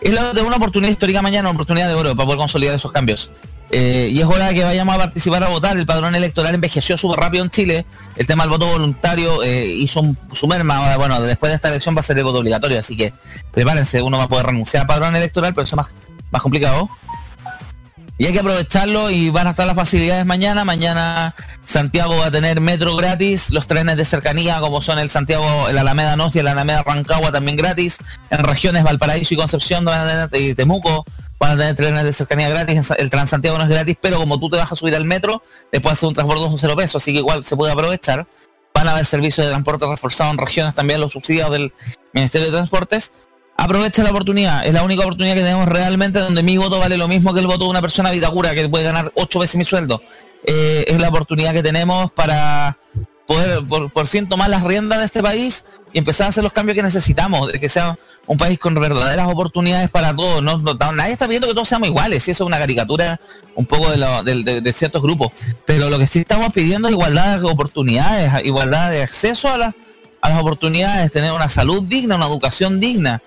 Es 0.00 0.12
la 0.14 0.32
de 0.32 0.42
una 0.42 0.56
oportunidad 0.56 0.92
histórica 0.92 1.22
mañana, 1.22 1.48
una 1.48 1.56
oportunidad 1.56 1.88
de 1.88 1.94
oro 1.94 2.14
para 2.14 2.26
poder 2.26 2.38
consolidar 2.38 2.74
esos 2.74 2.92
cambios. 2.92 3.32
Eh, 3.70 4.10
y 4.12 4.20
es 4.20 4.24
hora 4.26 4.46
de 4.48 4.54
que 4.54 4.62
vayamos 4.64 4.94
a 4.94 4.98
participar 4.98 5.42
a 5.42 5.48
votar. 5.48 5.76
El 5.76 5.86
padrón 5.86 6.14
electoral 6.14 6.54
envejeció 6.54 6.96
súper 6.96 7.18
rápido 7.18 7.42
en 7.44 7.50
Chile. 7.50 7.84
El 8.16 8.26
tema 8.26 8.44
del 8.44 8.50
voto 8.50 8.66
voluntario 8.66 9.42
eh, 9.42 9.66
hizo 9.66 10.00
un- 10.00 10.18
su 10.32 10.46
merma. 10.46 10.76
Ahora, 10.76 10.96
bueno, 10.96 11.20
después 11.20 11.50
de 11.50 11.56
esta 11.56 11.68
elección 11.68 11.96
va 11.96 12.00
a 12.00 12.04
ser 12.04 12.16
el 12.18 12.24
voto 12.24 12.38
obligatorio, 12.38 12.78
así 12.78 12.96
que 12.96 13.12
prepárense, 13.52 14.02
uno 14.02 14.18
va 14.18 14.24
a 14.24 14.28
poder 14.28 14.46
renunciar 14.46 14.82
al 14.82 14.86
padrón 14.86 15.16
electoral, 15.16 15.52
pero 15.52 15.64
eso 15.64 15.74
es 15.74 15.78
más, 15.78 15.88
más 16.30 16.42
complicado. 16.42 16.88
Y 18.18 18.24
hay 18.24 18.32
que 18.32 18.38
aprovecharlo 18.38 19.10
y 19.10 19.28
van 19.28 19.46
a 19.46 19.50
estar 19.50 19.66
las 19.66 19.76
facilidades 19.76 20.24
mañana. 20.24 20.64
Mañana 20.64 21.34
Santiago 21.66 22.16
va 22.16 22.26
a 22.26 22.30
tener 22.30 22.62
metro 22.62 22.96
gratis, 22.96 23.50
los 23.50 23.66
trenes 23.66 23.96
de 23.98 24.06
cercanía 24.06 24.58
como 24.60 24.80
son 24.80 24.98
el 24.98 25.10
Santiago, 25.10 25.68
el 25.68 25.76
Alameda 25.76 26.16
Norte 26.16 26.38
y 26.38 26.40
el 26.40 26.48
Alameda 26.48 26.82
Rancagua 26.82 27.30
también 27.30 27.58
gratis. 27.58 27.98
En 28.30 28.38
regiones 28.38 28.84
Valparaíso 28.84 29.34
y 29.34 29.36
Concepción 29.36 29.86
y 30.32 30.54
Temuco 30.54 31.04
van 31.38 31.52
a 31.52 31.56
tener 31.56 31.76
trenes 31.76 32.04
de 32.04 32.12
cercanía 32.12 32.48
gratis. 32.48 32.90
El 32.96 33.10
Transantiago 33.10 33.58
no 33.58 33.64
es 33.64 33.70
gratis, 33.70 33.96
pero 34.00 34.18
como 34.18 34.38
tú 34.38 34.50
te 34.50 34.56
vas 34.56 34.70
a 34.70 34.76
subir 34.76 34.94
al 34.94 35.04
metro, 35.04 35.42
después 35.70 35.94
hacer 35.94 36.08
un 36.08 36.14
transbordo 36.14 36.48
con 36.48 36.58
cero 36.58 36.74
pesos, 36.76 37.02
así 37.02 37.12
que 37.12 37.18
igual 37.18 37.44
se 37.44 37.56
puede 37.56 37.72
aprovechar. 37.72 38.26
Van 38.74 38.88
a 38.88 38.92
haber 38.92 39.06
servicios 39.06 39.46
de 39.46 39.52
transporte 39.52 39.86
reforzado 39.86 40.30
en 40.30 40.38
regiones 40.38 40.74
también, 40.74 41.00
los 41.00 41.12
subsidiados 41.12 41.52
del 41.52 41.72
Ministerio 42.12 42.46
de 42.46 42.52
Transportes. 42.52 43.12
Aprovecha 43.56 44.02
la 44.02 44.10
oportunidad, 44.10 44.66
es 44.66 44.74
la 44.74 44.82
única 44.82 45.02
oportunidad 45.02 45.34
que 45.34 45.40
tenemos 45.40 45.66
realmente 45.66 46.18
donde 46.18 46.42
mi 46.42 46.58
voto 46.58 46.78
vale 46.78 46.98
lo 46.98 47.08
mismo 47.08 47.32
que 47.32 47.40
el 47.40 47.46
voto 47.46 47.64
de 47.64 47.70
una 47.70 47.80
persona 47.80 48.10
vitacura 48.10 48.54
que 48.54 48.68
puede 48.68 48.84
ganar 48.84 49.10
ocho 49.14 49.38
veces 49.38 49.56
mi 49.56 49.64
sueldo. 49.64 50.02
Eh, 50.44 50.84
es 50.88 51.00
la 51.00 51.08
oportunidad 51.08 51.54
que 51.54 51.62
tenemos 51.62 52.12
para 52.12 52.78
poder 53.26 53.64
por, 53.66 53.90
por 53.90 54.06
fin 54.06 54.28
tomar 54.28 54.48
las 54.50 54.62
riendas 54.62 54.98
de 55.00 55.04
este 55.06 55.22
país 55.22 55.64
y 55.92 55.98
empezar 55.98 56.26
a 56.26 56.28
hacer 56.30 56.44
los 56.44 56.52
cambios 56.52 56.76
que 56.76 56.82
necesitamos, 56.82 57.50
que 57.52 57.68
sea 57.68 57.98
un 58.26 58.36
país 58.38 58.58
con 58.58 58.74
verdaderas 58.74 59.28
oportunidades 59.28 59.88
para 59.90 60.14
todos. 60.14 60.42
No, 60.42 60.58
nadie 60.94 61.12
está 61.12 61.26
pidiendo 61.26 61.46
que 61.48 61.54
todos 61.54 61.68
seamos 61.68 61.88
iguales, 61.88 62.26
y 62.26 62.30
eso 62.32 62.44
es 62.44 62.46
una 62.46 62.58
caricatura 62.58 63.20
un 63.54 63.66
poco 63.66 63.90
de, 63.90 64.04
del- 64.44 64.62
de- 64.62 64.72
ciertos 64.72 65.00
grupos. 65.02 65.30
Pero 65.64 65.90
lo 65.90 65.98
que 65.98 66.06
sí 66.06 66.20
estamos 66.20 66.52
pidiendo 66.52 66.88
es 66.88 66.92
igualdad 66.92 67.38
de 67.40 67.46
oportunidades, 67.46 68.44
igualdad 68.44 68.90
de 68.90 69.02
acceso 69.02 69.48
a, 69.48 69.56
las 69.58 69.74
a 70.20 70.30
las 70.30 70.40
oportunidades, 70.40 71.12
tener 71.12 71.30
una 71.32 71.48
salud 71.48 71.82
digna, 71.84 72.16
una 72.16 72.26
educación 72.26 72.80
digna. 72.80 73.22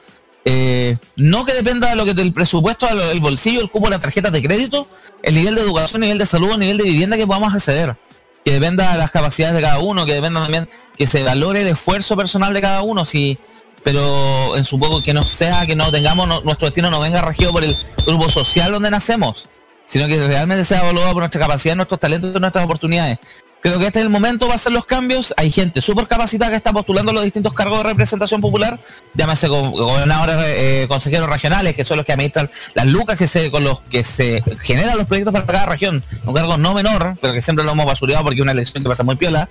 eh, 0.46 0.98
no 1.16 1.46
que 1.46 1.54
dependa 1.54 1.90
de 1.90 1.96
lo 1.96 2.06
que 2.06 2.14
del 2.14 2.34
presupuesto, 2.34 2.86
de 2.88 2.96
lo- 2.96 3.12
el 3.12 3.20
bolsillo, 3.20 3.62
el 3.62 3.70
cupo 3.70 3.90
las 3.90 4.02
tarjetas 4.02 4.32
de 4.32 4.42
crédito, 4.42 4.88
el 5.24 5.36
nivel 5.36 5.56
de 5.56 5.62
educación, 5.62 6.02
el 6.04 6.08
nivel 6.08 6.18
de 6.18 6.26
salud, 6.26 6.52
el 6.54 6.60
nivel 6.60 6.78
de 6.78 6.84
vivienda 6.86 7.16
que 7.18 7.28
podamos 7.28 7.54
acceder. 7.54 7.96
Que 8.46 8.54
dependa 8.54 8.92
de 8.94 8.98
las 8.98 9.12
capacidades 9.12 9.56
de 9.56 9.62
cada 9.62 9.80
uno, 9.80 10.06
que 10.06 10.14
dependa 10.14 10.42
también 10.42 10.70
que 10.98 11.08
se 11.08 11.24
valore 11.24 11.62
el 11.62 11.68
esfuerzo 11.68 12.16
personal 12.18 12.54
de 12.54 12.62
cada 12.62 12.82
uno, 12.82 13.06
si, 13.06 13.38
pero 13.84 14.56
en 14.56 14.66
su 14.66 14.80
poco 14.80 15.04
que 15.04 15.14
no 15.14 15.24
sea, 15.24 15.66
que 15.66 15.76
no 15.76 15.92
tengamos, 15.92 16.44
nuestro 16.44 16.68
destino 16.68 16.90
no 16.90 17.00
venga 17.00 17.22
regido 17.22 17.52
por 17.52 17.64
el 17.64 17.78
grupo 18.06 18.30
social 18.30 18.72
donde 18.72 18.92
nacemos, 18.92 19.48
sino 19.86 20.08
que 20.08 20.26
realmente 20.28 20.66
sea 20.66 20.82
evaluado 20.82 21.14
por 21.14 21.22
nuestra 21.22 21.42
capacidad, 21.42 21.76
nuestros 21.76 22.00
talentos 22.00 22.40
nuestras 22.40 22.66
oportunidades. 22.66 23.20
Creo 23.62 23.78
que 23.78 23.88
este 23.88 24.00
es 24.00 24.06
el 24.06 24.10
momento 24.10 24.46
para 24.46 24.56
hacer 24.56 24.72
los 24.72 24.86
cambios. 24.86 25.34
Hay 25.36 25.52
gente 25.52 25.82
súper 25.82 26.08
capacitada 26.08 26.50
que 26.52 26.56
está 26.58 26.72
postulando 26.72 27.12
los 27.12 27.24
distintos 27.26 27.54
cargos 27.54 27.80
de 27.84 27.90
representación 27.90 28.40
popular, 28.40 28.80
llámese 29.16 29.50
go- 29.50 29.72
gobernadores, 29.72 30.38
eh, 30.48 30.86
consejeros 30.88 31.30
regionales, 31.30 31.76
que 31.76 31.84
son 31.84 31.98
los 31.98 32.06
que 32.06 32.14
administran 32.14 32.50
las 32.74 32.86
lucas 32.88 33.18
que 33.18 33.28
se, 33.28 33.52
con 33.52 33.66
los 33.66 33.82
que 33.82 34.06
se 34.06 34.42
generan 34.62 34.98
los 34.98 35.08
proyectos 35.08 35.34
para 35.34 35.46
cada 35.46 35.66
región. 35.66 36.04
Un 36.26 36.34
cargo 36.34 36.58
no 36.58 36.74
menor, 36.74 37.18
pero 37.22 37.34
que 37.34 37.42
siempre 37.42 37.66
lo 37.66 37.72
hemos 37.72 37.86
basureado 37.86 38.24
porque 38.24 38.38
es 38.38 38.42
una 38.44 38.54
elección 38.54 38.82
que 38.82 38.90
pasa 38.90 39.04
muy 39.04 39.18
piola. 39.18 39.50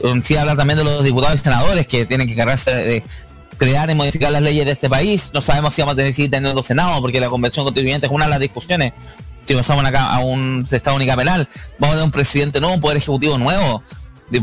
Um, 0.00 0.22
Sí 0.22 0.36
hablar 0.36 0.56
también 0.56 0.78
de 0.78 0.84
los 0.84 1.02
diputados 1.02 1.40
y 1.40 1.42
senadores 1.42 1.86
que 1.88 2.06
tienen 2.06 2.28
que 2.28 2.34
encargarse 2.34 2.70
de 2.72 3.02
crear 3.56 3.90
y 3.90 3.96
modificar 3.96 4.30
las 4.30 4.40
leyes 4.40 4.64
de 4.66 4.70
este 4.72 4.88
país. 4.88 5.32
No 5.34 5.42
sabemos 5.42 5.74
si 5.74 5.82
vamos 5.82 5.94
a 5.94 5.96
tener 5.96 6.12
que 6.12 6.16
seguir 6.16 6.30
teniendo 6.30 6.62
Senado, 6.62 7.00
porque 7.00 7.18
la 7.18 7.28
convención 7.28 7.64
constituyente 7.64 8.06
es 8.06 8.12
una 8.12 8.26
de 8.26 8.30
las 8.30 8.38
discusiones. 8.38 8.92
Si 9.48 9.54
pasamos 9.54 9.82
acá 9.82 10.14
a 10.14 10.18
un 10.18 10.68
estado 10.70 10.96
unicameral, 10.96 11.48
vamos 11.78 11.94
a 11.94 11.96
tener 11.96 12.04
un 12.04 12.10
presidente 12.10 12.60
nuevo, 12.60 12.74
un 12.74 12.82
poder 12.82 12.98
ejecutivo 12.98 13.38
nuevo, 13.38 13.82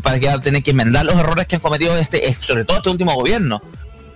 para 0.01 0.19
que 0.19 0.25
va 0.25 0.33
a 0.33 0.41
tener 0.41 0.63
que 0.63 0.71
enmendar 0.71 1.05
los 1.05 1.15
errores 1.15 1.45
que 1.45 1.57
han 1.57 1.61
cometido 1.61 1.95
este, 1.95 2.27
eh, 2.27 2.35
sobre 2.41 2.65
todo 2.65 2.77
este 2.77 2.89
último 2.89 3.13
gobierno. 3.13 3.61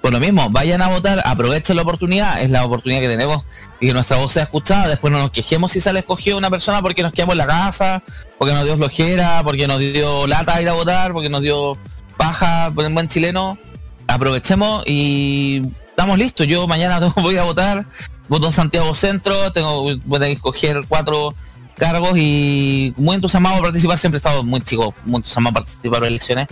Por 0.01 0.11
lo 0.11 0.19
mismo, 0.19 0.49
vayan 0.49 0.81
a 0.81 0.87
votar, 0.87 1.21
aprovechen 1.27 1.75
la 1.75 1.83
oportunidad, 1.83 2.41
es 2.41 2.49
la 2.49 2.65
oportunidad 2.65 3.01
que 3.01 3.07
tenemos 3.07 3.45
y 3.79 3.85
que 3.85 3.93
nuestra 3.93 4.17
voz 4.17 4.33
sea 4.33 4.43
escuchada, 4.43 4.87
después 4.87 5.13
no 5.13 5.19
nos 5.19 5.29
quejemos 5.29 5.73
si 5.73 5.79
sale 5.79 5.99
escogido 5.99 6.39
una 6.39 6.49
persona 6.49 6.81
porque 6.81 7.03
nos 7.03 7.13
quedamos 7.13 7.33
en 7.33 7.37
la 7.37 7.45
casa, 7.45 8.01
porque 8.39 8.55
nos 8.55 8.65
dio 8.65 8.75
flojera, 8.75 9.43
porque 9.43 9.67
nos 9.67 9.77
dio 9.77 10.25
lata 10.25 10.59
ir 10.59 10.69
a 10.69 10.73
votar, 10.73 11.13
porque 11.13 11.29
nos 11.29 11.41
dio 11.41 11.77
paja, 12.17 12.71
por 12.73 12.83
el 12.83 12.91
buen 12.91 13.09
chileno, 13.09 13.59
aprovechemos 14.07 14.81
y 14.87 15.61
estamos 15.87 16.17
listos. 16.17 16.47
Yo 16.47 16.67
mañana 16.67 16.99
voy 17.17 17.37
a 17.37 17.43
votar, 17.43 17.85
voto 18.29 18.47
en 18.47 18.53
Santiago 18.53 18.93
Centro, 18.95 19.51
tengo 19.51 19.97
voy 20.05 20.23
a 20.23 20.27
escoger 20.27 20.85
cuatro 20.87 21.35
cargos 21.77 22.17
y 22.17 22.93
muy 22.97 23.15
entusiasmado 23.15 23.55
por 23.55 23.65
participar, 23.65 23.97
siempre 23.97 24.17
he 24.17 24.19
estado 24.19 24.43
muy 24.43 24.61
chico, 24.61 24.93
muy 25.05 25.17
entusiasmado 25.17 25.55
por 25.55 25.65
participar 25.65 26.03
en 26.03 26.07
elecciones. 26.07 26.47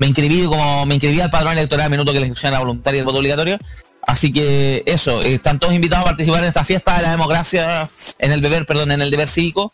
Me 0.00 0.08
inscribí 0.08 0.44
como 0.44 0.84
me 0.86 0.94
inscribí 0.94 1.20
al 1.20 1.30
padrón 1.30 1.52
electoral 1.52 1.84
al 1.84 1.90
minuto 1.90 2.12
que 2.12 2.18
la 2.18 2.26
inscripción 2.26 2.52
era 2.52 2.60
voluntaria 2.60 2.98
y 2.98 3.00
el 3.00 3.04
voto 3.04 3.18
obligatorio. 3.18 3.58
Así 4.06 4.32
que 4.32 4.82
eso, 4.86 5.22
eh, 5.22 5.34
están 5.34 5.58
todos 5.58 5.72
invitados 5.72 6.04
a 6.04 6.10
participar 6.10 6.42
en 6.42 6.48
esta 6.48 6.64
fiesta 6.64 6.96
de 6.96 7.02
la 7.02 7.10
democracia, 7.12 7.88
en 8.18 8.32
el 8.32 8.40
deber, 8.40 8.66
perdón, 8.66 8.92
en 8.92 9.00
el 9.00 9.10
deber 9.10 9.28
cívico. 9.28 9.70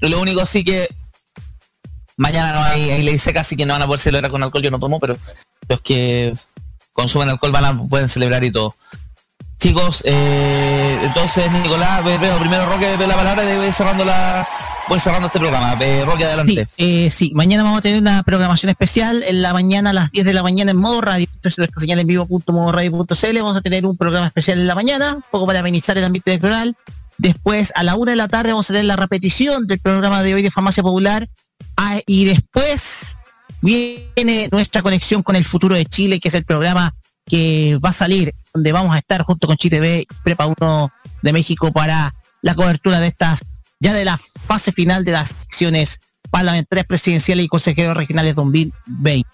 Lo 0.00 0.20
único 0.20 0.44
sí 0.46 0.64
que 0.64 0.88
mañana 2.16 2.54
no 2.54 2.62
hay, 2.62 2.90
hay 2.90 3.02
ley 3.02 3.18
seca, 3.18 3.42
así 3.42 3.56
que 3.56 3.66
no 3.66 3.74
van 3.74 3.82
a 3.82 3.86
poder 3.86 4.00
celebrar 4.00 4.30
con 4.30 4.42
alcohol, 4.42 4.62
yo 4.62 4.70
no 4.70 4.80
tomo, 4.80 4.98
pero 4.98 5.16
los 5.68 5.80
que 5.80 6.34
consumen 6.92 7.28
alcohol 7.28 7.52
van 7.52 7.64
a 7.64 7.88
pueden 7.88 8.08
celebrar 8.08 8.42
y 8.42 8.50
todo. 8.50 8.74
Chicos, 9.58 10.02
eh, 10.06 10.98
entonces 11.02 11.50
Nicolás, 11.50 12.04
ve- 12.04 12.18
veo 12.18 12.38
primero 12.38 12.64
Roque 12.66 12.96
ve 12.96 13.06
la 13.08 13.16
palabra 13.16 13.42
y 13.52 13.56
voy 13.56 13.72
cerrando 13.72 14.04
la 14.04 14.46
voy 14.88 15.00
cerrando 15.00 15.26
este 15.26 15.40
programa. 15.40 15.74
Ve, 15.74 16.04
Roque 16.04 16.24
adelante. 16.24 16.66
Eh, 16.76 17.10
sí, 17.10 17.32
mañana 17.34 17.64
vamos 17.64 17.80
a 17.80 17.82
tener 17.82 18.00
una 18.00 18.22
programación 18.22 18.70
especial. 18.70 19.22
En 19.24 19.42
la 19.42 19.52
mañana, 19.52 19.90
a 19.90 19.92
las 19.92 20.12
10 20.12 20.24
de 20.24 20.32
la 20.32 20.42
mañana 20.44 20.70
en 20.70 20.76
modo 20.76 21.00
radio. 21.00 21.26
Entonces, 21.34 21.58
nuestra 21.58 21.80
señal 21.80 21.98
en 21.98 22.06
vivo.modoradio.cl. 22.06 23.38
Vamos 23.40 23.56
a 23.56 23.60
tener 23.60 23.84
un 23.84 23.96
programa 23.96 24.28
especial 24.28 24.58
en 24.60 24.66
la 24.66 24.74
mañana, 24.76 25.16
un 25.16 25.24
poco 25.30 25.46
para 25.46 25.58
amenizar 25.60 25.98
el 25.98 26.04
ambiente 26.04 26.30
electoral. 26.30 26.76
Después, 27.18 27.72
a 27.74 27.82
la 27.82 27.96
una 27.96 28.12
de 28.12 28.16
la 28.16 28.28
tarde, 28.28 28.52
vamos 28.52 28.70
a 28.70 28.72
tener 28.72 28.84
la 28.86 28.96
repetición 28.96 29.66
del 29.66 29.80
programa 29.80 30.22
de 30.22 30.34
hoy 30.34 30.42
de 30.42 30.50
Farmacia 30.52 30.82
Popular. 30.84 31.28
Ah, 31.76 31.98
y 32.06 32.24
después 32.26 33.18
viene 33.60 34.48
nuestra 34.52 34.82
conexión 34.82 35.22
con 35.24 35.34
el 35.36 35.44
futuro 35.44 35.74
de 35.74 35.84
Chile, 35.84 36.20
que 36.20 36.28
es 36.28 36.34
el 36.34 36.44
programa 36.44 36.94
que 37.28 37.78
va 37.84 37.90
a 37.90 37.92
salir, 37.92 38.34
donde 38.54 38.72
vamos 38.72 38.94
a 38.94 38.98
estar 38.98 39.22
junto 39.22 39.46
con 39.46 39.56
Chile 39.56 39.80
B 39.80 40.06
y 40.10 40.14
Prepa 40.24 40.46
1 40.46 40.92
de 41.22 41.32
México 41.32 41.72
para 41.72 42.14
la 42.42 42.54
cobertura 42.54 43.00
de 43.00 43.08
estas, 43.08 43.44
ya 43.80 43.92
de 43.92 44.04
la 44.04 44.18
fase 44.46 44.72
final 44.72 45.04
de 45.04 45.12
las 45.12 45.32
elecciones 45.32 46.00
parlamentarias 46.30 46.86
presidenciales 46.86 47.44
y 47.44 47.48
consejeros 47.48 47.96
regionales 47.96 48.34
2020. 48.34 49.28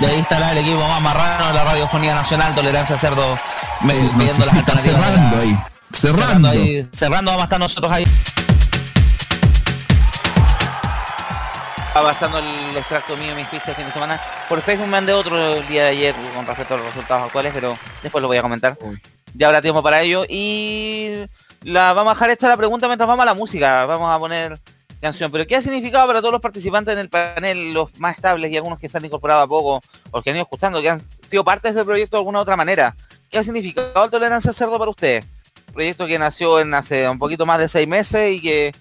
Y 0.00 0.04
ahí 0.04 0.18
estará 0.20 0.52
el 0.52 0.58
equipo 0.58 0.86
más 0.86 1.00
marrano 1.00 1.46
de 1.48 1.54
la 1.54 1.64
radiofonía 1.64 2.14
nacional, 2.14 2.54
Tolerancia 2.54 2.98
Cerdo, 2.98 3.38
me- 3.82 3.94
viendo 3.94 4.44
las 4.44 4.54
alternativas. 4.54 5.00
Cerrando 5.00 5.38
ahí. 5.40 5.58
Cerrando. 5.92 6.48
ahí, 6.50 6.88
cerrando, 6.92 7.30
vamos 7.30 7.42
a 7.42 7.44
estar 7.44 7.58
nosotros 7.58 7.90
ahí. 7.92 8.04
Pasando 11.92 12.38
el 12.38 12.76
extracto 12.76 13.16
mío, 13.16 13.34
mis 13.34 13.48
fichas 13.48 13.76
fin 13.76 13.84
de 13.84 13.92
semana. 13.92 14.20
Por 14.48 14.62
Facebook 14.62 14.86
me 14.86 14.92
mandé 14.92 15.12
otro 15.12 15.36
el 15.54 15.66
día 15.66 15.84
de 15.84 15.88
ayer 15.88 16.14
con 16.36 16.46
respecto 16.46 16.74
a 16.74 16.76
los 16.76 16.86
resultados 16.86 17.26
actuales, 17.26 17.52
pero 17.52 17.76
después 18.02 18.22
lo 18.22 18.28
voy 18.28 18.36
a 18.36 18.42
comentar. 18.42 18.78
Ya 19.34 19.48
habrá 19.48 19.60
tiempo 19.60 19.82
para 19.82 20.00
ello. 20.00 20.24
Y 20.28 21.26
la 21.64 21.92
vamos 21.92 22.12
a 22.12 22.14
dejar 22.14 22.30
hecha 22.30 22.48
la 22.48 22.56
pregunta 22.56 22.86
mientras 22.86 23.08
vamos 23.08 23.22
a 23.22 23.26
la 23.26 23.34
música. 23.34 23.86
Vamos 23.86 24.08
a 24.08 24.18
poner 24.20 24.56
canción. 25.00 25.32
Pero 25.32 25.46
¿qué 25.46 25.56
ha 25.56 25.62
significado 25.62 26.06
para 26.06 26.20
todos 26.20 26.32
los 26.32 26.40
participantes 26.40 26.92
en 26.92 27.00
el 27.00 27.08
panel, 27.08 27.74
los 27.74 27.98
más 27.98 28.14
estables 28.14 28.52
y 28.52 28.56
algunos 28.56 28.78
que 28.78 28.88
se 28.88 28.96
han 28.96 29.04
incorporado 29.04 29.42
a 29.42 29.48
poco, 29.48 29.80
o 30.12 30.22
que 30.22 30.30
han 30.30 30.36
ido 30.36 30.44
escuchando, 30.44 30.80
que 30.80 30.90
han 30.90 31.02
sido 31.28 31.44
partes 31.44 31.74
del 31.74 31.84
proyecto 31.84 32.16
de 32.16 32.20
alguna 32.20 32.38
otra 32.38 32.56
manera? 32.56 32.94
¿Qué 33.30 33.38
ha 33.38 33.44
significado 33.44 34.04
el 34.04 34.10
Tolerancia 34.10 34.52
Cerdo 34.52 34.78
para 34.78 34.90
ustedes? 34.90 35.24
Proyecto 35.72 36.06
que 36.06 36.18
nació 36.18 36.60
en 36.60 36.72
hace 36.72 37.08
un 37.08 37.18
poquito 37.18 37.46
más 37.46 37.58
de 37.58 37.68
seis 37.68 37.88
meses 37.88 38.32
y 38.32 38.40
que 38.40 38.72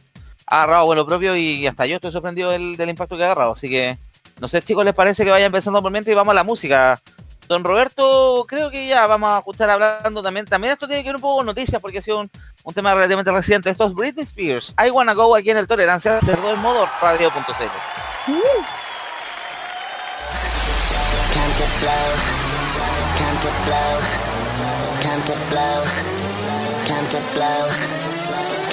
ha 0.50 0.64
agarrado 0.64 0.86
vuelo 0.86 1.06
propio 1.06 1.36
y 1.36 1.68
hasta 1.68 1.86
yo 1.86 1.96
estoy 1.96 2.12
sorprendido 2.12 2.50
del, 2.50 2.90
impacto 2.90 3.16
que 3.16 3.24
ha 3.24 3.28
agarrado. 3.28 3.54
Así 3.54 3.70
que, 3.70 3.98
no 4.42 4.48
sé 4.48 4.62
chicos, 4.62 4.84
¿les 4.84 4.96
parece 4.96 5.24
que 5.24 5.30
vaya 5.30 5.46
empezando 5.46 5.82
por 5.82 5.96
y 5.96 6.14
vamos 6.14 6.32
a 6.32 6.36
la 6.36 6.44
música? 6.44 7.00
Don 7.48 7.64
Roberto, 7.64 8.46
creo 8.48 8.70
que 8.70 8.88
ya 8.88 9.08
vamos 9.08 9.30
a 9.30 9.38
escuchar 9.40 9.70
hablando 9.70 10.22
también. 10.22 10.46
También 10.46 10.74
esto 10.74 10.88
tiene 10.88 11.04
que 11.04 11.10
ver 11.10 11.16
un 11.16 11.22
poco 11.22 11.38
con 11.38 11.46
noticias 11.46 11.82
porque 11.82 12.00
ha 12.00 12.02
sido 12.02 12.20
un, 12.20 12.30
un 12.64 12.74
tema 12.74 12.94
relativamente 12.94 13.32
reciente. 13.32 13.70
Esto 13.70 13.86
es 13.86 13.94
Britney 13.94 14.24
Spears. 14.24 14.76
I 14.84 14.90
Wanna 14.90 15.14
Go 15.14 15.36
aquí 15.36 15.52
en 15.52 15.58
el 15.58 15.68
Tolerancia 15.68 16.20
Cerdo 16.22 16.54
en 16.54 16.60
modo 16.60 16.88
radio.cl. 17.02 17.52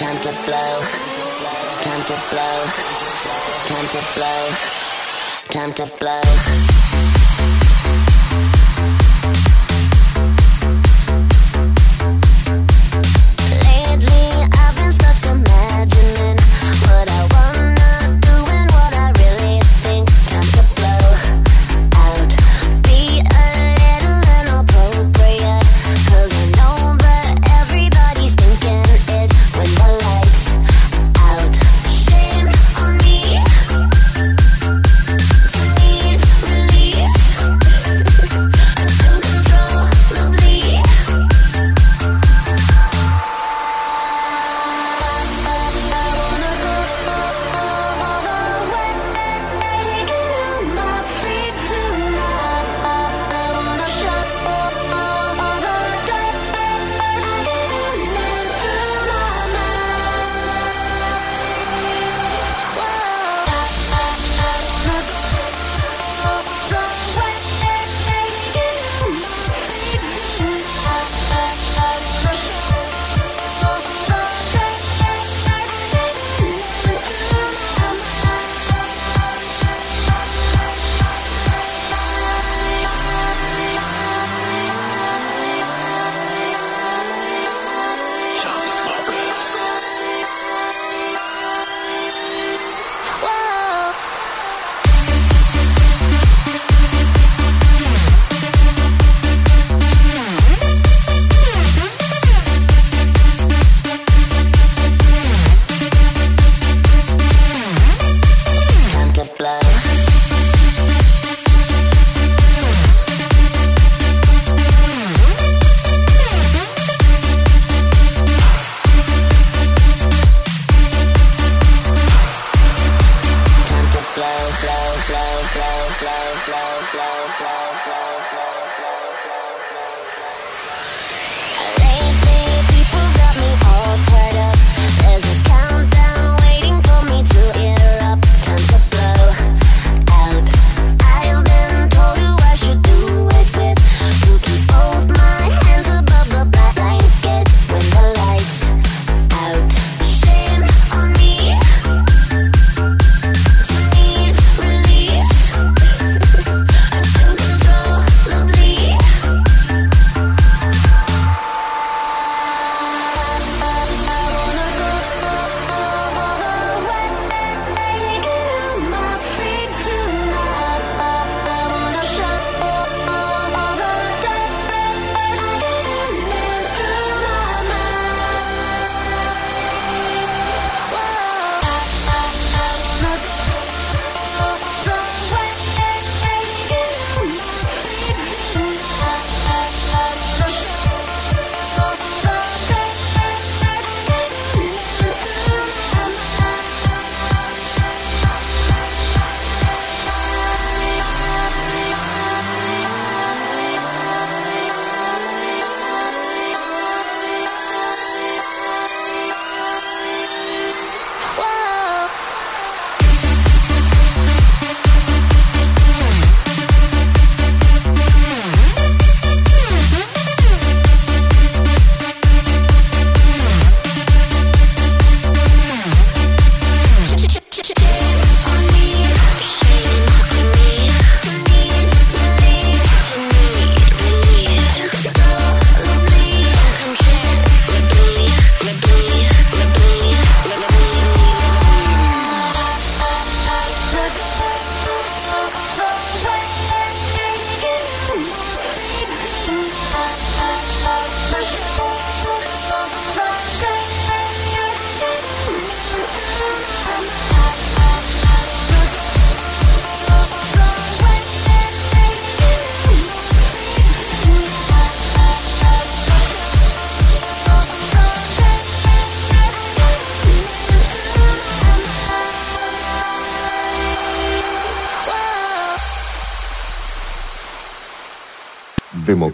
Time 0.01 1.16
Time 1.87 2.03
to 2.03 2.21
blow. 2.31 2.67
Time 3.69 3.87
to 3.87 4.03
blow. 4.17 4.51
Time 5.53 5.73
to 5.75 5.87
blow. 6.01 6.76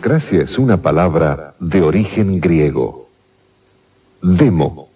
Democracia 0.03 0.43
es 0.43 0.59
una 0.59 0.83
palabra 0.83 1.55
de 1.61 1.81
origen 1.81 2.41
griego. 2.41 3.09
Demo 4.21 4.89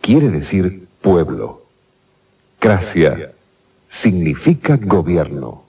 quiere 0.00 0.30
decir 0.30 0.86
pueblo. 1.00 1.64
Cracia 2.60 3.32
significa 3.88 4.76
gobierno. 4.80 5.64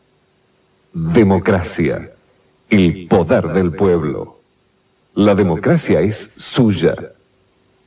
Democracia, 0.93 2.11
el 2.69 3.07
poder 3.07 3.47
del 3.53 3.71
pueblo. 3.71 4.37
La 5.15 5.33
democracia 5.33 5.99
es 6.01 6.15
suya. 6.15 6.95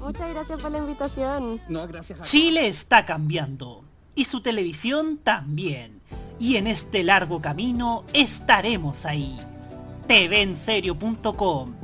Muchas 0.00 0.30
gracias 0.30 0.60
por 0.60 0.70
la 0.70 0.78
invitación. 0.78 1.60
No, 1.68 1.86
gracias 1.86 2.20
a 2.20 2.24
Chile 2.24 2.68
está 2.68 3.04
cambiando 3.04 3.84
y 4.14 4.24
su 4.24 4.40
televisión 4.40 5.18
también. 5.18 6.00
Y 6.40 6.56
en 6.56 6.66
este 6.66 7.02
largo 7.04 7.40
camino 7.40 8.04
estaremos 8.12 9.06
ahí. 9.06 9.38
TVenserio.com. 10.08 11.74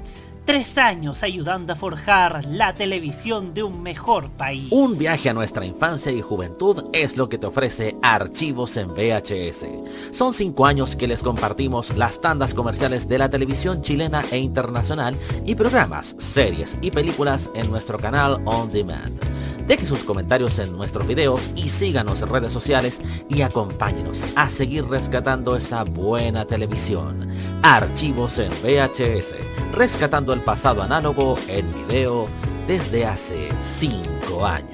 Tres 0.44 0.76
años 0.76 1.22
ayudando 1.22 1.72
a 1.72 1.76
forjar 1.76 2.44
la 2.44 2.74
televisión 2.74 3.54
de 3.54 3.62
un 3.62 3.82
mejor 3.82 4.28
país. 4.28 4.68
Un 4.70 4.98
viaje 4.98 5.30
a 5.30 5.32
nuestra 5.32 5.64
infancia 5.64 6.12
y 6.12 6.20
juventud 6.20 6.84
es 6.92 7.16
lo 7.16 7.30
que 7.30 7.38
te 7.38 7.46
ofrece 7.46 7.96
Archivos 8.02 8.76
en 8.76 8.90
VHS. 8.90 9.64
Son 10.12 10.34
cinco 10.34 10.66
años 10.66 10.96
que 10.96 11.06
les 11.06 11.22
compartimos 11.22 11.96
las 11.96 12.20
tandas 12.20 12.52
comerciales 12.52 13.08
de 13.08 13.16
la 13.16 13.30
televisión 13.30 13.80
chilena 13.80 14.22
e 14.30 14.36
internacional 14.36 15.16
y 15.46 15.54
programas, 15.54 16.14
series 16.18 16.76
y 16.82 16.90
películas 16.90 17.48
en 17.54 17.70
nuestro 17.70 17.98
canal 17.98 18.42
On 18.44 18.70
Demand. 18.70 19.18
Deje 19.66 19.86
sus 19.86 20.04
comentarios 20.04 20.58
en 20.58 20.76
nuestros 20.76 21.06
videos 21.06 21.50
y 21.56 21.70
síganos 21.70 22.20
en 22.20 22.28
redes 22.28 22.52
sociales 22.52 23.00
y 23.30 23.40
acompáñenos 23.40 24.18
a 24.36 24.50
seguir 24.50 24.84
rescatando 24.86 25.56
esa 25.56 25.84
buena 25.84 26.44
televisión. 26.44 27.30
Archivos 27.62 28.38
en 28.38 28.50
VHS, 28.62 29.34
rescatando 29.72 30.32
el 30.32 30.40
pasado 30.40 30.82
análogo 30.82 31.38
en 31.48 31.66
video 31.74 32.28
desde 32.66 33.06
hace 33.06 33.48
cinco 33.78 34.46
años. 34.46 34.70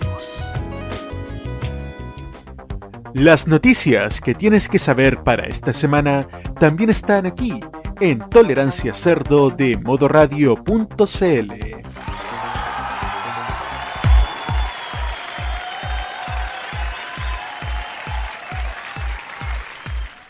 Las 3.15 3.49
noticias 3.49 4.21
que 4.21 4.35
tienes 4.35 4.69
que 4.69 4.79
saber 4.79 5.25
para 5.25 5.47
esta 5.47 5.73
semana 5.73 6.29
también 6.61 6.91
están 6.91 7.27
aquí 7.27 7.61
en 8.01 8.21
Tolerancia 8.31 8.95
Cerdo 8.95 9.51
de 9.51 9.77
modoradio.cl. 9.77 11.90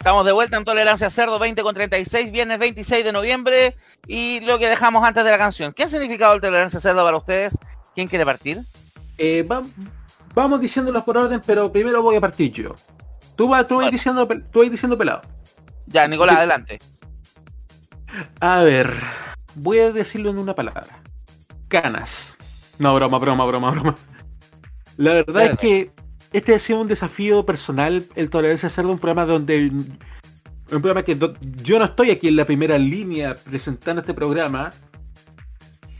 Estamos 0.01 0.24
de 0.24 0.32
vuelta 0.32 0.56
en 0.56 0.64
Tolerancia 0.64 1.10
Cerdo 1.10 1.39
20 1.39 1.62
con 1.62 1.74
36, 1.74 2.32
viernes 2.32 2.59
26 2.59 3.05
de 3.05 3.12
noviembre 3.12 3.77
y 4.06 4.40
lo 4.40 4.59
que 4.59 4.66
dejamos 4.66 5.05
antes 5.05 5.22
de 5.24 5.31
la 5.31 5.36
canción. 5.36 5.74
¿Qué 5.74 5.82
ha 5.82 5.90
significado 5.90 6.32
el 6.32 6.40
Tolerancia 6.40 6.81
Cerdo 6.81 7.05
para 7.05 7.18
ustedes? 7.18 7.52
¿Quién 7.94 8.09
quiere 8.09 8.24
partir? 8.24 8.62
Eh, 9.18 9.43
va- 9.43 9.60
vamos 10.35 10.59
diciéndolos 10.62 11.05
por 11.05 11.18
orden, 11.18 11.43
pero 11.44 11.70
primero 11.70 12.01
voy 12.02 12.16
a 12.16 12.20
partir 12.22 12.51
yo. 12.51 12.74
Tú 13.36 13.47
vas, 13.48 13.66
tú 13.66 13.77
vas 13.77 13.90
diciendo, 13.90 14.27
pel- 14.27 14.43
tú 14.51 14.60
vas 14.60 14.70
diciendo 14.70 14.97
pelado. 14.97 15.20
Ya, 15.86 16.09
Nicolás, 16.09 16.36
adelante. 16.39 16.78
A 18.40 18.60
ver, 18.60 18.94
voy 19.56 19.81
a 19.81 19.93
decirlo 19.93 20.31
en 20.31 20.39
una 20.39 20.55
palabra. 20.55 21.02
Canas. 21.68 22.39
No, 22.78 22.94
broma, 22.94 23.18
broma, 23.18 23.44
broma, 23.44 23.70
broma. 23.70 23.97
La 24.97 25.12
verdad 25.12 25.43
es 25.44 25.59
que 25.59 25.93
este 26.32 26.55
ha 26.55 26.59
sido 26.59 26.81
un 26.81 26.89
desafío 26.89 27.44
personal, 27.44 28.05
el 28.15 28.31
Tolerancia 28.31 28.69
Cerdo, 28.69 28.90
un 28.93 28.98
programa 28.98 29.24
donde 29.24 29.70
un 30.73 30.82
programa 30.82 31.02
que 31.02 31.16
yo 31.62 31.78
no 31.78 31.85
estoy 31.85 32.11
aquí 32.11 32.28
en 32.28 32.36
la 32.36 32.44
primera 32.44 32.78
línea 32.78 33.35
presentando 33.35 34.01
este 34.01 34.15
programa, 34.15 34.73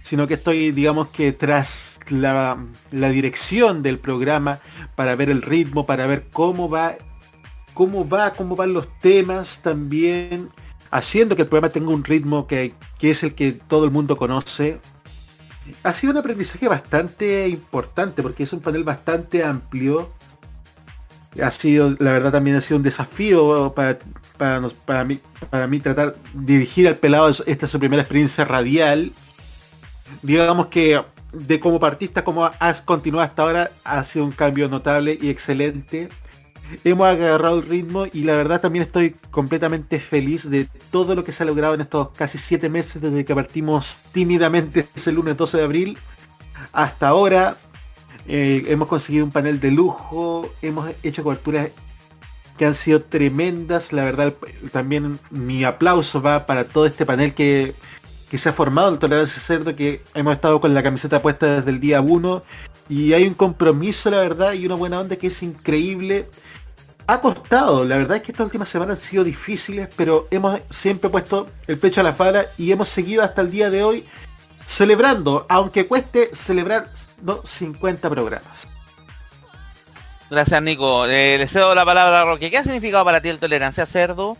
sino 0.03 0.27
que 0.27 0.35
estoy, 0.35 0.71
digamos 0.71 1.09
que 1.09 1.33
tras 1.33 2.01
la, 2.09 2.65
la 2.91 3.09
dirección 3.11 3.83
del 3.83 3.99
programa 3.99 4.59
para 4.95 5.17
ver 5.17 5.31
el 5.31 5.43
ritmo, 5.43 5.87
para 5.87 6.07
ver 6.07 6.29
cómo 6.33 6.69
va, 6.69 6.95
cómo 7.75 8.09
va, 8.09 8.33
cómo 8.33 8.57
van 8.57 8.73
los 8.73 8.89
temas 9.01 9.61
también, 9.63 10.49
haciendo 10.91 11.37
que 11.37 11.43
el 11.43 11.49
programa 11.49 11.73
tenga 11.73 11.91
un 11.91 12.05
ritmo 12.05 12.47
que, 12.47 12.75
que 12.99 13.11
es 13.11 13.23
el 13.23 13.35
que 13.35 13.53
todo 13.53 13.85
el 13.85 13.91
mundo 13.91 14.17
conoce. 14.17 14.81
Ha 15.83 15.93
sido 15.93 16.13
un 16.13 16.19
aprendizaje 16.19 16.67
bastante 16.67 17.49
importante 17.49 18.23
porque 18.23 18.43
es 18.45 18.53
un 18.53 18.61
panel 18.61 18.83
bastante 18.83 19.45
amplio. 19.45 20.11
Ha 21.41 21.51
sido, 21.51 21.95
la 22.01 22.13
verdad 22.13 22.33
también 22.33 22.57
ha 22.57 22.61
sido 22.61 22.79
un 22.79 22.83
desafío 22.83 23.73
para, 23.75 23.99
para, 24.37 25.05
mí, 25.05 25.21
para 25.49 25.67
mí 25.67 25.79
tratar 25.79 26.17
dirigir 26.35 26.89
al 26.89 26.97
pelado. 26.97 27.29
Esta 27.29 27.67
es 27.67 27.71
su 27.71 27.79
primera 27.79 28.03
experiencia 28.03 28.45
radial. 28.45 29.13
Digamos 30.23 30.67
que 30.67 31.01
de 31.33 31.61
como 31.61 31.79
partista, 31.79 32.25
como 32.25 32.51
has 32.59 32.81
continuado 32.81 33.25
hasta 33.25 33.43
ahora, 33.43 33.71
ha 33.85 34.03
sido 34.05 34.25
un 34.25 34.33
cambio 34.33 34.69
notable 34.69 35.17
y 35.21 35.31
excelente. 35.31 36.09
Hemos 36.85 37.07
agarrado 37.07 37.59
el 37.59 37.67
ritmo 37.67 38.07
y 38.13 38.23
la 38.23 38.37
verdad 38.37 38.61
también 38.61 38.85
estoy 38.85 39.17
completamente 39.31 39.99
feliz 39.99 40.49
de 40.49 40.69
todo 40.91 41.15
lo 41.15 41.25
que 41.25 41.33
se 41.33 41.43
ha 41.43 41.47
logrado 41.47 41.75
en 41.75 41.81
estos 41.81 42.11
casi 42.11 42.39
siete 42.39 42.69
meses 42.69 43.03
desde 43.03 43.25
que 43.25 43.35
partimos 43.35 43.99
tímidamente 44.13 44.87
ese 44.95 45.11
lunes 45.11 45.37
12 45.37 45.59
de 45.59 45.65
abril 45.65 45.99
hasta 46.73 47.09
ahora. 47.09 47.57
Eh, 48.33 48.63
hemos 48.69 48.87
conseguido 48.87 49.25
un 49.25 49.33
panel 49.33 49.59
de 49.59 49.73
lujo, 49.73 50.49
hemos 50.63 50.89
hecho 51.03 51.25
coberturas 51.25 51.73
que 52.57 52.65
han 52.65 52.77
sido 52.77 53.03
tremendas. 53.03 53.93
La 53.93 54.05
verdad, 54.05 54.33
también 54.71 55.19
mi 55.31 55.65
aplauso 55.65 56.23
va 56.23 56.47
para 56.47 56.63
todo 56.69 56.87
este 56.87 57.05
panel 57.05 57.35
que, 57.35 57.75
que 58.31 58.39
se 58.39 58.49
ha 58.49 58.53
formado, 58.53 58.93
el 58.93 59.01
Tolerancia 59.01 59.43
Cerdo, 59.43 59.75
que 59.75 60.05
hemos 60.15 60.33
estado 60.33 60.61
con 60.61 60.73
la 60.75 60.83
camiseta 60.85 61.21
puesta 61.21 61.57
desde 61.57 61.71
el 61.71 61.81
día 61.81 62.01
1. 62.01 62.43
Y 62.89 63.15
hay 63.15 63.27
un 63.27 63.35
compromiso, 63.35 64.11
la 64.11 64.19
verdad, 64.19 64.53
y 64.53 64.65
una 64.65 64.77
buena 64.77 65.01
onda 65.01 65.17
que 65.17 65.27
es 65.27 65.43
increíble. 65.43 66.31
Ha 67.09 67.21
costado, 67.21 67.85
la 67.85 67.97
verdad 67.97 68.19
es 68.19 68.23
que 68.23 68.31
estas 68.31 68.45
últimas 68.45 68.69
semanas 68.69 68.99
han 68.99 69.05
sido 69.05 69.25
difíciles, 69.25 69.89
pero 69.97 70.29
hemos 70.31 70.61
siempre 70.71 71.11
puesto 71.11 71.49
el 71.67 71.79
pecho 71.79 72.01
a 72.01 72.05
la 72.05 72.13
bala 72.13 72.45
y 72.57 72.71
hemos 72.71 72.89
seguido 72.89 73.25
hasta 73.25 73.43
el 73.43 73.51
día 73.51 73.71
de 73.71 73.83
hoy 73.83 74.05
celebrando, 74.71 75.47
aunque 75.49 75.89
cueste 75.89 76.31
celebrar 76.33 76.89
no, 77.23 77.41
50 77.45 78.09
programas. 78.11 78.69
Gracias, 80.31 80.63
Nico. 80.63 81.07
Eh, 81.07 81.37
le 81.39 81.49
cedo 81.49 81.75
la 81.75 81.85
palabra 81.85 82.23
a 82.23 82.25
Roque. 82.25 82.51
¿Qué 82.51 82.59
ha 82.59 82.63
significado 82.63 83.05
para 83.05 83.21
ti 83.21 83.29
el 83.29 83.41
tolerancia 83.41 83.85
cerdo? 83.85 84.37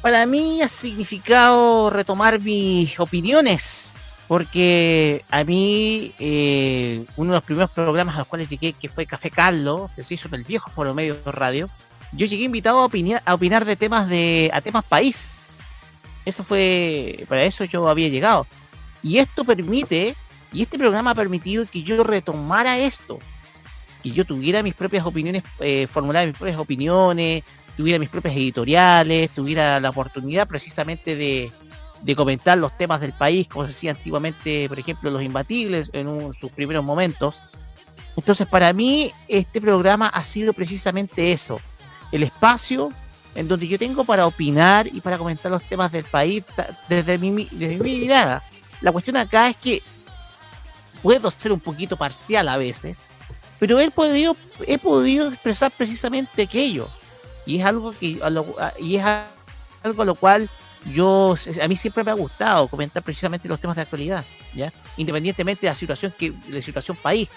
Para 0.00 0.26
mí 0.26 0.60
ha 0.62 0.68
significado 0.68 1.88
retomar 1.88 2.40
mis 2.40 2.98
opiniones, 2.98 3.94
porque 4.26 5.24
a 5.30 5.44
mí 5.44 6.12
eh, 6.18 7.04
uno 7.16 7.30
de 7.32 7.36
los 7.36 7.44
primeros 7.44 7.70
programas 7.70 8.16
a 8.16 8.18
los 8.18 8.26
cuales 8.26 8.48
llegué, 8.48 8.72
que 8.72 8.88
fue 8.88 9.06
Café 9.06 9.30
Carlos, 9.30 9.92
que 9.94 10.02
se 10.02 10.14
hizo 10.14 10.26
en 10.26 10.34
el 10.34 10.42
viejo 10.42 10.70
Foro 10.70 10.92
Medio 10.92 11.16
Radio, 11.26 11.70
yo 12.10 12.26
llegué 12.26 12.42
invitado 12.42 12.80
a 12.80 12.86
opinar, 12.86 13.22
a 13.24 13.34
opinar 13.34 13.64
de 13.64 13.76
temas 13.76 14.08
de 14.08 14.50
a 14.52 14.60
temas 14.60 14.84
país. 14.84 15.34
Eso 16.24 16.42
fue, 16.42 17.24
para 17.28 17.44
eso 17.44 17.64
yo 17.64 17.88
había 17.88 18.08
llegado. 18.08 18.46
Y 19.04 19.18
esto 19.18 19.44
permite, 19.44 20.16
y 20.52 20.62
este 20.62 20.78
programa 20.78 21.12
ha 21.12 21.14
permitido 21.14 21.64
que 21.66 21.82
yo 21.82 22.02
retomara 22.04 22.78
esto, 22.78 23.18
que 24.02 24.10
yo 24.10 24.24
tuviera 24.24 24.62
mis 24.62 24.74
propias 24.74 25.06
opiniones, 25.06 25.42
eh, 25.60 25.86
formular 25.92 26.26
mis 26.26 26.36
propias 26.36 26.58
opiniones, 26.58 27.44
tuviera 27.76 27.98
mis 27.98 28.08
propias 28.08 28.34
editoriales, 28.36 29.30
tuviera 29.30 29.80
la 29.80 29.90
oportunidad 29.90 30.46
precisamente 30.46 31.16
de, 31.16 31.50
comentar 32.16 32.58
los 32.58 32.76
temas 32.76 33.00
del 33.00 33.12
país, 33.12 33.46
como 33.48 33.64
se 33.64 33.70
hacía 33.70 33.92
antiguamente, 33.92 34.68
por 34.68 34.78
ejemplo, 34.78 35.10
los 35.10 35.22
imbatibles 35.22 35.88
en 35.92 36.32
sus 36.38 36.50
primeros 36.50 36.84
momentos. 36.84 37.38
Entonces, 38.16 38.46
para 38.46 38.72
mí, 38.72 39.10
este 39.28 39.60
programa 39.60 40.08
ha 40.08 40.22
sido 40.24 40.52
precisamente 40.52 41.32
eso, 41.32 41.60
el 42.10 42.24
espacio 42.24 42.90
en 43.34 43.48
donde 43.48 43.66
yo 43.68 43.78
tengo 43.78 44.04
para 44.04 44.26
opinar 44.26 44.86
y 44.88 45.00
para 45.00 45.16
comentar 45.16 45.50
los 45.50 45.62
temas 45.62 45.92
del 45.92 46.04
país 46.04 46.44
desde 46.88 47.16
mi- 47.16 47.48
desde 47.50 47.78
mi 47.82 48.00
mirada. 48.00 48.42
La 48.82 48.92
cuestión 48.92 49.16
acá 49.16 49.48
es 49.48 49.56
que 49.56 49.82
puedo 51.02 51.30
ser 51.30 51.52
un 51.52 51.60
poquito 51.60 51.96
parcial 51.96 52.48
a 52.48 52.56
veces, 52.56 53.00
pero 53.58 53.78
he 53.80 53.90
podido, 53.90 54.36
he 54.66 54.78
podido 54.78 55.28
expresar 55.28 55.70
precisamente 55.70 56.42
aquello. 56.42 56.88
Y 57.44 57.58
es 57.58 57.64
algo 57.64 57.92
que 57.92 58.18
a 58.22 58.30
lo, 58.30 58.56
y 58.78 58.96
es 58.96 59.04
algo 59.82 60.02
a 60.02 60.04
lo 60.04 60.14
cual 60.14 60.48
yo 60.86 61.36
a 61.62 61.68
mí 61.68 61.76
siempre 61.76 62.02
me 62.04 62.10
ha 62.10 62.14
gustado 62.14 62.68
comentar 62.68 63.02
precisamente 63.02 63.48
los 63.48 63.60
temas 63.60 63.76
de 63.76 63.82
actualidad, 63.82 64.24
¿ya? 64.54 64.72
Independientemente 64.96 65.62
de 65.62 65.70
la 65.70 65.74
situación 65.74 66.12
que, 66.16 66.30
de 66.30 66.62
situación 66.62 66.96
país. 66.96 67.28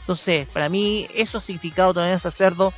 Entonces, 0.00 0.46
para 0.48 0.68
mí, 0.68 1.06
eso 1.14 1.38
ha 1.38 1.40
significado 1.40 1.94
también 1.94 2.18
Sacerdo, 2.20 2.72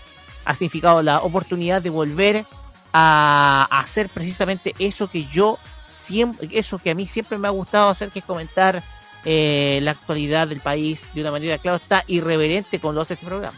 ha 0.45 0.55
significado 0.55 1.03
la 1.03 1.21
oportunidad 1.21 1.83
de 1.83 1.91
volver 1.91 2.45
a 2.93 3.69
hacer 3.71 4.09
precisamente 4.09 4.75
eso 4.79 5.11
que 5.11 5.27
yo 5.27 5.59
siempre, 5.93 6.49
eso 6.53 6.79
que 6.79 6.91
a 6.91 6.95
mí 6.95 7.07
siempre 7.07 7.39
me 7.39 7.49
ha 7.49 7.51
gustado 7.51 7.91
hacer, 7.91 8.11
que 8.11 8.21
es 8.21 8.25
comentar 8.25 8.83
eh, 9.25 9.81
la 9.83 9.93
actualidad 9.93 10.49
del 10.49 10.61
país 10.61 11.11
de 11.15 11.21
una 11.21 11.31
manera, 11.31 11.59
claro, 11.59 11.77
está 11.77 12.05
irreverente 12.07 12.81
con 12.81 12.95
lo 12.95 13.01
hace 13.01 13.15
este 13.15 13.27
programa. 13.27 13.57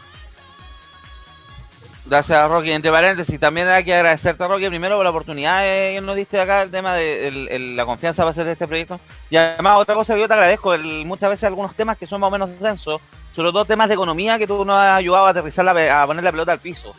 Gracias, 2.05 2.49
Rocky. 2.49 2.71
Entre 2.71 2.91
paréntesis, 2.91 3.39
también 3.39 3.67
hay 3.67 3.83
que 3.83 3.93
agradecerte, 3.93 4.45
Rocky, 4.47 4.67
primero 4.67 4.95
por 4.95 5.03
la 5.03 5.11
oportunidad 5.11 5.65
eh, 5.65 5.93
que 5.95 6.01
nos 6.01 6.15
diste 6.15 6.41
acá, 6.41 6.63
el 6.63 6.71
tema 6.71 6.95
de 6.95 7.73
la 7.75 7.85
confianza 7.85 8.23
para 8.23 8.31
hacer 8.31 8.47
este 8.47 8.67
proyecto. 8.67 8.99
Y 9.29 9.37
además, 9.37 9.77
otra 9.77 9.95
cosa 9.95 10.13
que 10.15 10.19
yo 10.19 10.27
te 10.27 10.33
agradezco, 10.33 10.75
muchas 11.05 11.29
veces 11.29 11.45
algunos 11.45 11.75
temas 11.75 11.97
que 11.97 12.07
son 12.07 12.19
más 12.19 12.27
o 12.27 12.31
menos 12.31 12.59
densos, 12.59 12.99
sobre 13.31 13.51
todo 13.51 13.65
temas 13.65 13.87
de 13.87 13.93
economía 13.93 14.37
que 14.37 14.47
tú 14.47 14.65
nos 14.65 14.75
has 14.75 14.97
ayudado 14.97 15.27
a 15.27 15.29
aterrizar, 15.29 15.67
a 15.69 16.07
poner 16.07 16.23
la 16.23 16.31
pelota 16.31 16.51
al 16.51 16.59
piso 16.59 16.93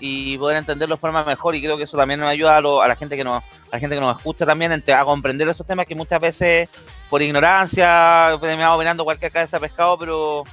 y 0.00 0.36
poder 0.38 0.56
entenderlo 0.56 0.96
de 0.96 1.00
forma 1.00 1.24
mejor 1.24 1.54
y 1.54 1.62
creo 1.62 1.76
que 1.76 1.84
eso 1.84 1.96
también 1.96 2.20
nos 2.20 2.28
ayuda 2.28 2.56
a, 2.56 2.58
a 2.58 2.88
la 2.88 2.96
gente 2.96 3.16
que 3.16 3.24
nos 3.24 3.42
a 3.42 3.46
la 3.72 3.78
gente 3.78 3.96
que 3.96 4.00
nos 4.00 4.16
escucha 4.16 4.44
también 4.44 4.72
a 4.72 5.04
comprender 5.04 5.48
esos 5.48 5.66
temas 5.66 5.86
que 5.86 5.94
muchas 5.94 6.20
veces 6.20 6.68
por 7.10 7.22
ignorancia 7.22 8.36
pues, 8.40 8.56
me 8.56 8.62
va 8.64 8.74
opinando 8.76 9.04
cualquier 9.04 9.30
cabeza 9.32 9.56
de 9.58 9.60
pescado 9.68 9.98
pero 9.98 10.44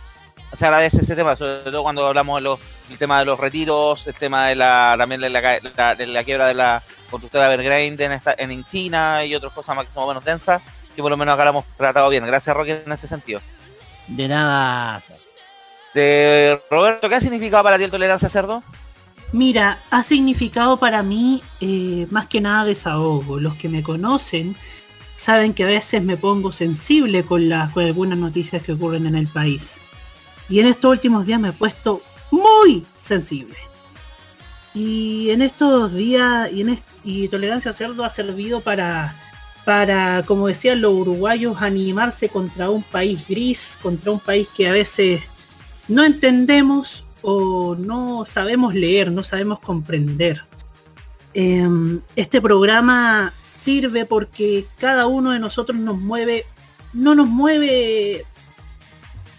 se 0.58 0.66
agradece 0.66 1.02
ese 1.02 1.16
tema 1.16 1.36
sobre 1.36 1.60
todo 1.72 1.82
cuando 1.84 2.06
hablamos 2.06 2.38
de 2.38 2.42
los, 2.44 2.60
del 2.90 2.98
tema 2.98 3.20
de 3.20 3.26
los 3.26 3.40
retiros 3.40 4.06
el 4.08 4.14
tema 4.16 4.48
de 4.48 4.56
la 4.56 4.96
también 4.98 5.22
de 5.22 5.30
la, 5.30 5.42
la- 5.76 5.96
de 5.96 6.08
la 6.08 6.24
quiebra 6.24 6.48
de 6.48 6.54
la 6.54 6.84
constructora 7.10 7.52
Evergrande 7.54 8.06
en, 8.06 8.12
esta, 8.12 8.36
en 8.38 8.64
China 8.66 9.26
y 9.26 9.34
otras 9.36 9.54
cosas 9.54 9.76
más 9.76 9.86
que 9.88 9.94
son 9.94 10.08
menos 10.08 10.24
densas 10.24 10.62
que 10.96 11.02
por 11.02 11.10
lo 11.12 11.18
menos 11.18 11.34
acá 11.34 11.44
lo 11.46 11.50
hemos 11.52 11.66
tratado 11.78 12.10
bien 12.10 12.26
gracias 12.26 12.56
Roque 12.56 12.84
en 12.86 12.92
ese 12.92 13.08
sentido 13.08 13.42
De 14.08 14.28
nada. 14.28 15.00
de 15.94 16.60
Roberto 16.70 17.10
¿qué 17.10 17.16
ha 17.16 17.22
significado 17.22 17.64
para 17.64 17.78
ti 17.78 17.84
el 17.86 17.92
tolerancia 17.92 18.30
cerdo? 18.30 18.64
Mira, 19.32 19.80
ha 19.90 20.04
significado 20.04 20.78
para 20.78 21.02
mí 21.02 21.42
eh, 21.60 22.06
más 22.12 22.28
que 22.28 22.40
nada 22.40 22.66
desahogo. 22.66 23.40
Los 23.40 23.56
que 23.56 23.68
me 23.68 23.82
conocen 23.82 24.56
saben 25.24 25.54
que 25.54 25.64
a 25.64 25.68
veces 25.68 26.04
me 26.04 26.18
pongo 26.18 26.52
sensible 26.52 27.24
con, 27.24 27.48
las 27.50 27.72
con 27.74 27.84
algunas 27.86 28.18
noticias 28.18 28.62
que 28.62 28.74
ocurren 28.74 29.06
en 29.06 29.16
el 29.16 29.28
país. 29.28 29.80
Y 30.50 30.60
en 30.60 30.68
estos 30.68 30.92
últimos 30.92 31.26
días 31.26 31.40
me 31.40 31.50
he 31.50 31.54
puesto 31.54 32.02
muy 32.32 32.84
sensible. 32.96 33.56
Y 34.74 35.30
en 35.30 35.42
estos 35.42 35.94
días, 35.94 36.52
y, 36.52 36.62
en 36.62 36.70
est- 36.70 36.88
y 37.04 37.28
Tolerancia 37.28 37.74
Cerdo 37.74 38.04
ha 38.04 38.10
servido 38.10 38.62
para, 38.62 39.16
para, 39.66 40.24
como 40.26 40.48
decían 40.48 40.82
los 40.82 40.94
uruguayos, 40.94 41.62
animarse 41.62 42.28
contra 42.30 42.70
un 42.70 42.82
país 42.84 43.20
gris, 43.28 43.78
contra 43.82 44.12
un 44.12 44.20
país 44.20 44.48
que 44.56 44.68
a 44.68 44.72
veces 44.72 45.22
no 45.88 46.04
entendemos 46.04 47.04
o 47.22 47.76
no 47.76 48.26
sabemos 48.26 48.74
leer, 48.74 49.12
no 49.12 49.24
sabemos 49.24 49.60
comprender. 49.60 50.42
Em, 51.36 52.02
este 52.16 52.42
programa 52.42 53.32
sirve 53.64 54.06
porque 54.06 54.66
cada 54.78 55.08
uno 55.08 55.32
de 55.32 55.40
nosotros 55.40 55.78
nos 55.78 55.98
mueve, 55.98 56.46
no 56.92 57.16
nos 57.16 57.28
mueve, 57.28 58.26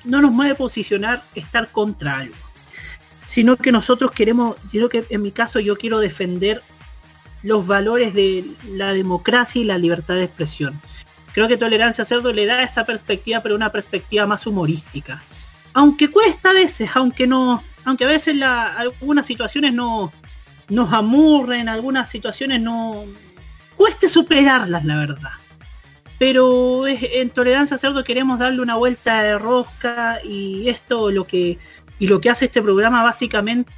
no 0.04 0.22
nos 0.22 0.32
mueve 0.32 0.54
posicionar 0.54 1.22
estar 1.34 1.70
contra 1.70 2.20
algo, 2.20 2.34
sino 3.26 3.56
que 3.56 3.70
nosotros 3.70 4.10
queremos, 4.12 4.56
yo 4.72 4.88
que 4.88 5.04
en 5.10 5.22
mi 5.22 5.30
caso 5.30 5.60
yo 5.60 5.76
quiero 5.76 5.98
defender 5.98 6.62
los 7.42 7.66
valores 7.66 8.14
de 8.14 8.44
la 8.70 8.94
democracia 8.94 9.60
y 9.60 9.64
la 9.64 9.76
libertad 9.76 10.14
de 10.14 10.24
expresión. 10.24 10.80
Creo 11.34 11.46
que 11.46 11.58
Tolerancia 11.58 12.06
Cerdo 12.06 12.32
le 12.32 12.46
da 12.46 12.62
esa 12.62 12.84
perspectiva, 12.84 13.42
pero 13.42 13.56
una 13.56 13.72
perspectiva 13.72 14.24
más 14.26 14.46
humorística. 14.46 15.22
Aunque 15.74 16.10
cuesta 16.10 16.50
a 16.50 16.52
veces, 16.54 16.88
aunque 16.94 17.26
no, 17.26 17.62
aunque 17.84 18.04
a 18.04 18.08
veces 18.08 18.40
algunas 18.40 19.26
situaciones 19.26 19.74
no 19.74 20.12
nos 20.70 20.92
amurren, 20.94 21.68
algunas 21.68 22.08
situaciones 22.08 22.60
no 22.62 23.04
cueste 23.84 24.08
superarlas, 24.08 24.82
la 24.86 24.96
verdad. 24.96 25.32
Pero 26.18 26.86
es- 26.86 27.02
en 27.02 27.28
Tolerancia 27.28 27.76
Cerdo 27.76 28.02
queremos 28.02 28.38
darle 28.38 28.62
una 28.62 28.76
vuelta 28.76 29.22
de 29.22 29.38
rosca 29.38 30.20
y 30.24 30.70
esto 30.70 31.10
lo 31.10 31.24
que 31.24 31.58
y 31.98 32.06
lo 32.08 32.18
que 32.18 32.30
hace 32.30 32.46
este 32.46 32.62
programa 32.62 33.02
básicamente 33.02 33.70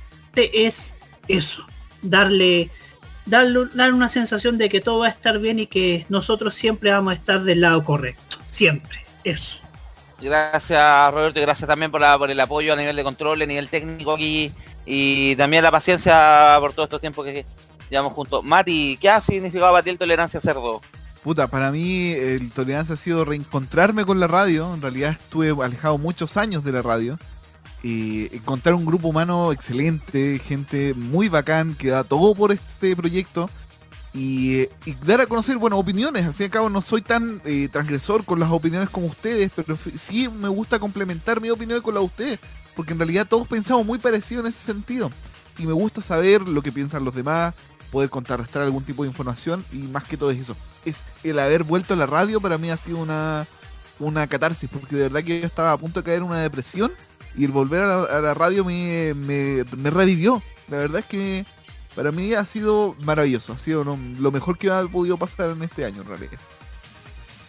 es 0.67 0.95
eso, 1.27 1.67
darle 2.03 2.71
darle, 3.25 3.67
dar 3.75 3.93
una 3.93 4.09
sensación 4.09 4.59
de 4.59 4.69
que 4.69 4.81
todo 4.81 5.01
va 5.01 5.07
a 5.07 5.11
estar 5.11 5.41
bien 5.41 5.59
y 5.59 5.67
que 5.67 6.07
nosotros 6.09 6.55
siempre 6.55 6.93
vamos 6.93 7.11
a 7.11 7.15
estar 7.17 7.43
del 7.43 7.61
lado 7.63 7.85
correcto. 7.85 8.39
Siempre. 8.47 9.05
Eso. 9.25 9.59
Gracias 10.21 11.13
Roberto 11.13 11.41
y 11.41 11.43
gracias 11.43 11.67
también 11.67 11.91
por, 11.91 12.01
por 12.19 12.31
el 12.31 12.39
apoyo 12.39 12.75
a 12.75 12.77
nivel 12.77 12.95
de 12.95 13.03
control, 13.03 13.43
a 13.43 13.47
nivel 13.47 13.69
técnico 13.69 14.15
aquí 14.15 14.53
y 14.87 15.35
también 15.35 15.65
la 15.65 15.73
paciencia 15.73 16.57
por 16.61 16.75
todos 16.75 16.87
estos 16.87 17.01
tiempos 17.01 17.25
que 17.25 17.45
llevamos 17.91 18.13
juntos. 18.13 18.45
Mati, 18.45 18.99
¿qué 19.01 19.11
ha 19.11 19.21
significado 19.21 19.73
para 19.73 19.83
ti 19.83 19.91
el 19.91 19.99
tolerancia 19.99 20.41
cerdo? 20.41 20.81
Puta, 21.23 21.49
para 21.49 21.73
mí 21.73 22.13
el 22.13 22.51
tolerancia 22.51 22.95
ha 22.95 22.97
sido 22.97 23.25
reencontrarme 23.25 24.05
con 24.05 24.21
la 24.21 24.29
radio. 24.29 24.73
En 24.75 24.81
realidad 24.81 25.11
estuve 25.11 25.51
alejado 25.65 25.99
muchos 25.99 26.37
años 26.37 26.63
de 26.63 26.73
la 26.73 26.83
radio. 26.83 27.19
Y 27.83 28.35
encontrar 28.35 28.75
un 28.75 28.87
grupo 28.87 29.09
humano 29.09 29.53
excelente, 29.53 30.39
gente 30.39 30.95
muy 30.95 31.29
bacán, 31.29 31.75
que 31.75 31.89
da 31.89 32.05
todo 32.05 32.35
por 32.35 32.53
este 32.53 32.95
proyecto. 32.95 33.51
Y, 34.13 34.67
dar 35.05 35.21
a 35.21 35.27
conocer, 35.27 35.59
bueno, 35.59 35.79
opiniones. 35.79 36.25
Al 36.25 36.33
fin 36.33 36.45
y 36.45 36.47
al 36.47 36.51
cabo 36.51 36.71
no 36.71 36.81
soy 36.81 37.03
tan 37.03 37.43
eh, 37.45 37.69
transgresor 37.71 38.25
con 38.25 38.41
las 38.41 38.51
opiniones 38.51 38.89
como 38.89 39.07
ustedes, 39.07 39.53
pero 39.55 39.77
sí 39.97 40.29
me 40.29 40.49
gusta 40.49 40.79
complementar 40.79 41.41
mi 41.41 41.51
opinión 41.51 41.83
con 41.83 41.95
la 41.95 42.01
de 42.01 42.07
ustedes. 42.07 42.41
Porque 42.75 42.93
en 42.93 42.99
realidad 42.99 43.27
todos 43.29 43.47
pensamos 43.47 43.85
muy 43.85 43.99
parecido 43.99 44.41
en 44.41 44.47
ese 44.47 44.61
sentido. 44.61 45.11
Y 45.59 45.67
me 45.67 45.73
gusta 45.73 46.03
saber 46.03 46.43
lo 46.49 46.63
que 46.63 46.73
piensan 46.73 47.05
los 47.05 47.15
demás, 47.15 47.55
poder 47.91 48.11
contrarrestar 48.11 48.63
algún 48.63 48.85
tipo 48.85 49.03
de 49.03 49.09
información 49.09 49.65
y 49.73 49.79
más 49.79 50.05
que 50.05 50.17
todo 50.17 50.31
es 50.31 50.39
eso. 50.39 50.57
Es 50.85 50.97
el 51.25 51.39
haber 51.39 51.65
vuelto 51.65 51.95
a 51.95 51.97
la 51.97 52.07
radio 52.07 52.41
para 52.41 52.59
mí 52.59 52.71
ha 52.71 52.77
sido 52.77 52.99
una, 52.99 53.47
una 53.99 54.27
catarsis, 54.27 54.69
porque 54.71 54.97
de 54.97 55.03
verdad 55.05 55.25
que 55.25 55.41
yo 55.41 55.47
estaba 55.47 55.73
a 55.73 55.79
punto 55.79 56.01
de 56.01 56.05
caer 56.05 56.19
en 56.19 56.25
una 56.25 56.41
depresión 56.41 56.93
y 57.37 57.45
el 57.45 57.53
volver 57.53 57.83
a 57.83 58.21
la, 58.21 58.35
radio 58.35 58.65
me, 58.65 59.15
me, 59.15 59.91
revivió. 59.91 60.43
La 60.69 60.79
verdad 60.79 61.01
es 61.01 61.07
que 61.07 61.47
para 61.95 62.11
mí 62.11 62.35
ha 62.35 62.45
sido 62.45 62.97
maravilloso, 63.01 63.53
ha 63.53 63.59
sido 63.59 63.85
lo, 63.85 64.33
mejor 64.33 64.59
que 64.59 64.71
ha 64.71 64.83
podido 64.85 65.17
pasar 65.17 65.51
en 65.51 65.63
este 65.63 65.85
año 65.85 66.03
en 66.03 66.09
realidad. 66.09 66.39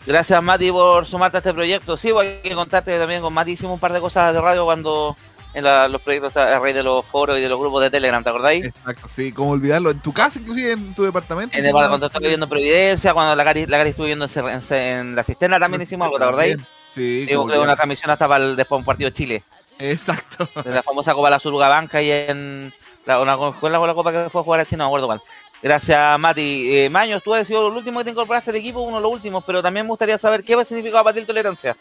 Gracias 0.05 0.41
Mati 0.41 0.71
por 0.71 1.05
sumarte 1.05 1.37
a 1.37 1.39
este 1.39 1.53
proyecto. 1.53 1.97
Sí, 1.97 2.11
voy 2.11 2.27
a 2.27 2.55
contarte 2.55 2.97
también 2.97 3.21
con 3.21 3.33
Mati 3.33 3.51
hicimos 3.51 3.73
un 3.73 3.79
par 3.79 3.91
de 3.91 3.99
cosas 3.99 4.33
de 4.33 4.39
radio 4.39 4.63
cuando 4.63 5.15
en 5.57 5.63
la- 5.63 5.87
los 5.87 5.99
proyectos 6.01 6.37
a 6.37 6.59
raíz 6.59 6.75
de 6.75 6.83
los 6.83 7.03
foros 7.03 7.39
y 7.39 7.41
de 7.41 7.49
los 7.49 7.59
grupos 7.59 7.81
de 7.81 7.89
Telegram, 7.89 8.23
¿te 8.23 8.29
acordáis? 8.29 8.65
Exacto, 8.65 9.07
sí, 9.07 9.31
como 9.31 9.51
olvidarlo. 9.51 9.89
En 9.89 9.99
tu 9.99 10.13
casa, 10.13 10.37
inclusive 10.37 10.73
en 10.73 10.93
tu 10.93 11.03
departamento. 11.03 11.57
En 11.57 11.65
el 11.65 11.71
cuando 11.71 12.05
estuve 12.05 12.25
viviendo 12.25 12.45
en 12.45 12.49
Providencia, 12.49 13.11
cuando 13.11 13.35
la 13.35 13.43
Cari, 13.43 13.65
la 13.65 13.77
Cari 13.79 13.89
estuvo 13.89 14.05
viviendo 14.05 14.27
en, 14.69 15.15
la 15.15 15.23
cisterna 15.23 15.59
también 15.59 15.81
hicimos 15.81 16.05
algo, 16.05 16.19
¿te 16.19 16.23
acordáis? 16.23 16.57
Sí, 16.93 17.25
Digo, 17.25 17.45
creo 17.47 17.63
una 17.63 17.75
transmisión 17.75 18.11
hasta 18.11 18.27
para 18.27 18.43
el, 18.43 18.55
después 18.55 18.77
de 18.77 18.79
un 18.81 18.85
partido 18.85 19.09
de 19.09 19.13
Chile. 19.15 19.43
Exacto. 19.79 20.47
De 20.63 20.71
la 20.71 20.83
famosa 20.83 21.13
Copa 21.13 21.29
La 21.29 21.39
Suruga 21.39 21.69
Banca 21.69 22.01
y 22.01 22.11
en 22.11 22.73
la, 23.05 23.19
una, 23.19 23.35
con 23.37 23.71
la, 23.71 23.79
con 23.79 23.87
la 23.87 23.93
Copa 23.93 24.11
que 24.11 24.29
fue 24.29 24.41
a 24.41 24.43
jugar 24.43 24.59
a 24.59 24.65
China, 24.65 24.83
no 24.83 24.85
me 24.85 24.89
acuerdo 24.89 25.07
cuál. 25.07 25.21
Gracias, 25.61 26.19
Mati. 26.19 26.77
Eh, 26.77 26.89
Maños, 26.89 27.23
tú 27.23 27.33
has 27.33 27.47
sido 27.47 27.67
el 27.67 27.73
último 27.73 27.99
que 27.99 28.05
te 28.05 28.11
incorporaste 28.11 28.51
al 28.51 28.57
equipo, 28.57 28.81
uno 28.81 28.97
de 28.97 29.01
los 29.01 29.11
últimos, 29.11 29.43
pero 29.43 29.63
también 29.63 29.87
me 29.87 29.89
gustaría 29.89 30.17
saber 30.19 30.43
qué 30.43 30.53
significado 30.65 31.03
para 31.03 31.13
ti 31.15 31.21
el 31.21 31.25
tolerancia. 31.25 31.75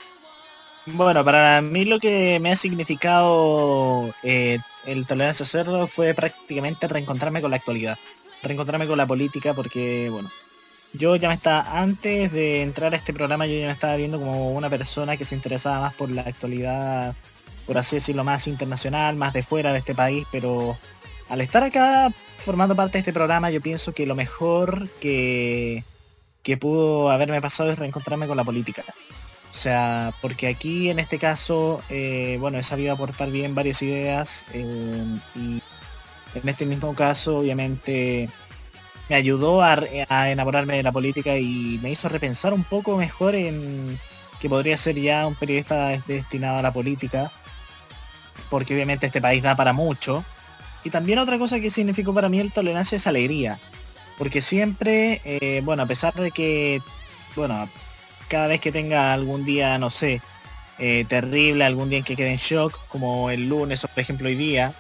Bueno, 0.87 1.25
para 1.25 1.61
mí 1.63 1.85
lo 1.85 1.99
que 1.99 2.39
me 2.41 2.53
ha 2.53 2.57
significado 2.57 4.15
eh, 4.23 4.59
el 4.87 5.05
tolerancia 5.05 5.45
cerdo 5.45 5.89
fue 5.89 6.15
prácticamente 6.15 6.87
reencontrarme 6.87 7.41
con 7.41 7.51
la 7.51 7.57
actualidad, 7.57 7.99
reencontrarme 8.43 8.87
con 8.87 8.97
la 8.97 9.07
política, 9.07 9.53
porque 9.53 10.09
bueno, 10.11 10.31
yo 10.93 11.17
ya 11.17 11.29
me 11.29 11.35
estaba, 11.35 11.81
antes 11.81 12.31
de 12.31 12.63
entrar 12.63 12.95
a 12.95 12.97
este 12.97 13.13
programa, 13.13 13.47
yo 13.47 13.55
ya 13.59 13.67
me 13.67 13.73
estaba 13.73 13.97
viendo 13.97 14.21
como 14.21 14.53
una 14.53 14.71
persona 14.71 15.17
que 15.17 15.25
se 15.25 15.35
interesaba 15.35 15.81
más 15.81 15.95
por 15.95 16.09
la 16.09 16.23
actualidad, 16.23 17.17
por 17.67 17.79
así 17.79 17.97
decirlo, 17.97 18.23
más 18.23 18.47
internacional, 18.47 19.17
más 19.17 19.33
de 19.33 19.43
fuera 19.43 19.73
de 19.73 19.81
este 19.81 19.95
país, 19.95 20.25
pero 20.31 20.79
al 21.29 21.41
estar 21.41 21.65
acá 21.65 22.13
formando 22.37 22.77
parte 22.77 22.93
de 22.93 23.01
este 23.01 23.13
programa, 23.13 23.51
yo 23.51 23.61
pienso 23.61 23.93
que 23.93 24.07
lo 24.07 24.15
mejor 24.15 24.89
que, 25.01 25.83
que 26.45 26.57
pudo 26.57 27.11
haberme 27.11 27.41
pasado 27.43 27.71
es 27.73 27.79
reencontrarme 27.81 28.29
con 28.29 28.37
la 28.37 28.45
política. 28.45 28.85
O 29.57 29.59
sea, 29.59 30.12
porque 30.20 30.49
aquí 30.49 30.91
en 30.91 30.99
este 30.99 31.19
caso, 31.19 31.81
eh, 31.89 32.37
bueno, 32.39 32.59
he 32.59 32.62
sabido 32.62 32.93
aportar 32.93 33.31
bien 33.31 33.55
varias 33.55 33.81
ideas 33.81 34.45
eh, 34.53 35.03
y 35.35 35.62
en 36.39 36.49
este 36.49 36.66
mismo 36.66 36.93
caso, 36.95 37.39
obviamente, 37.39 38.28
me 39.09 39.16
ayudó 39.16 39.62
a, 39.62 39.78
a 40.11 40.31
enamorarme 40.31 40.77
de 40.77 40.83
la 40.83 40.93
política 40.93 41.39
y 41.39 41.81
me 41.83 41.91
hizo 41.91 42.11
repensar 42.11 42.53
un 42.53 42.65
poco 42.65 42.99
mejor 42.99 43.35
en 43.35 43.99
que 44.41 44.51
podría 44.51 44.77
ser 44.77 45.01
ya 45.01 45.27
un 45.27 45.35
periodista 45.37 45.89
des- 45.89 46.07
destinado 46.07 46.59
a 46.59 46.62
la 46.62 46.73
política, 46.74 47.33
porque 48.51 48.74
obviamente 48.74 49.07
este 49.07 49.23
país 49.23 49.43
da 49.43 49.57
para 49.57 49.73
mucho. 49.73 50.23
Y 50.85 50.91
también 50.91 51.19
otra 51.19 51.39
cosa 51.39 51.61
que 51.61 51.70
significó 51.70 52.12
para 52.12 52.28
mí 52.28 52.41
el 52.41 52.53
tolerancia 52.53 52.97
es 52.97 53.07
alegría, 53.07 53.59
porque 54.19 54.43
siempre, 54.43 55.23
eh, 55.24 55.62
bueno, 55.65 55.85
a 55.85 55.87
pesar 55.87 56.12
de 56.12 56.31
que, 56.31 56.83
bueno, 57.35 57.70
cada 58.28 58.47
vez 58.47 58.61
que 58.61 58.73
tenga 58.73 59.12
algún 59.12 59.44
día, 59.44 59.78
no 59.78 59.90
sé, 59.90 60.20
eh, 60.78 61.05
terrible, 61.09 61.65
algún 61.65 61.89
día 61.89 61.98
en 61.98 62.05
que 62.05 62.16
quede 62.16 62.31
en 62.31 62.36
shock, 62.36 62.78
como 62.89 63.31
el 63.31 63.48
lunes 63.48 63.81
por 63.81 63.98
ejemplo 63.98 64.28
hoy 64.28 64.35
día, 64.35 64.73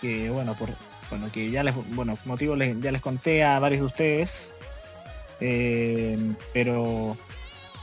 que 0.00 0.30
bueno, 0.30 0.56
por 0.56 0.70
bueno, 1.10 1.30
que 1.30 1.50
ya 1.50 1.62
les, 1.62 1.74
bueno, 1.94 2.16
motivo 2.24 2.56
les, 2.56 2.80
ya 2.80 2.90
les 2.90 3.02
conté 3.02 3.44
a 3.44 3.58
varios 3.58 3.80
de 3.80 3.86
ustedes, 3.86 4.54
eh, 5.40 6.16
pero 6.54 7.18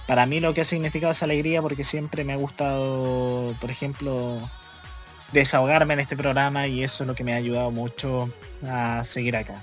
para 0.07 0.25
mí 0.25 0.39
lo 0.39 0.55
que 0.55 0.61
ha 0.61 0.65
significado 0.65 1.11
es 1.11 1.21
alegría 1.21 1.61
porque 1.61 1.83
siempre 1.83 2.23
me 2.23 2.33
ha 2.33 2.37
gustado, 2.37 3.53
por 3.61 3.69
ejemplo, 3.69 4.39
desahogarme 5.31 5.93
en 5.93 5.99
este 5.99 6.17
programa 6.17 6.65
y 6.65 6.83
eso 6.83 7.03
es 7.03 7.07
lo 7.07 7.13
que 7.13 7.23
me 7.23 7.33
ha 7.33 7.35
ayudado 7.35 7.69
mucho 7.69 8.31
a 8.67 9.03
seguir 9.03 9.37
acá. 9.37 9.61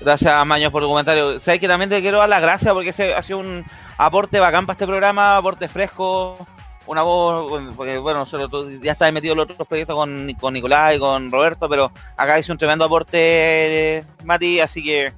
Gracias, 0.00 0.46
Maños, 0.46 0.72
por 0.72 0.82
tu 0.82 0.88
comentario. 0.88 1.40
Sabes 1.40 1.60
que 1.60 1.68
también 1.68 1.90
te 1.90 2.00
quiero 2.00 2.18
dar 2.18 2.28
las 2.28 2.40
gracias 2.40 2.72
porque 2.72 2.90
ese 2.90 3.14
ha 3.14 3.22
sido 3.22 3.38
un 3.38 3.64
aporte 3.98 4.40
bacán 4.40 4.64
para 4.66 4.74
este 4.74 4.86
programa, 4.86 5.36
aporte 5.36 5.68
fresco, 5.68 6.36
una 6.86 7.02
voz, 7.02 7.74
porque 7.76 7.98
bueno, 7.98 8.26
ya 8.82 8.92
estás 8.92 9.12
metido 9.12 9.32
en 9.32 9.38
los 9.38 9.44
otros 9.50 9.68
proyectos 9.68 9.94
con, 9.94 10.32
con 10.40 10.54
Nicolás 10.54 10.96
y 10.96 10.98
con 10.98 11.30
Roberto, 11.30 11.68
pero 11.68 11.92
acá 12.16 12.38
hice 12.38 12.50
un 12.50 12.56
tremendo 12.56 12.84
aporte, 12.84 14.02
Mati, 14.24 14.60
así 14.60 14.82
que 14.82 15.12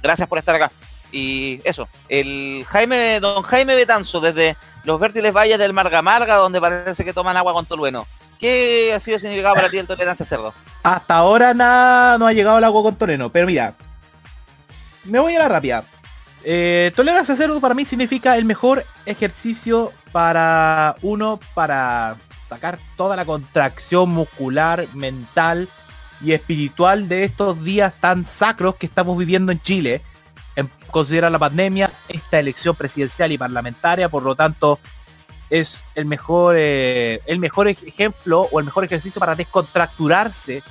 gracias 0.00 0.28
por 0.28 0.38
estar 0.38 0.54
acá. 0.54 0.70
Y 1.10 1.60
eso, 1.64 1.88
el 2.08 2.64
Jaime, 2.68 3.18
don 3.18 3.42
Jaime 3.42 3.74
Betanzo, 3.74 4.20
desde 4.20 4.56
los 4.84 5.00
vértiles 5.00 5.32
valles 5.32 5.58
del 5.58 5.72
Marga 5.72 6.00
Marga, 6.00 6.36
donde 6.36 6.60
parece 6.60 7.04
que 7.04 7.12
toman 7.12 7.36
agua 7.36 7.54
con 7.54 7.66
tolueno. 7.66 8.06
¿Qué 8.38 8.92
ha 8.94 9.00
sido 9.00 9.18
significado 9.18 9.56
para 9.56 9.68
ti 9.68 9.78
el 9.78 9.86
tolerancia 9.88 10.24
cerdo? 10.24 10.54
Hasta 10.84 11.16
ahora 11.16 11.54
nada 11.54 12.18
no 12.18 12.26
ha 12.26 12.32
llegado 12.32 12.58
el 12.58 12.64
agua 12.64 12.84
con 12.84 12.94
toreno, 12.94 13.30
pero 13.30 13.46
mira, 13.46 13.74
me 15.08 15.18
voy 15.18 15.34
a 15.34 15.40
la 15.40 15.48
rápida. 15.48 15.84
Eh, 16.44 16.92
tolerancia 16.94 17.34
cero 17.36 17.58
para 17.60 17.74
mí 17.74 17.84
significa 17.84 18.36
el 18.36 18.44
mejor 18.44 18.86
ejercicio 19.06 19.92
para 20.12 20.96
uno 21.02 21.40
para 21.54 22.16
sacar 22.48 22.78
toda 22.96 23.16
la 23.16 23.24
contracción 23.24 24.10
muscular, 24.10 24.88
mental 24.94 25.68
y 26.20 26.32
espiritual 26.32 27.08
de 27.08 27.24
estos 27.24 27.62
días 27.62 27.94
tan 28.00 28.24
sacros 28.24 28.76
que 28.76 28.86
estamos 28.86 29.18
viviendo 29.18 29.52
en 29.52 29.60
Chile. 29.60 30.02
En 30.56 30.70
considerar 30.90 31.30
la 31.30 31.38
pandemia, 31.38 31.92
esta 32.08 32.38
elección 32.38 32.74
presidencial 32.74 33.30
y 33.32 33.38
parlamentaria, 33.38 34.08
por 34.08 34.22
lo 34.22 34.34
tanto, 34.34 34.78
es 35.50 35.82
el 35.94 36.06
mejor, 36.06 36.56
eh, 36.58 37.20
el 37.26 37.38
mejor 37.38 37.68
ejemplo 37.68 38.48
o 38.50 38.58
el 38.58 38.64
mejor 38.64 38.84
ejercicio 38.84 39.20
para 39.20 39.34
descontracturarse 39.34 40.62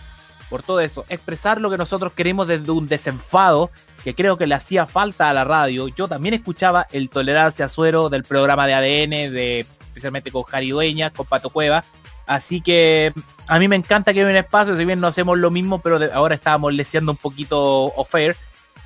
por 0.49 0.63
todo 0.63 0.79
eso, 0.79 1.05
expresar 1.09 1.59
lo 1.59 1.69
que 1.69 1.77
nosotros 1.77 2.13
queremos 2.13 2.47
desde 2.47 2.71
un 2.71 2.87
desenfado 2.87 3.69
que 4.03 4.15
creo 4.15 4.37
que 4.37 4.47
le 4.47 4.55
hacía 4.55 4.85
falta 4.85 5.29
a 5.29 5.33
la 5.33 5.43
radio. 5.43 5.87
Yo 5.89 6.07
también 6.07 6.33
escuchaba 6.33 6.87
el 6.91 7.09
Tolerancia 7.09 7.67
Suero 7.67 8.09
del 8.09 8.23
programa 8.23 8.65
de 8.65 8.73
ADN, 8.73 9.33
de, 9.33 9.65
especialmente 9.81 10.31
con 10.31 10.43
Jari 10.43 10.69
Dueñas, 10.69 11.11
con 11.11 11.25
Pato 11.25 11.49
Cueva. 11.49 11.83
Así 12.25 12.61
que 12.61 13.13
a 13.47 13.59
mí 13.59 13.67
me 13.67 13.75
encanta 13.75 14.13
que 14.13 14.21
haya 14.21 14.29
un 14.29 14.35
espacio, 14.35 14.77
si 14.77 14.85
bien 14.85 14.99
no 14.99 15.07
hacemos 15.07 15.37
lo 15.37 15.51
mismo, 15.51 15.79
pero 15.79 15.99
ahora 16.13 16.35
estábamos 16.35 16.73
leseando 16.73 17.11
un 17.11 17.17
poquito 17.17 17.85
off-air. 17.95 18.35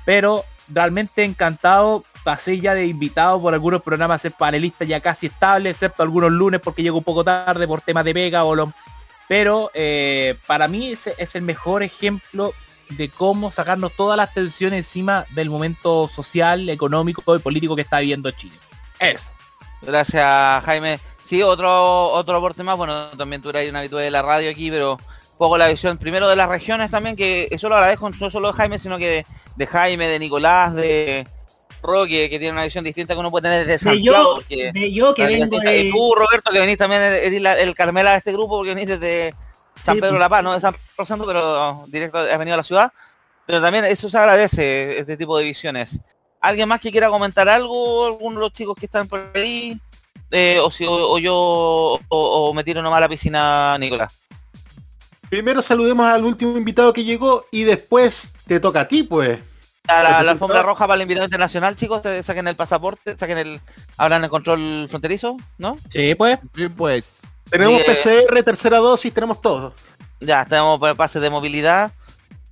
Pero 0.04 0.44
realmente 0.68 1.24
encantado. 1.24 2.04
Pasé 2.24 2.60
ya 2.60 2.74
de 2.74 2.86
invitado 2.86 3.42
por 3.42 3.52
algunos 3.52 3.82
programas 3.82 4.14
a 4.14 4.18
ser 4.22 4.32
panelista 4.32 4.84
ya 4.84 5.00
casi 5.00 5.26
estable, 5.26 5.70
excepto 5.70 6.04
algunos 6.04 6.30
lunes 6.30 6.60
porque 6.60 6.84
llego 6.84 6.98
un 6.98 7.04
poco 7.04 7.24
tarde 7.24 7.66
por 7.66 7.80
temas 7.80 8.04
de 8.04 8.12
Vega 8.12 8.44
o 8.44 8.54
los 8.54 8.68
pero 9.28 9.70
eh, 9.74 10.36
para 10.46 10.68
mí 10.68 10.92
es 10.92 11.34
el 11.34 11.42
mejor 11.42 11.82
ejemplo 11.82 12.52
de 12.96 13.08
cómo 13.08 13.50
sacarnos 13.50 13.92
todas 13.96 14.16
las 14.16 14.32
tensiones 14.32 14.86
encima 14.86 15.26
del 15.30 15.50
momento 15.50 16.08
social, 16.08 16.68
económico 16.68 17.34
y 17.34 17.38
político 17.38 17.76
que 17.76 17.82
está 17.82 18.00
viviendo 18.00 18.30
Chile. 18.30 18.56
Eso. 18.98 19.32
Gracias, 19.80 20.64
Jaime. 20.64 21.00
Sí, 21.24 21.42
otro 21.42 22.10
otro 22.10 22.36
aporte 22.36 22.62
más. 22.62 22.76
Bueno, 22.76 23.08
también 23.16 23.42
tú 23.42 23.50
eres 23.50 23.70
una 23.70 23.80
habitual 23.80 24.04
de 24.04 24.10
la 24.10 24.22
radio 24.22 24.50
aquí, 24.50 24.70
pero 24.70 24.98
poco 25.38 25.58
la 25.58 25.68
visión 25.68 25.98
primero 25.98 26.28
de 26.28 26.36
las 26.36 26.48
regiones 26.48 26.90
también, 26.90 27.16
que 27.16 27.48
eso 27.50 27.68
lo 27.68 27.76
agradezco 27.76 28.10
no 28.10 28.30
solo 28.30 28.48
de 28.48 28.54
Jaime, 28.54 28.78
sino 28.78 28.98
que 28.98 29.24
de 29.56 29.66
Jaime, 29.66 30.06
de 30.06 30.18
Nicolás, 30.18 30.74
de 30.74 31.26
Roque, 31.82 32.30
que 32.30 32.38
tiene 32.38 32.52
una 32.52 32.64
visión 32.64 32.84
distinta 32.84 33.14
que 33.14 33.20
uno 33.20 33.30
puede 33.30 33.42
tener 33.42 33.60
desde 33.66 33.72
De 33.72 33.78
Santiago. 33.78 34.16
yo, 34.16 34.34
porque 34.36 34.72
de 34.72 34.92
yo 34.92 35.14
que 35.14 35.26
vengo 35.26 35.58
Y 35.62 35.84
de... 35.84 35.90
tú, 35.92 36.14
Roberto, 36.14 36.50
que 36.52 36.60
venís 36.60 36.78
también, 36.78 37.42
la- 37.42 37.58
el 37.58 37.74
Carmela 37.74 38.12
de 38.12 38.18
este 38.18 38.32
grupo, 38.32 38.56
porque 38.58 38.74
venís 38.74 38.86
desde 38.88 39.34
San 39.76 39.96
Sí, 39.96 40.00
Pedro 40.00 40.14
pues. 40.14 40.20
La 40.20 40.28
Paz, 40.28 40.42
no 40.44 40.52
de 40.52 40.60
San 40.60 40.74
Rosendo, 40.96 41.26
pero 41.26 41.84
directo 41.88 42.18
has 42.18 42.38
venido 42.38 42.54
a 42.54 42.58
la 42.58 42.64
ciudad. 42.64 42.92
Pero 43.46 43.60
también 43.60 43.84
eso 43.86 44.08
se 44.08 44.16
agradece, 44.18 44.98
este 44.98 45.16
tipo 45.16 45.36
de 45.36 45.44
visiones. 45.44 45.98
¿Alguien 46.40 46.68
más 46.68 46.80
que 46.80 46.90
quiera 46.92 47.08
comentar 47.08 47.48
algo? 47.48 48.06
¿Alguno 48.06 48.36
de 48.36 48.40
los 48.46 48.52
chicos 48.52 48.76
que 48.78 48.86
están 48.86 49.08
por 49.08 49.30
ahí? 49.34 49.78
Eh, 50.30 50.58
o, 50.60 50.70
si, 50.70 50.84
o, 50.86 50.92
o 50.92 51.18
yo 51.18 51.34
o, 51.34 51.98
o 52.08 52.54
me 52.54 52.64
tiro 52.64 52.80
nomás 52.82 52.98
a 52.98 53.00
la 53.00 53.08
piscina, 53.08 53.76
Nicolás. 53.78 54.12
Primero 55.28 55.62
saludemos 55.62 56.06
al 56.06 56.24
último 56.24 56.56
invitado 56.58 56.92
que 56.92 57.04
llegó 57.04 57.46
y 57.50 57.64
después 57.64 58.32
te 58.46 58.60
toca 58.60 58.80
a 58.80 58.88
ti, 58.88 59.02
pues. 59.02 59.38
A 59.88 60.02
la, 60.02 60.22
la 60.22 60.30
alfombra 60.32 60.62
roja 60.62 60.86
para 60.86 60.94
el 60.96 61.02
invitado 61.02 61.24
internacional, 61.24 61.74
chicos, 61.74 62.02
te 62.02 62.22
saquen 62.22 62.46
el 62.46 62.54
pasaporte, 62.54 63.16
saquen 63.18 63.38
el, 63.38 63.60
hablan 63.96 64.22
el 64.24 64.30
control 64.30 64.86
fronterizo, 64.88 65.36
¿no? 65.58 65.76
Sí, 65.90 66.14
pues. 66.14 66.38
Sí, 66.54 66.68
pues. 66.68 67.04
Tenemos 67.50 67.80
eh, 67.80 67.84
PCR, 68.28 68.42
tercera 68.44 68.78
dosis, 68.78 69.12
tenemos 69.12 69.42
todo. 69.42 69.74
Ya, 70.20 70.44
tenemos 70.44 70.78
por 70.78 70.96
pase 70.96 71.18
de 71.18 71.30
movilidad. 71.30 71.90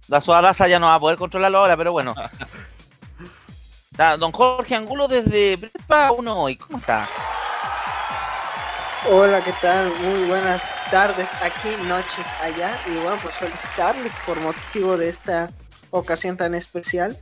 La 0.08 0.20
Suadaza 0.20 0.66
ya 0.66 0.80
no 0.80 0.86
va 0.86 0.96
a 0.96 1.00
poder 1.00 1.18
controlarlo 1.18 1.58
ahora, 1.58 1.76
pero 1.76 1.92
bueno. 1.92 2.14
Da- 3.92 4.16
Don 4.16 4.32
Jorge 4.32 4.74
Angulo 4.74 5.06
desde 5.08 5.56
Prepa 5.56 6.10
1 6.12 6.36
hoy, 6.36 6.56
¿cómo 6.56 6.78
está? 6.78 7.08
Hola, 9.08 9.40
¿qué 9.42 9.52
tal? 9.62 9.90
Muy 10.02 10.24
buenas 10.24 10.62
tardes 10.90 11.30
aquí, 11.42 11.70
noches 11.86 12.26
allá. 12.42 12.76
Y 12.86 12.96
bueno, 12.96 13.18
pues 13.22 13.34
felicitarles 13.36 14.12
por 14.26 14.38
motivo 14.40 14.96
de 14.96 15.08
esta 15.08 15.48
ocasión 15.90 16.36
tan 16.36 16.54
especial. 16.54 17.18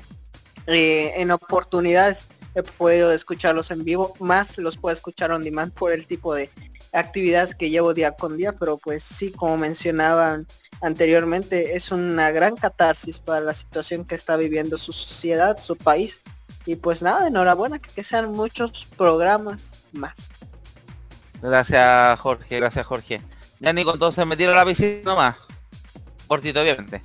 Eh, 0.66 1.12
en 1.16 1.31
oportunidades 1.31 2.28
he 2.55 2.62
podido 2.62 3.12
escucharlos 3.12 3.70
en 3.70 3.85
vivo, 3.85 4.15
más 4.20 4.59
los 4.59 4.77
puedo 4.77 4.93
escuchar 4.93 5.31
on 5.31 5.43
demand 5.43 5.73
por 5.73 5.93
el 5.93 6.07
tipo 6.07 6.35
de 6.35 6.51
actividades 6.93 7.55
que 7.55 7.70
llevo 7.70 7.95
día 7.95 8.12
con 8.12 8.36
día, 8.36 8.53
pero 8.53 8.78
pues 8.78 9.03
sí, 9.03 9.31
como 9.31 9.57
mencionaban 9.57 10.47
anteriormente, 10.81 11.77
es 11.77 11.90
una 11.93 12.31
gran 12.31 12.57
catarsis 12.57 13.19
para 13.19 13.40
la 13.40 13.53
situación 13.53 14.05
que 14.05 14.15
está 14.15 14.36
viviendo 14.36 14.77
su 14.77 14.93
sociedad, 14.93 15.59
su 15.61 15.77
país. 15.77 16.23
Y 16.66 16.77
pues 16.77 17.03
nada, 17.03 17.28
enhorabuena, 17.28 17.78
que, 17.78 18.05
sean 18.05 18.32
muchos 18.32 18.86
programas 18.97 19.74
más. 19.93 20.28
Gracias 21.40 22.20
Jorge, 22.20 22.57
gracias 22.57 22.86
Jorge. 22.86 23.20
Ya 23.61 23.73
Nico, 23.73 23.93
entonces 23.93 24.27
me 24.27 24.36
tiro 24.36 24.55
la 24.55 24.65
visita 24.65 25.09
nomás. 25.09 25.36
Cortito, 26.27 26.61
obviamente. 26.61 27.03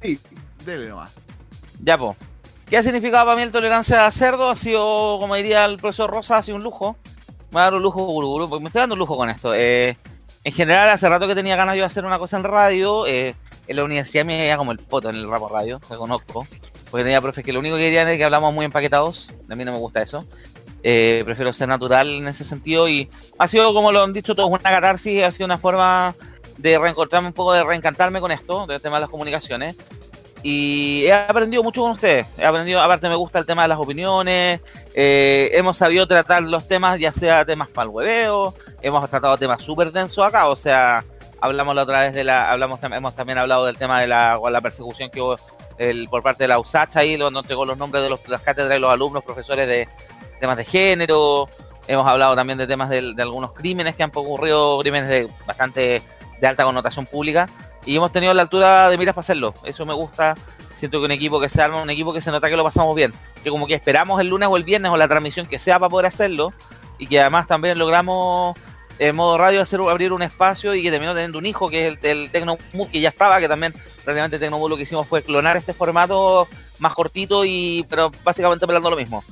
Sí, 0.00 0.20
dele 0.64 0.88
nomás. 0.88 1.10
Ya, 1.82 1.96
po. 1.98 2.16
¿Qué 2.66 2.76
ha 2.76 2.82
significado 2.82 3.24
para 3.24 3.36
mí 3.36 3.42
el 3.42 3.52
tolerancia 3.52 4.06
a 4.06 4.12
cerdo? 4.12 4.50
Ha 4.50 4.56
sido, 4.56 5.18
como 5.20 5.34
diría 5.34 5.64
el 5.64 5.78
profesor 5.78 6.10
Rosa, 6.10 6.38
ha 6.38 6.42
sido 6.42 6.56
un 6.56 6.62
lujo. 6.62 6.96
Me 7.50 7.60
va 7.60 7.68
a 7.68 7.74
un 7.74 7.82
lujo, 7.82 8.04
porque 8.48 8.62
me 8.62 8.68
estoy 8.68 8.80
dando 8.80 8.94
un 8.94 8.98
lujo 8.98 9.16
con 9.16 9.30
esto. 9.30 9.54
Eh, 9.54 9.96
en 10.44 10.52
general, 10.52 10.90
hace 10.90 11.08
rato 11.08 11.26
que 11.26 11.34
tenía 11.34 11.56
ganas 11.56 11.76
yo 11.76 11.80
de 11.80 11.86
hacer 11.86 12.04
una 12.04 12.18
cosa 12.18 12.36
en 12.36 12.44
radio. 12.44 13.06
eh, 13.06 13.34
en 13.68 13.76
la 13.76 13.84
universidad 13.84 14.24
me 14.24 14.38
veía 14.38 14.56
como 14.56 14.72
el 14.72 14.78
poto 14.78 15.10
en 15.10 15.16
el 15.16 15.28
ramo 15.28 15.48
radio, 15.48 15.78
reconozco. 15.88 16.46
Porque 16.90 17.04
tenía 17.04 17.20
profes 17.20 17.44
que 17.44 17.52
lo 17.52 17.60
único 17.60 17.76
que 17.76 17.82
querían 17.82 18.08
es 18.08 18.16
que 18.16 18.24
hablamos 18.24 18.52
muy 18.52 18.64
empaquetados. 18.64 19.30
A 19.48 19.54
mí 19.54 19.64
no 19.64 19.72
me 19.72 19.78
gusta 19.78 20.02
eso. 20.02 20.26
Eh, 20.82 21.22
prefiero 21.26 21.52
ser 21.52 21.68
natural 21.68 22.08
en 22.08 22.28
ese 22.28 22.44
sentido 22.44 22.88
y 22.88 23.10
ha 23.38 23.46
sido, 23.46 23.74
como 23.74 23.92
lo 23.92 24.02
han 24.02 24.12
dicho 24.12 24.34
todos, 24.34 24.48
una 24.48 24.58
catarsis, 24.62 25.22
ha 25.22 25.32
sido 25.32 25.44
una 25.44 25.58
forma 25.58 26.14
de 26.56 26.78
reencontrarme 26.78 27.28
un 27.28 27.34
poco, 27.34 27.52
de 27.52 27.62
reencantarme 27.62 28.20
con 28.20 28.32
esto, 28.32 28.66
del 28.66 28.80
tema 28.80 28.96
de 28.96 29.02
las 29.02 29.10
comunicaciones. 29.10 29.76
Y 30.42 31.04
he 31.04 31.12
aprendido 31.12 31.62
mucho 31.62 31.82
con 31.82 31.92
ustedes. 31.92 32.26
He 32.36 32.44
aprendido, 32.44 32.80
aparte 32.80 33.08
me 33.08 33.16
gusta 33.16 33.38
el 33.38 33.46
tema 33.46 33.62
de 33.62 33.68
las 33.68 33.78
opiniones. 33.78 34.60
eh, 34.94 35.50
hemos 35.52 35.76
sabido 35.76 36.06
tratar 36.06 36.42
los 36.42 36.68
temas, 36.68 36.98
ya 36.98 37.12
sea 37.12 37.44
temas 37.44 37.68
para 37.68 37.84
el 37.84 37.90
hueveo. 37.90 38.54
Hemos 38.80 39.08
tratado 39.08 39.36
temas 39.36 39.62
súper 39.62 39.90
densos 39.92 40.24
acá. 40.24 40.48
O 40.48 40.56
sea, 40.56 41.04
hablamos 41.40 41.74
la 41.74 41.82
otra 41.82 42.00
vez 42.00 42.14
de 42.14 42.24
la, 42.24 42.50
hablamos, 42.50 42.80
hemos 42.82 43.14
también 43.14 43.38
hablado 43.38 43.66
del 43.66 43.76
tema 43.76 44.00
de 44.00 44.06
la, 44.06 44.40
la 44.50 44.60
persecución 44.60 45.10
que 45.10 45.20
el, 45.78 46.08
por 46.08 46.22
parte 46.22 46.44
de 46.44 46.48
la 46.48 46.58
USACH 46.58 46.96
ahí, 46.96 47.18
cuando 47.18 47.40
entregó 47.40 47.64
los 47.64 47.78
nombres 47.78 48.02
de 48.02 48.10
los, 48.10 48.20
las 48.28 48.42
cátedras 48.42 48.70
de 48.70 48.80
los 48.80 48.90
alumnos, 48.90 49.22
profesores 49.24 49.66
de 49.66 49.88
temas 50.40 50.56
de 50.56 50.64
género. 50.64 51.48
Hemos 51.86 52.06
hablado 52.06 52.36
también 52.36 52.58
de 52.58 52.66
temas 52.66 52.90
de, 52.90 53.14
algunos 53.18 53.52
crímenes 53.52 53.94
que 53.94 54.02
han 54.02 54.10
ocurrido, 54.14 54.78
crímenes 54.80 55.08
de 55.08 55.28
bastante 55.46 56.02
de 56.40 56.46
alta 56.46 56.64
connotación 56.64 57.06
pública. 57.06 57.48
Y 57.88 57.96
hemos 57.96 58.12
tenido 58.12 58.34
la 58.34 58.42
altura 58.42 58.90
de 58.90 58.98
miras 58.98 59.14
para 59.14 59.22
hacerlo. 59.22 59.54
Eso 59.64 59.86
me 59.86 59.94
gusta. 59.94 60.36
Siento 60.76 60.98
que 60.98 61.06
un 61.06 61.10
equipo 61.10 61.40
que 61.40 61.48
se 61.48 61.62
arma, 61.62 61.80
un 61.80 61.88
equipo 61.88 62.12
que 62.12 62.20
se 62.20 62.30
nota 62.30 62.50
que 62.50 62.56
lo 62.56 62.62
pasamos 62.62 62.94
bien. 62.94 63.14
Que 63.42 63.48
como 63.48 63.66
que 63.66 63.72
esperamos 63.72 64.20
el 64.20 64.28
lunes 64.28 64.46
o 64.52 64.58
el 64.58 64.62
viernes 64.62 64.92
o 64.92 64.98
la 64.98 65.08
transmisión 65.08 65.46
que 65.46 65.58
sea 65.58 65.78
para 65.78 65.88
poder 65.88 66.04
hacerlo. 66.04 66.52
Y 66.98 67.06
que 67.06 67.18
además 67.18 67.46
también 67.46 67.78
logramos 67.78 68.58
en 68.98 69.16
modo 69.16 69.38
radio 69.38 69.62
hacer 69.62 69.80
abrir 69.80 70.12
un 70.12 70.20
espacio 70.20 70.74
y 70.74 70.82
que 70.82 70.90
terminó 70.90 71.14
teniendo 71.14 71.38
un 71.38 71.46
hijo 71.46 71.70
que 71.70 71.88
es 71.88 71.98
el, 72.02 72.30
el 72.30 72.58
que 72.92 73.00
ya 73.00 73.08
estaba, 73.08 73.40
que 73.40 73.48
también 73.48 73.72
prácticamente 74.04 74.38
Tecnomood 74.38 74.68
lo 74.68 74.76
que 74.76 74.82
hicimos 74.82 75.08
fue 75.08 75.22
clonar 75.22 75.56
este 75.56 75.72
formato 75.72 76.46
más 76.80 76.92
cortito 76.92 77.46
y 77.46 77.86
pero 77.88 78.12
básicamente 78.22 78.66
hablando 78.66 78.90
lo 78.90 78.96
mismo. 78.96 79.24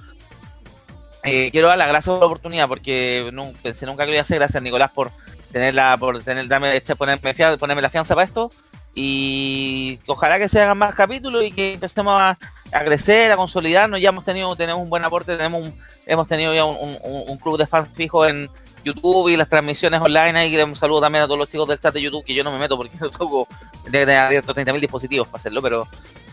Eh, 1.24 1.50
quiero 1.50 1.68
dar 1.68 1.76
las 1.76 1.88
gracias 1.88 2.10
por 2.10 2.20
la 2.20 2.26
oportunidad 2.26 2.68
porque 2.68 3.30
pensé 3.62 3.84
nunca 3.84 4.04
que 4.04 4.12
lo 4.12 4.14
iba 4.14 4.20
a 4.20 4.22
hacer. 4.22 4.38
Gracias 4.38 4.62
Nicolás 4.62 4.92
por 4.92 5.12
tenerla, 5.52 5.96
por 5.96 6.22
tener, 6.22 6.48
darme, 6.48 6.76
echa- 6.76 6.96
ponerme, 6.96 7.82
la 7.82 7.90
fianza 7.90 8.14
para 8.14 8.26
esto. 8.26 8.50
Y 8.94 9.98
ojalá 10.06 10.38
que 10.38 10.48
se 10.48 10.60
hagan 10.60 10.78
más 10.78 10.94
capítulos 10.94 11.44
y 11.44 11.52
que 11.52 11.74
empecemos 11.74 12.18
a, 12.18 12.38
crecer, 12.84 13.30
a 13.30 13.36
consolidarnos. 13.36 14.00
Ya 14.00 14.08
hemos 14.08 14.24
tenido, 14.24 14.56
tenemos 14.56 14.82
un 14.82 14.88
buen 14.88 15.04
aporte, 15.04 15.36
tenemos 15.36 15.70
hemos 16.06 16.26
tenido 16.26 16.54
ya 16.54 16.64
un, 16.64 17.36
club 17.38 17.58
de 17.58 17.66
fans 17.66 17.88
fijo 17.94 18.26
en 18.26 18.48
YouTube 18.84 19.28
y 19.28 19.36
las 19.36 19.48
transmisiones 19.48 20.00
online 20.00 20.38
ahí. 20.38 20.62
Un 20.62 20.76
saludo 20.76 21.02
también 21.02 21.24
a 21.24 21.26
todos 21.26 21.38
los 21.38 21.48
chicos 21.48 21.68
del 21.68 21.78
chat 21.78 21.92
de 21.92 22.00
YouTube, 22.00 22.24
que 22.24 22.34
yo 22.34 22.42
no 22.42 22.50
me 22.50 22.58
meto 22.58 22.76
porque 22.76 22.96
no 22.98 23.10
toco, 23.10 23.46
que 23.84 23.90
tener 23.90 24.16
abierto 24.18 24.54
30.000 24.54 24.80
dispositivos 24.80 25.28
para 25.28 25.40
hacerlo, 25.40 25.60
pero 25.60 25.86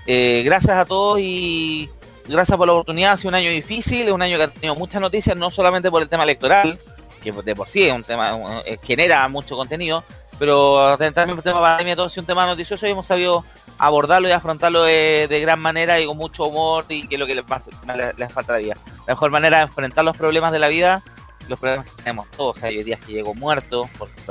eh, 0.05 0.43
gracias 0.45 0.77
a 0.77 0.85
todos 0.85 1.19
y 1.19 1.89
gracias 2.27 2.57
por 2.57 2.67
la 2.67 2.73
oportunidad. 2.73 3.13
Ha 3.13 3.17
sido 3.17 3.29
un 3.29 3.35
año 3.35 3.49
difícil, 3.49 4.07
es 4.07 4.13
un 4.13 4.21
año 4.21 4.37
que 4.37 4.43
ha 4.43 4.47
tenido 4.47 4.75
muchas 4.75 5.01
noticias, 5.01 5.35
no 5.35 5.51
solamente 5.51 5.89
por 5.91 6.01
el 6.01 6.09
tema 6.09 6.23
electoral, 6.23 6.79
que 7.23 7.31
de 7.31 7.55
por 7.55 7.67
sí 7.69 7.83
es 7.83 7.93
un 7.93 8.03
tema, 8.03 8.37
eh, 8.65 8.77
genera 8.83 9.27
mucho 9.29 9.55
contenido, 9.55 10.03
pero 10.37 10.97
también 10.97 11.37
el 11.37 11.43
tema 11.43 11.61
pandemia, 11.61 11.95
todo 11.95 12.09
sido 12.09 12.21
un 12.23 12.27
tema 12.27 12.45
noticioso 12.45 12.85
y 12.85 12.91
hemos 12.91 13.07
sabido 13.07 13.45
abordarlo 13.77 14.27
y 14.27 14.31
afrontarlo 14.31 14.83
de, 14.83 15.27
de 15.29 15.39
gran 15.39 15.59
manera 15.59 15.99
y 15.99 16.05
con 16.05 16.17
mucho 16.17 16.45
humor 16.45 16.85
y 16.89 17.07
que 17.07 17.15
es 17.15 17.19
lo 17.19 17.25
que 17.25 17.35
les, 17.35 17.43
pasa- 17.45 17.71
les, 17.95 18.17
les 18.17 18.31
falta 18.31 18.53
la 18.53 18.59
vida. 18.59 18.77
La 19.07 19.13
mejor 19.13 19.31
manera 19.31 19.57
de 19.57 19.63
enfrentar 19.63 20.05
los 20.05 20.15
problemas 20.17 20.51
de 20.51 20.59
la 20.59 20.67
vida, 20.67 21.01
los 21.47 21.59
problemas 21.59 21.85
que 21.87 22.03
tenemos 22.03 22.29
todos, 22.31 22.61
hay 22.63 22.83
días 22.83 22.99
que 22.99 23.13
llego 23.13 23.33
muerto, 23.33 23.89
porque 23.97 24.21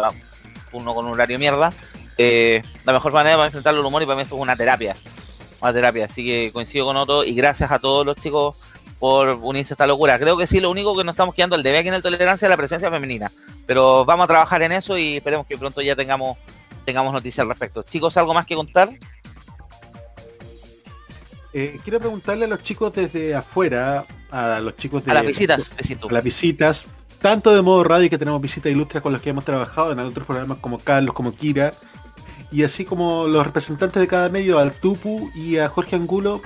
uno 0.72 0.94
con 0.94 1.06
un 1.06 1.12
horario 1.12 1.38
mierda, 1.38 1.72
eh, 2.18 2.62
la 2.84 2.92
mejor 2.92 3.12
manera 3.12 3.36
para 3.36 3.46
enfrentarlo 3.46 3.80
el 3.80 3.86
humor 3.86 4.02
y 4.02 4.06
para 4.06 4.16
mí 4.16 4.22
esto 4.22 4.36
es 4.36 4.40
una 4.40 4.56
terapia, 4.56 4.96
una 5.60 5.72
terapia, 5.72 6.06
así 6.06 6.24
que 6.24 6.50
coincido 6.52 6.86
con 6.86 6.96
Otto 6.96 7.24
y 7.24 7.34
gracias 7.34 7.70
a 7.70 7.78
todos 7.78 8.04
los 8.06 8.16
chicos 8.16 8.56
por 9.02 9.30
unirse 9.42 9.72
a 9.72 9.74
esta 9.74 9.88
locura. 9.88 10.16
Creo 10.16 10.36
que 10.36 10.46
sí, 10.46 10.60
lo 10.60 10.70
único 10.70 10.96
que 10.96 11.02
nos 11.02 11.14
estamos 11.14 11.34
quedando 11.34 11.56
el 11.56 11.64
debe 11.64 11.78
aquí 11.78 11.88
en 11.88 11.94
el 11.94 12.02
tolerancia 12.02 12.46
es 12.46 12.50
la 12.50 12.56
presencia 12.56 12.88
femenina. 12.88 13.32
Pero 13.66 14.04
vamos 14.04 14.22
a 14.22 14.26
trabajar 14.28 14.62
en 14.62 14.70
eso 14.70 14.96
y 14.96 15.16
esperemos 15.16 15.44
que 15.44 15.58
pronto 15.58 15.82
ya 15.82 15.96
tengamos 15.96 16.38
tengamos 16.84 17.12
noticias 17.12 17.42
al 17.42 17.48
respecto. 17.48 17.82
Chicos, 17.82 18.16
¿algo 18.16 18.32
más 18.32 18.46
que 18.46 18.54
contar? 18.54 18.96
Eh, 21.52 21.80
quiero 21.82 21.98
preguntarle 21.98 22.44
a 22.44 22.48
los 22.48 22.62
chicos 22.62 22.92
desde 22.94 23.34
afuera, 23.34 24.06
a 24.30 24.60
los 24.60 24.76
chicos 24.76 25.04
de 25.04 25.10
A 25.10 25.14
las 25.14 25.26
visitas, 25.26 25.72
a 25.72 26.12
las 26.12 26.22
visitas, 26.22 26.86
tanto 27.20 27.52
de 27.52 27.60
modo 27.60 27.82
radio 27.82 28.08
que 28.08 28.18
tenemos 28.18 28.40
visitas 28.40 28.70
ilustres 28.70 29.02
con 29.02 29.12
los 29.12 29.20
que 29.20 29.30
hemos 29.30 29.44
trabajado 29.44 29.90
en 29.90 29.98
otros 29.98 30.24
programas 30.24 30.58
como 30.58 30.78
Carlos, 30.78 31.12
como 31.12 31.34
Kira, 31.34 31.74
y 32.52 32.62
así 32.62 32.84
como 32.84 33.26
los 33.26 33.44
representantes 33.44 34.00
de 34.00 34.06
cada 34.06 34.28
medio, 34.28 34.60
al 34.60 34.70
Tupu 34.70 35.28
y 35.34 35.58
a 35.58 35.68
Jorge 35.68 35.96
Angulo, 35.96 36.40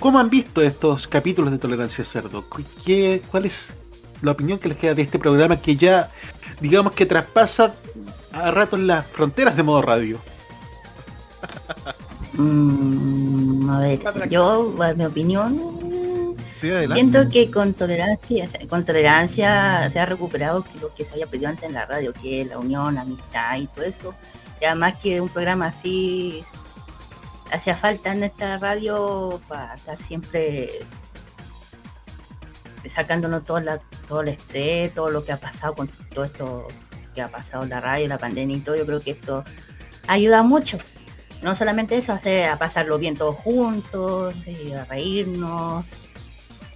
¿cómo 0.00 0.18
han 0.18 0.30
visto 0.30 0.62
estos 0.62 1.06
capítulos 1.06 1.52
de 1.52 1.58
Tolerancia 1.58 2.02
Cerdo? 2.02 2.44
¿Qué, 2.84 3.22
¿Cuál 3.30 3.44
es 3.44 3.76
la 4.22 4.32
opinión 4.32 4.58
que 4.58 4.68
les 4.68 4.76
queda 4.76 4.94
de 4.94 5.02
este 5.02 5.18
programa 5.18 5.60
que 5.60 5.76
ya, 5.76 6.08
digamos 6.60 6.92
que 6.92 7.06
traspasa 7.06 7.74
a 8.32 8.50
ratos 8.50 8.80
las 8.80 9.06
fronteras 9.06 9.56
de 9.56 9.62
modo 9.62 9.82
radio? 9.82 10.20
Mm, 12.32 13.68
a 13.68 13.80
ver, 13.80 14.28
yo, 14.28 14.74
mi 14.96 15.04
opinión, 15.04 16.36
siento 16.60 17.28
que 17.28 17.50
con 17.50 17.74
tolerancia, 17.74 18.48
con 18.68 18.84
tolerancia 18.84 19.90
se 19.90 19.98
ha 19.98 20.06
recuperado 20.06 20.64
lo 20.80 20.94
que 20.94 21.04
se 21.04 21.12
había 21.12 21.26
perdido 21.26 21.50
antes 21.50 21.64
en 21.64 21.74
la 21.74 21.86
radio, 21.86 22.12
que 22.12 22.42
es 22.42 22.48
la 22.48 22.58
unión, 22.58 22.94
la 22.94 23.02
amistad 23.02 23.58
y 23.58 23.66
todo 23.66 23.84
eso. 23.84 24.14
Y 24.60 24.64
además 24.64 24.94
que 25.02 25.20
un 25.20 25.28
programa 25.28 25.66
así 25.66 26.44
hacía 27.52 27.76
falta 27.76 28.12
en 28.12 28.24
esta 28.24 28.58
radio 28.58 29.40
para 29.48 29.74
estar 29.74 29.98
siempre 29.98 30.70
sacándonos 32.88 33.44
todo, 33.44 33.60
la, 33.60 33.78
todo 34.08 34.22
el 34.22 34.28
estrés, 34.28 34.94
todo 34.94 35.10
lo 35.10 35.24
que 35.24 35.32
ha 35.32 35.36
pasado 35.36 35.74
con 35.74 35.88
todo 35.88 36.24
esto 36.24 36.66
que 37.14 37.22
ha 37.22 37.28
pasado 37.28 37.64
en 37.64 37.70
la 37.70 37.80
radio, 37.80 38.08
la 38.08 38.18
pandemia 38.18 38.56
y 38.56 38.60
todo. 38.60 38.76
Yo 38.76 38.86
creo 38.86 39.00
que 39.00 39.12
esto 39.12 39.44
ayuda 40.06 40.42
mucho 40.42 40.78
no 41.42 41.56
solamente 41.56 41.96
eso, 41.96 42.12
hace 42.12 42.44
a 42.46 42.58
pasarlo 42.58 42.98
bien 42.98 43.16
todos 43.16 43.34
juntos, 43.36 44.34
y 44.46 44.72
a 44.72 44.84
reírnos 44.84 45.86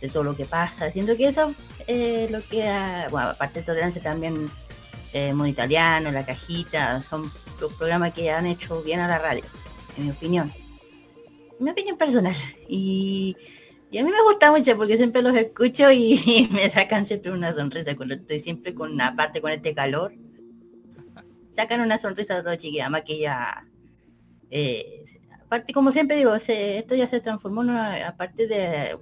de 0.00 0.08
todo 0.08 0.24
lo 0.24 0.36
que 0.36 0.46
pasa. 0.46 0.90
Siento 0.90 1.16
que 1.18 1.28
eso 1.28 1.52
es 1.86 2.30
lo 2.30 2.40
que, 2.42 2.66
ha- 2.66 3.08
bueno, 3.10 3.28
aparte 3.28 3.60
de 3.60 3.66
tolerancia 3.66 4.02
también, 4.02 4.50
eh, 5.12 5.34
Modo 5.34 5.48
Italiano, 5.48 6.10
La 6.10 6.24
Cajita, 6.24 7.02
son 7.02 7.30
los 7.60 7.74
programas 7.74 8.14
que 8.14 8.30
han 8.30 8.46
hecho 8.46 8.82
bien 8.82 9.00
a 9.00 9.08
la 9.08 9.18
radio, 9.18 9.44
en 9.98 10.04
mi 10.06 10.10
opinión. 10.12 10.50
Mi 11.58 11.70
opinión 11.70 11.96
personal. 11.96 12.34
Y, 12.68 13.36
y 13.90 13.98
a 13.98 14.04
mí 14.04 14.10
me 14.10 14.22
gusta 14.22 14.50
mucho 14.50 14.76
porque 14.76 14.96
siempre 14.96 15.22
los 15.22 15.34
escucho 15.36 15.90
y, 15.90 16.48
me 16.52 16.68
sacan 16.70 17.06
siempre 17.06 17.32
una 17.32 17.52
sonrisa 17.52 17.96
cuando 17.96 18.14
estoy 18.14 18.40
siempre 18.40 18.74
con 18.74 18.92
una 18.92 19.14
parte 19.14 19.40
con 19.40 19.50
este 19.50 19.74
calor. 19.74 20.14
Sacan 21.50 21.80
una 21.80 21.98
sonrisa 21.98 22.38
a 22.38 22.42
todos 22.42 22.58
chiquillas, 22.58 22.90
más 22.90 23.02
que 23.02 23.18
ya 23.18 23.66
eh, 24.50 25.04
aparte 25.40 25.72
como 25.72 25.92
siempre 25.92 26.16
digo, 26.16 26.34
esto 26.34 26.94
ya 26.94 27.06
se 27.06 27.20
transformó 27.20 27.62
en 27.62 27.70
una, 27.70 28.08
aparte 28.08 28.46
de 28.46 28.98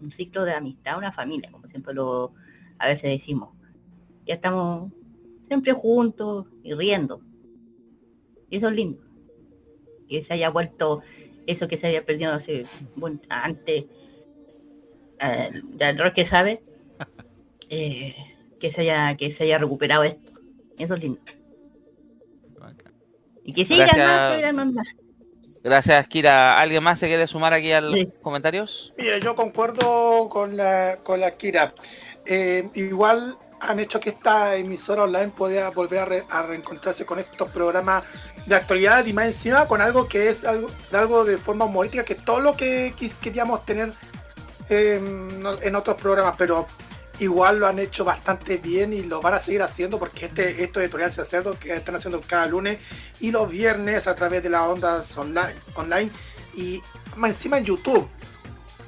un 0.00 0.10
ciclo 0.10 0.44
de 0.44 0.52
amistad, 0.52 0.98
una 0.98 1.12
familia, 1.12 1.50
como 1.50 1.66
siempre 1.66 1.94
lo 1.94 2.32
a 2.78 2.86
veces 2.86 3.10
decimos. 3.10 3.50
Ya 4.26 4.34
estamos 4.34 4.92
siempre 5.46 5.72
juntos 5.72 6.46
y 6.62 6.74
riendo. 6.74 7.20
Y 8.50 8.56
eso 8.56 8.68
es 8.68 8.74
lindo. 8.74 9.02
Que 10.08 10.22
se 10.22 10.34
haya 10.34 10.50
vuelto 10.50 11.02
eso 11.48 11.66
que 11.68 11.76
se 11.76 11.88
había 11.88 12.04
perdido 12.04 12.32
hace 12.32 12.64
bueno, 12.94 13.20
antes 13.28 13.84
eh, 15.20 15.50
del 15.64 15.98
rol 15.98 16.12
que 16.12 16.24
sabe 16.26 16.62
eh, 17.70 18.14
que 18.60 18.70
se 18.70 18.82
haya 18.82 19.16
que 19.16 19.30
se 19.30 19.44
haya 19.44 19.58
recuperado 19.58 20.04
esto. 20.04 20.32
Eso 20.78 20.94
es 20.94 21.02
lindo. 21.02 21.20
Y 23.44 23.52
que 23.52 23.64
sigan 23.64 23.88
Gracias. 23.94 24.52
más 24.54 24.72
más. 24.72 24.86
Gracias, 25.64 26.06
Kira. 26.08 26.60
¿Alguien 26.60 26.82
más 26.82 26.98
se 26.98 27.08
quiere 27.08 27.26
sumar 27.26 27.52
aquí 27.52 27.72
a 27.72 27.80
los 27.80 27.98
comentarios? 28.22 28.92
Mira, 28.96 29.18
yo 29.18 29.34
concuerdo 29.34 30.28
con 30.28 30.56
la, 30.56 30.98
con 31.02 31.20
la 31.20 31.30
Kira. 31.36 31.72
Eh, 32.26 32.68
igual 32.74 33.36
han 33.60 33.80
hecho 33.80 33.98
que 34.00 34.10
esta 34.10 34.54
emisora 34.56 35.04
online 35.04 35.28
pueda 35.28 35.70
volver 35.70 35.98
a, 36.00 36.04
re- 36.04 36.24
a 36.28 36.42
reencontrarse 36.42 37.04
con 37.06 37.18
estos 37.18 37.50
programas 37.50 38.04
de 38.48 38.54
actualidad 38.54 39.04
y 39.06 39.12
más 39.12 39.26
encima 39.26 39.66
con 39.66 39.80
algo 39.80 40.08
que 40.08 40.30
es 40.30 40.44
algo 40.44 40.70
de, 40.90 40.98
algo 40.98 41.24
de 41.24 41.38
forma 41.38 41.66
humorística, 41.66 42.04
que 42.04 42.14
todo 42.14 42.40
lo 42.40 42.56
que 42.56 42.94
queríamos 43.20 43.64
tener 43.66 43.92
no- 44.70 45.60
en 45.60 45.74
otros 45.76 45.96
programas, 45.96 46.34
pero 46.36 46.66
igual 47.20 47.58
lo 47.58 47.66
han 47.66 47.78
hecho 47.78 48.04
bastante 48.04 48.58
bien 48.58 48.92
y 48.92 49.02
lo 49.02 49.20
van 49.20 49.34
a 49.34 49.38
seguir 49.38 49.62
haciendo 49.62 49.98
porque 49.98 50.26
este 50.26 50.62
esto 50.62 50.78
de 50.80 50.88
Tolerancia 50.88 51.24
Cerdo 51.24 51.58
que 51.58 51.74
están 51.74 51.96
haciendo 51.96 52.20
cada 52.20 52.46
lunes 52.46 52.78
y 53.20 53.30
los 53.30 53.50
viernes 53.50 54.06
a 54.06 54.14
través 54.14 54.42
de 54.42 54.50
las 54.50 54.62
ondas 54.62 55.16
online, 55.18 55.54
online 55.74 56.10
y 56.54 56.80
más 57.16 57.30
encima 57.30 57.58
en 57.58 57.64
YouTube. 57.64 58.08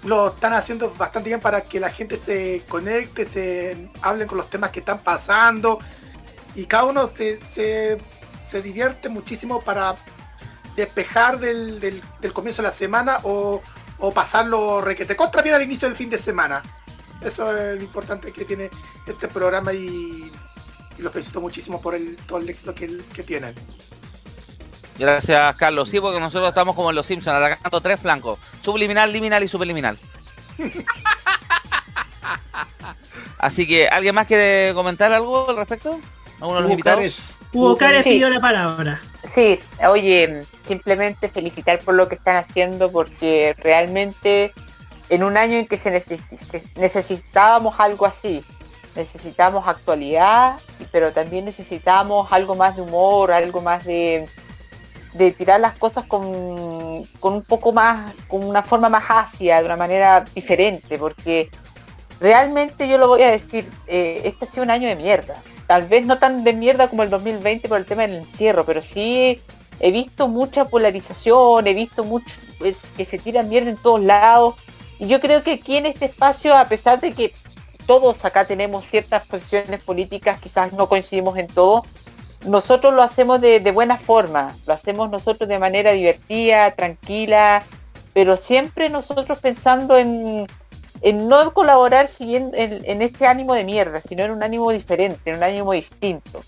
Lo 0.04 0.28
están 0.28 0.54
haciendo 0.54 0.94
bastante 0.94 1.28
bien 1.28 1.40
para 1.40 1.60
que 1.62 1.78
la 1.80 1.90
gente 1.90 2.16
se 2.16 2.62
conecte, 2.68 3.26
se 3.26 3.90
hablen 4.00 4.26
con 4.28 4.38
los 4.38 4.48
temas 4.48 4.70
que 4.70 4.78
están 4.80 5.00
pasando 5.02 5.78
y 6.54 6.64
cada 6.66 6.84
uno 6.84 7.10
se, 7.14 7.38
se 8.50 8.60
divierte 8.62 9.08
muchísimo 9.08 9.60
para 9.60 9.94
despejar 10.76 11.38
del, 11.38 11.78
del- 11.80 12.02
del 12.20 12.32
comienzo 12.32 12.62
de 12.62 12.68
la 12.68 12.74
semana 12.74 13.18
o, 13.22 13.62
o 13.98 14.12
pasarlo 14.12 14.80
requete 14.80 15.14
contra 15.16 15.42
bien 15.42 15.54
al 15.54 15.62
inicio 15.62 15.88
del 15.88 15.96
fin 15.96 16.10
de 16.10 16.18
semana. 16.18 16.62
Eso 17.22 17.54
es 17.56 17.76
lo 17.76 17.82
importante 17.82 18.32
que 18.32 18.44
tiene 18.44 18.70
este 19.06 19.28
programa 19.28 19.72
y, 19.72 20.32
y 20.98 21.02
los 21.02 21.12
felicito 21.12 21.40
muchísimo 21.40 21.80
por 21.80 21.94
el, 21.94 22.16
todo 22.16 22.38
el 22.38 22.48
éxito 22.48 22.74
que, 22.74 22.98
que 23.12 23.22
tienen. 23.22 23.54
Gracias, 24.98 25.56
Carlos. 25.56 25.88
Sí, 25.88 26.00
porque 26.00 26.18
nosotros 26.20 26.48
estamos 26.48 26.74
como 26.74 26.90
en 26.90 26.96
los 26.96 27.06
Simpsons, 27.06 27.36
atacando 27.36 27.80
tres 27.80 28.00
flancos. 28.00 28.38
Subliminal, 28.62 29.12
liminal 29.12 29.42
y 29.44 29.48
superliminal. 29.48 29.98
Así 33.38 33.66
que, 33.66 33.88
¿alguien 33.88 34.14
más 34.14 34.26
quiere 34.26 34.74
comentar 34.74 35.12
algo 35.12 35.48
al 35.48 35.56
respecto? 35.56 35.98
¿Alguno 36.40 36.56
de 36.56 36.62
los 36.62 36.70
invitados? 36.72 37.38
Hugo 37.52 37.76
Cares 37.76 38.04
Sí. 38.04 38.10
pidió 38.10 38.28
la 38.30 38.40
palabra. 38.40 39.00
Sí, 39.24 39.58
oye, 39.88 40.44
simplemente 40.64 41.28
felicitar 41.28 41.80
por 41.80 41.94
lo 41.94 42.08
que 42.08 42.14
están 42.14 42.36
haciendo 42.36 42.90
porque 42.90 43.54
realmente 43.58 44.52
en 45.08 45.24
un 45.24 45.36
año 45.36 45.56
en 45.56 45.66
que 45.66 45.76
se 45.76 45.90
neces- 45.92 46.22
se- 46.36 46.62
necesitábamos 46.80 47.78
algo 47.80 48.06
así, 48.06 48.44
necesitamos 48.94 49.66
actualidad, 49.66 50.58
pero 50.92 51.12
también 51.12 51.44
necesitamos 51.44 52.28
algo 52.32 52.54
más 52.54 52.76
de 52.76 52.82
humor, 52.82 53.32
algo 53.32 53.60
más 53.60 53.84
de, 53.84 54.28
de 55.14 55.32
tirar 55.32 55.60
las 55.60 55.76
cosas 55.76 56.04
con, 56.06 57.02
con 57.18 57.34
un 57.34 57.42
poco 57.42 57.72
más, 57.72 58.14
con 58.28 58.44
una 58.44 58.62
forma 58.62 58.88
más 58.88 59.04
ácida, 59.08 59.58
de 59.58 59.66
una 59.66 59.76
manera 59.76 60.24
diferente, 60.34 60.98
porque 60.98 61.50
realmente 62.20 62.88
yo 62.88 62.98
lo 62.98 63.08
voy 63.08 63.22
a 63.22 63.30
decir, 63.32 63.68
eh, 63.86 64.22
este 64.24 64.44
ha 64.44 64.48
sido 64.48 64.62
un 64.62 64.70
año 64.70 64.88
de 64.88 64.96
mierda. 64.96 65.34
Tal 65.70 65.86
vez 65.86 66.04
no 66.04 66.18
tan 66.18 66.42
de 66.42 66.52
mierda 66.52 66.88
como 66.88 67.04
el 67.04 67.10
2020 67.10 67.68
por 67.68 67.78
el 67.78 67.86
tema 67.86 68.02
del 68.02 68.16
encierro, 68.16 68.66
pero 68.66 68.82
sí 68.82 69.40
he 69.78 69.92
visto 69.92 70.26
mucha 70.26 70.64
polarización, 70.64 71.64
he 71.64 71.74
visto 71.74 72.02
mucho 72.02 72.26
pues, 72.58 72.78
que 72.96 73.04
se 73.04 73.18
tira 73.18 73.44
mierda 73.44 73.70
en 73.70 73.76
todos 73.76 74.00
lados. 74.02 74.56
Y 74.98 75.06
yo 75.06 75.20
creo 75.20 75.44
que 75.44 75.52
aquí 75.52 75.76
en 75.76 75.86
este 75.86 76.06
espacio, 76.06 76.56
a 76.56 76.64
pesar 76.64 77.00
de 77.00 77.12
que 77.12 77.32
todos 77.86 78.24
acá 78.24 78.48
tenemos 78.48 78.84
ciertas 78.84 79.24
posiciones 79.28 79.80
políticas, 79.80 80.40
quizás 80.40 80.72
no 80.72 80.88
coincidimos 80.88 81.38
en 81.38 81.46
todo, 81.46 81.84
nosotros 82.44 82.92
lo 82.92 83.04
hacemos 83.04 83.40
de, 83.40 83.60
de 83.60 83.70
buena 83.70 83.96
forma, 83.96 84.56
lo 84.66 84.74
hacemos 84.74 85.08
nosotros 85.08 85.48
de 85.48 85.60
manera 85.60 85.92
divertida, 85.92 86.72
tranquila, 86.72 87.62
pero 88.12 88.36
siempre 88.36 88.90
nosotros 88.90 89.38
pensando 89.38 89.96
en, 89.96 90.48
en 91.02 91.28
no 91.28 91.52
colaborar 91.54 92.10
en, 92.18 92.50
en 92.54 93.02
este 93.02 93.26
ánimo 93.26 93.54
de 93.54 93.64
mierda, 93.64 94.00
sino 94.00 94.24
en 94.24 94.32
un 94.32 94.42
ánimo 94.42 94.70
diferente, 94.70 95.30
en 95.30 95.36
un 95.36 95.42
ánimo 95.42 95.72
distinto. 95.72 96.42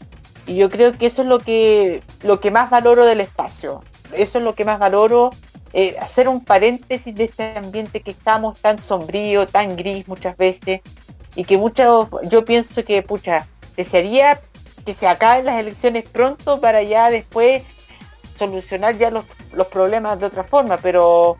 Y 0.46 0.56
yo 0.56 0.68
creo 0.68 0.92
que 0.92 1.06
eso 1.06 1.22
es 1.22 1.28
lo 1.28 1.38
que, 1.38 2.02
lo 2.22 2.40
que 2.40 2.50
más 2.50 2.68
valoro 2.70 3.04
del 3.04 3.20
espacio. 3.20 3.82
Eso 4.12 4.38
es 4.38 4.44
lo 4.44 4.54
que 4.54 4.64
más 4.64 4.78
valoro, 4.78 5.30
eh, 5.72 5.96
hacer 6.00 6.28
un 6.28 6.44
paréntesis 6.44 7.14
de 7.14 7.24
este 7.24 7.56
ambiente 7.56 8.00
que 8.02 8.10
estamos 8.10 8.58
tan 8.58 8.78
sombrío, 8.82 9.46
tan 9.46 9.76
gris 9.76 10.06
muchas 10.06 10.36
veces, 10.36 10.80
y 11.34 11.44
que 11.44 11.56
muchos, 11.56 12.08
yo 12.24 12.44
pienso 12.44 12.84
que, 12.84 13.02
pucha, 13.02 13.46
desearía 13.76 14.40
que 14.84 14.92
se 14.92 15.06
acaben 15.06 15.46
las 15.46 15.58
elecciones 15.60 16.04
pronto 16.04 16.60
para 16.60 16.82
ya 16.82 17.08
después 17.08 17.62
solucionar 18.36 18.98
ya 18.98 19.10
los, 19.10 19.24
los 19.52 19.68
problemas 19.68 20.18
de 20.18 20.26
otra 20.26 20.44
forma, 20.44 20.76
pero 20.76 21.38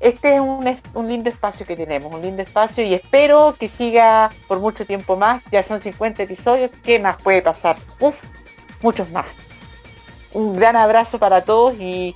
este 0.00 0.36
es 0.36 0.40
un, 0.40 0.80
un 0.94 1.08
lindo 1.08 1.28
espacio 1.28 1.66
que 1.66 1.76
tenemos, 1.76 2.12
un 2.12 2.22
lindo 2.22 2.42
espacio 2.42 2.84
y 2.84 2.94
espero 2.94 3.56
que 3.58 3.68
siga 3.68 4.30
por 4.46 4.60
mucho 4.60 4.86
tiempo 4.86 5.16
más. 5.16 5.42
Ya 5.50 5.62
son 5.62 5.80
50 5.80 6.22
episodios, 6.22 6.70
¿qué 6.84 6.98
más 6.98 7.16
puede 7.20 7.42
pasar? 7.42 7.76
Uf, 7.98 8.22
muchos 8.80 9.10
más. 9.10 9.26
Un 10.32 10.56
gran 10.56 10.76
abrazo 10.76 11.18
para 11.18 11.42
todos 11.42 11.74
y, 11.74 12.14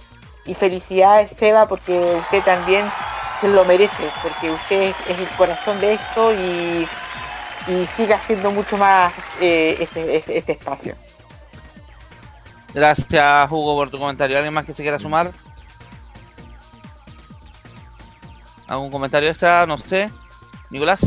felicidades 0.58 1.30
Seba 1.30 1.66
porque 1.66 1.98
usted 2.18 2.42
también 2.42 2.84
se 3.40 3.48
lo 3.48 3.64
merece, 3.64 4.02
porque 4.22 4.50
usted 4.50 4.94
es, 5.08 5.18
el 5.18 5.28
corazón 5.36 5.80
de 5.80 5.94
esto 5.94 6.32
y, 6.32 6.86
y 7.68 7.86
siga 7.86 8.16
haciendo 8.16 8.50
mucho 8.50 8.76
más 8.76 9.12
eh, 9.40 9.76
este, 9.80 10.16
este- 10.16 10.38
este 10.38 10.52
espacio. 10.52 10.94
Gracias, 12.74 13.50
Hugo, 13.50 13.74
por 13.76 13.90
tu 13.90 13.98
comentario. 13.98 14.36
¿Alguien 14.36 14.54
más 14.54 14.64
que 14.64 14.72
se 14.72 14.82
quiera 14.82 14.98
sumar? 14.98 15.30
¿Algún 18.66 18.90
comentario 18.90 19.28
extra? 19.30 19.66
No 19.66 19.78
sé. 19.78 20.10
Nicolás. 20.70 21.00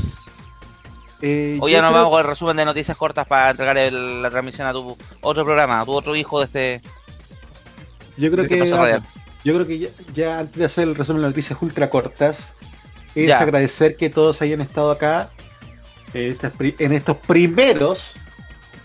Eh, 1.21 1.57
Hoy 1.61 1.71
ya 1.71 1.81
nos 1.81 1.89
creo- 1.91 2.01
vamos 2.03 2.11
con 2.17 2.19
el 2.21 2.27
resumen 2.29 2.57
de 2.57 2.65
noticias 2.65 2.97
cortas 2.97 3.25
para 3.25 3.49
entregar 3.51 3.77
el- 3.77 4.21
la 4.21 4.29
transmisión 4.29 4.67
a 4.67 4.73
tu 4.73 4.97
otro 5.21 5.43
programa, 5.43 5.79
a 5.81 5.85
tu 5.85 5.91
otro 5.93 6.15
hijo 6.15 6.39
de 6.39 6.45
este... 6.45 6.81
Yo 8.17 8.31
creo 8.31 8.43
¿Qué 8.45 8.57
te 8.57 8.63
que 8.63 9.01
yo 9.43 9.53
creo 9.53 9.67
que 9.67 9.77
ya, 9.79 9.89
ya 10.13 10.39
antes 10.39 10.55
de 10.55 10.65
hacer 10.65 10.87
el 10.87 10.95
resumen 10.95 11.21
de 11.21 11.27
noticias 11.29 11.57
ultra 11.61 11.89
cortas, 11.89 12.53
es 13.13 13.27
Ya. 13.27 13.39
agradecer 13.39 13.95
que 13.95 14.09
todos 14.09 14.41
hayan 14.41 14.61
estado 14.61 14.89
acá 14.91 15.29
eh, 16.13 16.35
en 16.79 16.93
estos 16.93 17.17
primeros. 17.17 18.15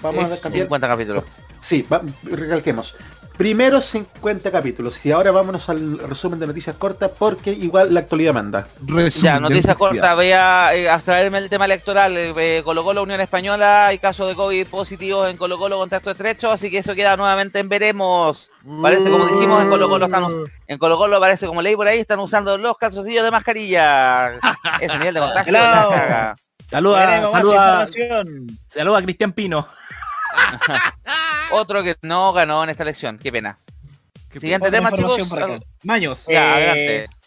Vamos 0.02 0.30
Es 0.30 0.38
a 0.38 0.42
cambiar. 0.42 0.66
50 0.66 0.88
capítulos. 0.88 1.24
Sí, 1.60 1.82
va- 1.90 2.02
recalquemos. 2.24 2.94
Primeros 3.40 3.86
50 3.86 4.52
capítulos. 4.52 5.02
Y 5.02 5.12
ahora 5.12 5.30
vámonos 5.30 5.66
al 5.70 5.98
resumen 5.98 6.38
de 6.38 6.46
noticias 6.46 6.76
cortas 6.76 7.10
porque 7.18 7.50
igual 7.50 7.94
la 7.94 8.00
actualidad 8.00 8.34
manda. 8.34 8.68
Ya, 9.22 9.40
noticia 9.40 9.74
corta, 9.74 10.14
voy 10.14 10.30
a 10.32 10.74
eh, 10.74 10.90
abstraerme 10.90 11.38
el 11.38 11.48
tema 11.48 11.64
electoral. 11.64 12.14
Eh, 12.18 12.34
eh, 12.36 12.60
Colo 12.62 12.84
Colo 12.84 13.02
Unión 13.02 13.18
Española, 13.22 13.86
hay 13.86 13.98
casos 13.98 14.28
de 14.28 14.34
COVID 14.34 14.66
positivos 14.66 15.30
en 15.30 15.38
Colo 15.38 15.58
Colo 15.58 15.78
contacto 15.78 16.10
estrecho, 16.10 16.52
así 16.52 16.70
que 16.70 16.76
eso 16.76 16.94
queda 16.94 17.16
nuevamente 17.16 17.60
en 17.60 17.70
veremos. 17.70 18.50
Parece 18.82 19.08
como 19.08 19.24
dijimos 19.28 19.62
en 19.62 19.70
Colo 19.70 19.88
Colo 19.88 20.04
están 20.04 20.24
us- 20.24 20.50
en 20.66 20.76
Colo 20.76 20.98
Colo 20.98 21.18
parece 21.18 21.46
como 21.46 21.62
leí 21.62 21.74
por 21.76 21.88
ahí, 21.88 21.98
están 22.00 22.18
usando 22.18 22.58
los 22.58 22.76
calzoncillos 22.76 23.24
de 23.24 23.30
mascarilla. 23.30 24.32
Ese 24.82 24.98
nivel 24.98 25.14
de 25.14 25.20
contagio. 25.20 25.52
Caga. 25.54 26.36
Saluda, 26.66 27.30
saluda, 27.30 27.84
información. 27.86 28.58
saluda 28.68 28.98
a 28.98 29.02
Cristian 29.02 29.32
Pino. 29.32 29.66
Otro 31.51 31.82
que 31.82 31.97
no 32.02 32.32
ganó 32.32 32.62
en 32.64 32.70
esta 32.70 32.82
elección, 32.82 33.18
qué 33.18 33.32
pena. 33.32 33.59
Siguiente 34.32 34.68
Otra 34.68 34.78
tema, 34.78 34.93
chicos. 34.93 35.28
Maños. 35.82 36.24
Ya, 36.28 36.60
eh, 36.60 36.70
adelante. 36.70 37.20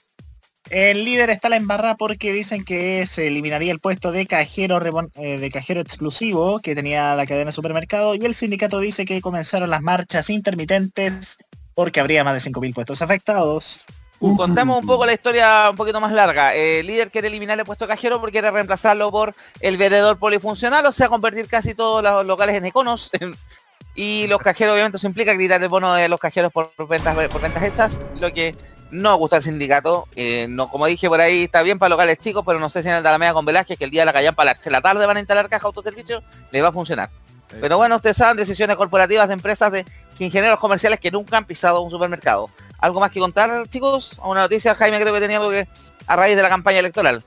El 0.70 1.04
líder 1.04 1.30
está 1.30 1.50
la 1.50 1.58
embarrada 1.58 1.96
porque 1.96 2.32
dicen 2.32 2.64
que 2.64 3.06
se 3.06 3.28
eliminaría 3.28 3.72
el 3.72 3.80
puesto 3.80 4.12
de 4.14 4.26
cajero 4.26 4.82
eh, 5.16 5.38
de 5.38 5.50
cajero 5.50 5.82
exclusivo 5.82 6.60
que 6.60 6.74
tenía 6.74 7.16
la 7.16 7.26
cadena 7.26 7.48
de 7.48 7.52
supermercado 7.52 8.16
y 8.16 8.26
el 8.26 8.34
sindicato 8.34 8.80
dice 8.80 9.04
que 9.04 9.20
comenzaron 9.20 9.70
las 9.70 9.82
marchas 9.82 10.30
intermitentes 10.30 11.38
porque 11.74 12.00
habría 12.00 12.24
más 12.24 12.42
de 12.42 12.52
5.000 12.52 12.74
puestos 12.74 13.02
afectados. 13.02 13.86
Contamos 14.20 14.80
un 14.80 14.86
poco 14.86 15.06
la 15.06 15.12
historia 15.12 15.70
un 15.70 15.76
poquito 15.76 16.00
más 16.00 16.14
larga. 16.14 16.56
Eh, 16.56 16.80
El 16.80 16.88
líder 16.88 17.12
quiere 17.12 17.28
eliminar 17.28 17.60
el 17.60 17.66
puesto 17.66 17.88
cajero 17.88 18.22
porque 18.22 18.32
quiere 18.32 18.52
reemplazarlo 18.52 19.12
por 19.12 19.36
el 19.60 19.76
vendedor 19.76 20.18
polifuncional, 20.18 20.86
o 20.86 20.94
sea, 20.94 21.10
convertir 21.10 21.48
casi 21.48 21.74
todos 21.74 22.02
los 22.02 22.26
locales 22.26 22.56
en 22.56 22.66
econos. 22.66 23.12
y 23.96 24.28
los 24.28 24.40
cajeros, 24.40 24.74
obviamente, 24.74 24.98
eso 24.98 25.08
implica 25.08 25.38
quitar 25.38 25.62
el 25.62 25.70
bono 25.70 25.94
de 25.94 26.10
los 26.10 26.20
cajeros 26.20 26.52
por 26.52 26.72
ventas, 26.88 27.16
por 27.28 27.42
ventas 27.42 27.64
hechas, 27.64 28.00
lo 28.20 28.34
que 28.34 28.56
no 28.90 29.16
gusta 29.18 29.38
al 29.38 29.44
sindicato. 29.44 30.08
Eh, 30.16 30.48
no, 30.50 30.70
como 30.70 30.86
dije 30.86 31.08
por 31.08 31.20
ahí, 31.20 31.44
está 31.44 31.62
bien 31.62 31.80
para 31.80 31.90
locales 31.90 32.20
chicos, 32.20 32.44
pero 32.46 32.60
no 32.60 32.70
sé 32.70 32.82
si 32.82 32.90
en 32.90 32.96
el 32.96 33.04
de 33.04 33.10
Alameda 33.10 33.34
con 33.34 33.46
Velázquez, 33.46 33.78
que 33.78 33.86
el 33.86 33.92
día 33.92 34.02
de 34.02 34.06
la 34.08 34.14
callampa 34.14 34.44
a 34.44 34.46
las 34.46 34.56
3 34.56 34.66
de 34.66 34.72
la 34.72 34.82
tarde 34.82 35.06
van 35.06 35.18
a 35.18 35.20
instalar 35.20 35.50
caja 35.50 35.68
autoservicio, 35.68 36.24
le 36.52 36.62
va 36.62 36.70
a 36.70 36.72
funcionar. 36.72 37.10
Pero 37.60 37.78
bueno, 37.78 37.98
ustedes 37.98 38.18
saben, 38.18 38.38
decisiones 38.38 38.76
corporativas 38.78 39.28
de 39.28 39.34
empresas 39.34 39.72
de 39.72 39.86
ingenieros 40.18 40.60
comerciales 40.60 41.00
que 41.00 41.12
nunca 41.12 41.38
han 41.38 41.46
pisado 41.46 41.82
un 41.82 41.92
supermercado. 41.92 42.50
¿Algo 42.80 43.00
más 43.00 43.12
que 43.12 43.20
contar, 43.20 43.68
chicos? 43.70 44.20
Una 44.24 44.42
noticia, 44.42 44.74
Jaime 44.76 45.00
creo 45.00 45.14
que 45.14 45.20
tenía 45.20 45.38
algo 45.38 45.52
que 45.52 45.68
a 46.08 46.16
raíz 46.16 46.36
de 46.36 46.42
la 46.42 46.50
campaña 46.50 46.80
electoral. 46.80 47.24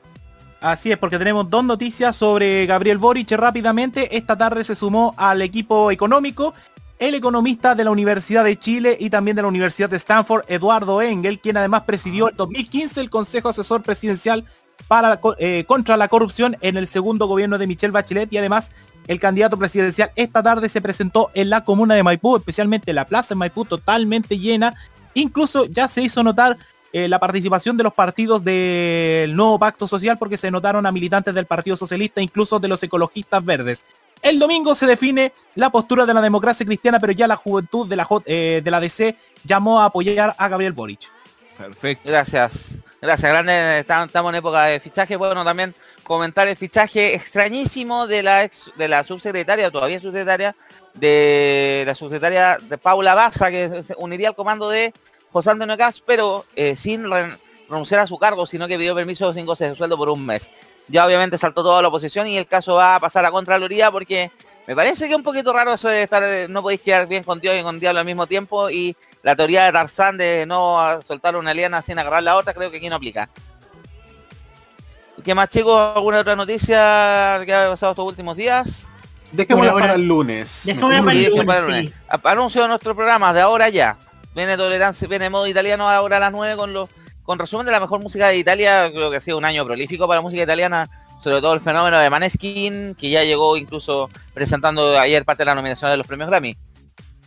Así 0.61 0.91
es, 0.91 0.99
porque 0.99 1.19
tenemos 1.19 1.49
dos 1.51 1.65
noticias 1.65 2.17
sobre 2.17 2.67
Gabriel 2.67 2.99
Boric 2.99 3.31
rápidamente. 3.33 4.17
Esta 4.17 4.37
tarde 4.37 4.65
se 4.65 4.75
sumó 4.75 5.15
al 5.17 5.43
equipo 5.43 5.91
económico 5.91 6.55
el 6.99 7.15
economista 7.15 7.75
de 7.75 7.85
la 7.85 7.91
Universidad 7.91 8.43
de 8.43 8.59
Chile 8.59 8.97
y 8.99 9.11
también 9.11 9.37
de 9.37 9.43
la 9.43 9.49
Universidad 9.49 9.91
de 9.91 9.99
Stanford, 9.99 10.45
Eduardo 10.49 11.03
Engel, 11.03 11.41
quien 11.41 11.59
además 11.59 11.83
presidió 11.83 12.29
el 12.29 12.37
2015 12.37 13.01
el 13.01 13.11
Consejo 13.11 13.51
Asesor 13.51 13.83
Presidencial 13.83 14.45
para, 14.89 15.21
eh, 15.39 15.65
contra 15.67 15.97
la 15.97 16.09
corrupción 16.09 16.57
en 16.63 16.77
el 16.77 16.87
segundo 16.87 17.27
gobierno 17.27 17.59
de 17.59 17.67
Michelle 17.67 17.93
Bachelet 17.93 18.33
y 18.33 18.39
además 18.39 18.73
el 19.07 19.21
candidato 19.21 19.57
presidencial 19.57 20.11
esta 20.17 20.43
tarde 20.43 20.69
se 20.69 20.81
presentó 20.81 21.31
en 21.35 21.51
la 21.51 21.65
comuna 21.65 21.95
de 21.95 22.03
Maipú, 22.03 22.37
especialmente 22.37 22.93
la 22.93 23.05
plaza 23.05 23.31
de 23.31 23.37
Maipú 23.37 23.65
totalmente 23.65 24.39
llena. 24.39 24.75
Incluso 25.15 25.67
ya 25.67 25.89
se 25.89 26.03
hizo 26.03 26.23
notar 26.23 26.57
eh, 26.93 27.09
la 27.09 27.19
participación 27.19 27.77
de 27.77 27.85
los 27.85 27.93
partidos 27.95 28.43
del 28.45 29.35
nuevo 29.37 29.59
pacto 29.59 29.87
social 29.89 30.17
porque 30.19 30.37
se 30.37 30.51
notaron 30.51 30.87
a 30.87 30.93
militantes 30.93 31.35
del 31.35 31.47
Partido 31.47 31.77
Socialista, 31.77 32.21
incluso 32.21 32.59
de 32.59 32.69
los 32.69 32.83
ecologistas 32.83 33.45
verdes. 33.45 33.87
El 34.23 34.39
domingo 34.39 34.75
se 34.75 34.87
define 34.87 35.33
la 35.57 35.71
postura 35.71 36.07
de 36.07 36.15
la 36.15 36.23
democracia 36.23 36.65
cristiana, 36.65 36.99
pero 36.99 37.13
ya 37.13 37.27
la 37.29 37.37
juventud 37.37 37.87
de 37.89 37.97
la, 37.97 38.05
J- 38.05 38.25
eh, 38.27 38.61
de 38.65 38.71
la 38.71 38.81
DC 38.81 39.15
llamó 39.45 39.81
a 39.81 39.87
apoyar 39.87 40.35
a 40.39 40.49
Gabriel 40.49 40.73
Boric. 40.73 41.01
Perfecto. 41.59 42.09
Gracias. 42.09 42.79
Gracias, 43.01 43.31
grande. 43.31 43.81
Estamos 43.81 44.07
estamos 44.07 44.31
en 44.33 44.37
época 44.37 44.65
de 44.65 44.81
fichaje. 44.81 45.17
Bueno, 45.17 45.45
también 45.45 45.75
comentar 46.03 46.49
el 46.49 46.57
fichaje 46.57 47.15
extrañísimo 47.15 48.07
de 48.07 48.23
la 48.23 48.45
ex, 48.45 48.71
de 48.77 48.89
la 48.89 49.05
subsecretaria, 49.05 49.71
todavía 49.71 50.01
subsecretaria, 50.01 50.57
de 50.95 51.85
la 51.87 51.95
subsecretaria 51.95 52.59
de 52.61 52.79
Paula 52.79 53.15
Baza, 53.15 53.51
que 53.51 53.85
se 53.87 53.95
uniría 53.99 54.29
al 54.31 54.35
comando 54.35 54.69
de 54.71 54.93
José 55.37 55.51
Antonio 55.51 55.77
Cas, 55.77 56.03
pero 56.07 56.47
eh, 56.57 56.77
sin 56.77 57.05
ren- 57.11 57.37
renunciar 57.69 58.01
a 58.01 58.07
su 58.07 58.17
cargo, 58.19 58.47
sino 58.47 58.67
que 58.67 58.79
pidió 58.79 58.95
permiso 58.95 59.35
sin 59.35 59.45
goce 59.45 59.69
de 59.69 59.77
sueldo 59.77 59.99
por 59.99 60.09
un 60.09 60.25
mes. 60.25 60.51
Ya 60.89 61.05
obviamente 61.05 61.37
saltó 61.37 61.63
toda 61.63 61.83
la 61.83 61.89
oposición 61.89 62.27
y 62.27 62.39
el 62.39 62.47
caso 62.47 62.77
va 62.77 62.95
a 62.95 63.01
pasar 63.01 63.23
a 63.27 63.31
Contraloría 63.31 63.91
porque 63.91 64.31
me 64.67 64.75
parece 64.75 65.05
que 65.07 65.11
es 65.11 65.17
un 65.17 65.23
poquito 65.23 65.53
raro 65.53 65.75
eso 65.75 65.89
de 65.89 66.05
estar, 66.05 66.23
eh, 66.23 66.47
no 66.49 66.63
podéis 66.63 66.81
quedar 66.81 67.07
bien 67.07 67.23
con 67.23 67.39
Dios 67.39 67.55
y 67.55 67.63
con 67.63 67.79
Diablo 67.79 68.01
al 68.01 68.07
mismo 68.07 68.27
tiempo 68.27 68.71
y 68.71 68.97
la 69.23 69.37
teoría 69.37 69.65
de 69.67 69.73
Tarzán 69.73 70.17
de 70.17 70.47
no 70.47 71.03
soltar 71.07 71.37
una 71.37 71.51
aliena 71.51 71.83
sin 71.83 71.99
agarrar 71.99 72.23
la 72.23 72.37
otra, 72.37 72.55
creo 72.55 72.71
que 72.71 72.79
aquí 72.79 72.89
no 72.89 72.97
aplica. 72.97 73.29
¿Qué 75.23 75.35
más 75.35 75.49
chicos? 75.51 75.97
¿Alguna 75.97 76.21
otra 76.21 76.35
noticia 76.37 77.43
que 77.45 77.53
ha 77.53 77.69
pasado 77.69 77.93
estos 77.93 78.07
últimos 78.07 78.37
días? 78.37 78.87
Dejémosla 79.33 79.73
Por 79.73 79.81
para 79.81 79.93
ahora- 79.93 80.01
el 80.03 80.09
lunes. 80.09 80.63
Dejémosla 80.65 81.03
para 81.45 81.59
el 81.59 81.67
lunes, 81.67 81.93
Anuncio 82.25 82.63
de 82.63 82.69
nuestro 82.69 82.95
programa 82.95 83.35
de 83.35 83.41
ahora 83.43 83.69
ya. 83.69 83.97
Viene 84.37 84.59
tolerancia, 84.59 85.09
viene 85.09 85.31
modo 85.31 85.47
italiano 85.47 85.89
ahora 85.89 86.19
a 86.19 86.21
las 86.21 86.31
9 86.31 86.57
con 86.57 86.75
los 86.75 86.91
con 87.23 87.39
resumen 87.39 87.65
de 87.65 87.73
la 87.73 87.81
mejor 87.81 88.03
música 88.03 88.29
de 88.29 88.37
Italia. 88.37 88.91
Creo 88.93 89.11
que 89.11 89.17
ha 89.17 89.21
sido 89.23 89.39
un 89.39 89.47
año 89.47 89.65
prolífico 89.65 90.07
para 90.07 90.19
la 90.19 90.23
música 90.23 90.43
italiana, 90.43 90.91
sobre 91.23 91.41
todo 91.41 91.55
el 91.55 91.63
fenómeno 91.63 91.99
de 91.99 92.11
Maneskin, 92.11 92.95
que 92.95 93.09
ya 93.09 93.25
llegó 93.25 93.57
incluso 93.57 94.11
presentando 94.35 94.99
ayer 94.99 95.25
parte 95.25 95.41
de 95.41 95.47
la 95.47 95.55
nominación 95.55 95.91
de 95.91 95.97
los 95.97 96.07
premios 96.07 96.29
Grammy. 96.29 96.55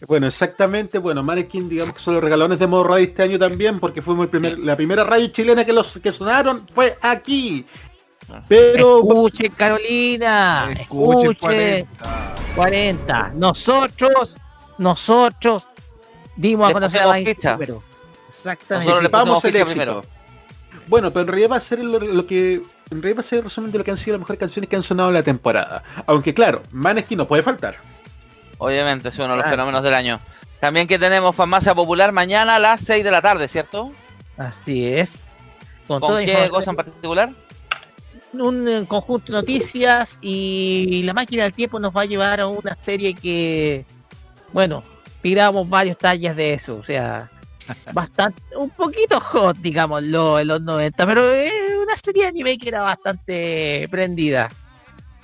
Bueno, 0.08 0.28
exactamente. 0.28 1.00
Bueno, 1.00 1.24
Manekin, 1.24 1.68
digamos 1.68 1.96
que 1.96 2.00
son 2.00 2.14
los 2.14 2.24
regalones 2.24 2.60
de 2.60 2.68
modo 2.68 2.84
radio 2.84 3.06
este 3.08 3.24
año 3.24 3.40
también, 3.40 3.80
porque 3.80 4.04
fuimos 4.04 4.26
el 4.26 4.30
primer, 4.30 4.60
la 4.60 4.76
primera 4.76 5.04
radio 5.04 5.28
chilena 5.28 5.66
que 5.66 5.74
los 5.74 5.98
que 5.98 6.12
sonaron 6.12 6.68
fue 6.76 6.96
aquí. 7.02 7.66
Pero 8.48 9.00
Escuchen, 9.00 9.52
Carolina. 9.54 10.70
Escuchen, 10.80 11.32
Escuchen. 11.32 11.88
40. 12.56 13.32
Nosotros, 13.36 14.38
nosotros 14.78 15.68
dimos 16.40 16.70
a 16.70 16.74
conocer 16.74 17.02
a 17.02 17.12
primero. 17.12 17.84
Exactamente. 18.28 18.92
anticipamos 18.92 19.46
el 19.46 19.56
éxito. 19.56 20.06
Bueno, 20.88 21.12
pero 21.12 21.22
en 21.22 21.28
realidad 21.28 21.52
va 21.52 21.56
a 21.58 21.60
ser 21.60 21.84
lo, 21.84 22.00
lo 22.00 22.26
que 22.26 22.62
en 22.92 23.02
realidad 23.02 23.18
va 23.18 23.20
a 23.20 23.24
ser 23.24 23.40
el 23.40 23.46
resumen 23.46 23.72
de 23.72 23.78
lo 23.78 23.84
que 23.84 23.92
han 23.92 23.98
sido 23.98 24.14
las 24.14 24.22
mejores 24.22 24.40
canciones 24.40 24.70
que 24.70 24.76
han 24.76 24.84
sonado 24.84 25.10
en 25.10 25.16
la 25.16 25.24
temporada. 25.24 25.84
Aunque 26.08 26.34
claro, 26.34 26.64
Maneskin 26.72 27.18
no 27.18 27.28
puede 27.28 27.44
faltar. 27.44 27.78
Obviamente, 28.58 29.10
es 29.10 29.18
uno 29.18 29.30
de 29.30 29.38
los 29.38 29.46
fenómenos 29.46 29.84
del 29.84 29.94
año. 29.94 30.20
También 30.60 30.88
que 30.88 31.00
tenemos 31.00 31.36
Farmacia 31.36 31.74
Popular 31.76 32.12
mañana 32.12 32.56
a 32.56 32.60
las 32.60 32.82
6 32.82 33.04
de 33.04 33.12
la 33.12 33.22
tarde, 33.22 33.48
¿cierto? 33.48 33.92
Así 34.38 34.86
es. 34.86 35.38
¿Con, 35.88 36.02
toda 36.02 36.24
qué 36.24 36.50
cosa 36.50 36.72
en 36.72 36.78
particular? 36.78 37.30
un 38.34 38.68
eh, 38.68 38.86
conjunto 38.88 39.32
de 39.32 39.40
noticias 39.40 40.20
y 40.22 41.02
la 41.04 41.14
máquina 41.14 41.44
del 41.44 41.54
tiempo 41.54 41.80
nos 41.80 41.96
va 41.96 42.02
a 42.02 42.06
llevar 42.06 42.40
a 42.40 42.48
una 42.48 42.78
serie 42.80 43.16
que, 43.16 43.86
bueno, 44.54 44.84
tiramos 45.22 45.68
varios 45.68 45.98
tallas 45.98 46.36
de 46.36 46.54
eso, 46.54 46.78
o 46.78 46.84
sea, 46.84 47.30
bastante, 47.94 48.42
un 48.56 48.70
poquito 48.70 49.20
hot, 49.20 49.58
digámoslo, 49.58 50.40
en 50.40 50.48
los 50.48 50.62
90, 50.62 51.06
pero 51.06 51.32
es 51.32 51.52
una 51.82 51.96
serie 51.98 52.24
de 52.24 52.30
anime 52.30 52.58
que 52.58 52.70
era 52.70 52.82
bastante 52.82 53.88
prendida. 53.90 54.50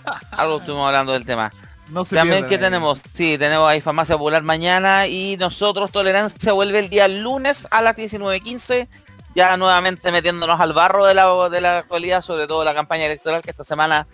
Algo 0.32 0.58
estuvimos 0.58 0.88
hablando 0.88 1.14
del 1.14 1.26
tema. 1.26 1.52
No 1.90 2.04
se 2.04 2.16
También 2.16 2.48
que 2.48 2.58
tenemos, 2.58 3.02
sí, 3.14 3.38
tenemos 3.38 3.70
ahí 3.70 3.80
Farmacia 3.80 4.18
Popular 4.18 4.42
mañana 4.42 5.06
y 5.06 5.38
nosotros 5.38 5.92
Tolerancia 5.92 6.52
vuelve 6.52 6.80
el 6.80 6.90
día 6.90 7.08
lunes 7.08 7.68
a 7.70 7.82
las 7.84 7.96
19.15, 7.96 8.88
ya 9.36 9.56
nuevamente 9.56 10.12
metiéndonos 10.12 10.60
al 10.60 10.74
barro 10.74 11.06
de 11.06 11.14
la, 11.14 11.28
de 11.50 11.62
la 11.62 11.80
actualidad, 11.80 12.24
sobre 12.24 12.48
todo 12.48 12.64
la 12.64 12.74
campaña 12.74 13.06
electoral 13.06 13.44
que 13.44 13.52
esta 13.52 13.64
semana 13.64 14.08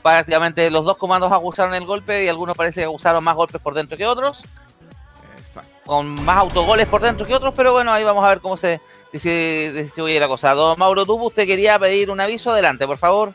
prácticamente 0.00 0.70
los 0.70 0.84
dos 0.84 0.96
comandos 0.96 1.32
acusaron 1.32 1.74
el 1.74 1.84
golpe 1.84 2.24
y 2.24 2.28
algunos 2.28 2.56
parece 2.56 2.82
que 2.82 2.86
acusaron 2.86 3.24
más 3.24 3.34
golpes 3.34 3.60
por 3.60 3.74
dentro 3.74 3.96
que 3.96 4.06
otros, 4.06 4.44
con 5.84 6.06
más 6.24 6.36
autogoles 6.38 6.86
por 6.86 7.00
dentro 7.00 7.26
que 7.26 7.34
otros, 7.34 7.54
pero 7.56 7.72
bueno, 7.72 7.92
ahí 7.92 8.04
vamos 8.04 8.24
a 8.24 8.28
ver 8.28 8.40
cómo 8.40 8.56
se 8.56 8.80
distribuye 9.12 10.20
la 10.20 10.28
cosa. 10.28 10.52
Don 10.54 10.78
Mauro 10.78 11.06
Tubo, 11.06 11.26
usted 11.28 11.46
quería 11.46 11.78
pedir 11.78 12.10
un 12.10 12.20
aviso, 12.20 12.50
adelante, 12.50 12.86
por 12.86 12.98
favor. 12.98 13.34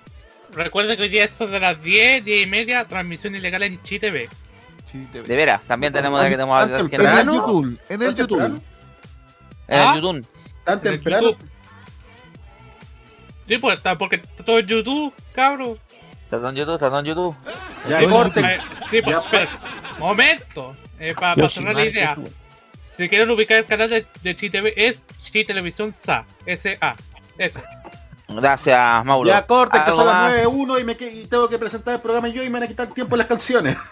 Recuerda 0.54 0.96
que 0.96 1.04
hoy 1.04 1.10
día 1.10 1.24
eso 1.24 1.48
de 1.48 1.60
las 1.60 1.82
10, 1.82 2.24
10 2.24 2.46
y 2.46 2.50
media, 2.50 2.88
transmisión 2.88 3.36
ilegal 3.36 3.64
en 3.64 3.82
Chi 3.82 4.00
TV. 4.00 4.30
De 5.12 5.36
veras, 5.36 5.62
también 5.68 5.92
tenemos 5.92 6.22
de 6.22 6.30
que 6.30 6.38
tenemos 6.38 6.70
en 6.70 7.02
el 7.02 7.26
YouTube, 7.26 7.80
en 7.90 8.02
el 8.04 8.16
YouTube. 8.16 8.62
En 9.68 9.80
¿Ah? 9.80 9.94
el 9.96 10.02
YouTube. 10.02 10.28
Tan 10.64 10.82
temprano. 10.82 11.32
Sí, 13.48 13.58
pues 13.58 13.78
está 13.78 13.98
porque 13.98 14.18
está 14.18 14.46
todo 14.46 14.60
en 14.60 14.68
YouTube, 14.68 15.14
cabro. 15.34 15.78
Está 16.32 16.50
en 16.50 16.56
YouTube, 16.56 16.76
está 16.76 17.00
en 17.00 17.06
YouTube. 17.06 17.36
Ya, 17.90 18.00
Sí, 18.00 18.06
corte. 18.06 18.60
Sí, 18.92 19.02
pues, 19.02 19.18
momento. 20.00 20.76
Eh, 21.00 21.14
para 21.14 21.36
Yo 21.36 21.50
cerrar 21.50 21.76
la 21.76 21.86
idea. 21.86 22.18
Si 22.96 23.10
quieren 23.10 23.30
ubicar 23.32 23.58
el 23.58 23.66
canal 23.66 23.90
de, 23.90 24.06
de 24.22 24.36
Chi 24.36 24.50
TV 24.50 24.74
es 24.76 25.04
Chi 25.22 25.44
Televisión 25.44 25.92
SA. 25.92 26.26
S-A. 26.46 26.96
Eso. 27.38 27.62
Gracias, 28.28 29.06
Mauro. 29.06 29.30
Ya 29.30 29.46
corte, 29.46 29.78
que 29.78 29.84
¿Algo 29.84 29.98
son 29.98 30.08
las 30.08 30.16
más? 30.16 30.34
9.1 30.34 30.82
y, 30.82 30.84
me 30.84 30.92
y 31.22 31.26
tengo 31.28 31.50
que 31.50 31.60
presentar 31.60 31.96
el 31.96 32.02
programa 32.02 32.28
yo 32.28 32.42
y 32.44 32.46
me 32.46 32.54
van 32.54 32.64
a 32.64 32.68
quitar 32.68 32.88
tiempo 32.88 33.16
en 33.16 33.20
las 33.20 33.28
canciones. 33.28 33.78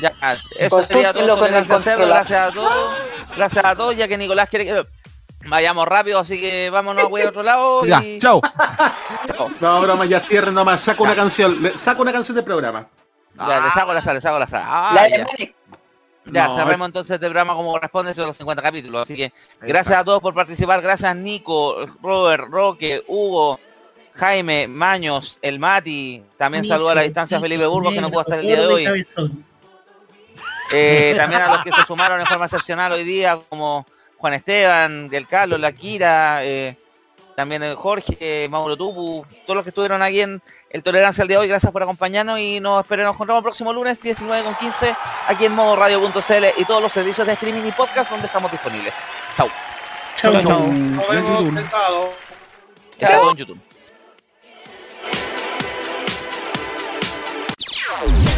Ya. 0.00 0.12
Ya, 0.20 0.38
eso 0.58 0.82
sería 0.84 1.12
todo. 1.12 1.38
Con 1.38 1.52
el. 1.52 1.64
Gracias 1.64 2.32
a 2.32 2.52
todos. 2.52 2.70
Gracias 3.36 3.64
a 3.64 3.74
todos, 3.74 3.96
ya 3.96 4.06
que 4.06 4.16
Nicolás 4.16 4.48
quiere 4.48 4.64
que 4.64 4.86
vayamos 5.46 5.86
rápido, 5.86 6.18
así 6.20 6.40
que 6.40 6.70
vámonos 6.70 7.04
a 7.04 7.28
otro 7.28 7.42
lado. 7.42 7.82
Ya, 7.86 8.02
y... 8.02 8.18
chao. 8.20 8.40
No, 9.60 9.80
broma, 9.80 10.04
ya 10.06 10.20
cierren 10.20 10.54
nomás. 10.54 10.80
Saco 10.80 11.02
una 11.04 11.14
canción. 11.14 11.62
le- 11.62 11.76
Saco 11.78 12.02
una 12.02 12.12
canción 12.12 12.34
del 12.34 12.44
programa. 12.44 12.86
Ya, 13.36 13.60
le 13.60 13.70
saco 13.70 13.92
la 13.94 14.02
sal, 14.02 14.14
le 14.16 14.20
saco 14.20 14.38
la 14.38 14.48
sal. 14.48 14.62
Ah, 14.64 14.92
La 14.94 15.02
de 15.04 15.10
ya. 15.10 15.26
Ya, 16.30 16.46
No, 16.48 16.56
cerremos 16.56 16.80
es- 16.80 16.86
entonces 16.86 17.14
este 17.14 17.26
programa 17.26 17.54
como 17.54 17.70
corresponde, 17.72 18.12
son 18.14 18.26
los 18.26 18.36
50 18.36 18.62
capítulos. 18.62 19.02
Así 19.02 19.16
que 19.16 19.32
gracias 19.60 19.98
a 19.98 20.04
todos 20.04 20.20
por 20.20 20.34
participar. 20.34 20.82
Gracias 20.82 21.14
Nico, 21.16 21.86
Robert, 22.02 22.44
Roque, 22.50 23.02
Hugo, 23.06 23.58
Jaime, 24.14 24.66
Maños, 24.68 25.38
el 25.40 25.58
Mati. 25.60 26.22
También 26.36 26.64
saludo 26.66 26.90
a 26.90 26.94
la 26.96 27.02
distancia 27.02 27.38
a 27.38 27.40
Felipe 27.40 27.64
Burgos 27.66 27.94
que 27.94 28.00
no 28.00 28.10
pudo 28.10 28.22
estar 28.22 28.38
el 28.40 28.46
día 28.46 28.60
de 28.60 28.66
hoy. 28.66 29.06
Eh, 30.72 31.14
también 31.16 31.40
a 31.42 31.48
los 31.48 31.62
que 31.64 31.72
se 31.72 31.82
sumaron 31.86 32.20
en 32.20 32.26
forma 32.26 32.44
excepcional 32.46 32.92
hoy 32.92 33.04
día, 33.04 33.38
como 33.48 33.86
Juan 34.18 34.34
Esteban, 34.34 35.08
Del 35.08 35.26
Carlos, 35.26 35.58
La 35.60 35.72
Kira, 35.72 36.44
eh, 36.44 36.76
también 37.38 37.62
Jorge, 37.76 38.16
eh, 38.18 38.48
Mauro 38.48 38.76
Tupu, 38.76 39.24
todos 39.46 39.54
los 39.54 39.62
que 39.62 39.70
estuvieron 39.70 40.02
aquí 40.02 40.20
en 40.20 40.42
el 40.70 40.82
Tolerancia 40.82 41.22
al 41.22 41.28
día 41.28 41.36
de 41.36 41.42
hoy, 41.42 41.48
gracias 41.48 41.70
por 41.70 41.82
acompañarnos 41.82 42.40
y 42.40 42.58
nos 42.58 42.82
esperemos 42.82 43.14
encontramos 43.14 43.42
el 43.42 43.44
próximo 43.44 43.72
lunes 43.72 44.00
19 44.02 44.42
con 44.42 44.56
15 44.56 44.94
aquí 45.28 45.44
en 45.44 45.54
modo 45.54 45.76
radio.cl 45.76 46.44
y 46.56 46.64
todos 46.64 46.82
los 46.82 46.92
servicios 46.92 47.26
de 47.26 47.34
streaming 47.34 47.62
y 47.68 47.72
podcast 47.72 48.10
donde 48.10 48.26
estamos 48.26 48.50
disponibles. 48.50 48.92
Chau. 49.36 49.48
Chau, 50.16 50.42
Chau. 50.42 50.66
Nos 50.66 51.08
vemos 51.08 51.44
YouTube. 51.44 51.58
el 51.58 51.70
sábado. 51.70 52.12
Chau. 52.98 53.30
en 53.30 53.36
YouTube. 53.36 53.60